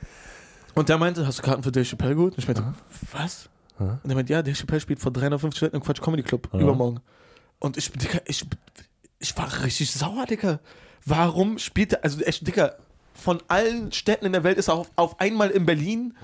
und 0.75 0.89
der 0.89 0.97
meinte, 0.97 1.25
hast 1.25 1.39
du 1.39 1.43
Karten 1.43 1.63
für 1.63 1.71
Dave 1.71 1.86
Chappelle 1.86 2.15
geholt? 2.15 2.34
Und 2.34 2.39
ich 2.39 2.47
meinte, 2.47 2.63
was? 3.13 3.47
Aha. 3.80 3.99
Und 4.03 4.09
er 4.09 4.15
meinte, 4.15 4.34
ja, 4.34 4.41
Dave 4.41 4.55
Chappelle 4.55 4.82
spielt 4.82 4.99
vor 4.99 5.11
350 5.11 5.61
Leuten 5.61 5.75
im 5.77 5.84
Quatsch 5.84 6.01
Comedy 6.01 6.23
Club 6.23 6.49
Aha. 6.51 6.61
übermorgen. 6.61 6.99
Und 7.59 7.77
ich, 7.77 7.91
Dicker, 7.91 8.21
ich, 8.25 8.45
ich 9.19 9.38
war 9.38 9.63
richtig 9.63 9.91
sauer, 9.91 10.25
Dicker. 10.25 10.59
Warum 11.05 11.57
spielt 11.57 11.93
er, 11.93 12.03
also 12.03 12.21
echt, 12.21 12.45
Dicker, 12.45 12.77
von 13.13 13.41
allen 13.47 13.91
Städten 13.91 14.25
in 14.25 14.32
der 14.34 14.43
Welt 14.43 14.57
ist 14.57 14.69
er 14.69 14.75
auf, 14.75 14.91
auf 14.95 15.19
einmal 15.19 15.49
in 15.49 15.65
Berlin 15.65 16.15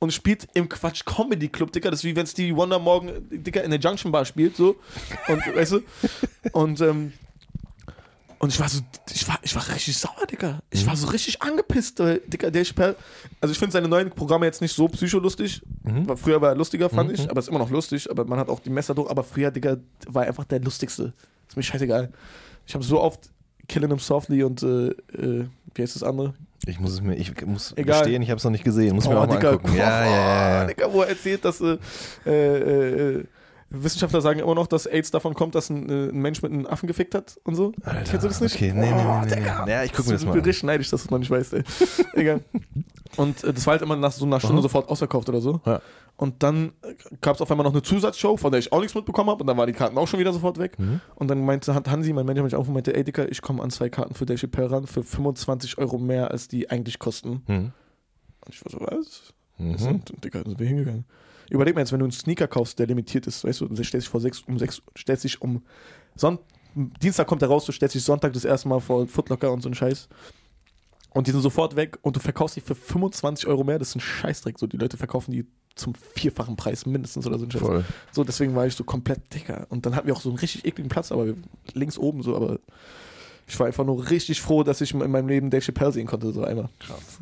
und 0.00 0.12
spielt 0.12 0.48
im 0.54 0.68
Quatsch 0.68 1.04
Comedy 1.04 1.48
Club, 1.48 1.72
Dicker. 1.72 1.90
Das 1.90 2.00
ist 2.00 2.04
wie 2.04 2.16
wenn 2.16 2.26
Stevie 2.26 2.56
Wonder 2.56 2.78
morgen, 2.78 3.28
Dicker, 3.30 3.62
in 3.62 3.70
der 3.70 3.78
Junction 3.78 4.10
Bar 4.10 4.24
spielt, 4.24 4.56
so. 4.56 4.76
Und, 5.28 5.54
weißt 5.54 5.72
du? 5.72 5.80
Und, 6.52 6.80
ähm, 6.80 7.12
und 8.40 8.48
ich 8.52 8.58
war 8.58 8.68
so, 8.68 8.80
ich 9.12 9.28
war, 9.28 9.38
ich 9.42 9.54
war 9.54 9.68
richtig 9.68 9.96
sauer, 9.96 10.26
Dicker. 10.28 10.60
Ich 10.70 10.84
war 10.86 10.96
so 10.96 11.06
richtig 11.08 11.40
angepisst, 11.42 12.00
weil, 12.00 12.18
Dicker, 12.26 12.50
der 12.50 12.64
Chappelle. 12.64 12.96
Also 13.40 13.52
ich 13.52 13.58
finde 13.58 13.72
seine 13.72 13.86
neuen 13.86 14.10
Programme 14.10 14.46
jetzt 14.46 14.60
nicht 14.60 14.74
so 14.74 14.88
psycholustig. 14.88 15.62
Mhm. 15.84 16.08
War- 16.08 16.16
Früher 16.16 16.40
war 16.40 16.48
er 16.48 16.54
lustiger, 16.56 16.90
fand 16.90 17.10
Mhm. 17.10 17.14
ich, 17.14 17.30
aber 17.30 17.38
ist 17.38 17.48
immer 17.48 17.58
noch 17.60 17.70
lustig. 17.70 18.10
Aber 18.10 18.24
man 18.24 18.38
hat 18.40 18.48
auch 18.48 18.58
die 18.60 18.70
Messer 18.70 18.94
durch. 18.94 19.08
Aber 19.08 19.22
früher, 19.22 19.50
Digga, 19.52 19.76
war 20.08 20.24
er 20.24 20.28
einfach 20.30 20.44
der 20.44 20.58
lustigste. 20.60 21.12
Ist 21.48 21.56
mir 21.56 21.62
scheißegal. 21.62 22.10
Ich 22.66 22.74
habe 22.74 22.82
so 22.84 23.00
oft 23.00 23.30
Killing 23.68 23.90
Him 23.90 23.98
Softly 24.00 24.42
und 24.42 24.62
äh, 24.62 24.88
äh, 24.88 25.46
wie 25.74 25.82
heißt 25.82 25.94
das 25.94 26.02
andere? 26.02 26.34
Ich 26.66 26.78
muss 26.80 26.92
es 26.92 27.00
mir, 27.00 27.14
ich 27.14 27.32
muss 27.46 27.72
Egal. 27.76 28.00
gestehen, 28.02 28.22
ich 28.22 28.30
habe 28.30 28.38
es 28.38 28.44
noch 28.44 28.50
nicht 28.50 28.64
gesehen. 28.64 28.94
Muss 28.94 29.06
mir 29.08 29.14
Oh, 29.16 29.20
auch 29.20 29.26
mal 29.26 29.36
Digga, 29.36 29.50
angucken. 29.52 29.76
Ja, 29.76 30.04
ja, 30.04 30.10
ja. 30.10 30.60
ja. 30.62 30.66
Digga, 30.66 30.92
wo 30.92 31.02
er 31.02 31.08
erzählt, 31.10 31.44
dass 31.44 31.60
äh, 31.60 31.76
äh, 32.26 32.30
äh, 33.18 33.24
Wissenschaftler 33.70 34.20
sagen 34.20 34.40
immer 34.40 34.54
noch, 34.54 34.66
dass 34.66 34.86
AIDS 34.86 35.10
davon 35.10 35.34
kommt, 35.34 35.54
dass 35.54 35.70
ein, 35.70 35.88
äh, 35.88 36.08
ein 36.10 36.20
Mensch 36.20 36.42
mit 36.42 36.52
einem 36.52 36.66
Affen 36.66 36.86
gefickt 36.86 37.14
hat 37.14 37.38
und 37.44 37.54
so. 37.54 37.72
Alter, 37.82 38.10
Kennst 38.10 38.24
du 38.24 38.28
das 38.28 38.40
nicht? 38.40 38.54
okay, 38.56 38.72
nee, 38.74 38.90
nee, 38.90 38.92
Oh, 38.92 39.20
nee, 39.24 39.36
nee, 39.36 39.40
nee. 39.64 39.70
Ja, 39.70 39.84
ich 39.84 39.92
guck 39.92 40.06
mir 40.06 40.12
das 40.12 40.22
Ich 40.22 40.26
mal 40.26 40.32
bin 40.32 40.40
an. 40.42 40.46
richtig 40.46 40.64
neidisch, 40.64 40.90
dass 40.90 41.02
du 41.02 41.06
es 41.06 41.10
noch 41.10 41.18
nicht 41.18 41.30
weißt, 41.30 41.54
ey. 41.54 41.62
Egal. 42.14 42.40
Und 43.16 43.44
äh, 43.44 43.52
das 43.52 43.66
war 43.66 43.72
halt 43.72 43.82
immer 43.82 43.96
nach 43.96 44.12
so 44.12 44.24
einer 44.26 44.38
Stunde 44.40 44.56
Aha. 44.56 44.62
sofort 44.62 44.88
ausverkauft 44.88 45.28
oder 45.28 45.40
so. 45.40 45.60
Ja. 45.64 45.80
Und 46.16 46.42
dann 46.42 46.72
gab 47.22 47.36
es 47.36 47.40
auf 47.40 47.50
einmal 47.50 47.64
noch 47.64 47.72
eine 47.72 47.82
Zusatzshow, 47.82 48.36
von 48.36 48.50
der 48.50 48.58
ich 48.58 48.72
auch 48.72 48.80
nichts 48.80 48.94
mitbekommen 48.94 49.30
habe. 49.30 49.42
Und 49.42 49.46
dann 49.46 49.56
waren 49.56 49.66
die 49.68 49.72
Karten 49.72 49.96
auch 49.96 50.06
schon 50.08 50.20
wieder 50.20 50.32
sofort 50.32 50.58
weg. 50.58 50.78
Mhm. 50.78 51.00
Und 51.14 51.28
dann 51.28 51.44
meinte 51.44 51.74
hat 51.74 51.88
Hansi, 51.88 52.12
mein 52.12 52.26
Manager, 52.26 52.42
mich 52.44 52.54
auch 52.56 52.66
und 52.68 52.74
meinte, 52.74 52.94
ey 52.94 53.04
Dicker, 53.04 53.30
ich 53.30 53.40
komme 53.40 53.62
an 53.62 53.70
zwei 53.70 53.88
Karten 53.88 54.14
für 54.14 54.26
Dave 54.26 54.38
Chappelle 54.38 54.70
ran 54.70 54.86
für 54.86 55.02
25 55.02 55.78
Euro 55.78 55.96
mehr, 55.98 56.30
als 56.30 56.48
die 56.48 56.68
eigentlich 56.70 56.98
kosten. 56.98 57.42
Mhm. 57.46 57.72
Und 58.44 58.54
ich 58.54 58.64
war 58.64 58.70
so, 58.72 58.80
was? 58.80 59.32
Mhm. 59.58 59.76
Und, 59.86 60.24
Dicker, 60.24 60.42
sind 60.44 60.58
wir 60.58 60.66
hingegangen. 60.66 61.04
Überleg 61.50 61.74
mal 61.74 61.80
jetzt, 61.82 61.92
wenn 61.92 61.98
du 61.98 62.06
einen 62.06 62.12
Sneaker 62.12 62.48
kaufst, 62.48 62.78
der 62.78 62.86
limitiert 62.86 63.26
ist, 63.26 63.44
weißt 63.44 63.60
du, 63.60 63.66
und 63.66 63.76
der 63.76 63.84
stellt 63.84 64.02
sich 64.02 64.10
vor 64.10 64.20
sechs, 64.20 64.40
um 64.46 64.58
sechs, 64.58 64.82
stellt 64.94 65.20
sich 65.20 65.42
um 65.42 65.62
Son 66.16 66.38
Dienstag 66.74 67.26
kommt 67.26 67.42
er 67.42 67.48
raus, 67.48 67.64
du 67.64 67.72
stellst 67.72 67.94
dich 67.94 68.04
Sonntag 68.04 68.32
das 68.32 68.44
erste 68.44 68.68
Mal 68.68 68.80
vor 68.80 69.06
Footlocker 69.06 69.52
und 69.52 69.60
so 69.60 69.68
ein 69.68 69.74
Scheiß. 69.74 70.08
Und 71.12 71.26
die 71.26 71.32
sind 71.32 71.42
sofort 71.42 71.74
weg 71.74 71.98
und 72.02 72.14
du 72.14 72.20
verkaufst 72.20 72.56
die 72.56 72.60
für 72.60 72.76
25 72.76 73.48
Euro 73.48 73.64
mehr, 73.64 73.78
das 73.78 73.88
ist 73.88 73.96
ein 73.96 74.00
Scheißdreck. 74.00 74.58
So, 74.58 74.68
die 74.68 74.76
Leute 74.76 74.96
verkaufen 74.96 75.32
die 75.32 75.46
zum 75.74 75.94
vierfachen 75.94 76.56
Preis 76.56 76.86
mindestens 76.86 77.26
oder 77.26 77.38
so 77.38 77.46
ein 77.46 77.50
Scheiß. 77.50 77.60
Voll. 77.60 77.84
So, 78.12 78.22
deswegen 78.22 78.54
war 78.54 78.66
ich 78.66 78.76
so 78.76 78.84
komplett 78.84 79.34
dicker. 79.34 79.66
Und 79.70 79.86
dann 79.86 79.96
hatten 79.96 80.06
wir 80.06 80.14
auch 80.14 80.20
so 80.20 80.28
einen 80.28 80.38
richtig 80.38 80.64
ekligen 80.64 80.88
Platz, 80.88 81.10
aber 81.10 81.34
links 81.72 81.98
oben 81.98 82.22
so, 82.22 82.36
aber 82.36 82.60
ich 83.50 83.58
war 83.58 83.66
einfach 83.66 83.84
nur 83.84 84.08
richtig 84.10 84.40
froh, 84.40 84.62
dass 84.62 84.80
ich 84.80 84.94
in 84.94 85.10
meinem 85.10 85.28
Leben 85.28 85.50
Dave 85.50 85.62
Chappelle 85.62 85.92
sehen 85.92 86.06
konnte, 86.06 86.32
so 86.32 86.44
einmal. 86.44 86.68
Krass. 86.78 87.18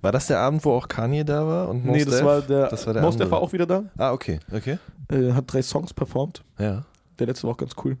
War 0.00 0.12
das 0.12 0.28
der 0.28 0.38
Abend, 0.40 0.64
wo 0.64 0.72
auch 0.72 0.88
Kanye 0.88 1.24
da 1.24 1.46
war? 1.46 1.68
Und 1.68 1.84
Mos 1.84 1.96
Nee, 1.96 2.04
das 2.04 2.16
Def? 2.16 2.24
war 2.24 2.40
der, 2.42 2.68
Das 2.68 2.86
war 2.86 2.94
der 2.94 3.02
Mos 3.02 3.16
Def 3.16 3.30
war 3.30 3.40
auch 3.40 3.52
wieder 3.52 3.66
da, 3.66 3.84
Ah, 3.96 4.12
okay, 4.12 4.40
okay. 4.52 4.78
äh, 5.10 5.32
hat 5.32 5.52
drei 5.52 5.62
Songs 5.62 5.92
performt. 5.92 6.42
Ja. 6.58 6.84
Der 7.18 7.26
letzte 7.26 7.44
war 7.46 7.52
auch 7.54 7.56
ganz 7.58 7.72
cool. 7.84 7.96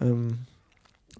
Ähm, 0.00 0.38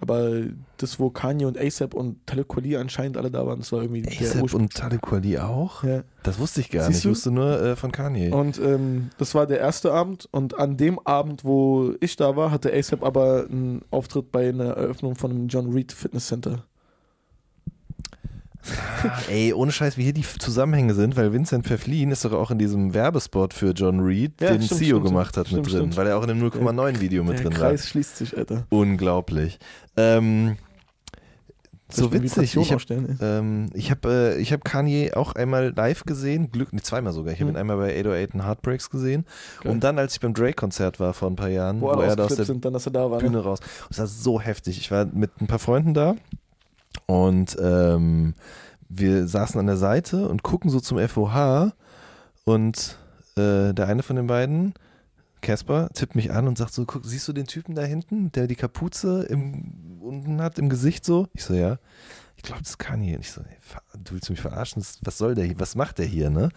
aber 0.01 0.43
das, 0.77 0.99
wo 1.01 1.11
Kanye 1.11 1.47
und 1.47 1.59
ASAP 1.59 1.95
und 1.95 2.25
Talib 2.27 2.49
Kweli 2.49 2.77
anscheinend 2.77 3.17
alle 3.17 3.31
da 3.31 3.47
waren, 3.47 3.59
das 3.59 3.73
war 3.73 3.83
irgendwie 3.83 4.03
der 4.03 4.13
ASAP 4.13 4.55
und 4.55 4.73
Talib 4.75 5.03
Kweli 5.03 5.39
auch? 5.39 5.83
Ja. 5.85 6.03
Das 6.23 6.39
wusste 6.39 6.61
ich 6.61 6.71
gar 6.71 6.85
Siehst 6.85 6.97
nicht. 6.97 7.05
du? 7.05 7.09
Ich 7.09 7.17
wusste 7.17 7.31
nur 7.31 7.61
äh, 7.61 7.77
von 7.77 7.93
Kanye. 7.93 8.31
Und 8.31 8.59
ähm, 8.59 9.11
das 9.19 9.35
war 9.35 9.47
der 9.47 9.61
erste 9.61 9.93
Abend. 9.93 10.29
Und 10.31 10.59
an 10.59 10.77
dem 10.77 10.99
Abend, 11.01 11.45
wo 11.45 11.95
ich 12.01 12.17
da 12.17 12.37
war, 12.37 12.51
hatte 12.51 12.73
ASAP 12.73 13.03
aber 13.03 13.47
einen 13.49 13.83
Auftritt 13.91 14.31
bei 14.33 14.49
einer 14.49 14.71
Eröffnung 14.71 15.17
von 15.17 15.31
einem 15.31 15.49
John 15.49 15.73
Reed 15.73 15.93
Fitness 15.93 16.29
Center. 16.29 16.65
Ey, 19.29 19.53
ohne 19.53 19.73
Scheiß, 19.73 19.97
wie 19.97 20.05
hier 20.05 20.13
die 20.13 20.23
Zusammenhänge 20.39 20.95
sind, 20.95 21.17
weil 21.17 21.33
Vincent 21.33 21.67
Pfefflin 21.67 22.11
ist 22.11 22.25
doch 22.25 22.33
auch 22.33 22.51
in 22.51 22.59
diesem 22.59 22.95
Werbespot 22.95 23.55
für 23.55 23.71
John 23.73 24.01
Reed, 24.01 24.41
Ja, 24.41 24.53
den 24.53 24.63
stimmt, 24.63 24.79
CEO 24.81 24.97
stimmt, 24.97 25.05
gemacht 25.07 25.37
hat, 25.37 25.47
stimmt, 25.49 25.65
mit 25.67 25.75
drin, 25.75 25.97
weil 25.97 26.07
er 26.07 26.19
auch 26.19 26.23
in 26.23 26.29
dem 26.29 26.43
0,9 26.43 27.01
Video 27.01 27.25
mit 27.25 27.39
der 27.39 27.45
drin 27.47 27.55
Kreis 27.55 27.87
schließt 27.89 28.17
sich, 28.17 28.37
Alter. 28.37 28.57
war. 28.57 28.67
Unglaublich. 28.71 29.59
Ähm, 29.97 30.57
so 31.91 32.13
witzig. 32.13 32.55
Ich 32.55 32.71
habe 32.73 32.83
ähm, 33.23 33.71
ich 33.73 33.91
hab, 33.91 34.05
äh, 34.05 34.37
ich 34.37 34.53
hab 34.53 34.63
Kanye 34.63 35.13
auch 35.15 35.35
einmal 35.35 35.73
live 35.75 36.05
gesehen, 36.05 36.51
Glück, 36.51 36.73
nee, 36.73 36.83
zweimal 36.83 37.15
sogar. 37.15 37.33
Ich 37.33 37.41
habe 37.41 37.51
Mhm. 37.51 37.57
ihn 37.57 37.61
einmal 37.61 37.79
bei 37.79 37.99
808 37.99 38.35
and 38.35 38.45
Heartbreaks 38.45 38.91
gesehen. 38.91 39.25
Geil. 39.63 39.73
Und 39.73 39.83
dann, 39.85 39.99
als 39.99 40.13
ich 40.15 40.21
beim 40.21 40.35
Drake-Konzert 40.35 41.01
war 41.01 41.15
vor 41.15 41.31
ein 41.31 41.37
paar 41.37 41.49
Jahren, 41.49 41.81
wo 41.81 41.87
wo, 41.87 42.01
er 42.01 42.15
da 42.15 42.25
aus 42.25 42.35
der 42.37 42.45
sind, 42.45 42.63
dann, 42.65 42.75
dass 42.75 42.85
er 42.87 42.93
da 42.93 43.11
war. 43.11 43.21
Bühne 43.21 43.39
Ne? 43.39 43.43
raus. 43.43 43.61
Das 43.89 43.99
war 44.01 44.07
so 44.07 44.39
heftig. 44.39 44.77
Ich 44.79 44.91
war 44.91 45.07
mit 45.07 45.31
ein 45.41 45.47
paar 45.47 45.59
Freunden 45.59 45.95
da 45.95 46.15
und 47.07 47.57
ähm, 47.61 48.35
wir 48.89 49.27
saßen 49.29 49.59
an 49.61 49.67
der 49.67 49.77
Seite 49.77 50.29
und 50.29 50.43
gucken 50.43 50.71
so 50.71 50.81
zum 50.81 50.99
FOH 50.99 51.73
und 52.45 52.99
äh, 53.37 53.73
der 53.75 53.87
eine 53.87 54.03
von 54.03 54.17
den 54.17 54.27
beiden, 54.27 54.75
Casper, 55.41 55.89
tippt 55.95 56.15
mich 56.15 56.33
an 56.33 56.49
und 56.49 56.59
sagt 56.59 56.73
so, 56.73 56.85
guck, 56.85 57.05
siehst 57.05 57.29
du 57.29 57.33
den 57.33 57.47
Typen 57.47 57.75
da 57.75 57.83
hinten, 57.83 58.33
der 58.33 58.47
die 58.47 58.57
Kapuze 58.57 59.25
im, 59.25 60.01
unten 60.01 60.41
hat 60.43 60.59
im 60.59 60.69
Gesicht 60.69 61.05
so? 61.05 61.29
Ich 61.33 61.45
so, 61.45 61.55
ja. 61.55 61.79
Ich 62.37 62.43
glaube, 62.43 62.61
das 62.63 62.71
ist 62.71 62.79
Kanye. 62.79 63.15
Und 63.15 63.21
ich 63.21 63.33
so, 63.33 63.41
ey, 63.43 63.57
du 64.05 64.15
willst 64.15 64.31
mich 64.31 64.41
verarschen? 64.41 64.85
Was 65.03 65.19
soll 65.19 65.35
der 65.35 65.45
hier? 65.45 65.61
Was 65.61 65.75
macht 65.75 65.99
der 65.99 66.07
hier, 66.07 66.31
ne? 66.31 66.51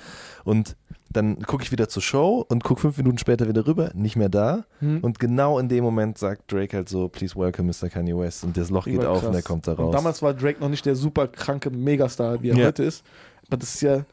Und 0.43 0.75
dann 1.14 1.41
gucke 1.43 1.64
ich 1.64 1.72
wieder 1.72 1.89
zur 1.89 2.01
Show 2.01 2.45
und 2.47 2.64
gucke 2.64 2.82
fünf 2.82 2.97
Minuten 2.97 3.18
später 3.18 3.47
wieder 3.47 3.66
rüber, 3.68 3.91
nicht 3.93 4.16
mehr 4.16 4.30
da. 4.30 4.66
Hm. 4.80 4.99
Und 5.01 5.20
genau 5.20 5.59
in 5.59 5.68
dem 5.70 5.84
Moment 5.84 6.18
sagt 6.18 6.51
Drake 6.51 6.76
halt 6.78 6.89
so, 6.89 7.07
please 7.09 7.36
welcome 7.36 7.68
Mr. 7.72 7.89
Kanye 7.89 8.18
West. 8.18 8.43
Und 8.43 8.55
das 8.57 8.70
Loch 8.70 8.86
geht 8.86 9.03
auf 9.05 9.24
und 9.24 9.34
er 9.34 9.41
kommt 9.41 9.68
da 9.68 9.74
raus. 9.74 9.88
Und 9.88 9.91
damals 9.93 10.22
war 10.22 10.34
Drake 10.34 10.59
noch 10.59 10.70
nicht 10.70 10.86
der 10.86 10.95
super 10.95 11.28
kranke 11.28 11.70
Megastar, 11.70 12.41
wie 12.41 12.49
er 12.49 12.57
Ja. 12.57 12.68
heute 12.68 12.84
ist. 12.84 13.03
Aber 13.47 13.57
das 13.57 13.76
ist 13.76 13.82
ja. 13.82 14.05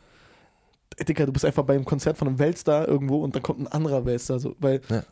Dicker, 1.07 1.27
du 1.27 1.33
bist 1.33 1.45
einfach 1.45 1.63
beim 1.65 1.85
Konzert 1.85 2.17
von 2.19 2.27
einem 2.27 2.39
Weltstar 2.41 2.89
irgendwo 2.89 3.23
und 3.23 3.35
dann 3.35 3.43
kommt 3.43 3.61
ein 3.61 3.69
anderer 3.69 4.05
Weltstar. 4.05 4.41
So, 4.41 4.57
weil 4.59 4.81
Ja. 4.89 5.03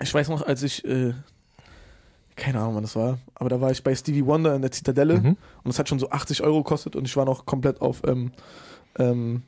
ich 0.00 0.12
weiß 0.14 0.28
noch, 0.28 0.46
als 0.46 0.62
ich. 0.62 0.84
Äh, 0.84 1.14
keine 2.36 2.60
Ahnung, 2.60 2.76
wann 2.76 2.82
das 2.82 2.96
war. 2.96 3.18
Aber 3.34 3.50
da 3.50 3.60
war 3.60 3.70
ich 3.70 3.82
bei 3.84 3.94
Stevie 3.94 4.24
Wonder 4.24 4.54
in 4.54 4.62
der 4.62 4.70
Zitadelle 4.70 5.20
Mhm. 5.20 5.26
und 5.28 5.36
das 5.66 5.78
hat 5.78 5.88
schon 5.88 5.98
so 5.98 6.08
80 6.10 6.42
Euro 6.42 6.62
gekostet 6.62 6.96
und 6.96 7.04
ich 7.06 7.14
war 7.16 7.24
noch 7.26 7.44
komplett 7.44 7.80
auf 7.82 8.00
ähm, 8.06 8.32
ähm, 8.98 9.42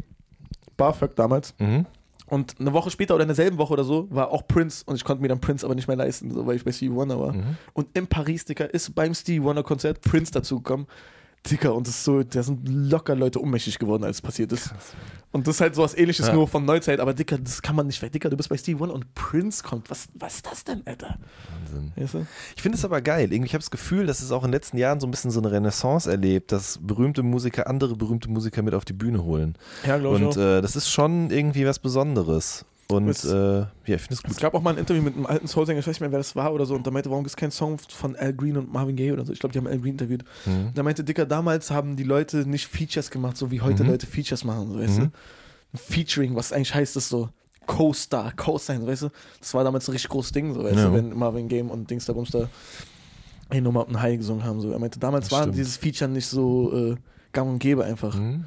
BAföG 0.76 1.14
damals. 1.16 1.54
Mhm. 1.58 1.86
Und 2.26 2.54
eine 2.58 2.72
Woche 2.72 2.90
später 2.90 3.14
oder 3.14 3.24
in 3.24 3.28
derselben 3.28 3.58
Woche 3.58 3.74
oder 3.74 3.84
so 3.84 4.08
war 4.10 4.30
auch 4.30 4.46
Prince 4.48 4.82
und 4.86 4.96
ich 4.96 5.04
konnte 5.04 5.20
mir 5.20 5.28
dann 5.28 5.40
Prince 5.40 5.64
aber 5.64 5.74
nicht 5.74 5.88
mehr 5.88 5.96
leisten, 5.96 6.30
so, 6.30 6.46
weil 6.46 6.56
ich 6.56 6.64
bei 6.64 6.72
Stevie 6.72 6.94
Wonder 6.94 7.20
war. 7.20 7.34
Mhm. 7.34 7.56
Und 7.74 7.88
in 7.96 8.06
Paris, 8.06 8.46
Dicker, 8.46 8.72
ist 8.72 8.94
beim 8.94 9.14
Stevie 9.14 9.42
Wonder 9.42 9.62
Konzert 9.62 10.00
Prince 10.00 10.32
dazugekommen. 10.32 10.86
Dicker, 11.50 11.74
und 11.74 11.86
das 11.86 11.96
ist 11.96 12.04
so, 12.04 12.22
da 12.22 12.42
sind 12.42 12.66
locker 12.68 13.14
Leute 13.14 13.40
ohnmächtig 13.40 13.78
geworden, 13.78 14.02
als 14.04 14.16
es 14.16 14.22
passiert 14.22 14.50
ist. 14.52 14.72
Und 15.30 15.46
das 15.46 15.56
ist 15.56 15.60
halt 15.60 15.74
sowas 15.74 15.94
ähnliches, 15.94 16.28
Ja. 16.28 16.32
nur 16.32 16.48
von 16.48 16.64
Neuzeit, 16.64 17.00
aber 17.00 17.12
Dicker, 17.12 17.36
das 17.38 17.60
kann 17.60 17.76
man 17.76 17.86
nicht 17.86 18.00
weg. 18.00 18.12
Dicker, 18.12 18.30
du 18.30 18.36
bist 18.36 18.48
bei 18.48 18.56
Stevie 18.56 18.78
Wonder 18.78 18.94
und 18.94 19.14
Prince 19.14 19.62
kommt. 19.62 19.90
Was, 19.90 20.06
was 20.14 20.36
ist 20.36 20.46
das 20.46 20.64
denn, 20.64 20.82
Alter? 20.86 21.18
Wahnsinn. 21.72 21.92
Weißt 21.96 22.14
du? 22.14 22.26
Ich 22.56 22.62
finde 22.62 22.78
es 22.78 22.84
aber 22.84 23.02
geil. 23.02 23.32
Irgendwie, 23.32 23.48
ich 23.48 23.52
habe 23.54 23.60
das 23.62 23.70
Gefühl, 23.70 24.06
dass 24.06 24.22
es 24.22 24.30
auch 24.30 24.42
in 24.44 24.48
den 24.48 24.52
letzten 24.52 24.78
Jahren 24.78 25.00
so 25.00 25.06
ein 25.06 25.10
bisschen 25.10 25.30
so 25.30 25.40
eine 25.40 25.50
Renaissance 25.50 26.10
erlebt, 26.10 26.50
dass 26.52 26.78
berühmte 26.80 27.22
Musiker 27.22 27.66
andere 27.66 27.94
berühmte 27.96 28.30
Musiker 28.30 28.62
mit 28.62 28.72
auf 28.74 28.84
die 28.84 28.92
Bühne 28.94 29.22
holen. 29.24 29.54
Ja, 29.86 29.98
glaube 29.98 30.16
ich 30.18 30.22
Und 30.24 30.36
äh, 30.36 30.62
das 30.62 30.76
ist 30.76 30.88
schon 30.90 31.30
irgendwie 31.30 31.66
was 31.66 31.78
Besonderes. 31.78 32.64
Und 32.88 33.08
Es- 33.08 33.24
äh, 33.24 33.32
ja, 33.60 33.66
ich 33.86 34.02
finde 34.02 34.14
es 34.14 34.20
Es 34.20 34.22
gut. 34.22 34.40
gab 34.40 34.54
auch 34.54 34.60
mal 34.62 34.70
ein 34.74 34.78
Interview 34.78 35.02
mit 35.02 35.14
einem 35.16 35.24
alten 35.26 35.46
Soulsänger, 35.46 35.78
ich 35.80 35.86
weiß 35.86 35.92
nicht 35.94 36.00
mehr, 36.00 36.12
wer 36.12 36.18
das 36.18 36.36
war 36.36 36.52
oder 36.52 36.66
so, 36.66 36.74
und 36.74 36.86
da 36.86 36.90
meinte, 36.90 37.08
warum 37.10 37.24
gibt 37.24 37.30
es 37.30 37.36
keinen 37.36 37.50
Song 37.50 37.78
von 37.78 38.14
Al 38.16 38.34
Green 38.34 38.56
und 38.58 38.70
Marvin 38.72 38.94
Gaye 38.96 39.12
oder 39.12 39.24
so? 39.24 39.32
Ich 39.32 39.38
glaube, 39.38 39.52
die 39.54 39.58
haben 39.58 39.66
Al 39.66 39.78
Green 39.78 39.92
interviewt. 39.92 40.22
Mhm. 40.44 40.72
Da 40.74 40.82
meinte 40.82 41.02
Dicker, 41.02 41.24
damals 41.24 41.70
haben 41.70 41.96
die 41.96 42.02
Leute 42.04 42.46
nicht 42.48 42.66
Features 42.66 43.10
gemacht, 43.10 43.36
so 43.38 43.50
wie 43.50 43.60
heute 43.62 43.84
Mhm. 43.84 43.90
Leute 43.90 44.06
Features 44.06 44.44
machen, 44.44 44.68
so, 44.72 44.78
weißt 44.78 44.98
Mhm. 44.98 45.10
du? 45.72 45.78
Featuring, 45.78 46.36
was 46.36 46.52
eigentlich 46.52 46.74
heißt, 46.74 46.96
ist 46.96 47.08
so 47.08 47.30
Co-Star, 47.66 48.32
Co-Sign, 48.36 48.82
so, 48.82 48.86
weißt 48.86 49.02
du? 49.02 49.08
Das 49.40 49.54
war 49.54 49.64
damals 49.64 49.88
ein 49.88 49.92
richtig 49.92 50.10
großes 50.10 50.32
Ding, 50.32 50.52
so, 50.52 50.62
weißt 50.62 50.76
Ja. 50.76 50.88
du, 50.90 50.94
wenn 50.94 51.16
Marvin 51.16 51.48
Game 51.48 51.70
und 51.70 51.88
Dings 51.90 52.04
da 52.04 52.12
Bums 52.12 52.30
da 52.30 52.48
hey, 53.50 53.60
Nummer 53.60 53.80
auf 53.80 53.86
den 53.86 54.00
High 54.00 54.16
gesungen 54.18 54.44
haben. 54.44 54.60
So. 54.60 54.70
Er 54.72 54.78
meinte, 54.78 54.98
damals 54.98 55.26
Das 55.26 55.32
war 55.32 55.42
stimmt. 55.42 55.56
dieses 55.56 55.76
Feature 55.76 56.10
nicht 56.10 56.26
so 56.26 56.92
äh, 56.92 56.96
gang 57.32 57.48
und 57.50 57.58
gäbe 57.58 57.84
einfach. 57.84 58.14
Mhm. 58.16 58.44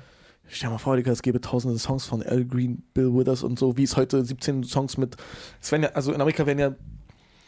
Stell 0.50 0.70
dir 0.70 0.74
mal 0.74 0.78
vor, 0.78 0.96
Digga, 0.96 1.12
es 1.12 1.22
gäbe 1.22 1.42
tausende 1.42 1.78
Songs 1.78 2.06
von 2.06 2.24
Al 2.24 2.46
Green, 2.46 2.84
Bill 2.94 3.14
Withers 3.14 3.44
und 3.44 3.60
so, 3.60 3.76
wie 3.78 3.84
es 3.84 3.98
heute 3.98 4.24
17 4.24 4.64
Songs 4.64 4.98
mit. 4.98 5.16
Es 5.62 5.72
werden 5.72 5.84
ja, 5.84 5.90
also 5.90 6.14
in 6.14 6.22
Amerika 6.22 6.46
werden 6.46 6.60
ja 6.60 6.76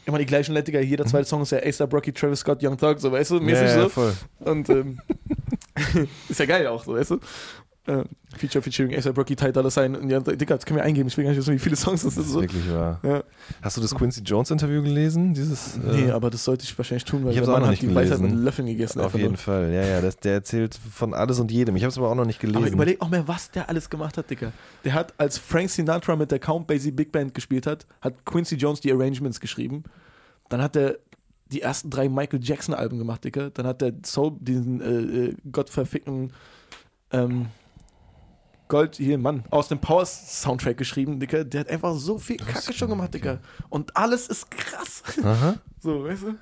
immer 0.06 0.18
die 0.18 0.26
gleichen 0.26 0.54
Leute, 0.54 0.66
Digga. 0.66 0.80
Jeder 0.82 1.06
zweite 1.06 1.26
Song 1.26 1.42
ist 1.42 1.52
ja 1.52 1.60
A$AP 1.60 1.94
Rocky, 1.94 2.12
Travis 2.12 2.40
Scott, 2.40 2.60
Young 2.64 2.78
Thug, 2.78 3.00
so, 3.00 3.12
weißt 3.12 3.32
du, 3.32 3.40
mäßig 3.40 3.62
Mhm. 3.64 3.68
ja, 3.68 3.76
ja, 3.78 3.84
so. 3.84 3.90
voll. 3.90 4.14
Und 4.40 4.70
ähm, 4.70 5.00
ist 6.30 6.40
ja 6.40 6.46
geil 6.46 6.68
auch, 6.68 6.84
so, 6.84 6.94
weißt 6.94 7.12
du? 7.12 7.20
Äh, 7.90 8.04
Feature, 8.38 8.62
Featuring, 8.62 8.94
A$AP 8.94 9.18
Rocky, 9.18 9.36
Ty 9.36 9.52
Dolla 9.52 9.72
Sign. 9.72 9.96
Und 9.96 10.10
ja, 10.12 10.20
Digga, 10.20 10.56
das 10.56 10.66
können 10.66 10.78
wir 10.78 10.84
eingeben. 10.84 11.08
Ich 11.08 11.18
will 11.18 11.24
gar 11.24 11.32
nicht 11.32 11.40
wissen, 11.40 11.54
wie 11.56 11.60
viele 11.60 11.76
Songs 11.76 12.04
das 12.04 12.14
Das 12.16 12.26
ist. 12.26 12.32
So. 12.34 12.42
wirklich 12.42 12.70
wahr. 12.72 13.00
Ja. 13.02 13.24
Hast 13.64 13.78
du 13.78 13.82
das 13.82 13.96
Quincy 13.96 14.22
Jones 14.22 14.52
Interview 14.52 14.84
gelesen? 14.84 15.34
Dieses, 15.34 15.78
äh, 15.78 15.80
Nee, 16.06 16.12
aber 16.12 16.30
das 16.30 16.44
sollte 16.44 16.64
ich 16.66 16.78
wahrscheinlich 16.78 17.06
tun, 17.06 17.24
weil 17.26 17.32
Ich 17.34 17.40
der 17.40 17.48
Mann 17.50 17.64
hat 17.64 17.72
nicht 17.72 17.82
die 17.82 17.88
Weisheit 17.96 18.20
gelesen. 18.20 18.36
mit 18.36 18.46
Löffeln 18.46 18.68
gegessen. 18.68 19.00
auf 19.02 19.16
jeden 19.16 19.30
nur. 19.30 19.38
Fall. 19.38 19.72
Ja, 19.74 19.82
ja, 19.84 20.02
das, 20.02 20.18
der 20.18 20.34
erzählt 20.34 20.76
von 20.94 21.14
alles 21.16 21.40
und 21.40 21.50
jedem. 21.52 21.76
Ich 21.76 21.84
habe 21.84 21.90
es 21.90 21.98
aber 21.98 22.10
auch 22.10 22.16
noch 22.16 22.26
nicht 22.26 22.40
gelesen. 22.40 22.58
Aber 22.64 22.68
überleg 22.72 23.02
auch 23.02 23.10
mal, 23.10 23.28
was 23.28 23.50
der 23.50 23.68
alles 23.70 23.90
gemacht 23.90 24.18
hat, 24.18 24.30
Digga. 24.30 24.52
Der 24.84 24.94
hat, 24.94 25.14
als 25.18 25.40
Frank 25.40 25.72
Sinatra 25.72 26.16
mit 26.16 26.30
der 26.32 26.38
Count 26.40 26.68
Basie 26.68 26.92
Big 26.92 27.12
Band 27.12 27.34
gespielt 27.34 27.66
hat, 27.66 27.88
hat 28.02 28.24
Quincy 28.26 28.56
Jones 28.56 28.82
die 28.82 28.92
Arrangements 28.94 29.40
geschrieben. 29.40 29.84
Dann 30.50 30.62
hat 30.62 30.76
er 30.76 30.98
die 31.52 31.62
ersten 31.64 31.90
drei 31.90 32.08
Michael 32.10 32.42
Jackson 32.44 32.76
Alben 32.76 33.00
gemacht, 33.00 33.24
Digga. 33.24 33.50
Dann 33.50 33.66
hat 33.66 33.82
der 33.82 33.94
Soul, 34.06 34.34
diesen 34.40 34.82
äh, 34.82 35.30
äh, 35.30 35.36
gottverfickten 35.52 36.32
ähm, 37.12 37.48
Gold, 38.70 38.96
hier, 38.96 39.18
Mann, 39.18 39.44
aus 39.50 39.68
dem 39.68 39.80
Power 39.80 40.06
Soundtrack 40.06 40.78
geschrieben, 40.78 41.20
Digga. 41.20 41.44
Der 41.44 41.62
hat 41.62 41.70
einfach 41.70 41.96
so 41.96 42.18
viel 42.20 42.38
Kacke 42.38 42.72
schon 42.72 42.88
gemacht, 42.90 43.14
Digga. 43.14 43.40
Und 43.70 43.98
alles 43.98 44.28
ist 44.28 44.50
krass. 44.50 45.04
Aha. 45.24 45.56
So, 45.82 46.04
weißt 46.04 46.24
du? 46.24 46.36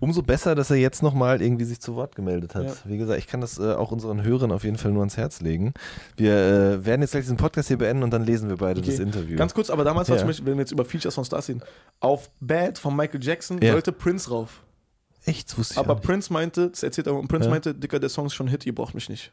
Umso 0.00 0.22
besser, 0.22 0.54
dass 0.56 0.70
er 0.70 0.76
jetzt 0.76 1.00
nochmal 1.02 1.40
irgendwie 1.40 1.64
sich 1.64 1.80
zu 1.80 1.94
Wort 1.94 2.14
gemeldet 2.16 2.54
hat. 2.56 2.64
Ja. 2.64 2.72
Wie 2.84 2.98
gesagt, 2.98 3.18
ich 3.20 3.26
kann 3.28 3.40
das 3.40 3.58
äh, 3.58 3.72
auch 3.74 3.92
unseren 3.92 4.22
Hörern 4.24 4.50
auf 4.52 4.64
jeden 4.64 4.78
Fall 4.78 4.90
nur 4.92 5.02
ans 5.02 5.16
Herz 5.16 5.40
legen. 5.40 5.74
Wir 6.16 6.32
äh, 6.34 6.84
werden 6.84 7.02
jetzt 7.02 7.12
gleich 7.12 7.22
diesen 7.24 7.36
Podcast 7.36 7.68
hier 7.68 7.78
beenden 7.78 8.02
und 8.02 8.10
dann 8.10 8.24
lesen 8.24 8.48
wir 8.48 8.56
beide 8.56 8.80
Okay. 8.80 8.90
das 8.90 8.98
Interview. 9.00 9.36
Ganz 9.36 9.54
kurz, 9.54 9.70
aber 9.70 9.84
damals, 9.84 10.08
Ja. 10.08 10.16
zum 10.16 10.26
Beispiel, 10.26 10.46
wenn 10.46 10.54
wir 10.54 10.62
jetzt 10.62 10.72
über 10.72 10.84
Features 10.84 11.14
von 11.14 11.24
Stars 11.24 11.48
reden, 11.48 11.62
auf 12.00 12.30
Bad 12.40 12.78
von 12.78 12.94
Michael 12.96 13.22
Jackson 13.22 13.60
Ja. 13.62 13.72
sollte 13.72 13.92
Prince 13.92 14.28
rauf. 14.30 14.62
Echt? 15.24 15.50
Das 15.50 15.58
wusste 15.58 15.74
ich 15.74 15.78
Aber. 15.78 15.94
Prince 15.96 16.32
meinte, 16.32 16.70
das 16.70 16.82
erzählt 16.82 17.06
er, 17.06 17.14
und 17.14 17.28
Prince 17.28 17.48
meinte, 17.48 17.74
Dicker, 17.74 17.98
der 18.00 18.08
Song 18.10 18.26
ist 18.26 18.34
schon 18.34 18.48
Hit, 18.48 18.66
ihr 18.66 18.74
braucht 18.74 18.94
mich 18.94 19.08
nicht. 19.08 19.32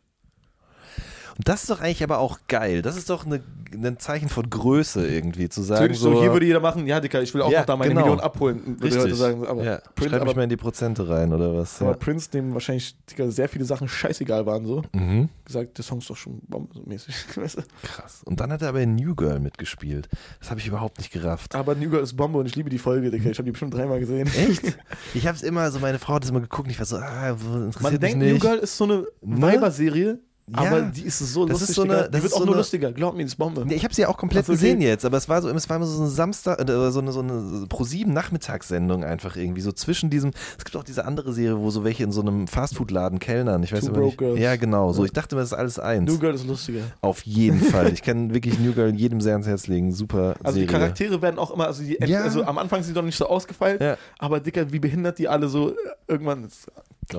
Und 1.38 1.48
das 1.48 1.62
ist 1.64 1.70
doch 1.70 1.82
eigentlich 1.82 2.04
aber 2.04 2.20
auch 2.20 2.40
geil. 2.48 2.82
Das 2.82 2.98
ist 2.98 3.10
doch 3.10 3.26
eine, 3.26 3.42
ein 3.74 4.00
Zeichen 4.00 4.28
von 4.30 4.50
Größe 4.50 5.08
irgendwie, 5.08 5.48
zu 5.50 5.62
sagen 5.62 5.94
so, 5.94 6.14
so, 6.14 6.22
hier 6.22 6.34
würde 6.34 6.46
jeder 6.46 6.60
machen, 6.60 6.88
ja, 6.88 7.00
Dicker, 7.00 7.22
ich 7.22 7.34
will 7.34 7.42
auch 7.42 7.52
Ja, 7.52 7.60
noch 7.60 7.66
da 7.66 7.76
meine 7.78 7.90
genau. 7.94 8.02
Million 8.06 8.20
abholen, 8.20 8.62
würde 8.66 8.84
richtig. 8.84 9.02
heute 9.04 9.16
sagen. 9.16 9.46
Aber, 9.48 9.64
ja, 9.64 9.78
Prince, 9.96 10.10
schreib 10.10 10.22
mich 10.24 10.30
aber, 10.32 10.36
mal 10.36 10.44
in 10.44 10.50
die 10.50 10.58
Prozente 10.58 11.08
rein 11.08 11.32
oder 11.34 11.56
was. 11.56 11.82
aber 11.82 11.92
Ja. 11.92 11.98
Prince, 11.98 12.30
dem 12.32 12.54
wahrscheinlich 12.54 12.96
Dicker, 13.10 13.32
sehr 13.32 13.48
viele 13.50 13.66
Sachen 13.66 13.88
scheißegal 13.88 14.46
waren, 14.46 14.66
so 14.66 14.82
Mhm. 14.94 15.30
gesagt, 15.46 15.78
der 15.78 15.86
Song 15.86 16.00
ist 16.00 16.10
doch 16.10 16.18
schon 16.18 16.42
Bombe, 16.48 16.74
so 16.74 16.84
mäßig. 16.86 17.16
Weißt 17.36 17.58
du? 17.60 17.62
Krass. 17.84 18.22
Und 18.26 18.40
dann 18.40 18.52
hat 18.52 18.62
er 18.62 18.70
aber 18.70 18.82
in 18.82 18.96
New 18.96 19.16
Girl 19.16 19.40
mitgespielt. 19.40 20.10
Das 20.40 20.50
habe 20.50 20.60
ich 20.60 20.68
überhaupt 20.68 20.98
nicht 20.98 21.12
gerafft. 21.12 21.56
Aber 21.56 21.76
New 21.76 21.90
Girl 21.90 22.04
ist 22.04 22.16
Bombe 22.18 22.40
und 22.40 22.46
ich 22.46 22.56
liebe 22.56 22.70
die 22.70 22.78
Folge, 22.78 23.10
Dicker. 23.10 23.30
Ich 23.32 23.38
habe 23.38 23.46
die 23.46 23.52
bestimmt 23.52 23.74
dreimal 23.74 24.00
gesehen. 24.00 24.28
Echt? 24.28 24.62
Ich 25.14 25.28
habe 25.28 25.36
es 25.36 25.44
immer 25.44 25.70
so, 25.72 25.80
meine 25.80 26.00
Frau 26.00 26.14
hat 26.16 26.24
es 26.24 26.30
immer 26.30 26.40
geguckt 26.42 26.68
und 26.68 26.72
ich 26.72 26.80
war 26.80 26.86
so, 26.86 26.98
ah, 26.98 27.30
interessiert 27.30 27.82
Man 27.82 27.92
mich 27.94 28.00
denkt, 28.00 28.18
nicht. 28.20 28.34
New 28.34 28.40
Girl 28.40 28.58
ist 28.58 28.78
so 28.78 28.84
eine 28.86 29.06
Ne? 29.22 29.42
Weiberserie. 29.42 30.20
Aber 30.54 30.82
die 30.82 31.04
ist 31.04 31.20
so 31.20 31.46
Das 31.46 31.54
lustig, 31.60 31.70
ist 31.70 31.76
so 31.76 31.82
eine- 31.84 31.94
das 31.94 32.10
Die 32.12 32.24
wird 32.24 32.34
auch 32.34 32.38
so 32.40 32.46
nur 32.46 32.54
eine- 32.54 32.58
lustiger, 32.62 32.92
glaub 32.92 33.16
mir, 33.16 33.24
ist 33.24 33.36
Bombe. 33.38 33.66
Nee, 33.66 33.76
ich 33.76 33.84
habe 33.84 33.94
sie 33.94 34.02
ja 34.02 34.08
auch 34.10 34.18
komplett 34.18 34.44
Ach 34.44 34.48
so, 34.48 34.54
okay. 34.54 34.62
gesehen 34.62 34.82
jetzt, 34.82 35.06
aber 35.06 35.18
es 35.18 35.28
war 35.30 35.42
so, 35.42 35.50
es 35.50 35.70
war 35.70 35.78
immer 35.78 35.86
so 35.86 36.00
eine 36.02 36.10
Samstag, 36.10 36.60
äh, 36.62 36.92
so 36.92 37.00
eine, 37.00 37.12
so 37.12 37.20
eine 37.22 37.66
Pro-7-Nachmittagssendung 37.68 39.04
einfach 39.04 39.36
irgendwie, 39.36 39.62
so 39.62 39.72
zwischen 39.72 40.10
diesem, 40.10 40.32
es 40.58 40.64
gibt 40.66 40.76
auch 40.76 40.84
diese 40.84 41.06
andere 41.06 41.34
Serie, 41.34 41.60
wo 41.60 41.70
so 41.70 41.84
welche 41.84 42.04
in 42.04 42.12
so 42.12 42.22
einem 42.22 42.48
Fastfood-Laden 42.48 43.20
kellnern, 43.20 43.64
ich 43.64 43.72
weiß 43.74 43.86
Two 43.86 44.00
nicht. 44.00 44.18
Girls. 44.18 44.40
Ja, 44.40 44.56
genau, 44.56 44.94
so, 44.94 45.06
ich 45.06 45.12
dachte 45.14 45.36
mir, 45.36 45.42
das 45.42 45.52
ist 45.52 45.58
alles 45.58 45.80
eins. 45.80 46.12
New 46.12 46.20
Girl 46.20 46.36
ist 46.36 46.46
lustiger. 46.46 46.82
Auf 47.02 47.22
jeden 47.24 47.60
Fall. 47.62 47.92
Ich 47.94 48.02
kann 48.02 48.34
wirklich 48.34 48.60
New 48.60 48.74
Girl 48.74 48.94
jedem 48.96 49.22
sehr 49.22 49.34
ans 49.34 49.48
Herz 49.48 49.68
legen, 49.68 49.92
super 49.92 50.36
Also 50.44 50.54
Serie. 50.56 50.68
die 50.68 50.74
Charaktere 50.74 51.22
werden 51.22 51.40
auch 51.40 51.52
immer, 51.52 51.68
also, 51.68 51.84
die, 51.84 51.98
Ja. 52.06 52.22
also 52.22 52.44
am 52.44 52.58
Anfang 52.58 52.84
sind 52.84 52.94
die 52.96 53.00
doch 53.00 53.06
nicht 53.06 53.18
so 53.18 53.28
ausgefeilt, 53.28 53.82
Ja. 53.82 53.98
aber 54.20 54.40
Dicker, 54.40 54.72
wie 54.72 54.80
behindert 54.80 55.20
die 55.20 55.28
alle 55.28 55.48
so, 55.48 55.72
äh, 55.72 55.76
irgendwann 56.08 56.44
ist 56.46 56.68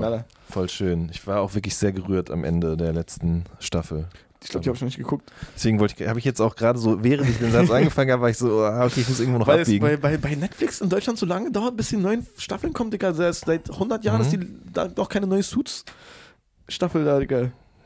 Knaller. 0.01 0.25
Voll 0.49 0.69
schön. 0.69 1.09
Ich 1.13 1.27
war 1.27 1.41
auch 1.41 1.55
wirklich 1.55 1.77
sehr 1.77 1.93
gerührt 1.93 2.31
am 2.31 2.45
Ende 2.45 2.77
der 2.77 2.93
letzten 2.93 3.45
Staffel. 3.61 4.07
Ich 4.45 4.49
glaube, 4.49 4.65
die 4.65 4.71
habe 4.71 4.77
ich 4.77 4.83
noch 4.83 4.87
nicht 4.89 4.97
geguckt. 4.99 5.31
Deswegen 5.55 5.79
wollte 5.79 5.95
ich, 6.03 6.09
habe 6.09 6.19
ich 6.19 6.25
jetzt 6.25 6.41
auch 6.41 6.57
gerade 6.57 6.77
so, 6.79 7.05
während 7.05 7.29
ich 7.31 7.39
den 7.39 7.53
Satz 7.53 7.71
angefangen 7.71 8.11
habe, 8.11 8.23
war 8.23 8.31
ich 8.31 8.39
so, 8.39 8.61
ah, 8.65 8.85
okay, 8.87 9.01
ich 9.03 9.09
muss 9.09 9.21
irgendwo 9.21 9.39
noch 9.39 9.47
Weil 9.47 9.61
abbiegen. 9.61 9.87
bei, 9.87 9.97
bei, 9.97 10.17
bei 10.17 10.35
Netflix 10.35 10.81
in 10.81 10.89
Deutschland 10.89 11.17
so 11.19 11.27
lange 11.27 11.53
dauert, 11.53 11.77
bis 11.77 11.91
die 11.91 11.97
neuen 11.97 12.27
Staffeln 12.39 12.73
kommen, 12.73 12.91
Digga. 12.91 13.13
Seit, 13.15 13.37
seit 13.37 13.71
100 13.71 14.03
Jahren 14.05 14.19
Mhm. 14.19 14.25
ist 14.27 14.33
die, 14.33 14.41
da 14.73 14.89
noch 14.97 15.09
keine 15.09 15.29
neue 15.29 15.45
Suits-Staffel 15.45 17.05
da, 17.05 17.21
Digga. 17.21 17.41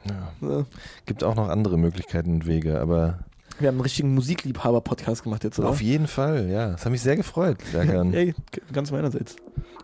ja. 0.09 0.33
Ja. 0.41 0.65
Gibt 1.05 1.25
auch 1.25 1.35
noch 1.35 1.49
andere 1.51 1.77
Möglichkeiten 1.79 2.31
und 2.33 2.47
Wege, 2.47 2.81
aber 2.81 3.19
Wir 3.59 3.69
haben 3.69 3.75
einen 3.77 3.81
richtigen 3.83 4.15
Musikliebhaber-Podcast 4.15 5.25
gemacht 5.25 5.45
jetzt, 5.45 5.59
oder? 5.59 5.69
auf 5.69 5.83
jeden 5.83 6.07
Fall, 6.07 6.49
ja. 6.49 6.71
Das 6.71 6.85
hat 6.87 6.93
mich 6.93 7.03
sehr 7.03 7.17
gefreut, 7.17 7.59
Berkan. 7.73 8.15
Ey, 8.15 8.35
ganz 8.73 8.91
meinerseits. 8.93 9.37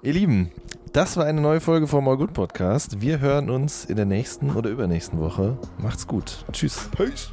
Ihr 0.02 0.14
Lieben, 0.14 0.50
das 0.92 1.16
war 1.16 1.24
eine 1.24 1.40
neue 1.40 1.60
Folge 1.60 1.86
vom 1.86 2.06
All 2.06 2.16
Good 2.16 2.34
Podcast. 2.34 3.00
Wir 3.00 3.20
hören 3.20 3.48
uns 3.48 3.84
in 3.84 3.96
der 3.96 4.04
nächsten 4.04 4.50
oder 4.50 4.70
übernächsten 4.70 5.20
Woche. 5.20 5.56
Macht's 5.78 6.06
gut. 6.06 6.44
Tschüss. 6.52 6.88
Peace. 6.94 7.32